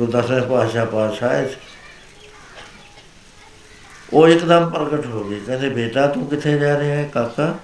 ਗੁਰੂ 0.00 0.12
ਦਸਵੇਂ 0.12 0.42
ਪਾਤਸ਼ਾਹ 0.42 0.86
ਪਾਤਸ਼ਾਹ 0.86 1.28
ਹੈ 1.28 1.50
ਉਹ 4.12 4.28
ਇੱਕਦਮ 4.28 4.70
ਪ੍ਰਗਟ 4.70 5.06
ਹੋ 5.06 5.24
ਗਏ 5.24 5.40
ਕਹਿੰਦੇ, 5.40 5.68
ਬੇਟਾ, 5.68 6.06
ਤੂੰ 6.06 6.26
ਕਿੱਥੇ 6.26 6.58
ਜਾ 6.58 6.78
ਰਿਹਾ 6.78 6.96
ਹੈ 6.96 7.04
ਕਾਕਾ? 7.04 7.58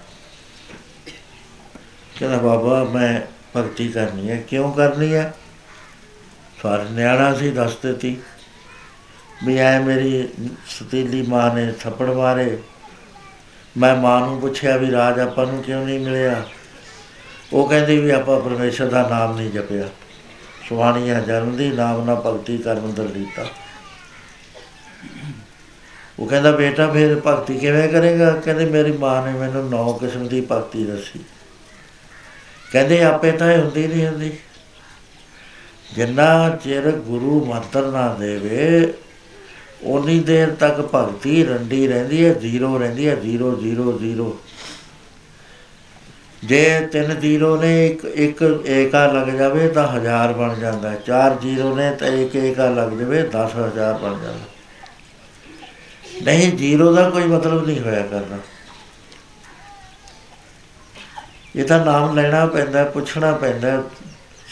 ਕਹਿੰਦਾ, 2.19 2.37
ਬਾਬਾ, 2.37 2.85
ਮੈਂ 2.85 3.21
ਭਗਤੀ 3.57 3.89
ਕਰਨੀ 3.89 4.31
ਹੈ। 4.31 4.37
ਕਿਉਂ 4.37 4.73
ਕਰਨੀ 4.73 5.15
ਹੈ? 5.15 5.35
ਸਾਰੇ 6.63 6.83
ਨਿਆਣਾ 6.91 7.35
ਸੀ, 7.35 7.51
ਦੱਸ 7.51 7.77
ਦਿੱਤੀ। 7.77 8.17
ਵੀ 9.45 9.59
ਐ 9.59 9.81
ਮੇਰੀ 9.81 10.29
ਸਤੀਲੀ 10.69 11.27
ਮਾਂ 11.27 11.55
ਨੇ 11.55 11.73
ਥੱਪੜ 11.73 12.11
ਮਾਰੇ। 12.11 12.59
ਮੈਂ 13.77 13.97
ਮਾਂ 13.97 14.21
ਨੂੰ 14.21 14.41
ਪੁੱਛਿਆ 14.41 14.77
ਵੀ, 14.77 14.93
ਰਾਜ, 14.93 15.21
ਆਪਾਂ 15.21 15.47
ਨੂੰ 15.47 15.63
ਕਿਉਂ 15.63 15.87
ਨਹੀਂ 15.87 16.01
ਮਿਲਿਆ? 16.01 16.45
ਉਹ 17.53 17.69
ਕਹਿੰਦੀ 17.69 17.99
ਵੀ, 17.99 18.11
ਆਪਾਂ 18.11 18.41
ਪਰਮੇਸ਼ਰ 18.41 18.89
ਦਾ 18.89 19.09
ਨਾਮ 19.09 19.37
ਨਹੀਂ 19.37 19.51
ਜਪਿਆ। 19.51 19.89
ਸੁਹਾਣੀਆਂ 20.71 21.21
ਜਨਮ 21.23 21.57
ਦੀ 21.57 21.71
ਨਾਮ 21.71 22.05
ਨਾ 22.05 22.15
ਭਗਤੀ 22.15 22.59
ਕਰਮ 22.59 22.93
ਦਲੀਤਾ 22.93 23.47
ਉਹ 26.19 26.27
ਕਹਿੰਦਾ, 26.27 26.51
ਬੇਟਾ, 26.51 26.93
ਫਿਰ 26.93 27.21
ਭਗਤੀ 27.27 27.59
ਕਿਵੇਂ 27.59 27.89
ਕਰੇਗਾ? 27.89 28.31
ਕਹਿੰਦੇ, 28.31 28.65
ਮੇਰੀ 28.65 28.93
ਮਾਂ 28.93 29.27
ਨੇ 29.27 29.39
ਮੈਨੂੰ 29.39 29.71
ਨੌ 29.71 29.93
ਕਿਸਮ 29.93 30.29
ਦੀ 30.29 30.47
ਭਗਤੀ 30.53 30.85
ਦੱਸੀ। 30.85 31.21
ਕਹਿੰਦੇ, 32.73 33.03
ਆਪੇ 33.05 33.33
ਤਾਂ 33.33 33.53
ਇਹ 33.53 33.59
ਹੁੰਦੀ 33.59 33.87
ਨਹੀਂ 33.87 34.07
ਹੁੰਦੀ। 34.07 34.33
ਜਿੰਨਾ 35.95 36.51
ਚਿਰ 36.65 36.91
ਗੁਰੂ 36.91 37.45
ਮੰਤਰ 37.45 37.91
ਨਾ 37.91 38.15
ਦੇਵੇ 38.15 38.93
ਉਨੀ 39.83 40.19
ਦੇਰ 40.21 40.51
ਤੱਕ 40.51 40.89
ਭਗਤੀ 40.95 41.45
ਰੰਡੀ 41.45 41.89
ਰਹਿੰਦੀ 41.89 42.25
ਹੈ, 42.25 42.33
ਜ਼ੀਰੋ 42.33 42.79
ਰਹਿੰਦੀ 42.79 43.09
ਹੈ, 43.09 43.15
ਜ਼ੀਰੋ 43.15 43.57
ਜ਼ੀਰੋ 43.57 43.99
ਜ਼ੀਰੋ। 43.99 44.39
ਜੇ 46.45 46.89
ਤਿੰਨ 46.93 47.21
ਜ਼ੀਰੋ 47.21 47.57
ਨੇ 47.57 47.87
ਇੱਕ 47.87 48.05
ਇੱਕ 48.05 48.43
ਏਕਾ 48.67 49.07
ਲੱਗ 49.07 49.27
ਜਾਵੇ 49.29 49.69
ਤਾਂ 49.69 49.87
ਹਜ਼ਾਰ 49.89 50.33
ਬਣ 50.33 50.55
ਜਾਂਦਾ 50.55 50.95
ਚਾਰ 50.95 51.37
ਜ਼ੀਰੋ 51.43 51.75
ਨੇ 51.77 51.91
ਤਾਂ 51.91 52.09
ਇੱਕ 52.09 52.37
ਏਕਾ 52.37 52.69
ਲੱਗ 52.69 52.93
ਜਾਵੇ 52.93 53.23
10000 53.23 53.99
ਬਣ 53.99 54.19
ਜਾਂਦਾ 54.23 54.39
ਨਹੀਂ, 56.23 56.53
ਜ਼ੀਰੋ 56.53 56.93
ਦਾ 56.95 57.11
ਕੋਈ 57.11 57.23
ਮਤਲਬ 57.23 57.67
ਨਹੀਂ 57.67 57.81
ਹੋਇਆ 57.81 58.07
ਕਰਨਾ। 58.07 58.39
ਇਹ 61.57 61.65
ਤਾਂ 61.65 61.85
ਨਾਮ 61.85 62.15
ਲੈਣਾ 62.15 62.47
ਪੈਂਦਾ, 62.47 62.85
ਪੁੱਛਣਾ 62.85 63.33
ਪੈਂਦਾ, 63.33 63.83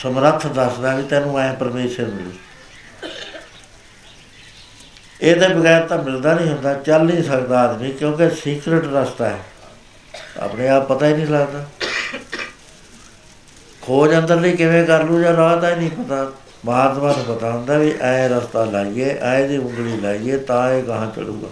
ਸਮਰੱਥ 0.03 0.47
ਦੱਸਦਾ 0.47 0.95
ਵੀ 0.95 1.03
ਤੈਨੂੰ 1.03 1.39
ਐ 1.41 1.53
ਪਰਮੇਸ਼ਰ 1.53 2.05
ਮਿਲੂ। 2.05 2.33
ਇਹਦੇ 5.21 5.49
ਬਗੈਰ 5.49 5.87
ਤਾਂ 5.87 5.99
ਮਿਲਦਾ 5.99 6.35
ਨਹੀਂ 6.35 6.49
ਹੁੰਦਾ, 6.49 6.75
ਚੱਲ 6.75 7.05
ਨਹੀਂ 7.05 7.23
ਸਕਦਾ 7.23 7.61
ਆਦਮੀ, 7.61 7.91
ਕਿਉਂਕਿ 7.93 8.31
ਸੀਕ੍ਰੇਟ 8.31 8.85
ਰਸਤਾ 8.85 9.29
ਹੈ। 9.29 9.39
ਆਪਣੇ 10.39 10.69
ਆਪ 10.69 10.89
ਪਤਾ 10.89 11.07
ਹੀ 11.07 11.13
ਨਹੀਂ 11.13 11.27
ਲੱਗਦਾ। 11.27 11.67
ਖੋਜ 13.83 14.15
ਅੰਦਰਲੀ 14.15 14.57
ਕਿਵੇਂ 14.57 14.87
ਕਰ 14.87 15.05
ਲੂ 15.05 15.21
ਜਾਂ 15.21 15.37
ਰਾਹ 15.37 15.61
ਤਾਂ 15.61 15.77
ਨਹੀਂ 15.77 15.91
ਪਤਾ। 15.91 16.33
ਮਹਾਤਮਾ 16.65 17.13
ਨੂੰ 17.13 17.37
ਪਤਾ 17.37 17.51
ਹੁੰਦਾ 17.51 17.79
ਵੀ 17.79 17.95
ਐ 18.01 18.29
ਰਸਤਾ 18.29 18.65
ਲਾਈਏ, 18.65 19.19
ਐ 19.21 19.47
ਦੀ 19.47 19.57
ਉਂਗਲੀ 19.57 20.01
ਲਾਈਏ 20.01 20.39
ਤਾਂ 20.39 20.71
ਇਹ 20.71 20.83
ਕਹਾਂ 20.83 21.11
ਚੜੂਗਾ। 21.11 21.49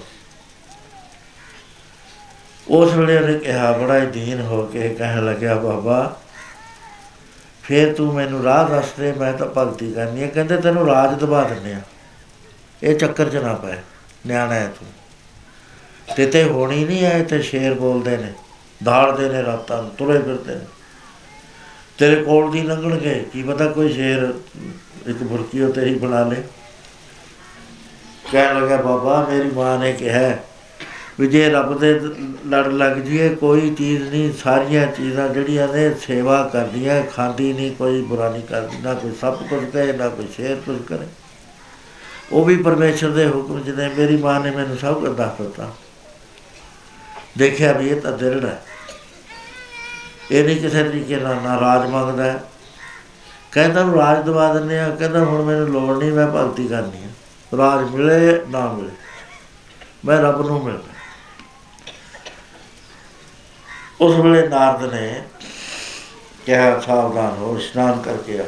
ਉਸ 2.68 2.94
ਵੇਲੇ 2.94 3.16
ਉਹਨੇ 3.16 3.38
ਕਿਹਾ, 3.38 3.72
ਬੜਾ 3.72 3.98
ਹੀ 3.98 4.06
ਦੀਨ 4.06 4.40
ਹੋ 4.40 4.66
ਕੇ 4.66 4.88
ਕਹਿਣ 4.88 5.26
ਲੱਗਿਆ, 5.26 5.54
ਬਾਬਾ, 5.54 6.20
ਫੇਰ 7.62 7.94
ਤੂੰ 7.94 8.14
ਮੈਨੂੰ 8.14 8.42
ਰਾਹ 8.42 8.68
ਦੱਸ 8.68 8.84
ਦੇ, 9.00 9.12
ਮੈਂ 9.12 9.32
ਤਾਂ 9.32 9.46
ਭਗਤੀ 9.58 9.92
ਕਰਨੀ 9.92 10.22
ਹੈ 10.22 10.28
ਕਹਿੰਦੇ, 10.28 10.56
ਤੈਨੂੰ 10.56 10.86
ਰਾਜ 10.86 11.20
ਦਬਾ 11.20 11.44
ਦਿੰਦੇ 11.44 11.72
ਆ। 11.72 11.80
ਇਹ 12.82 12.96
ਚੱਕਰ 12.96 13.28
ਚ 13.28 13.36
ਨਾ 13.36 13.54
ਪਏ 13.54 13.76
ਨਿਆਣਾ 14.26 14.54
ਹੈ 14.54 14.66
ਤੂੰ। 14.66 14.88
ਤੇ 16.16 16.26
ਤੇ 16.26 16.44
ਹੋਣੀ 16.44 16.84
ਨਹੀਂ 16.84 17.06
ਐ, 17.06 17.22
ਤੇ 17.22 17.42
ਸ਼ੇਰ 17.42 17.74
ਬੋਲਦੇ 17.74 18.16
ਨੇ। 18.16 18.32
ਦਾੜਦੇ 18.84 19.28
ਨੇ 19.28 19.42
ਰਾਤਾਂ 19.42 19.82
ਨੂੰ, 19.82 19.90
ਤੁਰੇ 19.90 20.18
ਫਿਰਦੇ 20.18 20.54
ਨੇ। 20.54 20.64
ਤੇਰੇ 21.98 22.16
ਕੋਲ 22.16 22.50
ਦੀ 22.50 22.62
ਲੰਘਣਗੇ, 22.62 23.24
ਕੀ 23.32 23.42
ਪਤਾ 23.42 23.66
ਕੋਈ 23.66 23.92
ਸ਼ੇਰ 23.92 24.34
ਇੱਕ 25.06 25.22
ਬੁਰਕੀ 25.22 25.60
ਉਹ 25.60 25.72
ਤੇਰੀ 25.72 25.94
ਬਣਾ 25.94 26.24
ਲੇ। 26.24 26.42
ਕਹਿਣ 28.32 28.60
ਲੱਗਾ, 28.60 28.76
ਬਾਬਾ, 28.76 29.26
ਮੇਰੀ 29.30 29.50
ਮਾਂ 29.50 29.78
ਨੇ 29.78 29.92
ਕਿਹਾ 29.92 30.36
ਵੀ 31.20 31.26
ਜੇ 31.26 31.48
ਰੱਬ 31.48 31.78
ਦੇ 31.78 32.00
ਲੜ 32.46 32.66
ਲੱਗ 32.66 32.96
ਜੀਏ, 32.96 33.28
ਕੋਈ 33.28 33.74
ਚੀਜ਼ 33.74 34.02
ਨਹੀਂ, 34.02 34.32
ਸਾਰੀਆਂ 34.32 34.86
ਚੀਜ਼ਾਂ 34.86 35.28
ਜਿਹੜੀਆਂ 35.28 35.68
ਨੇ 35.68 35.94
ਸੇਵਾ 35.94 36.50
ਕਰਦੀਆਂ, 36.52 37.02
ਖਾਂਦੀ 37.02 37.52
ਨਹੀਂ, 37.52 37.76
ਕੋਈ 37.76 38.02
ਬੁਰਾ 38.02 38.30
ਨਹੀਂ 38.30 38.42
ਕਰਦੀ, 38.42 38.76
ਨਾ 38.82 38.94
ਕੋਈ 38.94 39.12
ਸੱਪ 39.20 39.42
ਕੁਝ 39.42 39.64
ਕਹੇ, 39.70 39.92
ਨਾ 39.92 40.08
ਕੋਈ 40.08 40.28
ਸ਼ੇਰ 40.36 40.56
ਕੁਝ 40.56 40.82
ਕਰੇ। 40.82 41.06
ਉਹ 42.32 42.44
ਵੀ 42.44 42.56
ਪਰਮੇਸ਼ਰ 42.56 43.10
ਦੇ 43.10 43.26
ਹੁਕਮ 43.26 43.60
ਜਿਹਦੇ 43.60 43.88
ਮੇਰੀ 43.88 44.16
ਮਾਂ 44.16 44.40
ਨੇ 44.40 44.50
ਮੈਨੂੰ 44.50 44.76
ਸਭ 44.76 45.00
ਕੁਝ 45.00 45.16
ਦੱਸ 45.16 45.42
ਦਿੱਤਾ। 45.42 45.72
ਦੇਖਿਆ 47.38 47.72
ਵੀ 47.72 47.88
ਇਹ 47.88 48.00
ਤਾਂ 48.00 48.12
ਦਿਲ 48.12 48.46
ਹੈ। 48.46 48.62
ਇਹ 50.30 50.44
ਨਹੀਂ 50.44 50.60
ਕਿਸੇ 50.60 50.84
ਤਰੀਕੇ 50.84 51.16
ਨਾਲ 51.16 51.36
ਨਾ 51.36 51.60
ਰਾਜ 51.60 51.90
ਮੰਗਦਾ। 51.90 52.40
ਕਹਿੰਦਾ 53.52 53.82
ਨੂੰ 53.82 53.94
ਰਾਜ 53.94 54.24
ਦਵਾ 54.24 54.54
ਦਿੰਦੇ 54.54 54.80
ਆ। 54.80 54.96
ਕਹਿੰਦਾ 54.96 55.24
ਹੁਣ 55.24 55.42
ਮੈਨੂੰ 55.42 55.68
ਲੋੜ 55.68 55.98
ਨਹੀਂ, 55.98 56.12
ਮੈਂ 56.12 56.26
ਭਗਤੀ 56.26 56.68
ਕਰਨੀ 56.68 57.02
ਹੈ 57.04 57.08
ਰਾਜ 57.56 57.90
ਮਿਲੇ 57.90 58.46
ਨਾ 58.48 58.72
ਮਿਲੇ। 58.72 58.90
ਮੈਂ 60.04 60.22
ਰੱਬ 60.22 60.46
ਨੂੰ 60.46 60.64
ਮਿਲਦਾ। 60.64 60.94
ਉਸ 64.00 64.16
ਵੇਲੇ 64.16 64.48
ਨਾਰਦ 64.48 64.94
ਨੇ 64.94 65.24
ਕਿਹਾ, 66.46 66.80
ਸਾਵਧਾਨ 66.80 67.36
ਹੋ, 67.36 67.58
ਇਸ਼ਨਾਨ 67.58 68.02
ਕਰਕੇ 68.02 68.40
ਆ। 68.40 68.44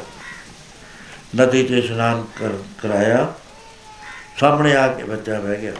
ਨਦੀ 1.35 1.63
ਤੇ 1.63 1.79
ਇਸ਼ਨਾਨ 1.79 2.25
ਕਰ 2.39 2.49
ਕਰਾਇਆ। 2.81 3.33
ਸਾਹਮਣੇ 4.37 4.75
ਆ 4.75 4.87
ਕੇ 4.87 5.03
ਬੱਚਾ 5.03 5.39
ਬਹਿ 5.39 5.61
ਗਿਆ। 5.61 5.73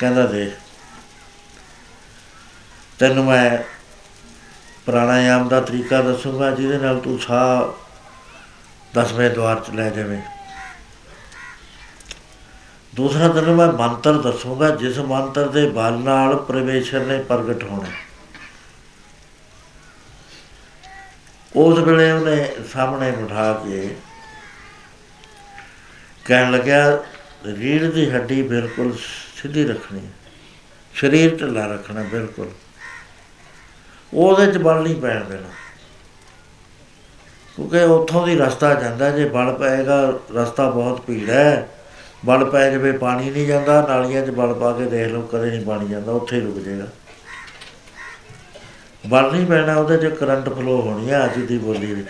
ਕਹਿੰਦਾ 0.00 0.26
ਦੇਖ, 0.26 0.52
ਤੈਨੂੰ 2.98 3.24
ਮੈਂ 3.24 3.58
ਪ੍ਰਾਣਾਯਾਮ 4.86 5.48
ਦਾ 5.48 5.60
ਤਰੀਕਾ 5.60 6.02
ਦੱਸੂਗਾ, 6.02 6.50
ਜਿਹਦੇ 6.50 6.78
ਨਾਲ 6.78 6.98
ਤੂੰ 7.00 7.18
ਸਾਹ 7.18 7.72
ਦਸਵੇਂ 8.94 9.30
ਦਵਾਰ 9.30 9.60
ਚ 9.60 9.70
ਲੈ 9.70 9.90
ਜਾਵੇਂ। 9.90 10.20
ਦੂਸਰਾ 12.94 13.28
ਤੈਨੂੰ 13.28 13.54
ਮੈਂ 13.56 13.72
ਮੰਤਰ 13.72 14.18
ਦੱਸੂਗਾ, 14.22 14.68
ਜਿਸ 14.68 14.98
ਮੰਤਰ 14.98 15.48
ਦੇ 15.48 15.66
ਬਲ 15.70 15.98
ਨਾਲ 15.98 16.36
ਪ੍ਰਵੇਸ਼ਰ 16.36 17.00
ਨੇ 17.00 17.18
ਪ੍ਰਗਟ 17.22 17.64
ਹੋਣਾ। 17.64 17.90
ਉਸ 21.56 21.78
ਵੇਲੇ 21.78 22.10
ਉਹਨੇ 22.12 22.52
ਸਾਹਮਣੇ 22.72 23.10
ਬਿਠਾ 23.10 23.52
ਕੇ 23.52 23.94
ਕਹਿਣ 26.24 26.50
ਲੱਗਿਆ 26.50 27.04
ਰੀੜ 27.46 27.82
ਦੀ 27.84 28.10
ਹੱਡੀ 28.10 28.42
ਬਿਲਕੁਲ 28.42 28.92
ਸਿੱਧੀ 29.36 29.64
ਰੱਖਣੀ 29.64 30.08
ਸਰੀਰ 30.94 31.36
ਢਿੱਲਾ 31.36 31.66
ਰੱਖਣਾ, 31.66 32.02
ਬਿਲਕੁਲ। 32.02 32.50
ਉਹਦੇ 34.14 34.52
ਚ 34.52 34.56
ਬਲ 34.56 34.82
ਨਹੀਂ 34.82 35.00
ਪੈਣ 35.00 35.24
ਦੇਣਾ। 35.24 35.48
ਕਿਉਂਕਿ 37.56 37.78
ਉੱਥੋਂ 37.78 38.26
ਦੀ 38.26 38.34
ਰਸਤਾ 38.34 38.74
ਜਾਂਦਾ, 38.74 39.10
ਜੇ 39.10 39.28
ਬਲ 39.28 39.54
ਪਏਗਾ, 39.54 40.18
ਰਸਤਾ 40.34 40.70
ਬਹੁਤ 40.70 41.00
ਭੀੜ 41.00 41.30
ਹੈ। 41.30 41.68
ਬਲ 42.24 42.50
ਪੈ 42.50 42.70
ਜਵੇ, 42.70 42.92
ਪਾਣੀ 42.92 43.30
ਨਹੀਂ 43.30 43.46
ਜਾਂਦਾ, 43.46 43.86
ਨਾਲੀਆਂ 43.88 44.26
'ਚ 44.26 44.30
ਬਲ 44.30 44.54
ਪਾ 44.54 44.72
ਕੇ 44.72 44.84
ਦੇਖ 44.84 45.08
ਲਓ, 45.08 45.22
ਕਦੇ 45.22 45.50
ਨਹੀਂ 45.50 45.66
ਪਾਣੀ 45.66 45.88
ਜਾਂਦਾ, 45.88 46.12
ਉੱਥੇ 46.12 46.36
ਹੀ 46.36 46.40
ਰੁਕ 46.40 46.58
ਜਾਏਗਾ। 46.58 46.86
ਬਲ 49.06 49.32
ਨਹੀਂ 49.32 49.46
ਪੈਣਾ, 49.46 49.76
ਉਹਦੇ 49.76 49.96
'ਚ 49.96 50.06
ਕਰੰਟ 50.06 50.48
ਫਲੋ 50.48 50.80
ਹੋਣੀ 50.80 51.10
ਹੈ 51.10 51.24
ਅੱਜ 51.24 51.38
ਦੀ 51.38 51.58
ਬੋਲੀ 51.58 51.94
ਵਿੱਚ। 51.94 52.08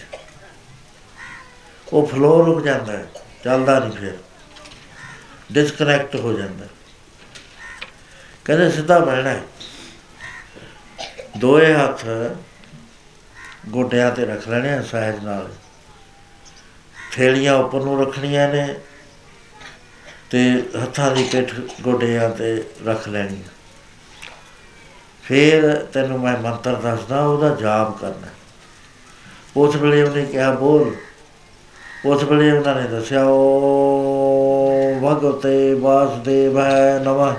ਉਹ 1.93 2.07
ਫਲੋ 2.07 2.47
ਰੁਕ 2.47 2.63
ਜਾਂਦਾ 2.63 2.93
ਹੈ 2.93 3.07
ਚੱਲਦਾ 3.45 3.79
ਨਹੀਂ 3.79 3.93
ਫਿਰ। 3.93 4.13
ਡਿਸਕਨੈਕਟ 5.53 6.17
ਹੋ 6.17 6.33
ਜਾਂਦਾ। 6.33 6.67
ਕਹਿੰਦੇ 8.45 8.71
ਸਿੱਧਾ 8.71 8.99
ਬਹਿਣਾ 8.99 9.35
ਦੋਏ 11.39 11.73
ਹੱਥ 11.75 12.05
ਗੋਡਿਆਂ 13.69 14.11
ਤੇ 14.11 14.25
ਰੱਖ 14.25 14.49
ਲੈਣੇ 14.49 14.73
ਆ 14.73 14.83
ਸਹਿਜ 14.83 15.25
ਨਾਲ। 15.25 15.49
ਥੇਲੀਆਂ 17.13 17.55
ਉੱਪਰ 17.55 17.81
ਨੂੰ 17.81 18.01
ਰੱਖਣੀਆਂ 18.01 18.49
ਨੇ 18.49 18.75
ਤੇ 20.31 20.71
ਹੱਥਾਂ 20.83 21.11
ਦੀ 21.11 21.25
ਪਿੱਠ 21.33 21.55
ਗੋਡਿਆਂ 21.83 22.31
ਤੇ 22.31 22.65
ਰੱਖ 22.87 23.09
ਲੈਣੀ 23.09 23.43
ਫਿਰ 25.23 25.75
ਤੈਨੂੰ 25.93 26.21
ਮੈਂ 26.21 26.37
ਮੰਤਰ 26.39 26.75
ਦੱਸਦਾ, 26.75 27.21
ਉਹਦਾ 27.21 27.55
ਜਾਪ 27.55 28.01
ਕਰਨਾ। 28.01 28.29
ਉਸ 29.57 29.77
ਵੇਲੇ 29.77 30.03
ਉਹਨੇ 30.03 30.25
ਕਿਹਾ, 30.25 30.51
ਬੋਲ। 30.51 30.95
ਉਸ 32.07 32.23
ਵੇਲੇ 32.23 32.51
ਉਹਨਾਂ 32.53 32.75
ਨੇ 32.75 32.89
ਦੱਸਿਆ, 32.89 33.25
ਓ 33.25 35.01
ਭਗਵਤੇ 35.05 35.75
ਵਾਸੁਦੇਵੈ 35.75 36.99
ਨਮः 36.99 37.35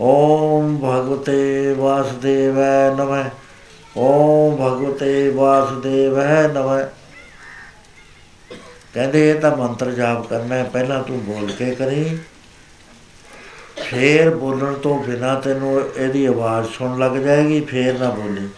ਓਮ 0.00 0.76
ਭਗਵਤੇ 0.78 1.74
ਵਾਸੁਦੇਵੈ 1.78 2.90
ਨਮः 2.90 3.28
ਓਮ 3.96 4.56
ਭਗਵਤੇ 4.56 5.28
ਵਾਸੁਦੇਵੈ 5.28 6.48
ਨਮः 6.48 6.84
ਕਹਿੰਦੇ 8.94 9.30
ਇਹ 9.30 9.40
ਤਾਂ 9.40 9.56
ਮੰਤਰ 9.56 9.90
ਜਾਪ 9.90 10.26
ਕਰਨਾ 10.26 10.54
ਹੈ, 10.54 10.64
ਪਹਿਲਾਂ 10.64 11.02
ਤੂੰ 11.02 11.20
ਬੋਲ 11.24 11.52
ਕੇ 11.52 11.74
ਕਰੀ। 11.74 12.18
ਫੇਰ 13.76 14.30
ਬੋਲਣ 14.30 14.74
ਤੋਂ 14.74 14.98
ਬਿਨਾ 15.04 15.34
ਤੈਨੂੰ 15.34 15.80
ਇਹਦੀ 15.96 16.24
ਆਵਾਜ਼ 16.26 16.68
ਸੁਣ 16.70 16.98
ਲੱਗ 16.98 17.16
ਜਾਏਗੀ, 17.16 17.60
ਫੇਰ 17.60 17.98
ਨਾ 17.98 18.10
ਬੋਲੀ। 18.10 18.48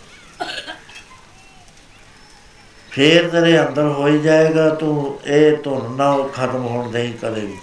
ਫੇਰ 2.90 3.28
ਤੇਰੇ 3.28 3.58
ਅੰਦਰ 3.60 3.82
ਹੋ 3.82 4.06
ਹੀ 4.06 4.18
ਜਾਏਗਾ, 4.18 4.68
ਤੂੰ 4.68 5.18
ਇਹ 5.26 5.56
ਧੁਨ 5.56 5.94
ਨਾ 5.96 6.16
ਖਤਮ 6.34 6.66
ਹੋਣ 6.66 6.90
ਦੇ 6.90 7.12
ਕਦੇ 7.22 7.40
ਵੀ 7.40 7.56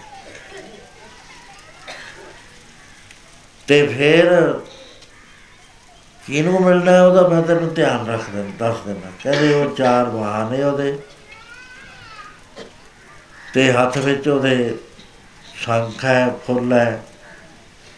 ਤੇ 3.72 3.88
ਫੇਰ 3.88 4.60
ਕਿਹਨੂੰ 6.27 6.61
ਮਿਲਣਾ 6.61 7.03
ਉਹਦਾ? 7.03 7.27
ਮੈਂ 7.27 7.41
ਤੈਨੂੰ 7.41 7.73
ਧਿਆਨ 7.73 8.07
ਰੱਖ 8.07 8.30
ਦਿੰਦਾ 8.30 8.69
ਦੱਸ 8.69 8.80
ਦਿੰਦਾ। 8.80 9.10
ਕਹਿੰਦੇ 9.23 9.53
ਉਹ 9.53 9.76
ਚਾਰ 9.76 10.06
ਬਾਹਾਂ 10.06 10.52
ਨੇ 10.52 10.64
ਉਹਦੇ। 10.64 10.99
ਤੇ 13.53 13.73
ਹੱਥ 13.73 13.98
ਵਿੱਚ 13.98 14.27
ਉਹਦੇ 14.27 14.80
ਸ਼ੰਖ 15.56 16.06
ਹੈ, 16.06 16.30
ਫੁੱਲ 16.48 16.73
ਹੈ। 16.73 17.06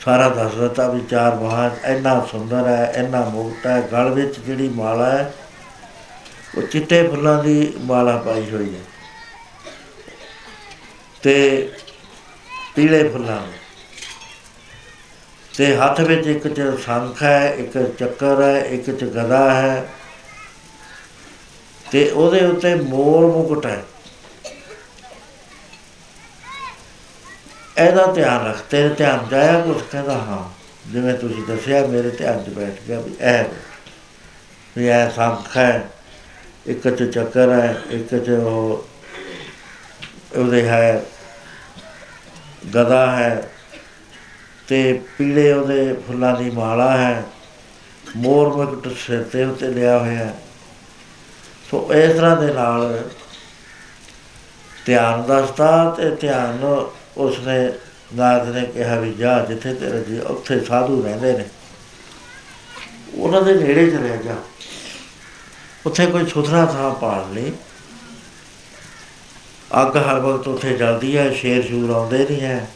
ਸਾਰਾ 0.06 0.30
ਦੱਸ 0.30 0.56
ਦਿੱਤਾ 0.56 0.88
ਵੀ 0.88 1.02
ਚਾਰ 1.02 1.36
ਬਾਹਾਂ 1.36 1.70
ਇੰਨਾ 1.86 2.28
ਸੁੰਦਰ 2.32 2.68
ਹੈ, 2.68 2.94
ਇੰਨਾ 2.96 3.30
ਮੁਕਤ 3.30 3.68
ਹੈ। 3.68 3.82
ਗਲ 3.92 4.10
ਵਿੱਚ 4.10 4.40
ਜਿਹੜੀ 4.40 4.70
ਮਾਲਾ 4.70 5.12
ਹੈ, 5.12 5.34
ਉਹ 6.58 6.62
ਚਿੱਟੇ 6.62 7.08
ਫੁੱਲਾਂ 7.08 7.44
ਦੀ 7.44 7.74
ਮਾਲਾ 7.80 8.18
ਪਾਈ 8.18 8.50
ਹੋਈ 8.52 8.76
ਹੈ। 8.76 8.82
ਤੇ 11.22 11.70
ਪੀਲੇ 12.76 13.10
ਫੁੱਲਾਂ 13.10 13.48
ਦੀ। 13.48 13.63
ਤੇ 15.58 15.76
ਹੱਥ 15.76 16.00
ਵਿੱਚ 16.02 16.28
ਇੱਕ 16.28 16.48
ਚ 16.48 16.62
ਸ਼ੰਖ 16.84 17.24
ਹੈ, 17.24 17.54
ਇੱਕ 17.54 17.78
ਚੱਕਰ 18.00 18.42
ਹੈ, 18.42 18.60
ਇੱਕ 18.66 18.90
ਚ 18.92 19.04
ਗਦਾ 19.04 19.54
ਹੈ 19.54 19.86
ਤੇ 21.92 22.10
ਉਹਦੇ 22.10 22.46
ਉੱਤੇ 22.46 22.76
ਮੋਰ 22.76 23.26
ਮੁਕਟ 23.26 23.66
ਹੈ। 23.66 23.84
ਇਹਦਾ 27.78 28.06
ਧਿਆਨ 28.06 28.46
ਰੱਖ, 28.48 28.62
ਤੇਰੇ 28.62 28.90
ਧਿਆਨ 28.90 29.28
ਜਾਇਆ 29.30 29.60
ਕੁਝ 29.62 29.82
ਕਹਿੰਦਾ 29.92 30.14
ਹਾਂ, 30.14 30.44
ਜਿਵੇਂ 30.92 31.14
ਤੁਸੀਂ 31.14 31.44
ਦੱਸਿਆ, 31.48 31.86
ਮੇਰੇ 31.88 32.10
ਧਿਆਨ 32.10 32.44
'ਚ 32.44 32.50
ਬੈਠ 32.50 32.82
ਗਿਆ 32.88 33.00
ਵੀ 33.00 33.16
ਇਹ 33.22 33.44
ਵੀ 34.78 34.88
ਇਹ 34.88 35.10
ਸ਼ੰਖ 35.10 35.58
ਹੈ, 35.58 35.90
ਇੱਕ 36.68 36.88
ਚ 36.88 37.04
ਚੱਕਰ 37.04 37.50
ਹੈ, 37.50 37.76
ਇੱਕ 37.90 38.16
ਚ 38.16 38.30
ਉਹ, 38.30 38.88
ਉਹਦੇ 40.36 40.68
ਹੈ 40.68 41.04
ਗਦਾ 42.76 43.16
ਹੈ 43.16 43.50
ਤੇ 44.68 45.02
ਪੀਲੇ 45.18 45.54
ਉਹਦੇ 45.54 45.94
ਫੁੱਲਾਂ 46.08 46.36
ਦੀ 46.38 46.50
ਮਾਲਾ 46.50 46.98
ਹੈ, 46.98 47.24
ਮੋਰ 48.18 48.56
ਮੁਕਟ 48.56 48.88
ਸਿਰ 48.98 49.24
ਤੇ 49.24 49.44
ਉੱਤੇ 49.46 49.68
ਲਿਆ 49.68 49.98
ਹੋਇਆ 50.00 50.26
ਹੈ। 50.26 50.34
ਸੋ 51.72 51.94
ਇਸ 51.94 52.16
ਤਰ੍ਹਾਂ 52.16 52.38
ਦੇ 52.38 52.54
ਨਾਲ 52.54 53.10
ਧਿਆਨ 54.86 55.24
ਦੱਸਦਾ 55.24 55.96
ਤੇ 55.98 56.10
ਧਿਆਨ 56.16 56.64
ਉਸਨੇ 57.18 57.72
ਨਾਰਦ 58.16 58.56
ਨੇ 58.56 58.66
ਕਿਹਾ 58.66 58.96
ਵੀ 58.96 59.14
ਜਾ 59.14 59.46
ਜਿੱਥੇ 59.46 59.74
ਤੇਰੇ 59.74 60.04
ਜੀ 60.04 60.20
ਉੱਥੇ 60.20 60.60
ਸਾਧੂ 60.60 61.04
ਰਹਿੰਦੇ 61.04 61.34
ਨੇ। 61.34 61.46
ਉਹਨਾਂ 63.14 63.42
ਦੇ 63.42 63.54
ਨੇੜੇ 63.54 63.90
ਚਲੇ 63.92 64.18
ਜਾ। 64.18 64.36
ਉੱਥੇ 65.86 66.06
ਕੋਈ 66.06 66.26
ਸੁਥਰਾ 66.26 66.66
ਥਾਂ 66.66 66.96
ਪਾਲ 66.96 67.34
ਲਈ 67.34 67.52
ਅੱਗ 69.82 69.98
ਹਰ 69.98 70.20
ਵਕਤ 70.20 70.48
ਉੱਥੇ 70.48 70.74
ਜਲਦੀ 70.74 71.18
ਹੈ 71.18 71.32
ਸ਼ੇਰ 71.34 71.68
ਸ਼ੂਰ 71.68 71.90
ਆਉਂਦੇ 71.90 72.18
ਨਹੀਂ 72.18 72.42
ਹੈ। 72.42 72.68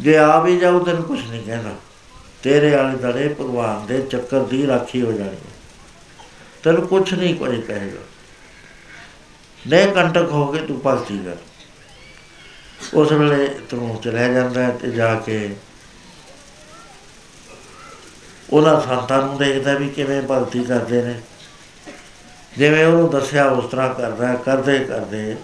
ਜੇ 0.00 0.16
ਆ 0.16 0.40
ਵੀ 0.40 0.58
ਜਾਊ 0.58 0.84
ਤੈਨੂੰ 0.84 1.02
ਕੁਝ 1.02 1.30
ਨਹੀਂ 1.30 1.44
ਕਹਿਣਾ। 1.44 1.74
ਤੇਰੇ 2.42 2.74
ਆਲੇ 2.74 2.98
ਦਲੇ 2.98 3.28
ਭਗਵਾਨ 3.28 3.86
ਦੇ 3.86 4.02
ਚੱਕਰ 4.02 4.42
ਦੀ 4.42 4.66
ਰਾਖੀ 4.66 5.02
ਹੋ 5.02 5.12
ਜਾਣੀ 5.12 5.36
ਹੈ। 5.36 5.58
ਤੈਨੂੰ 6.62 6.88
ਕੁਝ 6.88 7.14
ਨਹੀਂ 7.14 7.34
ਕੋਈ 7.34 7.62
ਕਹੇਗਾ। 7.62 8.00
ਨੇ 9.66 9.86
ਕੰਟਕ 9.86 10.30
ਹੋ 10.30 10.46
ਕੇ 10.46 10.58
ਤੂੰ 10.58 10.82
ਭਗਤੀ 10.86 11.18
ਕਰ। 11.18 11.36
ਉਸ 12.94 13.12
ਵੇਲੇ 13.12 13.46
ਤੂੰ 13.46 14.00
ਚਲੇ 14.04 14.34
ਜਾਂਦਾ 14.34 14.62
ਹੈ 14.62 14.70
ਤੇ 14.70 14.90
ਜਾ 14.90 15.14
ਕੇ 15.14 15.56
ਉਹਨਾਂ 18.50 18.80
ਸੰਤਾਂ 18.80 19.22
ਨੂੰ 19.22 19.38
ਦੇਖਦਾ 19.38 19.74
ਵੀ 19.74 19.88
ਕਿਵੇਂ 19.88 20.22
ਭਗਤੀ 20.22 20.64
ਕਰਦੇ 20.64 21.02
ਨੇ। 21.02 21.20
ਜਿਵੇਂ 22.58 22.86
ਉਹਨੂੰ 22.86 23.10
ਦੱਸਿਆ 23.10 23.44
ਉਸ 23.44 23.70
ਤਰ੍ਹਾਂ 23.70 23.94
ਕਰਦਾ 23.94 24.34
ਕਰਦੇ 24.34 24.78
ਕਰਦੇ। 24.78 25.36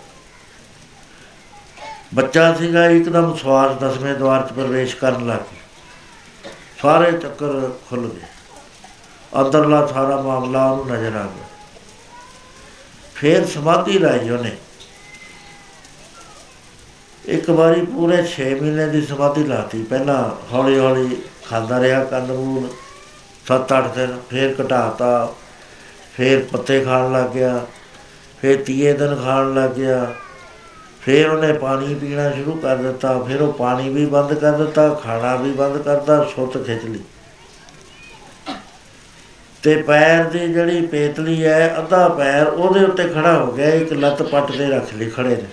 ਬੱਚਾ 2.15 2.55
ਸੀਗਾ, 2.55 2.86
ਇੱਕਦਮ 2.86 3.36
ਸਵਾਸ 3.36 3.77
ਦਸਵੇਂ 3.77 4.15
ਦਵਾਰ 4.15 4.43
'ਚ 4.43 4.53
ਪ੍ਰਵੇਸ਼ 4.53 4.97
ਕਰਨ 4.97 5.27
ਲੱਗ 5.27 5.39
ਗਿਆ। 5.39 6.53
ਸਾਰੇ 6.82 7.12
ਚੱਕਰ 7.12 7.70
ਖੁੱਲ 7.91 8.09
ਗਏ। 8.09 8.20
ਅੰਦਰਲਾ 9.41 9.86
ਸਾਰਾ 9.86 10.20
ਮਾਮਲਾ 10.20 10.70
ਉਹਨੂੰ 10.70 10.86
ਨਜ਼ਰ 10.86 11.16
ਆ 11.16 11.23
ਗਿਆ। 11.23 11.45
ਫਿਰ 13.15 13.47
ਸਮਾਧੀ 13.47 13.99
ਲਾਈ 13.99 14.31
ਉਹਨੇ। 14.31 14.57
ਇੱਕ 17.24 17.51
ਵਾਰੀ 17.51 17.86
ਪੂਰੇ 17.86 18.23
6 18.23 18.55
ਮਹੀਨੇ 18.55 18.86
ਦੀ 18.86 19.07
ਸਮਾਧੀ 19.07 19.45
ਲਾਤੀ। 19.45 19.82
ਪਹਿਲਾਂ 19.82 20.31
ਹੌਲੀ 20.53 20.78
ਹੌਲੀ 20.78 21.16
ਖਾਂਦਾ 21.49 21.81
ਰਿਹਾ 21.81 22.05
ਕੰਦਮੂਲ 22.05 22.69
7-8 23.47 23.89
ਦਿਨ 23.89 24.20
ਫਿਰ 24.31 24.55
ਘਟਾਤਾ। 24.62 25.35
ਫਿਰ 26.16 26.45
ਪੱਤੇ 26.45 26.85
ਖਾਣ 26.85 27.12
ਲੱਗ 27.12 27.31
ਗਿਆ। 27.31 27.66
ਫਿਰ 28.41 28.62
ਤੀਏ 28.62 28.93
ਦਿਨ 28.93 29.16
ਖਾਣ 29.24 29.55
ਲੱਗ 29.55 29.70
ਗਿਆ। 29.70 30.15
ਫਿਰ 31.05 31.28
ਉਹਨੇ 31.31 31.52
ਪਾਣੀ 31.52 31.94
ਪੀਣਾ 31.94 32.31
ਸ਼ੁਰੂ 32.31 32.52
ਕਰ 32.52 32.76
ਦਿੱਤਾ, 32.76 33.18
ਫਿਰ 33.18 33.43
ਉਹ 33.43 33.52
ਪਾਣੀ 33.52 33.89
ਵੀ 33.89 34.06
ਬੰਦ 34.06 34.35
ਕਰ 34.35 34.52
ਦਿੱਤਾ, 34.52 34.89
ਖਾਣਾ 34.94 35.35
ਵੀ 35.36 35.51
ਬੰਦ 35.52 35.82
ਕਰਦਾ 35.82 36.24
ਸੁੱਤ 36.24 36.66
ਖਿੱਚ 36.66 36.85
ਲਈ। 36.85 37.01
ਤੇ 39.62 39.74
ਪੈਰ 39.82 40.24
ਦੀ 40.24 40.39
ਜਿਹੜੀ 40.39 40.86
ਪੇਤਲੀ 40.86 41.44
ਹੈ, 41.44 41.74
ਅੱਧਾ 41.78 42.09
ਪੈਰ 42.09 42.47
ਉਹਦੇ 42.47 42.85
ਉੱਤੇ 42.85 43.09
ਖੜਾ 43.09 43.32
ਹੋ 43.39 43.52
ਗਿਆ, 43.52 43.68
ਇੱਕ 43.68 43.93
ਲੱਤ 43.93 44.22
ਪੱਟ 44.22 44.52
ਤੇ 44.52 44.66
ਰੱਖ 44.66 44.94
ਲਈ 44.94 45.10
ਖੜੇ 45.10 45.28
ਨੇ। 45.28 45.48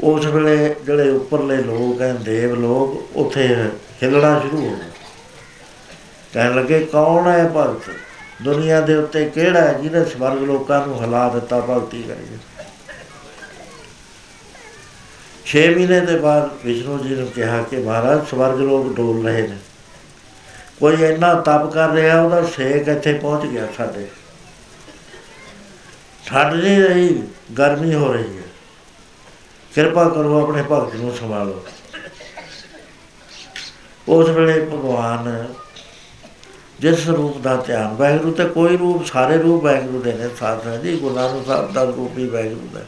ਉਸ 0.00 0.26
ਵੇਲੇ 0.26 0.74
ਜਿਹੜੇ 0.84 1.10
ਉੱਪਰਲੇ 1.10 1.56
ਲੋਕ 1.56 2.02
ਹਨ 2.02 2.22
ਦੇਵ 2.22 2.54
ਲੋਕ, 2.54 3.16
ਉੱਥੇ 3.16 3.46
ਹਿੱਲਣਾ 4.02 4.38
ਸ਼ੁਰੂ 4.40 4.66
ਹੋ 4.66 4.76
ਗਏ। 4.76 4.90
ਕਹਿਣ 6.32 6.54
ਲੱਗੇ, 6.54 6.80
ਕੌਣ 6.84 7.28
ਹੈ 7.28 7.48
ਭਗਤ? 7.56 7.90
ਦੁਨੀਆ 8.42 8.80
ਦੇ 8.80 8.94
ਉੱਤੇ 8.96 9.24
ਕਿਹੜਾ 9.24 9.60
ਹੈ 9.60 9.72
ਜਿਹਨੇ 9.72 10.04
ਸਵਰਗ 10.04 10.42
ਲੋਕਾਂ 10.42 10.86
ਨੂੰ 10.86 11.02
ਹਿਲਾ 11.02 11.28
ਦਿੱਤਾ, 11.28 11.60
ਭਗਤੀ 11.60 12.02
ਕਰੀ 12.02 12.38
6 15.46 15.70
ਮਹੀਨੇ 15.74 16.00
ਦੇ 16.00 16.16
ਬਾਅਦ 16.16 16.50
ਵਿਸ਼ਨੂੰ 16.64 17.08
ਜੀ 17.08 17.14
ਨੇ 17.14 17.26
ਕਿਹਾ 17.26 17.62
ਕਿ 17.62 17.76
ਮਹਾਰਾਜ, 17.76 18.26
ਸਵਰਗ 18.26 18.60
ਲੋਕ 18.60 18.96
ਡੋਲ 18.96 19.24
ਰਹੇ 19.24 19.48
ਨੇ। 19.48 19.56
ਕੋਈ 20.80 20.96
ਇੰਨਾ 21.04 21.34
ਤਪ 21.34 21.72
ਕਰ 21.72 21.88
ਰਿਹਾ, 21.88 22.22
ਉਹਦਾ 22.22 22.44
ਸੇਕ 22.44 22.88
ਇੱਥੇ 22.88 23.12
ਪਹੁੰਚ 23.12 23.46
ਗਿਆ 23.46 23.68
ਸਾਡੇ। 23.76 24.06
ਠੰਡ 26.26 26.54
ਨਹੀਂ 26.54 26.80
ਰਹੀ, 26.80 27.22
ਗਰਮੀ 27.58 27.94
ਹੋ 27.94 28.12
ਰਹੀ 28.12 28.36
ਹੈ। 28.36 28.42
ਕਿਰਪਾ 29.74 30.08
ਕਰੋ 30.08 30.42
ਆਪਣੇ 30.42 30.62
ਭਗਤ 30.62 30.94
ਨੂੰ 30.94 31.16
ਸੰਭਾਲੋ। 31.16 31.64
ਉਸ 34.08 34.28
ਵੇਲੇ 34.28 34.60
ਭਗਵਾਨ 34.60 35.48
ਜਿਸ 36.80 37.08
ਰੂਪ 37.08 37.38
ਦਾ 37.38 37.56
ਧਿਆਨ, 37.56 37.94
ਵਾਹਿਗੁਰੂ 37.94 38.32
ਤੇ 38.32 38.44
ਕੋਈ 38.44 38.76
ਰੂਪ, 38.76 39.06
ਸਾਰੇ 39.06 39.38
ਰੂਪ 39.38 39.64
ਵਾਹਿਗੁਰੂ 39.64 40.02
ਦੇ 40.02 40.12
ਨੇ 40.12 40.28
ਸਾਧ 40.40 40.66
ਹੈ 40.66 40.76
ਜੀ, 40.76 40.96
ਗੁਰੂ 40.96 41.14
ਨਾਨਕ 41.14 41.46
ਸਾਹਿਬ 41.46 41.72
ਦਾ 41.72 41.84
ਰੂਪ 41.84 42.18
ਹੀ 42.18 42.28
ਵਾਹਿਗੁਰੂ 42.28 42.68
ਦਾ। 42.74 42.80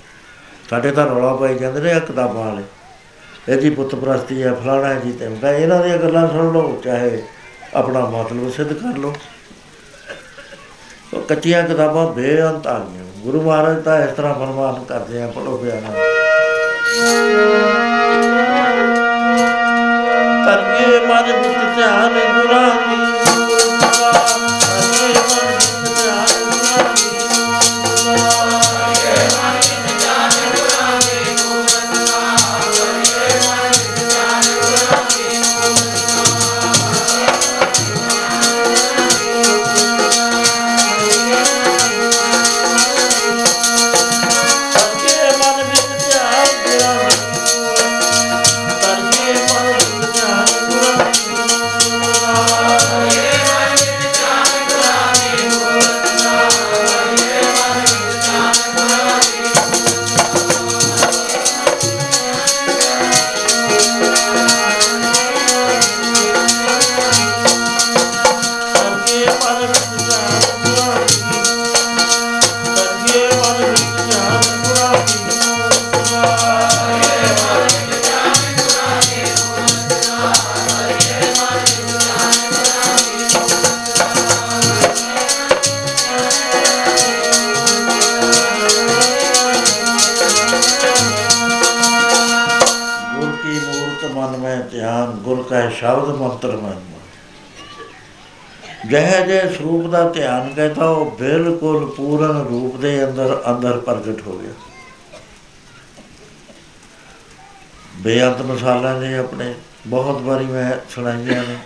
ਸਾਡੇ 0.70 0.90
ਤਾਂ 0.90 1.06
ਰੌਲਾ 1.06 1.32
ਪਾਈ 1.34 1.54
ਜਾਂਦੇ 1.54 1.80
ਨੇ 1.80 2.00
ਕਿਤਾਬਾਂ 2.00 2.44
ਵਾਲੇ। 2.44 2.62
ਇਹਦੀ 3.48 3.70
ਪੁੱਤ 3.70 3.94
ਪ੍ਰਸਤੀ 3.94 4.42
ਹੈ, 4.42 4.52
ਫਲਾਣਾ 4.54 4.94
ਜੀ 4.94 5.12
ਤੇ 5.12 5.24
ਇਹਨਾਂ 5.24 5.82
ਦੀਆਂ 5.84 5.98
ਗੱਲਾਂ 5.98 6.26
ਸੁਣ 6.28 6.52
ਲਓ, 6.52 6.80
ਚਾਹੇ 6.84 7.22
ਆਪਣਾ 7.74 8.00
ਮਤਲਬ 8.00 8.50
ਸਿੱਧ 8.52 8.72
ਕਰ 8.72 8.98
ਲਓ। 8.98 9.14
ਉਹ 11.14 11.22
ਕੱਚੀਆਂ 11.22 11.62
ਕਿਤਾਬਾਂ 11.62 12.06
ਬੇਅੰਤ 12.12 12.66
ਆ 12.66 12.78
ਗਈਆਂ। 12.78 13.04
ਗੁਰੂ 13.18 13.40
ਮਹਾਰਾਜ 13.42 13.82
ਤਾਂ 13.84 13.98
ਇਸ 14.02 14.10
ਤਰ੍ਹਾਂ 14.10 14.34
ਫਰਮਾਨ 14.34 14.84
ਕਰਦੇ 14.84 15.22
ਆ 15.22 15.26
ਪੜੋ 15.26 15.56
ਬਿਆਨ 15.56 15.80
ਤਰਕੇ 20.44 21.06
ਮਨ 21.06 21.32
ਵਿੱਚ 21.32 21.58
ਧਿਆਨ 21.76 22.18
ਗੁਰਾਂ 22.36 22.87
ਸਰੂਪ 100.08 100.18
ਦਾ 100.18 100.52
ਧਿਆਨ 100.52 100.68
ਕਰਦਾ 100.68 100.88
ਉਹ 100.88 101.10
ਬਿਲਕੁਲ 101.10 101.94
ਪੂਰਨ 101.96 102.46
ਰੂਪ 102.48 102.76
ਦੇ 102.76 103.04
ਅੰਦਰ 103.04 103.42
ਅੰਦਰ 103.50 103.78
ਪ੍ਰਗਟ 103.78 104.22
ਹੋ 104.26 104.38
ਗਿਆ। 104.38 104.52
ਬੇਅੰਤ 107.96 108.40
ਮਸਾਲਾ 108.40 108.98
ਨੇ 109.00 109.18
ਆਪਣੇ, 109.18 109.54
ਬਹੁਤ 109.86 110.22
ਵਾਰੀ 110.22 110.46
ਮੈਂ 110.46 110.90
ਸੁਣਾਈਆਂ 110.90 111.44
ਨੇ। 111.44 111.56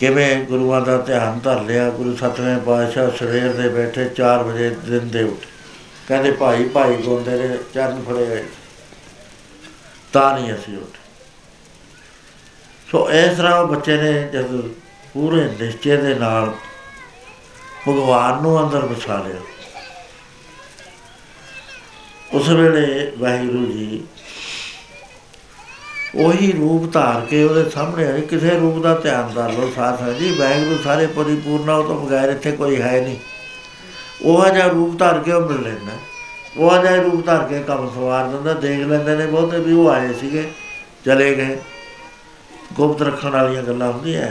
ਕਿਵੇਂ 0.00 0.44
ਗੁਰੂਆਂ 0.44 0.80
ਦਾ 0.80 0.98
ਧਿਆਨ 0.98 1.38
ਧਰ 1.38 1.60
ਲਿਆ, 1.60 1.90
ਗੁਰੂ 1.90 2.16
ਸਤਵੇਂ 2.16 2.58
ਪਾਤਸ਼ਾਹ 2.58 3.10
ਸਵੇਰ 3.10 3.52
ਦੇ 3.52 3.68
ਬੈਠੇ 3.68 4.08
4 4.08 4.42
ਵਜੇ 4.42 4.70
ਦਿਨ 4.70 5.08
ਦੇ 5.08 5.22
ਉੱਠ। 5.22 5.46
ਕਹਿੰਦੇ, 6.08 6.30
ਭਾਈ 6.30 6.64
ਭਾਈ 6.64 6.96
ਗੋਂਦੇ 6.96 7.48
ਦੇ 7.48 7.58
ਚਰਨ 7.74 8.02
ਫੜੇ 8.08 8.26
ਹੋਏ। 8.26 8.44
ਤਾਂ 10.12 10.38
ਨਹੀਂ 10.38 10.54
ਅਸੀਂ 10.54 10.78
ਉੱਠ। 10.78 10.96
ਸੋ 12.90 13.10
ਇਸ 13.10 13.36
ਤਰ੍ਹਾਂ 13.36 13.62
ਉਹ 13.62 13.68
ਬੱਚੇ 13.68 13.96
ਨੇ 13.96 14.12
ਜਦ 14.12 14.60
ਪੂਰੇ 15.14 15.44
ਨਿਸ਼ਚੇ 15.60 15.96
ਦੇ 15.96 16.14
ਨਾਲ 16.14 16.54
ਭਗਵਾਨ 17.88 18.42
ਨੂੰ 18.42 18.64
ਅੰਦਰ 18.64 18.78
ਵਸਾ 18.78 19.22
ਲਿਆ। 19.22 19.40
ਉਸ 22.32 22.48
ਵੇਲੇ 22.48 23.12
ਵਾਹਿਗੁਰੂ 23.18 23.66
ਜੀ 23.66 24.04
ਉਹੀ 26.14 26.52
ਰੂਪ 26.52 26.92
ਧਾਰ 26.92 27.20
ਕੇ 27.20 27.42
ਉਹਦੇ 27.44 27.70
ਸਾਹਮਣੇ 27.70 28.20
ਕਿਸੇ 28.20 28.50
ਰੂਪ 28.50 28.82
ਦਾ 28.82 28.94
ਧਿਆਨ 28.94 29.32
ਕਰ 29.34 29.52
ਲਓ 29.52 29.72
ਸਾਥ 29.76 30.02
ਹੈ 30.02 30.12
ਜੀ, 30.12 30.30
ਵਾਹਿਗੁਰੂ 30.38 30.78
ਸਾਰੇ 30.84 31.06
ਪਰਿਪੂਰਨ 31.06 31.70
ਉਹ 31.70 31.84
ਤੋਂ 31.84 32.06
ਬਗੈਰ 32.06 32.28
ਇੱਥੇ 32.28 32.52
ਕੋਈ 32.52 32.80
ਹੈ 32.80 33.00
ਨਹੀਂ। 33.00 33.16
ਉਹ 34.22 34.48
ਜਿਹਾ 34.48 34.66
ਰੂਪ 34.66 34.98
ਧਾਰ 34.98 35.18
ਕੇ 35.18 35.32
ਉਹ 35.32 35.48
ਮਿਲ 35.48 35.62
ਲੈਂਦਾ। 35.62 35.92
ਉਹ 36.56 36.78
ਜਿਹਾ 36.82 36.94
ਰੂਪ 36.96 37.26
ਧਾਰ 37.26 37.44
ਕੇ 37.48 37.60
ਕੰਮ 37.62 37.90
ਸਵਾਰ 37.94 38.28
ਦਿੰਦਾ। 38.28 38.54
ਦੇਖ 38.54 38.78
ਲੈਂਦੇ 38.78 39.16
ਨੇ 39.16 39.26
ਬਹੁਤੇ 39.26 39.58
ਵੀ 39.58 39.72
ਉਹ 39.72 39.90
ਆਏ 39.90 40.12
ਸੀਗੇ, 40.12 40.50
ਚਲੇ 41.04 41.34
ਗਏ। 41.34 41.58
ਗੁਪਤ 42.72 43.02
ਰੱਖਣ 43.02 43.30
ਵਾਲੀਆਂ 43.30 43.62
ਗੱਲਾਂ 43.62 43.92
ਹੁੰਦੀਆਂ। 43.92 44.30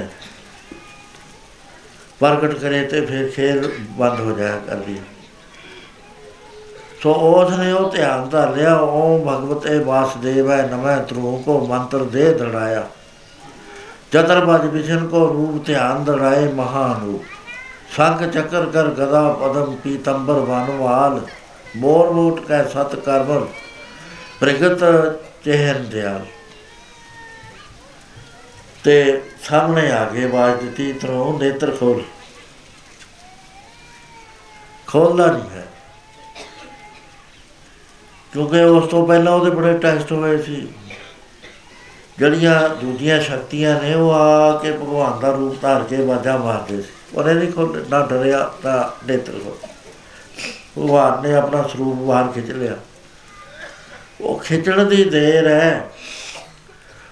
ਪ੍ਰਗਟ 2.21 2.53
ਕਰੇ 2.53 2.83
ਤੇ 2.83 3.05
ਫਿਰ 3.05 3.29
ਖੇਲ 3.29 3.71
ਬੰਦ 3.97 4.19
ਹੋ 4.19 4.31
ਜਾਇਆ 4.31 4.57
ਕਰਦੀ 4.67 4.97
ਸੋ 7.03 7.13
ਉਸ 7.13 7.53
ਨੇ 7.59 7.71
ਉਹ 7.71 7.89
ਧਿਆਨ 7.91 8.27
ਧਰ 8.29 8.55
ਲਿਆ, 8.55 8.75
ਓਮ 8.75 9.21
ਭਗਵਤੇ 9.21 9.77
ਵਾਸੁਦੇਵੈ 9.83 10.61
ਨਮੈ 10.67 10.97
ਤਰੂ 10.99 11.37
ਕੋ 11.45 11.59
ਮੰਤਰ 11.67 12.03
ਦੇ 12.05 12.33
ਦੜਾਇਆ। 12.33 12.85
ਚਤਰਬਜ 14.11 14.65
ਵਿਸ਼ਨ 14.65 15.07
ਕੋ 15.07 15.27
ਰੂਪ 15.27 15.65
ਧਿਆਨ 15.65 16.03
ਦੜਾਏ 16.03 16.47
ਮਹਾਨੂਪ। 16.47 17.21
ਸੰਗ 17.97 18.21
ਚੱਕਰ 18.29 18.65
ਕਰ 18.65 18.87
ਗਦਾ 18.89 19.21
ਪਦਮ 19.31 19.75
ਪੀਤੰਬਰ 19.83 20.39
ਵਨਵਾਲ, 20.41 21.19
ਮੋਰ 21.77 22.11
ਮੋਟ 22.11 22.39
ਕੈ 22.39 22.63
ਸਤ 22.63 22.95
ਕਰਮਲ 22.95 23.47
ਪ੍ਰਗਟ 24.39 24.83
ਚਹਿਰ 25.45 25.79
ਦਿਆਲ। 25.91 26.25
ਤੇ 28.83 29.21
ਸਾਹਮਣੇ 29.43 29.91
ਆ 29.91 30.05
ਕੇ 30.05 30.23
ਆਵਾਜ਼ 30.23 30.55
ਦਿੱਤੀ 30.55 30.93
ਤਰੋਂ 30.93 31.39
ਨੇਤਰ 31.39 31.71
ਖੋਲ। 31.71 32.03
ਖੋਲਦਾ 34.87 35.31
ਨਹੀਂ 35.31 35.49
ਹੈ। 35.49 35.67
ਕਿਉਂਕਿ 38.33 38.59
ਉਸ 38.59 38.87
ਤੋਂ 38.87 39.07
ਪਹਿਲਾਂ 39.07 39.33
ਉਹਦੇ 39.33 39.51
ਬੜੇ 39.51 39.77
ਟੈਸਟ 39.77 40.11
ਹੋਏ 40.11 40.41
ਸੀ। 40.41 40.67
ਜਿਹੜੀਆਂ 42.17 42.69
ਦੂਜੀਆਂ 42.69 43.21
ਸ਼ਕਤੀਆਂ 43.21 43.81
ਨੇ, 43.81 43.93
ਉਹ 43.93 44.11
ਆ 44.11 44.57
ਕੇ 44.57 44.71
ਭਗਵਾਨ 44.71 45.19
ਦਾ 45.19 45.31
ਰੂਪ 45.31 45.61
ਧਾਰ 45.61 45.83
ਕੇ 45.83 45.95
ਵਾਜਾ 45.95 46.37
ਮਾਰਦੇ 46.37 46.81
ਸੀ। 46.81 46.87
ਉਹਨੇ 47.15 47.33
ਨਹੀਂ 47.33 47.51
ਖੋਲ 47.51 47.85
ਨਾ 47.89 48.05
ਡਰਿਆ 48.05 48.51
ਤਾਂ 48.63 49.07
ਨੇਤਰ 49.07 49.31
ਖੋਲ 49.31 49.57
ਭਗਵਾਨ 50.77 51.23
ਨੇ 51.23 51.35
ਆਪਣਾ 51.35 51.63
ਸਰੂਪ 51.63 51.95
ਬਾਹਰ 51.95 52.31
ਖਿੱਚ 52.31 52.51
ਲਿਆ। 52.51 52.77
ਉਹ 54.21 54.39
ਖਿੱਚਣ 54.39 54.85
ਦੀ 54.85 55.03
ਦੇਰ 55.03 55.47
ਹੈ। 55.47 55.89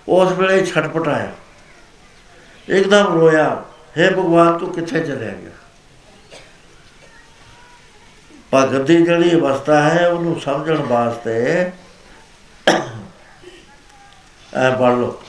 ਉਸ 0.08 0.32
ਵੇਲੇ 0.32 0.66
ਛਟਪਟਾਇਆ। 0.66 1.32
ਇੱਕਦਮ 2.70 3.14
ਰੋਇਆ 3.14 3.64
हे 3.98 4.12
ਭਗਵਾਨ, 4.14 4.58
ਤੂੰ 4.58 4.74
ਕਿੱਥੇ 4.74 5.00
ਚਲਿਆ 5.00 5.32
ਗਿਆ? 5.32 5.52
ਭਗਤ 8.54 8.82
ਦੀ 8.82 8.96
ਜਿਹੜੀ 9.06 9.34
ਅਵਸਥਾ 9.36 9.82
ਹੈ, 9.82 10.08
ਉਹਨੂੰ 10.08 10.40
ਸਮਝਣ 10.42 10.82
ਵਾਸਤੇ 10.82 11.72
ਐ 14.54 14.70
ਪੜ 14.70 14.92
ਲਓ। 14.94 15.22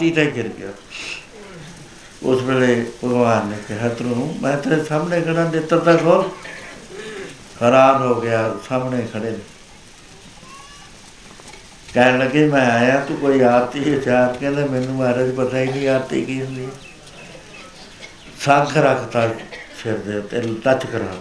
ਧਰਤੀ 0.00 0.10
ਤੇ 0.10 0.30
ਗਿਰ 0.30 0.48
ਗਿਆ। 0.48 0.68
ਉਸ 2.22 2.42
ਵੇਲੇ 2.42 2.86
ਭਗਵਾਨ 3.04 3.46
ਨੇ 3.46 3.56
ਕਿਹਾ, 3.68 3.88
ਤੂੰ, 3.88 4.38
ਮੈਂ 4.42 4.56
ਤੇਰੇ 4.56 4.84
ਸਾਹਮਣੇ 4.84 5.20
ਖੜਾ 5.20 5.50
ਨੇਤਰ 5.50 5.78
ਤਾਂ 5.78 5.98
ਖੋਲ। 5.98 6.30
ਹੈਰਾਨ 7.62 8.02
ਹੋ 8.02 8.20
ਗਿਆ, 8.20 8.54
ਸਾਹਮਣੇ 8.68 9.06
ਖੜੇ 9.12 9.30
ਨੇ 9.30 9.38
ਕਹਿਣ 11.94 12.18
ਲੱਗੇ, 12.18 12.48
ਮੈਂ 12.48 12.70
ਆਇਆ, 12.70 13.04
ਤੂੰ 13.08 13.16
ਕੋਈ 13.16 13.40
ਆਰਤੀ 13.40 13.80
ਵਿਚਾਰ 13.80 14.36
ਕਹਿੰਦਾ, 14.40 14.66
ਮੈਨੂੰ 14.66 14.94
ਮਹਾਰਾਜ 14.94 15.34
ਪਤਾ 15.34 15.58
ਹੀ 15.58 15.66
ਨਹੀਂ 15.66 15.88
ਆਰਤੀ 15.88 16.24
ਕੀ 16.24 16.42
ਹੁੰਦੀ 16.42 16.64
ਹੈ। 16.64 16.70
ਸੰਖ 18.40 18.76
ਰੱਖਤਾ 18.76 19.28
ਸਿਰ 19.82 19.96
ਦੇ 19.96 20.16
ਉੱਤੇ 20.16 20.54
ਟੱਚ 20.64 20.86
ਕਰਾ। 20.86 21.16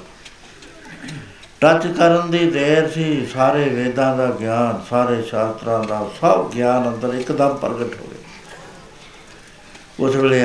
ਟੱਚ 1.61 1.87
ਕਰਨ 1.87 2.31
ਦੀ 2.31 2.51
ਦੇਰ 2.51 2.89
ਸੀ, 2.89 3.25
ਸਾਰੇ 3.25 3.69
ਵੇਦਾਂ 3.69 4.17
ਦਾ 4.17 4.25
ਗਿਆਨ, 4.25 4.81
ਸਾਰੇ 4.89 5.21
ਸ਼ਾਸਤਰਾਂ 5.23 5.83
ਦਾ 5.83 6.09
ਸਭ 6.21 6.51
ਗਿਆਨ 6.53 6.87
ਅੰਦਰ 6.87 7.13
ਇੱਕਦਮ 7.13 7.57
ਪ੍ਰਗਟ 7.57 7.79
ਹੋ 7.79 7.79
ਗਿਆ 7.79 7.87
ਉਸ 7.87 7.93
ਵੇਲੇ 7.93 7.98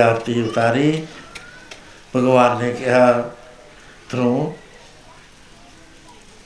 ਆਰਤੀ 0.05 0.41
ਉਤਾਰੀ, 0.43 1.07
ਭਗਵਾਨ 2.17 2.63
ਨੇ 2.63 2.73
ਕਿਹਾ 2.73 3.31
ਤੂੰ 4.11 4.57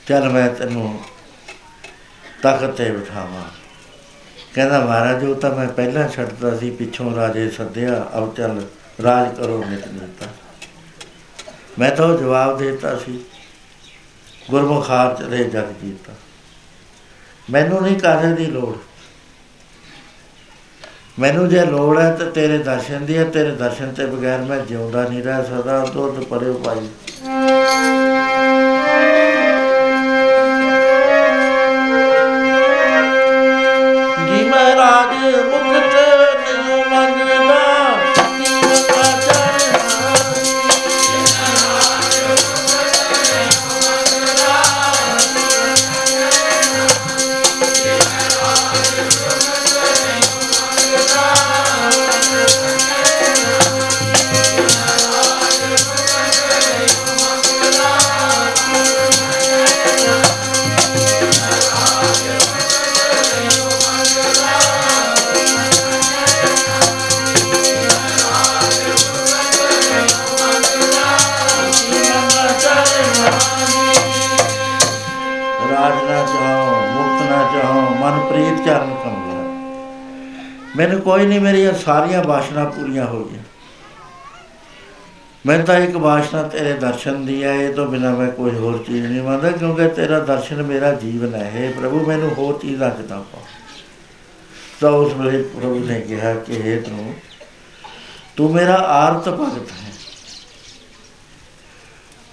ਚੱਲ 0.07 0.29
ਮੈਂ 0.29 0.49
ਤੈਨੂੰ 0.49 0.99
ਤਖਤ 2.43 2.69
ਤੇ 2.69 2.89
ਬਿਠਾਵਾਂ। 2.91 3.43
ਕਹਿੰਦਾ, 4.53 4.79
ਮਹਾਰਾਜ, 4.79 5.23
ਉਹ 5.23 5.35
ਤਾਂ 5.35 5.51
ਮੈਂ 5.55 5.67
ਪਹਿਲਾਂ 5.67 6.07
ਛੱਡਦਾ 6.09 6.57
ਸੀ, 6.57 6.69
ਪਿੱਛੋਂ 6.71 7.15
ਰਾਜੇ 7.15 7.49
ਸੱਦਿਆ 7.49 8.09
ਅਬ 8.17 8.33
ਚੱਲ, 8.35 8.61
ਰਾਜ 9.03 9.35
ਕਰੋ 9.35 9.63
ਨਿਤ 9.69 9.87
ਨਿਤਾ 9.87 10.27
ਮੈਂ 11.79 11.91
ਤਾਂ 11.91 12.05
ਉਹ 12.05 12.17
ਜਵਾਬ 12.17 12.57
ਦੇਤਾ 12.57 12.95
ਸੀ 12.97 13.19
ਗੁਰਮੁਖਾਰ 14.49 15.15
ਚਲੇ 15.15 15.43
ਜਗ 15.43 15.71
ਜੀਤਾ। 15.81 16.13
ਮੈਨੂੰ 17.49 17.81
ਨਹੀਂ 17.81 17.99
ਕਾਹਦੇ 17.99 18.33
ਦੀ 18.33 18.45
ਲੋੜ? 18.45 18.75
ਮੈਨੂੰ 21.19 21.47
ਜੇ 21.49 21.63
ਲੋੜ 21.65 21.97
ਹੈ 21.99 22.11
ਤਾਂ 22.11 22.25
ਤੇਰੇ 22.25 22.57
ਦਰਸ਼ਨ 22.57 23.05
ਦੀ 23.05 23.17
ਹੈ, 23.17 23.23
ਤੇਰੇ 23.23 23.51
ਦਰਸ਼ਨ 23.51 23.91
ਤੇ 23.91 24.05
ਬਗੈਰ 24.05 24.41
ਮੈਂ 24.41 24.59
ਜਿਉਂਦਾ 24.59 25.03
ਨਹੀਂ 25.03 25.23
ਰਹਿ 25.23 25.43
ਸਕਦਾ। 25.45 25.83
ਦੁੱਧ 25.85 26.23
ਪਰੇ 26.23 26.51
ਪਾਈ 26.65 26.87
ਸਾਰੀਆਂ 81.89 82.23
ਬਾਸ਼ਨਾ 82.23 82.63
ਪੂਰੀਆਂ 82.65 83.05
ਹੋ 83.05 83.23
ਗਈਆਂ। 83.23 83.43
ਮੈਂ 85.45 85.57
ਤਾਂ 85.59 85.75
ਇੱਕ 85.79 85.97
ਬਾਸ਼ਨਾ 85.97 86.41
ਤੇਰੇ 86.43 86.73
ਦਰਸ਼ਨ 86.73 87.25
ਦੀ 87.25 87.43
ਹੈ 87.43 87.53
ਇਹ 87.53 87.73
ਤੋਂ 87.73 87.85
ਬਿਨਾ 87.87 88.11
ਮੈਂ 88.11 88.27
ਕੋਈ 88.31 88.51
ਹੋਰ 88.51 88.77
ਚੀਜ਼ 88.87 89.05
ਨਹੀਂ 89.05 89.21
ਮੰਗਦਾ 89.21 89.51
ਕਿਉਂਕਿ 89.51 89.87
ਤੇਰਾ 89.87 90.19
ਦਰਸ਼ਨ 90.19 90.63
ਮੇਰਾ 90.63 90.91
ਜੀਵਨ 90.93 91.35
ਹੈ। 91.35 91.51
हे 91.55 91.79
ਪ੍ਰਭੂ, 91.79 92.05
ਮੈਨੂੰ 92.05 92.33
ਹੋਰ 92.33 92.59
ਚੀਜ਼ਾਂ 92.61 92.89
ਕਿਦਾਂ 92.89 93.19
ਪਾ 93.21 93.41
ਤਾਂ 94.81 94.91
ਉਸ 94.91 95.13
ਵੇਲੇ 95.13 95.41
ਪ੍ਰਭੂ 95.43 95.79
ਨੇ 95.79 96.01
ਕਿਹਾ 96.01 96.33
ਕਿ 96.33 96.57
हे 96.57 96.89
ਤੂੰ 96.89 97.13
ਤੂੰ 98.37 98.53
ਮੇਰਾ 98.53 98.75
ਆਰਤ 98.75 99.29
ਭਗਤ 99.29 99.71
ਹੈ। 99.71 99.91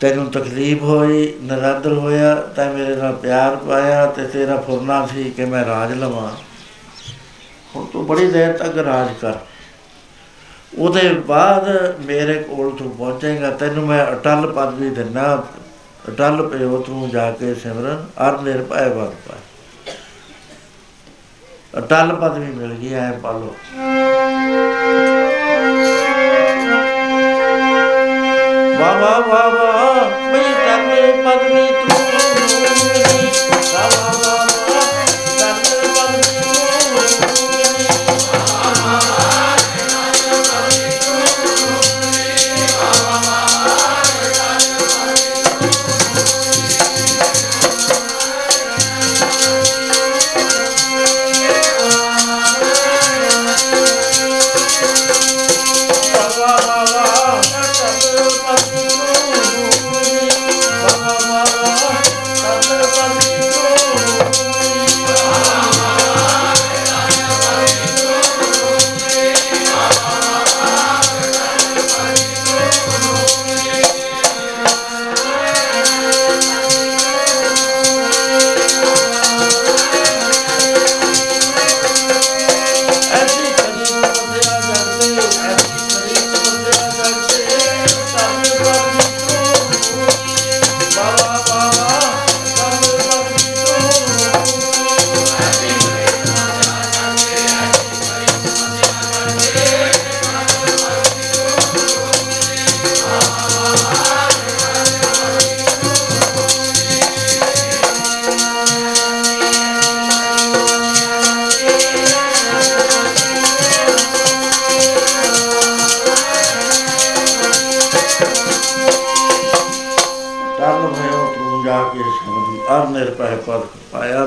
ਤੈਨੂੰ 0.01 0.31
ਤਕਲੀਫ 0.31 0.83
ਹੋਈ, 0.83 1.35
ਨਰਾਦਰ 1.43 1.93
ਹੋਇਆ, 1.93 2.35
ਤਾਂ 2.35 2.73
ਮੇਰੇ 2.73 2.97
ਨਾਲ 2.97 3.13
ਪਿਆਰ 3.13 3.57
ਪਾਇਆ, 3.57 4.07
ਤੇ 4.07 4.27
ਤੇਰਾ 4.27 4.57
ਫੁਰਨਾ 4.57 5.07
ਸੀ 5.07 5.31
ਕਿ 5.31 5.45
ਮੈਂ 5.45 5.65
ਰਾਜ 5.65 5.93
ਲਵਾਂ। 5.93 6.31
ਹੁਣ 7.77 7.85
ਤੂੰ 7.85 8.07
ਬੜੀ 8.07 8.27
ਦੇਰ 8.31 8.53
ਤੱਕ 8.59 8.77
ਰਾਜ 8.79 9.09
ਕਰ। 9.21 9.39
ਉਹਦੇ 10.79 11.09
ਬਾਅਦ 11.27 11.69
ਮੇਰੇ 12.07 12.35
ਕੋਲ 12.43 12.71
ਤੂੰ 12.77 12.91
ਪਹੁੰਚੇਗਾ, 12.91 13.51
ਤੈਨੂੰ 13.51 13.87
ਮੈਂ 13.87 14.05
ਅਟਲ 14.07 14.47
ਪਦਵੀ 14.47 14.91
ਦਿੰਨਾ। 14.91 15.43
ਅਟਲ 16.09 16.43
ਪਿਓ 16.49 16.79
ਤੂੰ 16.87 17.09
ਜਾ 17.11 17.31
ਕੇ 17.31 17.55
ਸਿਮਰਨ 17.55 18.07
ਅਰ 18.27 18.41
ਨਿਰਭੈ 18.41 18.89
ਬਣ 18.89 19.11
ਪਾਏ 19.27 19.41
ਅਟਲ 21.79 22.15
ਪਦਵੀ 22.15 22.53
ਮਿਲ 22.53 22.73
ਗਈ, 22.73 22.93
ਐ 22.95 23.11
ਪਾਲੋ 23.23 23.55
ਵਾ 28.81 28.93
ਵਾ 28.93 29.19
ਵਾ 29.29 29.47
ਵਾ 29.49 29.71
ਮੇਰੀ 30.33 30.53
ਕਰਮ 30.55 31.23
ਪਦਵੀ 31.25 31.67
ਤੂੰ 31.73 31.99
ਮਿਲੀ। 32.01 33.27
ਵਾ 33.75 33.83
ਵਾ 33.83 33.89
ਵਾ 33.99 34.07
ਵਾ 34.07 34.16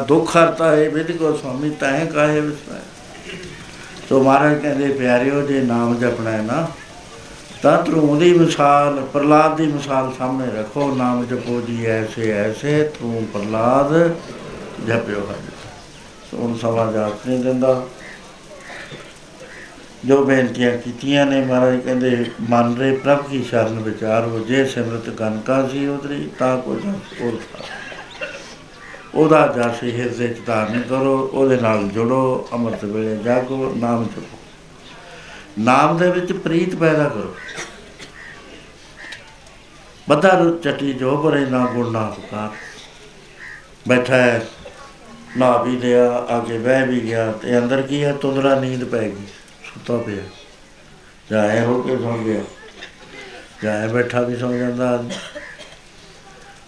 ਦੁੱਖ 0.10 0.36
ਹਰਤਾ 0.38 0.69
ਹੈ 0.72 0.90
ਵਿਦ 0.90 1.11
ਕੋ 1.11 1.36
ਸੁਆਮੀ 1.38 1.69
ਤੈ 1.69 2.06
ਕਾਹੇ 2.06 2.40
ਵਿਸਰਾਇਆ 2.41 3.38
ਸੋ 4.10 4.22
ਮਹਾਰਾਜ 4.23 4.57
ਕਹਿੰਦੇ 4.61 4.88
ਪਿਆਰਿਓ 4.94 5.41
ਜੇ 5.41 5.61
ਨਾਮ 5.61 5.98
ਜਪਣਾ 5.99 6.31
ਹੈ 6.31 6.41
ਨਾ 6.41 6.68
ਤਾਂ 7.61 7.77
ਤੂੰ 7.84 8.18
ਦੀ 8.19 8.31
ਮਿਸਾਲ 8.34 8.99
ਪ੍ਰਲਾਦ 9.14 9.56
ਦੀ 9.57 9.65
ਮਿਸਾਲ 9.65 10.11
ਸਾਹਮਣੇ 10.18 10.52
ਰੱਖੋ 10.57 10.90
ਨਾਮ 10.95 11.26
ਜਪੋ 11.26 11.60
ਜੀ 11.61 11.86
ਐਸੇ 11.86 12.31
ਐਸੇ 12.31 12.84
ਤੂੰ 12.99 13.26
ਪ੍ਰਲਾਦ 13.34 13.94
ਜਪਿਓ 14.88 15.19
ਹਰਿ 15.19 15.52
ਸੋ 16.31 16.38
ਹੁਣ 16.38 16.57
ਸਮਾਂ 16.57 16.91
ਜਾਤ 16.91 17.27
ਨਹੀਂ 17.27 17.40
ਦਿੰਦਾ 17.40 17.84
ਜੋ 20.06 20.23
ਬੇਨਤੀਆਂ 20.26 20.72
ਕੀਤੀਆਂ 20.77 21.26
ਨੇ 21.26 21.41
ਮਹਾਰਾਜ 21.45 21.80
ਕਹਿੰਦੇ 21.80 22.26
ਮਨ 22.49 22.76
ਰੇ 22.77 22.91
ਪ੍ਰਭ 22.95 23.27
ਕੀ 23.27 23.44
ਸ਼ਰਨ 23.44 23.80
ਵਿਚਾਰੋ 23.80 24.40
ਜੇ 24.40 24.65
ਸਿਮਰਤ 24.65 25.10
ਗਨਕਾ 25.10 25.68
ਸੀ 25.68 25.88
ਉਦਰੀ 25.88 26.30
ਤਾਂ 26.40 26.57
ਕੋ 26.57 26.76
ਜਨ 26.76 26.99
ਕੋਲ 27.19 27.38
ਉਹਦਾ 29.15 29.48
ਜਸ 29.48 29.84
ਹਿਰਦੇ 29.84 30.27
ਚ 30.27 30.45
ਧਾਰਨ 30.45 30.81
ਕਰੋ, 30.81 31.18
ਉਹਦੇ 31.34 31.57
ਨਾਲ 31.57 31.88
ਜੁੜੋ, 31.88 32.49
ਅੰਮ੍ਰਿਤ 32.53 32.86
ਵੇਲੇ 32.86 33.18
ਜਾਗੋ, 33.18 33.73
ਨਾਮ 33.77 34.03
ਜਪੋ। 34.06 34.38
ਨਾਮ 35.60 35.98
ਦੇ 35.98 36.11
ਵਿੱਚ 36.11 36.34
ਪ੍ਰੀਤ 36.34 36.76
ਪੈਦਾ 36.76 37.10
ਕਰੋ। 37.10 37.36
ਬੱਧਾ 40.10 40.30
ਚਟੀ 40.64 40.94
ਜੋ 40.94 41.18
ਬਰੇ 41.18 41.45
ਨਾ 41.45 41.65
ਗੁਣ 41.65 41.91
ਨਾ 41.91 42.10
ਹੁਕਾਰ 42.10 42.49
ਬੈਠਾ 43.88 44.15
ਹੈ 44.15 44.45
ਨਾ 45.38 45.57
ਵੀ 45.64 45.77
ਲਿਆ, 45.77 46.26
ਅੱਗੇ 46.38 46.57
ਬਹਿ 46.57 46.86
ਵੀ 46.88 46.99
ਗਿਆ 46.99 47.31
ਤੇ 47.31 47.57
ਅੰਦਰ 47.57 47.81
ਕੀ 47.81 48.03
ਹੈ 48.03 48.14
ਤੁੰਦਰਾ 48.14 48.60
ਨੀਂਦ 48.60 48.84
ਪੈ 48.84 49.02
ਗਈ, 49.02 49.27
ਸੁੱਤਾ 49.64 49.98
ਪਿਆ। 49.98 50.23
ਜਾਏ 51.31 51.60
ਹੋ 51.61 51.81
ਕੇ 51.81 51.98
ਸੌਂ 51.98 52.18
ਗਿਆ 52.18 52.41
ਜਾਏ 53.64 53.88
ਬੈਠਾ 53.88 54.22
ਵੀ 54.22 54.36
ਸੌਂ 54.36 54.53
ਜਾਂਦਾ। 54.53 54.90
ਆਦਮੀ। 54.90 55.38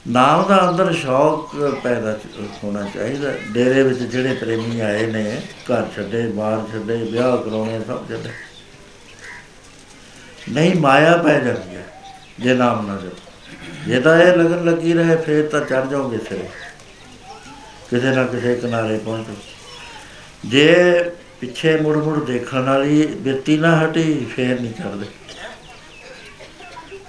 ਨਾਮ 0.08 0.48
ਦਾ 0.48 0.70
ਅੰਦਰ 0.70 0.94
ਸ਼ੌਕ 0.94 1.56
ਪੈਦਾ 1.84 2.14
ਚ- 2.14 2.40
ਹੋਣਾ 2.64 2.90
ਚਾਹੀਦਾ। 2.96 3.34
ਡੇਰੇ 3.52 3.84
ਵਿੱਚ 3.84 4.00
ਜਿਹੜੇ 4.00 4.34
ਪ੍ਰੇਮੀ 4.34 4.80
ਆਏ 4.80 5.06
ਨੇ, 5.06 5.42
ਘਰ 5.64 5.88
ਛੱਡੇ, 5.96 6.28
ਬਾਹਰ 6.28 6.68
ਛੱਡੇ, 6.74 6.98
ਵਿਆਹ 6.98 7.38
ਕਰਾਉਣੇ, 7.38 7.82
ਸਭ 7.88 8.10
ਛੱਡੇ। 8.10 8.30
ਨਹੀਂ, 10.52 10.76
ਮਾਇਆ 10.76 11.18
ਪੈ 11.18 11.40
ਜਾਂਦੀ 11.40 11.76
ਹੈ, 11.76 12.04
ਜੇ 12.40 12.54
ਨਾਮ 12.54 12.88
ਨਾ 12.88 12.96
ਜਪ। 12.96 13.14
ਜੇ 13.88 14.00
ਤਾਂ 14.00 14.22
ਇਹ 14.22 14.28
ਲਗਨ 14.28 14.66
ਲੱਗੀ 14.66 14.94
ਰਹੇ, 14.94 15.16
ਫੇਰ 15.16 15.48
ਤਾਂ 15.48 15.62
ਚੜ 15.62 15.88
ਜਾਓਗੇ 15.88 16.18
ਸਿਰੇ। 16.18 16.50
ਕਿਸੇ 17.90 18.12
ਨਾ 18.12 18.24
ਕਿਸੇ 18.24 18.56
ਕਿਨਾਰੇ 18.56 18.98
ਪਹੁੰਚੋ 18.98 19.34
ਜੇ 20.46 20.94
ਪਿੱਛੇ 21.40 21.78
ਮੁੜ 21.78 21.98
ਮੁੜ 21.98 22.26
ਦੇਖਣ 22.26 22.62
ਵਾਲੀ 22.62 23.06
ਬਿਰਤੀ 23.06 23.58
ਨਾ 23.58 23.86
ਹਟੀ, 23.86 24.26
ਫੇਰ 24.36 24.62
ਨਹੀਂ 24.62 24.74
ਚੜਦੇ 24.74 25.06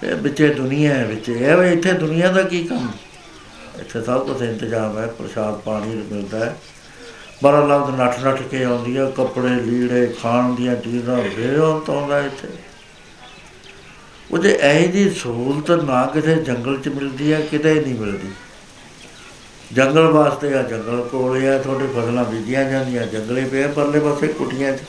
ਇਹ 0.02 0.14
ਵਿੱਚੇ 0.14 0.48
ਦੁਨੀਆ 0.48 0.94
ਹੈ 0.94 1.04
ਵਿੱਚ। 1.04 1.28
ਇਹ 1.28 1.56
ਵੀ 1.56 1.72
ਇੱਥੇ 1.72 1.92
ਦੁਨੀਆ 1.92 2.32
ਦਾ 2.32 2.42
ਕੀ 2.42 2.64
ਕੰਮ? 2.64 2.92
ਇੱਥੇ 3.80 4.02
ਸਭ 4.02 4.26
ਕੁਝ 4.26 4.42
ਇੰਤਜ਼ਾਮ 4.42 4.98
ਹੈ 4.98 5.06
ਪ੍ਰਸ਼ਾਦ 5.06 5.54
ਪਾਣੀ 5.54 6.02
ਮਿਲਦਾ 6.12 6.38
ਹੈ। 6.38 6.56
ਬੜਾ 7.42 7.60
ਲਫ਼ਜ਼ 7.60 7.96
ਨੱਠ 7.96 8.20
ਨੱਠ 8.20 8.42
ਕੇ 8.42 8.64
ਆਉਂਦੀ 8.64 8.98
ਹੈ 8.98 9.06
ਕੱਪੜੇ 9.06 9.48
ਲੀੜੇ 9.48 10.14
ਖਾਣ 10.22 10.54
ਦੀਆਂ 10.54 10.76
ਚੀਜ਼ਾਂ 10.76 11.16
ਬੇਅੰਤ 11.16 11.90
ਆਉਂਦਾ 11.90 12.20
ਇੱਥੇ। 12.20 12.48
ਉਹਦੇ 14.30 14.58
ਇਹ 14.62 14.88
ਜੀ 14.88 15.10
ਸਹੂਲਤ 15.10 15.70
ਨਾ 15.70 16.06
ਕਿਸੇ 16.06 16.34
ਜੰਗਲ 16.34 16.76
'ਚ 16.76 16.88
ਮਿਲਦੀ 16.88 17.32
ਹੈ 17.32 17.40
ਕਿਤੇ 17.40 17.74
ਨਹੀਂ 17.74 17.94
ਮਿਲਦੀ। 17.94 18.28
ਜੰਗਲ 19.72 20.06
ਵਾਸਤੇ 20.06 20.54
ਆ 20.54 20.62
ਜੰਗਲ 20.62 21.08
ਕੋਲੇ 21.12 21.48
ਆ 21.48 21.58
ਤੁਹਾਡੇ 21.58 21.86
ਫਸਲਾਂ 21.86 22.24
ਬੀਜੀਆਂ 22.24 22.70
ਜਾਂਦੀਆਂ 22.70 23.06
ਜੰਗਲੇ 23.06 23.44
ਪਏ 23.44 23.62
ਆ, 23.62 23.68
ਪਰਲੇ 23.68 24.00
ਪਾਸੇ 24.00 24.26
ਕੁਟੀਆਂ 24.26 24.76
'ਚ। 24.76 24.80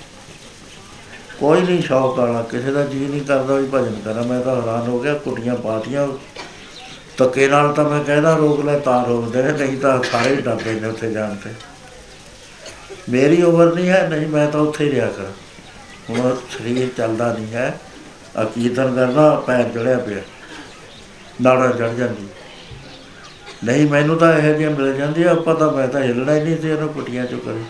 ਕੋਈ 1.44 1.61
ਨਹੀਂ 1.61 1.82
ਸ਼ੌਕ 1.82 2.18
ਵਾਲਾ 2.18 2.41
ਕਿਸੇ 2.41 2.72
ਦਾ 2.72 2.84
ਜੀ 2.86 2.99
ਨਹੀਂ 2.99 3.22
ਕਰਦਾ 3.22 3.56
ਵੀ 3.56 3.65
ਭਜਨ 3.74 3.95
ਕਰਾਂ 4.06 4.24
ਮੈਂ 4.24 4.40
ਤਾਂ 4.41 4.56
ਹੈਰਾਨ 4.56 4.88
ਹੋ 4.88 4.99
ਗਿਆ 4.99 5.14
ਕੁਟੀਆਂ 5.24 5.56
ਪਾਤੀਆਂ 5.56 6.07
ਧੱਕੇ 7.18 7.48
ਨਾਲ 7.48 7.74
ਤਾਂ 7.74 7.84
ਮੈਂ 7.86 8.03
ਕਹਿੰਦਾ 8.03 8.36
ਰੋਕ 8.38 8.64
ਲੈ, 8.65 8.78
ਤਾਂ 8.80 9.06
ਰੋਕਦੇ 9.06 9.41
ਨੇ, 9.44 9.52
ਨਹੀਂ 9.52 9.78
ਤਾਂ 9.78 10.03
ਸਾਰੇ 10.03 10.36
ਹੀ 10.36 10.41
ਡਰਦੇ 10.41 10.80
ਨੇ 10.80 10.88
ਉੱਥੇ 10.88 11.11
ਜਾਣ 11.11 11.36
ਤੇ। 11.44 11.49
ਮੇਰੀ 13.10 13.41
ਉਮਰ 13.44 13.74
ਨਹੀਂ 13.76 13.90
ਹੈ, 13.90 14.07
ਨਹੀਂ 14.10 14.28
ਮੈਂ 14.28 14.48
ਤਾਂ 14.52 14.61
ਉੱਥੇ 14.61 14.86
ਹੀ 14.86 14.91
ਰਿਹਾ 14.91 15.07
ਕਰ। 15.07 15.32
ਹੁਣ 16.10 16.36
ਸਰੀਰ 16.52 16.90
ਚੱਲਦਾ 16.98 17.32
ਨਹੀਂ 17.34 17.53
ਹੈ 17.53 17.80
ਆ 18.38 18.44
ਕੀਰਤਨ 18.45 18.95
ਕਰਨਾ 18.95 19.30
ਪੈਰ 19.48 19.70
ਚੜਿਆ 19.70 19.98
ਪਿਆ, 19.99 20.22
ਨਾੜਾ 21.41 21.70
ਚੜ 21.70 21.94
ਜਾਂਦੀ। 21.94 22.28
ਨਹੀਂ, 23.64 23.88
ਮੈਨੂੰ 23.90 24.18
ਤਾਂ 24.18 24.34
ਇਹੋ 24.34 24.48
ਜਿਹੀਆਂ 24.48 24.72
ਮਿਲ 24.72 24.94
ਜਾਂਦੀਆਂ, 24.94 25.30
ਆਪਾਂ 25.30 25.56
ਤਾਂ 25.56 25.72
ਮੈਂ 25.72 25.88
ਤਾਂ 25.88 26.02
ਹਿੱਲਣਾ 26.03 26.36
ਹੀ 26.36 26.44
ਨਹੀਂ 26.44 26.57
ਸੀ 26.61 26.70
ਇਹਨਾਂ 26.70 26.88
ਕੁਟੀਆਂ 26.90 27.26
ਚੋਂ 27.26 27.40
ਕਦੇ 27.40 27.64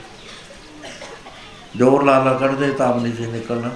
ਜੋਰ 1.76 2.04
ਲਾ 2.04 2.24
ਲਾ 2.24 2.34
ਕੱਢਦੇ 2.34 2.72
ਤਾਂ 2.72 3.00
ਨਹੀਂ 3.00 3.14
ਸੀ 3.14 3.26
ਨਿਕਲਣਾ। 3.26 3.76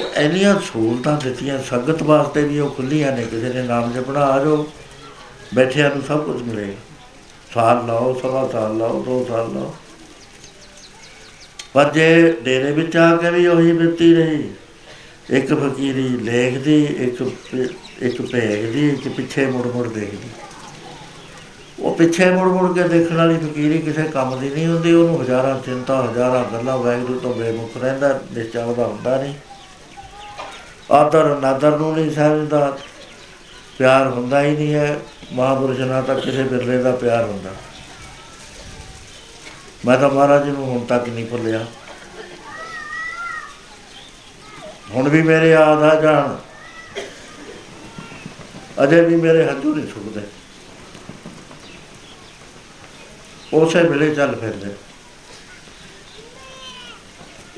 ਉਹ 0.00 0.20
ਇੰਨੀਆਂ 0.20 0.60
ਸਹੂਲਤਾਂ 0.60 1.20
ਦਿੱਤੀਆਂ, 1.20 1.62
ਸੰਗਤ 1.62 2.02
ਵਾਸਤੇ 2.02 2.44
ਵੀ 2.44 2.58
ਉਹ 2.58 2.70
ਖੁੱਲੀਆਂ 2.70 3.12
ਨੇ, 3.12 3.22
ਕਿਸੇ 3.22 3.48
ਨੇ 3.48 3.62
ਨਾਮ 3.62 3.92
ਜਪਣਾ, 3.92 4.20
ਆ 4.20 4.44
ਜਾਓ। 4.44 4.72
ਬੈਠਿਆਂ 5.54 5.90
ਨੂੰ 5.90 6.02
ਸਭ 6.02 6.24
ਕੁਝ 6.24 6.42
ਮਿਲੇਗਾ 6.42 6.72
ਸਾਲ 7.54 7.86
ਲਾਓ, 7.86 8.20
ਸਵਾ 8.20 8.48
ਸਾਲ 8.48 8.78
ਲਾਓ, 8.78 9.02
ਦੋ 9.02 9.26
ਸਾਲ 9.28 9.54
ਲਾਓ। 9.54 9.74
ਪਰ 11.72 11.92
ਜੇ 11.92 12.36
ਡੇਰੇ 12.42 12.72
ਵਿੱਚ 12.72 12.96
ਆ 12.96 13.16
ਕੇ 13.16 13.30
ਵੀ 13.30 13.46
ਉਹੀ 13.46 13.72
ਬਿੱਤੀ 13.72 14.14
ਰਹੀ, 14.14 14.50
ਇੱਕ 15.30 15.54
ਫਕੀਰੀ 15.54 16.08
ਲੇਖਦੀ, 16.08 16.84
ਇੱਕ 16.84 17.22
ਪ- 17.22 18.02
ਇੱਕ 18.02 18.22
ਭੇਗਦੀ 18.22 18.88
ਇੱਕ 18.88 19.08
ਪਿੱਛੇ 19.08 19.46
ਮੁੜ 19.46 19.66
ਮੁੜ 19.66 19.88
ਦੇਖਦੀ। 19.88 20.43
ਉਹ 21.78 21.94
ਪਿੱਛੇ 21.94 22.30
ਮੁੜ 22.30 22.46
ਮੁੜ 22.48 22.74
ਕੇ 22.74 22.88
ਦੇਖਣ 22.88 23.16
ਵਾਲੀ 23.16 23.36
ਫਕੀਰੀ 23.38 23.78
ਕਿਸੇ 23.78 24.02
ਕੰਮ 24.02 24.38
ਦੀ 24.40 24.50
ਨਹੀਂ 24.50 24.66
ਹੁੰਦੀ, 24.66 24.92
ਉਹਨੂੰ 24.92 25.20
ਹਜ਼ਾਰਾਂ 25.22 25.58
ਚਿੰਤਾ, 25.60 26.02
ਹਜ਼ਾਰਾਂ 26.02 26.44
ਗੱਲਾਂ 26.52 26.76
ਵਾਹਿਗੁਰੂ 26.78 27.18
ਤੋਂ 27.20 27.34
ਬੇਮੁਖ 27.34 27.76
ਰਹਿੰਦਾ 27.76 28.20
ਨਿਸ਼ਚਾ 28.32 28.64
ਉਹਦਾ 28.64 28.86
ਹੁੰਦਾ 28.86 29.16
ਨਹੀਂ। 29.16 29.34
ਆਦਰ 30.92 31.34
ਨਾਦਰ 31.40 31.76
ਨੂੰ 31.78 31.94
ਨਹੀਂ 31.96 32.10
ਸਮਝਦਾ, 32.10 32.76
ਪਿਆਰ 33.78 34.06
ਹੁੰਦਾ 34.06 34.42
ਹੀ 34.42 34.56
ਨਹੀਂ 34.56 34.74
ਹੈ, 34.74 34.98
ਮਹਾਂਪੁਰਸ਼ 35.32 35.80
ਨਾਲ 35.80 36.02
ਤਾਂ 36.02 36.14
ਕਿਸੇ 36.20 36.42
ਬਿਰਲੇ 36.42 36.78
ਦਾ 36.78 36.92
ਪਿਆਰ 36.92 37.24
ਹੁੰਦਾ। 37.24 37.50
ਮੈਂ 39.86 39.96
ਤਾਂ 39.98 40.08
ਮਹਾਰਾਜ 40.10 40.48
ਨੂੰ 40.48 40.66
ਹੁਣ 40.66 40.84
ਤੱਕ 40.84 41.08
ਨਹੀਂ 41.08 41.26
ਭੁੱਲਿਆ। 41.26 41.64
ਹੁਣ 44.94 45.08
ਵੀ 45.08 45.22
ਮੇਰੇ 45.22 45.50
ਯਾਦ 45.50 45.82
ਆ 45.82 45.94
ਜਾਣ, 46.00 46.36
ਅਜੇ 48.84 49.00
ਵੀ 49.00 49.16
ਮੇਰੇ 49.16 49.44
ਹੱਥੋਂ 49.44 49.74
ਨਹੀਂ 49.74 49.86
ਸੁੱਕਦੇ 49.86 50.20
ਉਸੇ 53.54 53.82
ਵੇਲੇ 53.82 54.14
ਚੱਲ 54.14 54.34
ਫਿਰਦੇ 54.36 54.74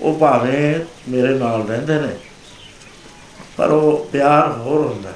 ਉਹ 0.00 0.18
ਭਾਵੇਂ 0.18 0.74
ਮੇਰੇ 1.08 1.34
ਨਾਲ 1.34 1.62
ਰਹਿੰਦੇ 1.62 2.00
ਨੇ, 2.00 2.16
ਪਰ 3.56 3.70
ਉਹ 3.70 4.08
ਪਿਆਰ 4.12 4.50
ਹੋਰ 4.52 4.86
ਹੁੰਦਾ 4.86 5.08
ਹੈ। 5.08 5.14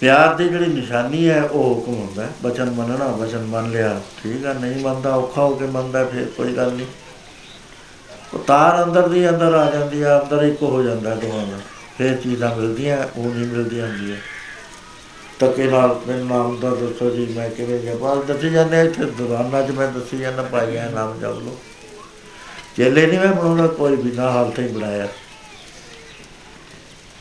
ਪਿਆਰ 0.00 0.34
ਦੀ 0.34 0.48
ਜਿਹੜੀ 0.48 0.66
ਨਿਸ਼ਾਨੀ 0.66 1.28
ਹੈ, 1.28 1.42
ਉਹ 1.42 1.74
ਹੁਕਮ 1.74 1.94
ਹੁੰਦਾ 1.94 2.22
ਹੈ। 2.22 2.30
ਬਚਨ 2.42 2.70
ਮੰਨਣਾ, 2.70 3.06
ਬਚਨ 3.16 3.44
ਮੰਨ 3.44 3.70
ਲਿਆ, 3.70 4.00
ਠੀਕ 4.22 4.44
ਹੈ 4.46 4.54
ਨਹੀਂ 4.54 4.82
ਮੰਨਦਾ, 4.84 5.14
ਔਖਾ 5.14 5.42
ਹੋ 5.42 5.54
ਕੇ 5.54 5.66
ਮੰਨਦਾ, 5.66 6.04
ਫਿਰ 6.04 6.24
ਕੋਈ 6.36 6.52
ਗੱਲ 6.56 6.72
ਨਹੀਂ 6.72 6.86
ਉਹ 8.34 8.38
ਤਾਰ 8.38 8.82
ਅੰਦਰ 8.84 9.08
ਦੀ 9.08 9.28
ਅੰਦਰ 9.28 9.54
ਆ 9.54 9.70
ਜਾਂਦੀ 9.70 10.02
ਆ, 10.02 10.20
ਅੰਦਰ 10.20 10.42
ਇੱਕ 10.42 10.62
ਹੋ 10.62 10.82
ਜਾਂਦਾ 10.82 11.14
ਦੋਹਾਂ 11.14 11.46
ਦਾ 11.46 11.58
ਫਿਰ 11.98 12.16
ਚੀਜ਼ਾਂ 12.16 12.54
ਮਿਲਦੀਆਂ, 12.56 12.98
ਉਹ 13.16 13.24
ਨਹੀਂ 13.24 13.46
ਮਿਲਦੀਆਂ 13.46 13.86
ਹੁੰਦੀਆਂ 13.88 14.16
ਤੱਕੇ 15.40 15.66
ਨਾਲ 15.66 16.00
ਮੈਨੂੰ 16.08 16.26
ਨਾਮ 16.26 16.60
ਦਾ 16.60 16.70
ਦੱਸੋ 16.70 17.10
ਜੀ 17.10 17.34
ਮੈਂ 17.36 17.50
ਕਿਵੇਂ 17.50 17.78
ਜਪਾਲ 17.78 18.22
ਦੱਸੀ 18.22 18.50
ਜਾਂਦੇ 18.50 18.76
ਆ, 18.76 18.82
ਇੱਥੇ 18.82 19.04
ਦੁਕਾਨਾਂ 19.04 19.62
'ਚ 19.62 19.70
ਮੈਂ 19.70 19.88
ਦੱਸੀ 19.88 20.18
ਜਾਂਦਾ 20.18 20.42
ਪਾਈਆ 20.42 20.90
ਨਾਮ 20.90 21.18
ਜਪ 21.18 21.24
ਲਓ। 21.24 21.58
ਚੇਲੇ 22.76 23.06
ਨਹੀਂ 23.06 23.18
ਮੈਂ 23.18 23.28
ਬਣਾਉਂਦਾ 23.28 23.66
ਕੋਈ 23.66 23.96
ਬਿਨਾ 23.96 24.30
ਹਾਲਤ 24.30 24.58
ਹੀ 24.58 24.68
ਬਣਾਇਆ। 24.68 25.08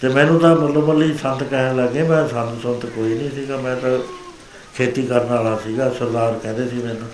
ਤੇ 0.01 0.09
ਮੈਨੂੰ 0.09 0.39
ਤਾਂ 0.39 0.55
ਮੱਲੋ 0.55 0.81
ਮੱਲੀ 0.81 1.17
ਸੰਤ 1.17 1.43
ਕਹਿਣ 1.43 1.75
ਲੱਗੇ 1.75 2.03
ਮੈਂ 2.03 2.27
ਸੰਤ 2.27 2.63
ਸੰਤ 2.63 2.85
ਕੋਈ 2.85 3.15
ਨਹੀਂ 3.15 3.31
ਸੀਗਾ 3.31 3.57
ਮੈਂ 3.57 3.75
ਤਾਂ 3.75 3.99
ਖੇਤੀ 4.77 5.07
ਕਰਨ 5.07 5.25
ਵਾਲਾ 5.25 5.59
ਸੀਗਾ 5.63 5.89
ਸਰਦਾਰ 5.89 6.33
ਕਹਿੰਦੇ 6.33 6.69
ਸੀ 6.69 6.75
ਮੈਨੂੰ। 6.75 7.07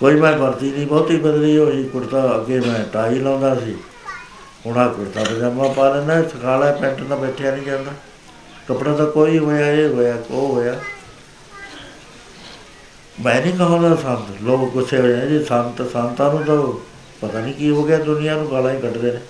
ਕੋਈ 0.00 0.14
ਮੈਂ 0.14 0.38
ਵਰਤੀ 0.38 0.70
ਨਹੀਂ 0.70 0.86
ਬਹੁਤੀ 0.86 1.16
ਬਦਲੀ 1.16 1.58
ਹੋਈ 1.58 1.84
ਕੁੜਤਾ 1.84 2.36
ਅੱਗੇ 2.36 2.60
ਮੈਂ 2.60 2.84
ਟਾਈ 2.92 3.18
ਲਾਉਂਦਾ 3.18 3.54
ਸੀ। 3.54 3.76
ਹੁਣ 4.66 4.78
ਆਹ 4.78 4.88
ਕੁੜਤਾ 4.88 5.24
ਪਜਾਮਾ 5.24 5.68
ਪਾ 5.68 5.94
ਲੈਂਦਾ 5.94 6.22
ਸਖਾਲਾ 6.22 6.72
ਪੈਂਟ 6.72 7.00
ਨਾਲ 7.00 7.18
ਬੈਠਿਆ 7.18 7.52
ਨਹੀਂ 7.52 7.66
ਜਾਂਦਾ। 7.66 7.90
ਕੱਪੜਾ 8.68 8.96
ਤਾਂ 8.96 9.06
ਕੋਈ 9.06 9.38
ਹੋਇਆ 9.38 9.72
ਇਹ 9.72 9.88
ਹੋਇਆ 9.88 10.16
ਉਹ 10.30 10.54
ਹੋਇਆ। 10.54 10.80
ਮੈਂ 13.24 13.42
ਨਹੀਂ 13.42 13.52
ਕਹਾਂਗਾ 13.52 13.96
ਸੰਤ 13.96 14.42
ਲੋਕ 14.42 14.70
ਗੁੱਸੇ 14.72 15.00
ਹੋ 15.00 15.06
ਜਾਂਦੇ 15.08 15.38
ਜੀ 15.38 15.44
ਸੰਤ 15.44 15.92
ਸੰਤਾਂ 15.92 16.34
ਨੂੰ 16.34 16.44
ਤਾਂ 16.44 16.88
ਪਤਾ 17.26 17.40
ਨਹੀਂ 17.40 17.54
ਕੀ 17.54 17.70
ਹੋ 17.70 17.82
ਗਿਆ 17.82 17.98
ਦੁਨੀਆ 17.98 18.34
ਨੂੰ 18.34 18.50
ਗਾਲਾਂ 18.50 18.74
ਹੀ 18.74 18.80
ਕੱਢਦੇ 18.80 19.12
ਨੇ। 19.12 19.20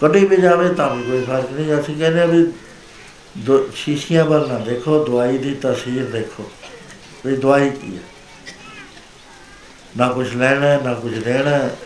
ਕੱਢੀ 0.00 0.24
ਵੀ 0.24 0.36
ਜਾਵੇ 0.36 0.74
ਤਾਂ 0.74 0.94
ਵੀ 0.94 1.02
ਕੋਈ 1.02 1.24
ਫ਼ਰਕ 1.24 1.52
ਨਹੀਂ 1.52 1.80
ਅਸੀਂ 1.80 1.96
ਕਹਿੰਦੇ 1.96 2.20
ਹਾਂ 2.20 2.26
ਵੀ 2.26 2.52
ਦੋ 3.38 3.68
ਸ਼ੀਸ਼ੀਆਂ 3.76 4.24
ਵੱਲ 4.24 4.48
ਨਾ 4.48 4.58
ਦੇਖੋ 4.58 5.04
ਦਵਾਈ 5.04 5.38
ਦੀ 5.38 5.58
ਤਸਵੀਰ 5.62 6.04
ਦੇਖੋ 6.04 6.50
ਵੀ 7.26 7.36
ਦਵਾਈ 7.36 7.70
ਕੀ 7.70 7.96
ਹੈ। 7.96 8.02
ਨਾ 9.96 10.08
ਕੁਝ 10.08 10.34
ਲੈਣਾ 10.34 10.66
ਹੈ, 10.66 10.80
ਨਾ 10.84 10.94
ਕੁਝ 10.94 11.24
ਦੇਣਾ। 11.24 11.50
ਹੈ। 11.50 11.76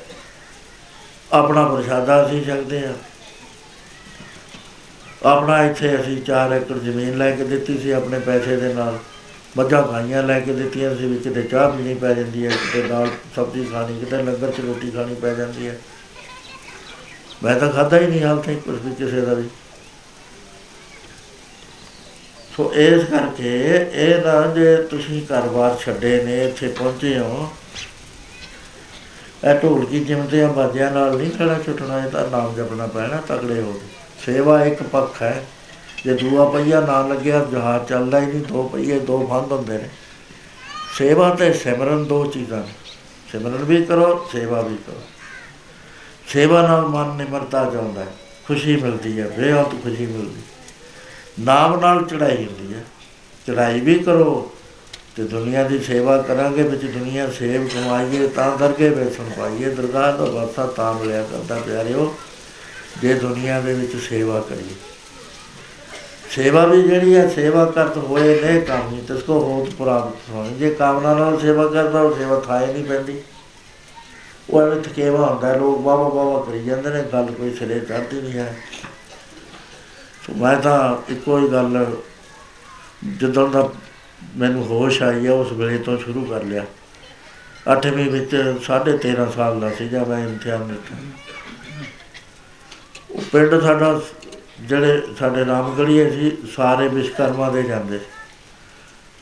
ਆਪਣਾ 1.32 1.68
ਪ੍ਰਸ਼ਾਦਾ 1.68 2.26
ਅਸੀਂ 2.26 2.44
ਛਕਦੇ 2.44 2.86
ਹਾਂ। 2.86 2.94
ਆਪਣਾ 5.26 5.62
ਇੱਥੇ 5.64 5.94
ਅਸੀਂ 6.00 6.20
4 6.22 6.52
ਏਕੜ 6.52 6.78
ਜ਼ਮੀਨ 6.78 7.16
ਲੈ 7.18 7.30
ਕੇ 7.30 7.44
ਦਿੱਤੀ 7.44 7.78
ਸੀ 7.78 7.90
ਆਪਣੇ 7.90 8.18
ਪੈਸੇ 8.20 8.56
ਦੇ 8.56 8.72
ਨਾਲ। 8.74 8.98
ਮੱਝਾਂ 9.56 9.82
ਗਾਈਆਂ 9.82 10.22
ਲੈ 10.22 10.38
ਕੇ 10.40 10.52
ਦਿੱਤੀਆਂ 10.52 10.94
ਸੀ, 10.96 11.06
ਵੀ 11.06 11.18
ਕਿਤੇ 11.18 11.42
ਚਾਹ 11.42 11.70
ਪੀਣੀ 11.70 11.94
ਪੈ 11.94 12.12
ਜਾਂਦੀ 12.14 12.44
ਹੈ, 12.46 12.50
ਕਿਤੇ 12.50 12.82
ਨਾਲ 12.88 13.08
ਸਬਜ਼ੀ 13.36 13.64
ਖਾਣੀ, 13.64 13.98
ਕਿਤੇ 14.00 14.22
ਲੰਗਰ 14.22 14.50
'ਚ 14.50 14.60
ਰੋਟੀ 14.60 14.90
ਖਾਣੀ 14.90 15.14
ਪੈ 15.14 15.34
ਜਾਂਦੀ 15.34 15.68
ਹੈ। 15.68 15.76
ਮੈਂ 17.44 17.54
ਤਾਂ 17.60 17.70
ਖਾਧਾ 17.72 17.98
ਹੀ 17.98 18.06
ਨਹੀਂ 18.06 18.22
ਹਾਲ 18.24 18.40
ਤੱਕ 18.40 18.60
ਕੁਝ 18.60 18.76
ਵੀ 18.84 18.94
ਕਿਸੇ 18.94 19.20
ਦਾ 19.20 19.34
ਵੀ। 19.34 19.48
ਸੋ 22.56 22.70
ਇਸ 22.74 23.04
ਕਰਕੇ 23.04 23.50
ਇਹ 23.94 24.24
ਨਾ 24.24 24.46
ਜੇ 24.46 24.76
ਤੁਸੀਂ 24.90 25.20
ਘਰ-ਬਾਰ 25.22 25.76
ਛੱਡੇ 25.80 26.22
ਨੇ, 26.24 26.44
ਇੱਥੇ 26.44 26.68
ਪਹੁੰਚੇ 26.68 27.18
ਹੋ, 27.18 27.50
ਇਹ 29.44 29.54
ਢੋਲਕੀ 29.54 30.04
ਜਿਮਦਿਆਂ 30.04 30.48
ਬਾਜਿਆਂ 30.48 30.90
ਨਾਲ 30.90 31.16
ਨਹੀਂ 31.16 31.30
ਖੜਾ 31.30 31.58
ਛੁੱਟਣਾ, 31.66 32.04
ਇਹ 32.04 32.10
ਤਾਂ 32.10 32.26
ਨਾਮ 32.30 32.54
ਜਪਣਾ 32.54 32.86
ਪੈਣਾ 32.86 33.20
ਤਗੜੇ 33.28 33.60
ਹੋ 33.60 33.72
ਕੇ। 33.72 34.05
ਸੇਵਾ 34.24 34.64
ਇੱਕ 34.64 34.82
ਪੱਖ 34.82 35.22
ਹੈ। 35.22 35.46
ਜੇ 36.04 36.14
ਦੂਆ 36.14 36.44
ਪਈਆ 36.50 36.80
ਨਾ 36.80 37.06
ਲੱਗਿਆ 37.06 37.44
ਜਹਾਜ਼ 37.44 37.88
ਚੱਲਦਾ 37.88 38.20
ਹੀ 38.20 38.26
ਨਹੀਂ। 38.26 38.40
ਦੋ 38.40 38.70
ਪਈਏ 38.72 38.98
ਦੋ 38.98 39.26
ਫੰਦ 39.26 39.52
ਹੁੰਦੇ 39.52 39.78
ਨੇ। 39.78 39.88
ਸੇਵਾ 40.98 41.34
ਤੇ 41.34 41.52
ਸਿਮਰਨ 41.52 42.04
ਦੋ 42.04 42.26
ਚੀਜ਼ਾਂ 42.26 42.58
ਨੇ। 42.58 42.72
ਸਿਮਰਨ 43.32 43.64
ਵੀ 43.64 43.84
ਕਰੋ, 43.84 44.28
ਸੇਵਾ 44.32 44.60
ਵੀ 44.60 44.76
ਕਰੋ। 44.76 45.02
ਸੇਵਾ 46.28 46.62
ਨਾਲ 46.62 46.82
ਮਨ 46.82 47.16
ਨਿਮਰਤਾ 47.16 47.70
ਜਾਂਦਾ 47.74 48.00
ਹੈ। 48.00 48.06
ਖੁਸ਼ੀ 48.48 48.76
ਮਿਲਦੀ 48.76 49.20
ਹੈ, 49.20 49.28
ਬੇਅੰਤ 49.28 49.70
ਖੁਸ਼ੀ 49.70 50.06
ਮਿਲਦੀ 50.06 50.40
ਨਾਮ 51.40 51.80
ਨਾਲ 51.80 52.04
ਚੜਾਈ 52.04 52.46
ਹੁੰਦੀ 52.46 52.74
ਹੈ। 52.74 52.84
ਚੜਾਈ 53.46 53.80
ਵੀ 53.80 53.94
ਕਰੋ 53.94 54.52
ਤੇ 55.16 55.24
ਦੁਨੀਆ 55.24 55.64
ਦੀ 55.64 55.78
ਸੇਵਾ 55.78 56.22
ਕਰਾਂਗੇ, 56.22 56.62
ਵਿੱਚ 56.62 56.84
ਦੁਨੀਆ 56.84 57.30
ਸੇਵ 57.30 57.68
ਕਮਾਈਏ, 57.68 58.28
ਤਾਂ 58.28 58.58
ਦਰਗੇ 58.58 58.88
ਵੇਸਣ 58.88 59.24
ਪਾਈਏ। 59.38 59.70
ਦਰਗਾਹ 59.70 60.12
ਦਾ 60.12 60.24
ਵਾਸਾ 60.24 60.66
ਤਾਂ 60.66 60.94
ਮਿਲਿਆ 60.94 61.22
ਕਰਦਾ, 61.22 61.58
ਪਿਆਰਿਓ। 61.66 62.16
ਜੇ 63.00 63.14
ਦੁਨੀਆ 63.14 63.60
ਦੇ 63.60 63.74
ਵਿੱਚ 63.74 63.96
ਸੇਵਾ 63.96 64.40
ਕਰੀਏ। 64.40 64.74
ਸੇਵਾ 66.30 66.64
ਵੀ 66.66 66.82
ਜਿਹੜੀ 66.82 67.14
ਹੈ 67.16 67.28
ਸੇਵਾ 67.28 67.64
ਕਰਤ 67.64 67.96
ਹੋਏ 67.96 68.40
ਨੇ 68.40 68.60
ਕੰਮ 68.60 68.90
ਨਹੀਂ 68.90 69.02
ਤਿਸ 69.02 69.22
ਕੋ 69.22 69.38
ਹੋਤ 69.40 69.70
ਪ੍ਰਾਪਤ 69.74 70.30
ਹੋਣੀ 70.30 70.54
ਜੇ 70.54 70.70
ਕਾਮਨਾ 70.70 71.14
ਨਾਲ 71.14 71.40
ਸੇਵਾ 71.40 71.66
ਕਰਦਾ 71.66 72.00
ਉਹ 72.00 72.16
ਸੇਵਾ 72.16 72.40
ਥਾਏ 72.40 72.72
ਨਹੀਂ 72.72 72.84
ਪੈਂਦੀ। 72.84 73.20
ਉਹ 74.50 74.62
ਐਵੇਂ 74.62 74.80
ਥਕੇਵਾ 74.82 75.26
ਹੁੰਦਾ 75.26 75.48
ਹੈ, 75.48 75.56
ਲੋਕ 75.58 75.80
ਵਾਵਾ 75.80 76.08
ਵਾਵਾ 76.08 76.44
ਕਰੀ 76.44 76.64
ਜਾਂਦੇ 76.64 76.90
ਨੇ 76.90 77.02
ਗੱਲ 77.12 77.26
ਕੋਈ 77.26 77.54
ਸਿਰੇ 77.54 77.80
ਚੜ੍ਹਦੀ 77.80 78.20
ਨਹੀਂ 78.20 78.32
ਹੈ। 78.32 78.56
ਸੋ 80.26 80.34
ਮੈਂ 80.34 80.56
ਤਾਂ 80.56 81.12
ਇੱਕੋ 81.12 81.38
ਹੀ 81.38 81.48
ਗੱਲ 81.48 81.96
ਜਦੋਂ 83.16 83.48
ਦਾ 83.48 83.68
ਮੈਨੂੰ 84.36 84.66
ਹੋਸ਼ 84.66 85.02
ਆਈ 85.02 85.26
ਆ 85.26 85.32
ਉਸ 85.32 85.52
ਵੇਲੇ 85.52 85.78
ਤੋਂ 85.78 85.98
ਸ਼ੁਰੂ 85.98 86.24
ਕਰ 86.24 86.42
ਲਿਆ। 86.42 86.64
ਅੱਠਵੀਂ 87.72 88.10
ਵਿੱਚ 88.10 88.34
13.5 88.62 89.30
ਸਾਲ 89.36 89.60
ਦਾ 89.60 89.70
ਸੀ 89.70 89.88
ਜਦ 89.88 90.08
ਮੈਂ 90.08 90.18
ਇਮਤਿਹਾਨ 90.18 90.68
ਦਿੱਤਾ। 90.68 90.94
ਉਹ 90.94 91.25
ਪਿੰਡ 93.32 93.60
ਸਾਡਾ 93.62 94.00
ਜਿਹੜੇ 94.60 95.02
ਸਾਡੇ 95.18 95.44
ਰਾਮਗੜੀਏ 95.44 96.10
ਸੀ, 96.10 96.36
ਸਾਰੇ 96.56 96.88
ਵਿਸ਼ਕਰਮਾ 96.88 97.50
ਦੇ 97.50 97.62
ਜਾਂਦੇ। 97.62 97.98
ਸੀ। 97.98 98.04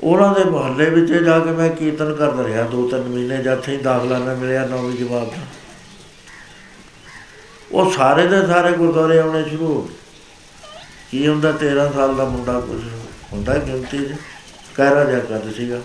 ਉਹਨਾਂ 0.00 0.34
ਦੇ 0.34 0.44
ਮੁਹੱਲੇ 0.44 0.90
ਵਿੱਚ 0.90 1.12
ਜਾ 1.12 1.38
ਕੇ 1.38 1.50
ਮੈਂ 1.50 1.70
ਕੀਰਤਨ 1.70 2.14
ਕਰਦਾ 2.14 2.44
ਰਿਹਾ 2.44 2.64
ਦੋ 2.64 2.88
ਤਿੰਨ 2.88 3.02
ਮਹੀਨੇ, 3.02 3.36
ਜਦ 3.36 3.68
ਹੀ 3.68 3.76
ਦਾਖਲਾ 3.76 4.18
ਨਾ 4.18 4.34
ਮਿਲਿਆ, 4.34 4.66
ਨੌਵੀਂ 4.66 4.98
ਜਮਾਤ 4.98 5.26
ਦਾ। 5.26 5.42
ਉਹ 7.72 7.90
ਸਾਰੇ 7.90 8.26
ਦੇ 8.26 8.46
ਸਾਰੇ 8.46 8.72
ਗੁਰਦੁਆਰੇ 8.72 9.18
ਆਉਣੇ 9.18 9.48
ਸ਼ੁਰੂ 9.48 9.74
ਹੋ 9.74 9.82
ਗਏ। 9.82 9.94
ਕੀ 11.10 11.28
ਹੁੰਦਾ 11.28 11.52
13 11.52 11.92
ਸਾਲ 11.92 12.16
ਦਾ 12.16 12.24
ਮੁੰਡਾ 12.24 12.60
ਕੁਝ 12.60 12.82
ਹੁੰਦਾ 13.32 13.58
ਗਿਣਤੀ 13.58 14.06
'ਚ, 14.06 14.14
ਕਹਿਰਾ 14.74 15.04
ਜਾ 15.04 15.18
ਕਰ 15.18 15.52
ਸੀਗਾ। 15.52 15.80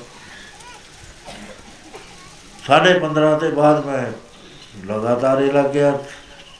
ਸਾਢੇ 2.67 2.99
15 2.99 3.37
ਤੇ 3.37 3.49
ਬਾਅਦ 3.49 3.85
ਮੈਂ 3.85 4.11
ਲਗਾਤਾਰ 4.87 5.41
ਹੀ 5.41 5.51
ਲੱਗ 5.51 5.65
ਗਿਆ 5.65 5.99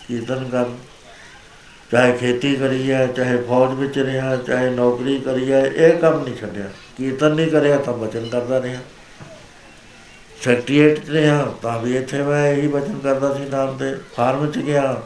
ਕੀਰਤਨ 0.07 0.49
ਕਰਨ। 0.49 0.88
ਚਾਹੇ 1.91 2.11
ਖੇਤੀ 2.11 2.55
ਕਰੀ 2.55 2.91
ਹੈ 2.91 3.07
ਚਾਹੇ 3.07 3.37
ਫੌਜ 3.37 3.73
ਵਿੱਚ 3.73 3.97
ਰਿਹਾ, 3.97 4.35
ਚਾਹੇ 4.35 4.69
ਨੌਕਰੀ 4.69 5.19
ਕਰੀ 5.19 5.51
ਹੈ 5.51 5.65
ਇਹ 5.65 5.93
ਕੰਮ 5.93 6.23
ਨਹੀਂ 6.23 6.35
ਛੱਡਿਆ। 6.35 6.65
ਕੀਰਤਨ 6.97 7.35
ਨਹੀਂ 7.35 7.47
ਕਰਿਆ 7.47 7.77
ਤਾਂ 7.77 7.93
ਬਚਨ 7.93 8.27
ਕਰਦਾ 8.29 8.61
ਰਿਹਾ। 8.61 8.79
ਸੈਕਟਰੀਏਟ 10.41 10.99
'ਚ 10.99 11.09
ਰਿਹਾ 11.09 11.53
ਤਾਂ 11.61 11.79
ਵੀ 11.79 11.97
ਇੱਥੇ 11.97 12.21
ਮੈਂ 12.23 12.53
ਇਹੀ 12.53 12.67
ਬਚਨ 12.67 12.99
ਕਰਦਾ 13.03 13.33
ਸੀ 13.33 13.45
ਨਾਮ 13.49 13.77
ਤੇ। 13.77 13.95
ਫਾਰਮ 14.17 14.51
'ਚ 14.51 14.57
ਗਿਆ, 14.57 15.01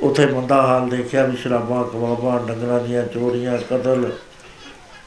ਉੱਥੇ 0.00 0.26
ਮੰਦਾ 0.26 0.62
ਹਾਲ 0.62 0.88
ਦੇਖਿਆ 0.88 1.24
ਵੀ 1.26 1.36
ਸ਼ਰਾਬਾਂ, 1.36 1.84
ਕਬਾਬਾਂ, 1.84 2.46
ਡੰਗਰਾਂ 2.46 2.80
ਦੀਆਂ 2.80 3.02
ਚੋਰੀਆਂ, 3.02 3.58
ਕਤਲ। 3.58 4.12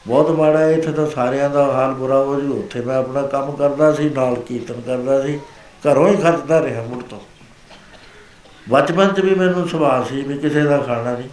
ਬਹੁਤ 0.06 0.30
ਮਾੜਾ 0.30 0.58
ਹੈ, 0.58 0.70
ਇੱਥੇ 0.70 0.92
ਤਾਂ 0.92 1.10
ਸਾਰਿਆਂ 1.10 1.50
ਦਾ 1.50 1.64
ਹਾਲ 1.64 1.94
ਬੁਰਾ 1.94 2.18
ਹੋ 2.18 2.40
ਜੂ। 2.40 2.52
ਉੱਥੇ 2.52 2.80
ਮੈਂ 2.80 2.96
ਆਪਣਾ 2.96 3.22
ਕੰਮ 3.22 3.56
ਕਰਦਾ 3.56 3.92
ਸੀ, 3.92 4.10
ਨਾਲ 4.10 4.34
ਕੀਰਤਨ 4.34 4.80
ਕਰਦਾ 4.80 5.26
ਸੀ। 5.26 5.40
ਘਰੋਂ 5.88 6.08
ਹੀ 6.08 6.16
ਖਰਚਦਾ 6.16 6.62
ਰਿਹਾ 6.62 6.82
ਮੁੜ 6.82 7.02
ਤੋਂ। 7.02 7.20
ਬਚਪਨ 8.68 9.12
'ਚ 9.12 9.20
ਵੀ 9.20 9.34
ਮੈਨੂੰ 9.34 9.68
ਸੁਭਾਅ 9.68 10.08
ਸੀ 10.08 10.22
ਵੀ 10.22 10.38
ਕਿਸੇ 10.38 10.62
ਦਾ 10.62 10.78
ਖਾਣਾ 10.78 11.12
ਨਹੀਂ। 11.12 11.28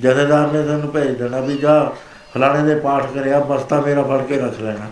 ਜਥੇਦਾਰ 0.00 0.52
ਨੇ 0.52 0.62
ਤੈਨੂੰ 0.62 0.92
ਭੇਜ 0.92 1.10
ਦੇਣਾ 1.10 1.40
ਵੀ 1.40 1.56
ਜਾ 1.56 1.92
ਫਲਾਣੇ 2.34 2.74
ਦੇ 2.74 2.80
ਪਾਠ 2.80 3.12
ਕਰਿਆ, 3.12 3.38
ਬਸਤਾ 3.38 3.80
ਮੇਰਾ 3.80 4.02
ਫੜ 4.02 4.22
ਕੇ 4.22 4.40
ਰੱਖ 4.40 4.60
ਲੈਣਾ। 4.60 4.90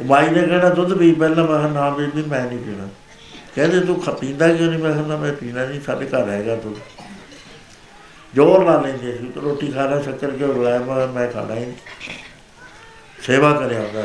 ਉਹ 0.00 0.04
ਮਾਈ 0.04 0.28
ਨੇ 0.28 0.42
ਕਹਿਣਾ, 0.42 0.68
ਦੁੱਧ 0.68 0.92
ਵੀ 0.92 1.14
ਪਹਿਲਾਂ। 1.14 1.44
ਮੈਂ 1.44 1.58
ਕਿਹਾ, 1.58 1.70
ਨਾ 1.70 1.90
ਬੀਬੀ, 1.90 2.22
ਮੈਂ 2.22 2.44
ਨਹੀਂ 2.44 2.58
ਪੀਣਾ। 2.58 2.88
ਕਹਿੰਦੇ, 3.56 3.80
ਤੂੰ 3.80 4.02
ਖ- 4.02 4.10
ਪੀਂਦਾ 4.10 4.54
ਕਿਉਂ 4.54 4.70
ਨਹੀਂ? 4.70 4.82
ਮੈਂ 4.82 4.92
ਕਿਹਾ, 4.92 5.06
ਨਾ, 5.06 5.16
ਮੈਂ 5.16 5.32
ਪੀਣਾ 5.32 5.64
ਨਹੀਂ, 5.64 5.80
ਸਾਡੇ 5.80 6.06
ਘਰ 6.06 6.28
ਹੈਗਾ 6.28 6.56
ਦੁੱਧ। 6.56 6.76
ਜ਼ੋਰ 8.34 8.64
ਲਾ 8.64 8.80
ਲੈਂਦੇ 8.80 9.18
ਸੀ, 9.18 9.26
ਤੂੰ 9.26 9.42
ਰੋਟੀ 9.42 9.72
ਖਾ 9.72 9.86
ਲੈ, 9.86 10.02
ਸ਼ੱਕਰ 10.02 10.30
ਕਿਉਂ 10.30 10.54
ਰਲਾਇਆ 10.54 10.78
ਮੈਂ 10.78 11.06
ਮੈਂ 11.06 11.28
ਖਾਣਾ 11.28 11.54
ਹੀ 11.54 11.60
ਨਹੀਂ। 11.60 11.74
ਸੇਵਾ 13.22 13.52
ਕਰਿਆ 13.52 13.80
ਉਹਦਾ 13.80 14.04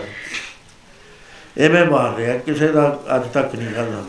ਐਵੇਂ 1.66 1.86
ਮਾਰ 1.86 2.16
ਰਿਹਾ, 2.16 2.38
ਕਿਸੇ 2.38 2.68
ਦਾ 2.68 3.00
ਅੱਜ 3.16 3.24
ਤੱਕ 3.24 3.56
ਨਹੀਂ 3.56 3.76
ਖਾਦਾ 3.76 4.04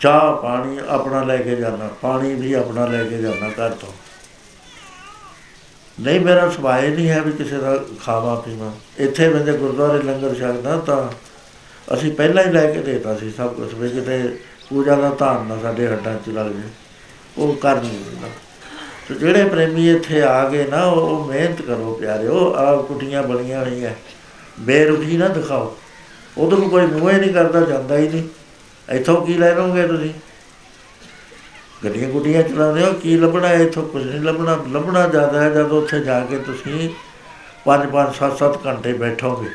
ਚਾਹ, 0.00 0.42
ਪਾਣੀ 0.42 0.78
ਆਪਣਾ 0.88 1.22
ਲੈ 1.22 1.36
ਕੇ 1.36 1.56
ਜਾਣਾ 1.56 1.88
ਪਾਣੀ 2.02 2.34
ਵੀ 2.34 2.52
ਆਪਣਾ 2.52 2.86
ਲੈ 2.86 3.04
ਕੇ 3.04 3.18
ਜਾਣਾ 3.18 3.48
ਘਰ 3.48 3.70
ਤੋਂ। 3.70 3.92
ਨਹੀਂ, 6.00 6.20
ਮੇਰਾ 6.20 6.50
ਸੁਭਾਅ 6.50 6.82
ਹੀ 6.82 6.88
ਨਹੀਂ 6.88 7.08
ਹੈ 7.08 7.20
ਵੀ 7.22 7.32
ਕਿਸੇ 7.32 7.58
ਦਾ 7.58 7.84
ਖਾਵਾ, 8.04 8.34
ਪੀਵਾ। 8.34 8.72
ਇੱਥੇ 8.98 9.28
ਬੰਦੇ 9.28 9.52
ਗੁਰਦੁਆਰੇ 9.52 10.02
ਲੰਗਰ 10.02 10.34
ਛਕਦਾ 10.34 10.76
ਤਾਂ 10.76 11.08
ਅਸੀਂ 11.94 12.12
ਪਹਿਲਾਂ 12.12 12.44
ਹੀ 12.44 12.52
ਲੈ 12.52 12.72
ਕੇ 12.72 12.80
ਦੇਤਾ 12.80 13.16
ਸੀ 13.16 13.30
ਸਭ 13.30 13.54
ਕੁਝ 13.54 13.74
ਵੀ 13.74 13.88
ਕਿਤੇ 13.88 14.38
ਪੂਜਾ 14.68 14.94
ਦਾ 14.96 15.10
ਧਾਨ 15.10 15.46
ਨਾ 15.46 15.58
ਸਾਡੇ 15.62 15.86
ਹੱਡਾਂ 15.86 16.14
'ਚ 16.14 16.28
ਲੱਗ 16.28 16.46
ਜੇ। 16.46 16.68
ਉਹ 17.38 17.54
ਕਰ 17.54 17.80
ਨਹੀਂ 17.80 17.90
ਦਿੰਦਾ। 17.90 18.28
ਤੇ 19.08 19.14
ਜਿਹੜੇ 19.14 19.44
ਪ੍ਰੇਮੀ 19.44 19.90
ਇੱਥੇ 19.90 20.22
ਆ 20.22 20.48
ਗਏ 20.48 20.66
ਨਾ, 20.66 20.84
ਉਹ 20.84 21.18
ਉਹ 21.18 21.24
ਮਿਹਨਤ 21.24 21.62
ਕਰੋ 21.62 21.98
ਪਿਆਰਿਓ 22.00 22.54
ਆ 22.54 22.82
ਕੁਟੀਆਂ 22.82 23.22
ਬਣੀਆਂ 23.22 23.64
ਹੋਈਆਂ। 23.64 23.90
ਬੇਰੁਖੀ 24.60 25.16
ਨਾ 25.16 25.28
ਦਿਖਾਓ। 25.28 25.76
ਉਦੋਂ 26.38 26.58
ਨੂੰ 26.58 26.70
ਕੋਈ 26.70 26.86
ਮੂੰਹ 26.86 27.10
ਹੀ 27.10 27.18
ਨਹੀਂ 27.18 27.34
ਕਰਦਾ, 27.34 27.60
ਜਾਂਦਾ 27.60 27.98
ਹੀ 27.98 28.08
ਨਹੀਂ। 28.08 28.28
ਇੱਥੋਂ 28.90 29.26
ਕੀ 29.26 29.34
ਲੈ 29.34 29.54
ਲਓਗੇ 29.54 29.86
ਤੁਸੀਂ? 29.86 30.10
ਗੱਡੀਆਂ 31.84 32.08
ਗੁੱਡੀਆਂ 32.08 32.42
ਚਲਾਉਂਦੇ 32.42 32.84
ਹੋ, 32.84 32.92
ਕੀ 32.92 33.16
ਲੱਭਣਾ 33.16 33.48
ਹੈ 33.48 33.54
ਇੱਥੋਂ? 33.54 33.88
ਕੁਝ 33.88 34.06
ਨਹੀਂ 34.06 34.20
ਲੱਭਣਾ 34.20 34.64
ਲੱਭਣਾ 34.72 35.08
ਜ਼ਿਆਦਾ 35.08 35.42
ਹੈ 35.42 35.50
ਜਦੋਂ 35.50 35.82
ਉੱਥੇ 35.82 36.00
ਜਾ 36.00 36.20
ਕੇ 36.20 36.38
ਤੁਸੀਂ 36.38 36.90
5-5 37.64 38.14
7-7 38.14 38.66
ਘੰਟੇ 38.66 38.92
ਬੈਠੋਗੇ। 38.92 39.50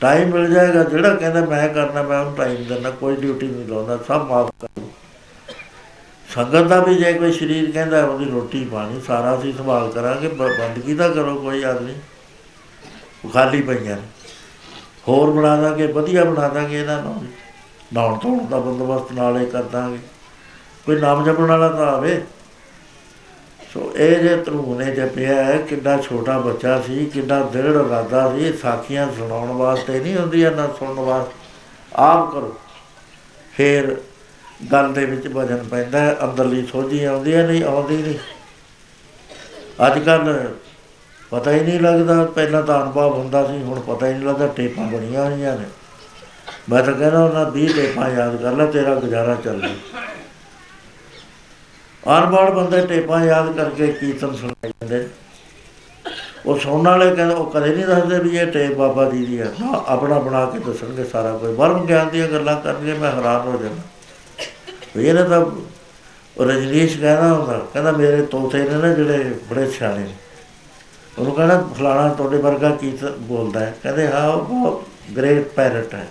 ਟਾਈਮ 0.00 0.28
ਮਿਲ 0.28 0.54
ਜਾਏਗਾ, 0.54 0.84
ਜਿਹੜਾ 0.84 1.14
ਕਹਿੰਦਾ 1.14 1.44
ਮੈਂ 1.44 1.68
ਕਰਨਾ, 1.68 2.02
ਮੈਂ 2.02 2.20
ਉਹਨੂੰ 2.20 2.34
ਟਾਈਮ 2.34 2.64
ਦਿੰਦਾ, 2.64 2.90
ਕੋਈ 2.90 3.16
ਡਿਊਟੀ 3.16 3.46
ਨਹੀਂ 3.46 3.68
ਲਾਉਂਦਾ, 3.68 3.96
ਸਭ 3.96 4.26
ਮਾਫ 4.28 4.50
ਕਰ 4.60 4.68
ਦੂੰ। 4.80 4.90
ਸੰਗਤ 6.34 6.62
ਦਾ 6.62 6.80
ਵੀ 6.80 6.94
ਜੇ 6.94 7.12
ਕੋਈ 7.12 7.32
ਸਰੀਰ 7.32 7.70
ਕਹਿੰਦਾ 7.70 8.04
ਉਹਦੀ 8.04 8.24
ਰੋਟੀ 8.24 8.64
ਪਾਣੀ 8.64 9.00
ਸਾਰਾ 9.00 9.38
ਅਸੀਂ 9.38 9.52
ਸੰਭਾਲ 9.52 9.90
ਕਰਾਂਗੇ, 9.90 10.28
ਬ- 10.28 10.58
ਬੰਦਗੀ 10.58 10.94
ਤਾਂ 10.94 11.10
ਕਰੋ, 11.10 11.34
ਕੋਈ 11.34 11.64
ਆਦਮੀ 11.64 11.94
ਉਹ 13.24 13.30
ਖਾਲੀ 13.30 13.62
ਪਈਆਂ 13.62 13.96
ਨੇ। 13.96 14.02
ਹੋਰ 15.08 15.30
ਬਣਾ 15.30 15.56
ਦਾਂਗੇ, 15.56 15.86
ਵਧੀਆ 15.86 16.24
ਬਣਾ 16.24 16.48
ਦਾਂਗੇ 16.48 16.80
ਇਹਨਾਂ 16.80 17.02
ਨੂੰ। 17.02 17.26
ਵੀ। 17.94 18.00
ਨਹਾਉਣ 18.00 18.18
ਧੋਣ 18.18 18.46
ਦਾ 18.46 18.58
ਬੰਦੋਬਸਤ 18.58 19.12
ਨਾਲੇ 19.12 19.46
ਕਰ 19.46 19.62
ਦਾਂਗੇ। 19.62 19.98
ਕੋਈ 20.86 21.00
ਨਾਮ 21.00 21.24
ਜਪਣ 21.24 21.44
ਵਾਲਾ 21.44 21.68
ਤਾਂ 21.68 21.86
ਆਵੇ। 21.86 22.24
ਸੋ 23.74 23.92
ਇਹ 23.96 24.16
ਜੇ 24.16 24.36
ਧਰੂਨੇ 24.36 24.84
ਜਪਿਆ 24.84 25.44
ਹੈ 25.44 25.58
ਕਿੰਨਾ 25.58 25.98
ਛੋਟਾ 25.98 26.38
ਬੱਚਾ 26.38 26.80
ਸੀ 26.80 27.06
ਕਿੰਨਾ 27.06 27.40
ਦ੍ਰਿੜ 27.40 27.64
ਇਰਾਦਾ 27.64 28.36
ਸੀ 28.36 28.52
ਸਾਖੀਆਂ 28.52 29.12
ਸੁਣਾਉਣ 29.12 29.52
ਵਾਸਤੇ 29.52 30.00
ਨਹੀਂ 30.00 30.16
ਹੁੰਦੀਆਂ 30.16 30.50
ਨਾ 30.50 30.66
ਸੁਣਨ 30.78 31.00
ਵਾਸਤੇ। 31.00 31.32
ਆਪ 31.94 32.32
ਕਰੋ। 32.32 32.56
ਫਿਰ 33.56 33.96
ਗੱਲ 34.72 34.92
ਦੇ 34.92 35.04
ਵਿੱਚ 35.04 35.28
ਵਜਨ 35.28 35.64
ਪੈਂਦਾ 35.70 36.00
ਹੈ, 36.00 36.16
ਅੰਦਰਲੀ 36.24 36.66
ਸੋਝੀ 36.66 37.04
ਆਉਂਦੀ 37.04 37.34
ਹੈ 37.34 37.46
ਨਹੀਂ 37.46 37.64
ਆਉਂਦੀ 37.64 37.96
ਨਹੀਂ। 37.96 38.14
ਅੱਜ 39.86 39.98
ਕੱਲ 39.98 40.54
ਪਤਾ 41.30 41.50
ਹੀ 41.50 41.60
ਨਹੀਂ 41.60 41.80
ਲੱਗਦਾ 41.80 42.24
ਪਹਿਲਾਂ 42.24 42.62
ਤਾਂ 42.62 42.82
ਅਨੁਭਵ 42.82 43.18
ਹੁੰਦਾ 43.18 43.46
ਸੀ 43.46 43.62
ਹੁਣ 43.62 43.80
ਪਤਾ 43.80 44.06
ਹੀ 44.06 44.12
ਨਹੀਂ 44.12 44.22
ਲੱਗਦਾ 44.22 44.46
ਟੇਪਾਂ 44.46 44.84
ਬਣੀਆਂ 44.84 45.30
ਹੋਈਆਂ 45.30 45.56
ਨੇ। 45.56 45.64
ਮੈਂ 46.70 46.82
ਤਾਂ 46.82 46.92
ਕਹਿੰਦਾ 46.92 47.24
ਉਹਨਾਂ 47.24 47.50
20 47.50 47.72
ਟੇਪਾਂ 47.72 48.08
ਯਾਦ 48.10 48.36
ਕਰ 48.36 48.52
ਲੈ, 48.52 48.66
ਤੇਰਾ 48.66 48.94
ਗੁਜ਼ਾਰਾ 48.94 49.34
ਚੱਲ 49.34 49.60
ਜੂ 49.60 49.74
ਅਨਪੜ੍ਹ 52.18 52.50
ਬੰਦੇ 52.50 52.86
ਟੇਪਾਂ 52.86 53.24
ਯਾਦ 53.24 53.56
ਕਰਕੇ 53.56 53.86
ਕੀਰਤਨ 53.86 54.34
ਸੁਣਾਈ 54.36 54.70
ਜਾਂਦੇ 54.70 55.08
ਉਹ 56.46 56.58
ਸੁਣਨ 56.58 56.88
ਵਾਲੇ 56.88 57.14
ਕਹਿੰਦੇ, 57.16 57.34
ਉਹ 57.34 57.50
ਕਦੇ 57.50 57.74
ਨਹੀਂ 57.74 57.86
ਦੱਸਦੇ 57.86 58.18
ਵੀ 58.18 58.36
ਇਹ 58.36 58.46
ਟੇਪ 58.46 58.72
ਬਾਬਾ 58.72 59.10
ਜੀ 59.10 59.24
ਦੀ 59.26 59.40
ਹੈ 59.40 59.52
ਨਾ, 59.60 59.84
ਆਪਣਾ 59.86 60.18
ਬਣਾ 60.18 60.44
ਕੇ 60.46 60.58
ਦੱਸਣਗੇ 60.58 61.04
ਸਾਰਾ 61.04 61.36
ਕੁਝ। 61.36 61.50
ਵਰਮ 61.50 61.86
ਗਿਆਨ 61.86 62.08
ਦੀਆਂ 62.08 62.28
ਗੱਲਾਂ 62.28 62.60
ਕਰਨਗੇ 62.60 62.94
ਮੈਂ 62.94 63.12
ਹੈਰਾਨ 63.12 63.40
ਹੋ 63.40 63.62
ਜਾਂਦਾ। 63.62 63.82
ਵੀ 64.96 65.06
ਇਹਨੇ 65.06 65.22
ਤਾਂ 65.22 65.40
ਉਹ 65.40 66.44
ਰਜਨੀਸ਼ 66.44 66.98
ਕਹਿੰਦਾ 67.00 67.34
ਹੁੰਦਾ, 67.34 67.58
ਕਹਿੰਦਾ 67.72 67.92
ਮੇਰੇ 67.92 68.22
ਤੋਤੇ 68.22 68.58
ਨੇ 68.58 68.76
ਨਾ 68.76 68.88
ਜਿਹੜੇ 68.88 69.34
ਬੜੇ 69.50 69.70
ਸਿਆਣੇ 69.70 69.98
ਨੇ। 69.98 70.14
ਉਹਨੂੰ 71.18 71.34
ਕਹਿੰਦਾ, 71.34 71.68
ਫਲਾਣਾ 71.78 72.08
ਤੁਹਾਡੇ 72.08 72.36
ਵਰਗਾ 72.36 72.70
ਕੀ 72.70 72.98
ਬੋਲਦਾ 73.18 73.60
ਹੈ। 73.60 73.74
ਕਹਿੰਦੇ, 73.82 74.08
ਹਾਂ, 74.08 74.28
ਉਹ 74.28 74.44
ਬਹੁਤ 74.44 74.84
ਗ੍ਰੇਟ 75.16 75.48
ਪੈਰਟ 75.48 75.94
ਹੈ। 75.94 76.06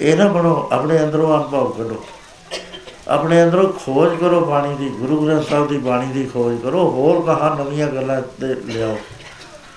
ਇਹ 0.00 0.16
ਨਾ 0.16 0.28
ਬਣੋ, 0.28 0.68
ਆਪਣੇ 0.72 1.04
ਅੰਦਰੋਂ 1.04 1.38
ਅਨੁਭਵ 1.38 1.72
ਕਰੋ 1.72 2.04
ਆਪਣੇ 3.08 3.44
ਅੰਦਰੋਂ 3.44 3.72
ਖੋਜ 3.72 4.20
ਕਰੋ 4.20 4.40
ਬਾਣੀ 4.40 4.74
ਦੀ, 4.74 4.88
ਗੁਰੂ 4.88 5.26
ਗ੍ਰੰਥ 5.26 5.48
ਸਾਹਿਬ 5.48 5.68
ਦੀ 5.68 5.78
ਬਾਣੀ 5.78 6.12
ਦੀ 6.12 6.26
ਖੋਜ 6.26 6.60
ਕਰੋ, 6.62 6.90
ਹੋਰ 6.90 7.22
ਕਹਾ 7.26 7.54
ਨਵੀਆਂ 7.54 7.88
ਗੱਲਾਂ 7.88 8.22
ਤੇ 8.22 8.54
ਲਿਆਓ। 8.72 8.98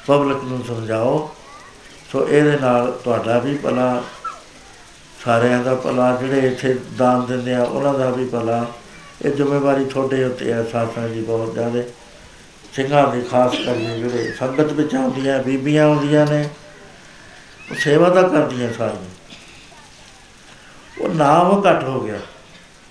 ਪਬਲਿਕ 0.07 0.43
ਨੂੰ 0.43 0.63
ਸਮਝਾਓ। 0.67 1.35
ਸੋ 2.11 2.27
ਇਹਦੇ 2.27 2.57
ਨਾਲ 2.57 2.91
ਤੁਹਾਡਾ 3.03 3.39
ਵੀ 3.39 3.57
ਭਲਾ, 3.57 4.03
ਸਾਰਿਆਂ 5.25 5.63
ਦਾ 5.63 5.75
ਭਲਾ, 5.75 6.15
ਜਿਹੜੇ 6.15 6.47
ਇੱਥੇ 6.47 6.79
ਦਾਨ 6.97 7.25
ਦਿੰਦੇ 7.25 7.53
ਆ, 7.53 7.63
ਉਹਨਾਂ 7.63 7.93
ਦਾ 7.93 8.09
ਵੀ 8.09 8.25
ਭਲਾ। 8.25 8.65
ਇਹ 9.25 9.31
ਜ਼ਿੰਮੇਵਾਰੀ 9.31 9.85
ਤੁਹਾਡੇ 9.85 10.23
ਉੱਤੇ 10.23 10.53
ਹੈ 10.53 10.63
ਸਾਥਾਂ 10.63 11.09
ਦੀ 11.09 11.21
ਬਹੁਤ 11.21 11.53
ਜ਼ਿਆਦਾ। 11.53 11.83
ਸਿੰਘਾਂ 12.73 13.07
ਦੀ, 13.07 13.21
ਖਾਸ 13.21 13.55
ਕਰਕੇ 13.65 13.99
ਜਿਹੜੇ 13.99 14.31
ਸੰਗਤ 14.39 14.73
ਵਿੱਚ 14.73 14.95
ਆਉਂਦੀਆਂ, 14.95 15.43
ਬੀਬੀਆਂ 15.43 15.85
ਆਉਂਦੀਆਂ 15.85 16.27
ਨੇ, 16.27 16.49
ਉਹ 17.71 17.75
ਸੇਵਾ 17.75 18.09
ਤਾਂ 18.09 18.29
ਕਰਦੀਆਂ 18.29 18.73
ਸਾਰੀਆਂ। 18.73 19.12
ਉਹ 21.01 21.09
ਨਾਮ 21.09 21.63
ਘੱਟ 21.69 21.83
ਹੋ 21.83 21.99
ਗਿਆ। 21.99 22.19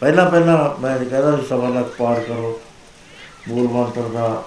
ਪਹਿਲਾਂ 0.01 0.31
ਪਹਿਲਾਂ 0.31 0.81
ਮੈਂ 0.81 0.99
ਤਾਂ 0.99 1.07
ਕਹਿੰਦਾ 1.07 1.37
ਸੀ 1.37 1.47
ਸਵਾ 1.47 1.69
ਲੱਖ 1.69 1.87
ਪਾਰ 1.87 2.21
ਕਰੋ, 2.21 2.61
ਮੂਲ 3.49 3.69
ਮੰਤਰ 3.69 4.03
ਦਾ 4.03 4.45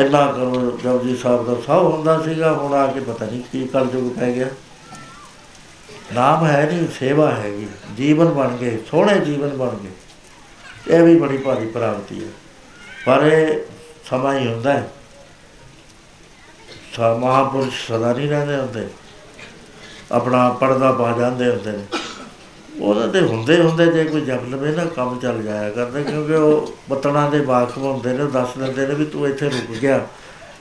ਇੰਨਾ 0.00 0.32
ਕਰੋ 0.32 0.78
ਜਪਜੀ 0.84 1.16
ਸਾਹਿਬ 1.16 1.46
ਦਾ 1.46 1.54
ਸਭ 1.66 1.82
ਹੁੰਦਾ 1.82 2.22
ਸੀਗਾ, 2.22 2.52
ਹੁਣ 2.52 2.74
ਆ 2.74 2.86
ਕੇ 2.86 3.00
ਪਤਾ 3.00 3.26
ਨਹੀਂ 3.26 3.42
ਕੀ 3.52 3.66
ਕਲਯੁਗ 3.66 4.18
ਪੈ 4.18 4.32
ਗਿਆ। 4.32 4.46
ਨਾਮ 6.12 6.46
ਹੈ 6.46 6.66
ਨਹੀਂ 6.66 6.88
ਸੇਵਾ 6.98 7.30
ਹੈਗੀ, 7.30 7.68
ਜੀਵਨ 7.96 8.28
ਬਣ 8.28 8.48
ਗਏ, 8.48 8.78
ਸੋਹਣੇ 8.90 9.18
ਜੀਵਨ 9.18 9.48
ਬਣ 9.48 9.68
ਗਏ। 9.68 9.90
ਇਹ 10.96 11.02
ਵੀ 11.02 11.18
ਬੜੀ 11.18 11.36
ਭਾਰੀ 11.36 11.66
ਪ੍ਰਾਪਤੀ 11.66 12.24
ਹੈ। 12.24 12.30
ਪਰ 13.06 13.26
ਇਹ 13.26 13.60
ਸਮਾਂ 14.10 14.34
ਹੀ 14.38 14.52
ਹੁੰਦਾ 14.52 14.72
ਹੈ। 14.72 14.90
ਸਾ, 16.96 17.14
ਮਹਾਪੁਰਸ਼ 17.14 17.92
ਸਦਾ 17.92 18.12
ਨਹੀਂ 18.12 18.28
ਰਹਿੰਦੇ 18.28 18.56
ਹੁੰਦੇ। 18.56 18.88
ਆਪਣਾ 20.12 20.50
ਪਰਦਾ 20.50 20.92
ਪਾ 20.92 21.12
ਜਾਂਦੇ 21.12 21.50
ਹੁੰਦੇ 21.50 21.72
ਨੇ। 21.72 21.84
ਉਹਨਾਂ 22.80 23.08
ਦੇ 23.08 23.20
ਹੁੰਦੇ 23.20 23.56
ਹੁੰਦੇ 23.60 23.86
ਜੇ 23.86 24.04
ਕੋਈ 24.04 24.20
ਜਪ 24.20 24.44
ਲਵੇ 24.48 24.70
ਨਾ 24.70 24.84
ਕੰਮ 24.84 25.18
ਚੱਲ 25.18 25.42
ਜਾਇਆ 25.42 25.70
ਕਰਦਾ 25.70 26.00
ਕਿਉਂਕਿ 26.00 26.34
ਉਹ 26.34 26.72
ਬਤਣਾ 26.90 27.28
ਦੇ 27.30 27.40
ਵਾਕਫ 27.40 27.78
ਹੁੰਦੇ 27.78 28.12
ਨੇ 28.12 28.22
ਉਹ 28.22 28.30
ਦੱਸ 28.30 28.56
ਦਿੰਦੇ 28.58 28.86
ਨੇ 28.86 28.94
ਵੀ 28.94 29.04
ਤੂੰ 29.04 29.26
ਇੱਥੇ 29.28 29.48
ਰੁਕ 29.48 29.76
ਗਿਆ। 29.82 30.00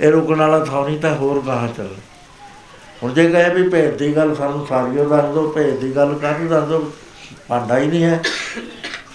ਇਹ 0.02 0.11
ਰੁਕਣ 0.11 0.35
ਵਾਲਾ 0.35 0.60
ਥਾਂ 0.65 0.84
ਨਹੀਂ 0.85 0.99
ਤਾਂ 0.99 1.15
ਹੋਰ 1.15 1.41
ਗਾਹਾਂ 1.48 1.68
ਚੱਲ। 1.68 1.90
ਹੁਣ 3.03 3.14
ਜੇ 3.14 3.27
ਕਹੇ 3.30 3.49
ਵੀ 3.49 3.68
ਭੇਦ 3.69 3.98
ਦੀ 3.98 4.15
ਗੱਲ 4.15 4.35
ਸਾਨੂੰ 4.35 4.65
ਸਾਰੀਓ 4.68 5.06
ਦੱਸ 5.10 5.34
ਦਿਓ 5.34 5.48
ਭੇਦ 5.49 5.80
ਦੀ 5.80 5.95
ਗੱਲ 5.95 6.14
ਕਾਹਦੀ 6.14 6.48
ਦੱਸ 6.48 6.68
ਦਿਓ 6.68 6.91
ਭਾਂਡਾ 7.49 7.77
ਹੀ 7.80 7.88
ਨਹੀਂ 7.88 8.03
ਹੈ। 8.03 8.22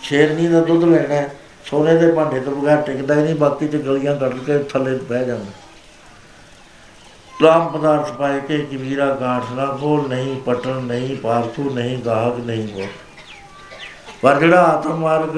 ਸ਼ੇਰਨੀ 0.02 0.46
ਦਾ 0.48 0.60
ਦੁੱਧ 0.60 0.84
ਲੈਣਾ 0.84 1.14
ਹੈ, 1.14 1.34
ਸੋਨੇ 1.64 1.94
ਦੇ 1.94 2.10
ਭਾਂਡੇ 2.12 2.40
ਤੋਂ 2.40 2.52
ਬਗੈਰ 2.52 2.82
ਟਿਕਦਾ 2.82 3.14
ਹੀ 3.14 3.22
ਨਹੀਂ 3.22 3.34
ਬਾਕੀ 3.34 3.68
ਤੇ 3.68 3.78
ਗਲੀਆਂ 3.78 4.16
ਕੱਢ 4.16 4.38
ਕੇ 4.38 4.58
ਥੱਲੇ 4.58 4.98
ਬਹਿ 5.08 5.24
ਜਾਂਦਾ। 5.24 5.67
ਰਾਮ 7.42 7.66
ਪਦਾਰਥ 7.68 8.10
ਪਾਏ 8.12 8.40
ਕੇ 8.40 8.58
ਕਬੀਰਾ 8.58 9.06
ਗਾਂਠ 9.14 9.50
ਨਾ 9.52 9.66
ਖੋਲ 9.80 10.08
ਨਹੀਂ, 10.08 10.40
ਪਟਣ 10.40 10.80
ਨਹੀਂ 10.82 11.16
ਪਾਰਥੂ 11.16 11.70
ਨਹੀਂ, 11.70 11.98
ਗਾਹਕ 11.98 12.38
ਨਹੀਂ 12.38 12.66
ਬੋਲ 12.68 12.86
ਪਰ 14.22 14.38
ਜਿਹੜਾ 14.40 14.62
ਆਤਮ 14.62 14.96
ਮਾਰਗ 14.96 15.36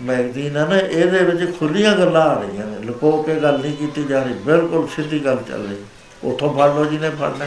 ਮੈਗਜ਼ੀਨ 0.00 0.56
ਹੈ 0.56 0.66
ਨਾ, 0.66 0.76
ਇਹਦੇ 0.76 1.22
ਵਿੱਚ 1.24 1.58
ਖੁੱਲੀਆਂ 1.58 1.96
ਗੱਲਾਂ 1.96 2.22
ਆ 2.22 2.34
ਰਹੀਆਂ 2.40 2.66
ਨੇ। 2.66 2.78
ਲੁਕੋ 2.78 3.10
ਕੇ 3.22 3.34
ਗੱਲ 3.34 3.58
ਨਹੀਂ 3.60 3.76
ਕੀਤੀ 3.76 4.04
ਜਾ 4.04 4.22
ਰਹੀ, 4.22 4.34
ਬਿਲਕੁਲ 4.34 4.88
ਸਿੱਧੀ 4.88 5.24
ਗੱਲ 5.24 5.42
ਚੱਲ 5.48 5.66
ਰਹੀ। 5.66 5.76
ਉਥੋਂ 6.24 6.54
ਫੜ 6.54 6.68
ਲਓ 6.74 6.84
ਜਿਹਨੇ 6.84 7.10
ਫੜਨਾ। 7.10 7.46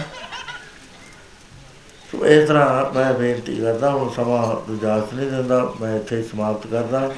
ਸੋ 2.12 2.26
ਇਸ 2.26 2.48
ਤਰ੍ਹਾਂ 2.48 2.94
ਮੈਂ 2.94 3.14
ਬੇਨਤੀ 3.14 3.56
ਕਰਦਾ, 3.56 3.90
ਹੁਣ 3.90 4.10
ਸਮਾਂ 4.10 4.74
ਇਜਾਜ਼ਤ 4.74 5.14
ਨਹੀਂ 5.14 5.32
ਦਿੰਦਾ, 5.32 5.74
ਮੈਂ 5.82 5.96
ਇੱਥੇ 5.96 6.18
ਹੀ 6.18 6.24
ਸਮਾਪਤ 6.24 6.68
ਕਰਦਾ। 6.68 7.12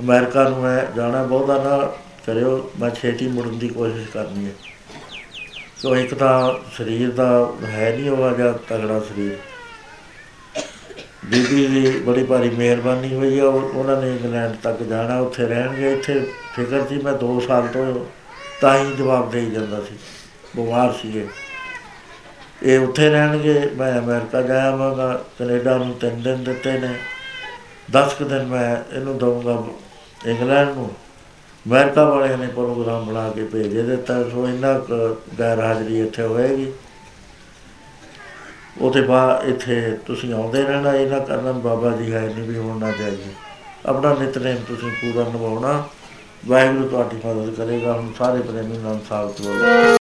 ਅਮਰੀਕਾ 0.00 0.48
ਨੂੰ 0.48 0.58
ਮੈਂ 0.58 0.84
ਜਾਣਾ 0.96 1.22
ਬਹੁਤਾ 1.22 1.62
ਨਾ, 1.64 1.78
ਕਰਿਓ, 2.26 2.70
ਮੈਂ 2.80 2.90
ਛੇਤੀ 2.90 3.28
ਮੁੜਨ 3.28 3.58
ਦੀ 3.58 3.68
ਕੋਸ਼ਿਸ਼ 3.68 4.08
ਕਰਨੀ 4.08 4.46
ਹੈ। 4.46 4.52
ਸੋ 5.78 5.96
ਇੱਕ 5.96 6.14
ਤਾਂ 6.14 6.54
ਸਰੀਰ 6.78 7.10
ਦਾ 7.10 7.52
ਹੈ 7.64 7.96
ਨਹੀਂ 7.96 8.10
ਉਹ 8.10 8.36
ਜਿਹਾ 8.36 8.52
ਤਗੜਾ 8.52 9.00
ਸਰੀਰ। 9.00 9.36
ਬੀਬੀ 11.24 11.66
ਦੀ 11.66 12.00
ਬੜੀ 12.00 12.24
ਭਾਰੀ 12.24 12.50
ਮਿਹਰਬਾਨੀ 12.50 13.14
ਹੋਈ 13.14 13.38
ਆ, 13.38 13.44
ਉਹ- 13.44 13.76
ਉਹਨਾਂ 13.76 14.02
ਨੇ 14.02 14.16
ਇੰਗਲੈਂਡ 14.16 14.56
ਤੱਕ 14.62 14.82
ਜਾਣਾ, 14.82 15.18
ਉੱਥੇ 15.18 15.46
ਰਹਿਣਗੇ, 15.46 15.92
ਇੱਥੇ 15.92 16.32
ਫਿਕਰ 16.56 16.86
ਸੀ, 16.88 16.98
ਮੈਂ 16.98 17.12
2 17.12 17.40
ਸਾਲ 17.40 17.66
ਤੋਂ 17.66 18.06
ਤਾਂ 18.60 18.78
ਹੀ 18.78 18.96
ਜਵਾਬ 18.96 19.30
ਦੇਈ 19.30 19.50
ਜਾਂਦਾ 19.50 19.80
ਸੀ, 19.80 19.94
ਬਿਮਾਰ 20.56 20.92
ਸੀਗੇ। 20.92 21.28
ਇਹ 22.62 22.78
ਉੱਥੇ 22.78 23.10
ਰਹਿਣਗੇ, 23.10 23.70
ਮੈਂ 23.76 23.98
ਅਮਰੀਕਾ 23.98 24.42
ਜਾਵਾਂਗਾ 24.42 25.24
ਕੈਨੇਡਾ 25.38 25.78
ਨੂੰ 25.78 25.98
ਤਿੰਨ 25.98 26.22
ਦਿਨ 26.22 26.44
ਦਿੱਤੇ 26.44 26.72
ਨੇ 26.72 26.94
10 27.90 28.14
ਕੁ 28.18 28.24
ਦਿਨ 28.24 28.46
ਮੈਂ 28.46 28.96
ਇਹਨੂੰ 28.96 29.18
ਦਊਂਗਾ, 29.18 29.64
ਇੰਗਲੈਂਡ 30.30 30.68
ਨੂੰ। 30.68 30.90
ਅਮਰੀਕਾ 31.68 32.04
ਵਾਲਿਆਂ 32.04 32.36
ਨੇ 32.38 32.46
ਪ੍ਰੋਗਰਾਮ 32.46 33.04
ਬਣਾ 33.04 33.28
ਕੇ 33.30 33.42
ਭੇਜੇ 33.44 33.82
ਦਿੱਤਾ 33.82 34.14
ਸੋ 34.28 34.46
ਇੰਨਾ 34.48 34.72
ਕੁ 34.78 34.94
ਗੈਰ 35.38 35.60
ਹਾਜ਼ਰੀ 35.60 36.00
ਇੱਥੇ 36.00 36.22
ਹੋਏਗੀ। 36.22 36.72
ਉਹਦੇ 38.80 39.00
ਬਾਅਦ 39.00 39.48
ਇੱਥੇ 39.48 39.98
ਤੁਸੀਂ 40.06 40.32
ਆਉਂਦੇ 40.34 40.62
ਰਹਿਣਾ 40.62 40.94
ਇਹਨਾਂ 40.94 41.20
ਕਰਨਾ 41.20 41.52
ਬਾਬਾ 41.52 41.90
ਜੀ 41.96 42.12
ਹੈ 42.12 42.20
ਨਹੀਂ 42.20 42.48
ਵੀ 42.48 42.56
ਹੋਣਾ 42.58 42.92
ਚਾਹੀਏ 42.92 43.34
ਆਪਣਾ 43.86 44.14
ਨਿਤਨੇਮ 44.14 44.56
ਤੁਸੀਂ 44.68 44.90
ਪੂਰਾ 44.92 45.28
ਨਿਭਾਉਣਾ। 45.28 45.82
ਵਾਹਿਗੁਰੂ 46.48 46.88
ਤੁਹਾਡੀ 46.88 47.16
ਮਦਦ 47.26 47.54
ਕਰੇਗਾ। 47.54 47.92
ਹੁਣ 47.92 48.12
ਸਾਰੇ 48.18 48.42
ਪ੍ਰੇਮੀ 48.42 48.78
ਨਾਲ 48.78 48.98
ਸਾਥ 49.08 49.42
ਬੋਲੋ 49.42 49.96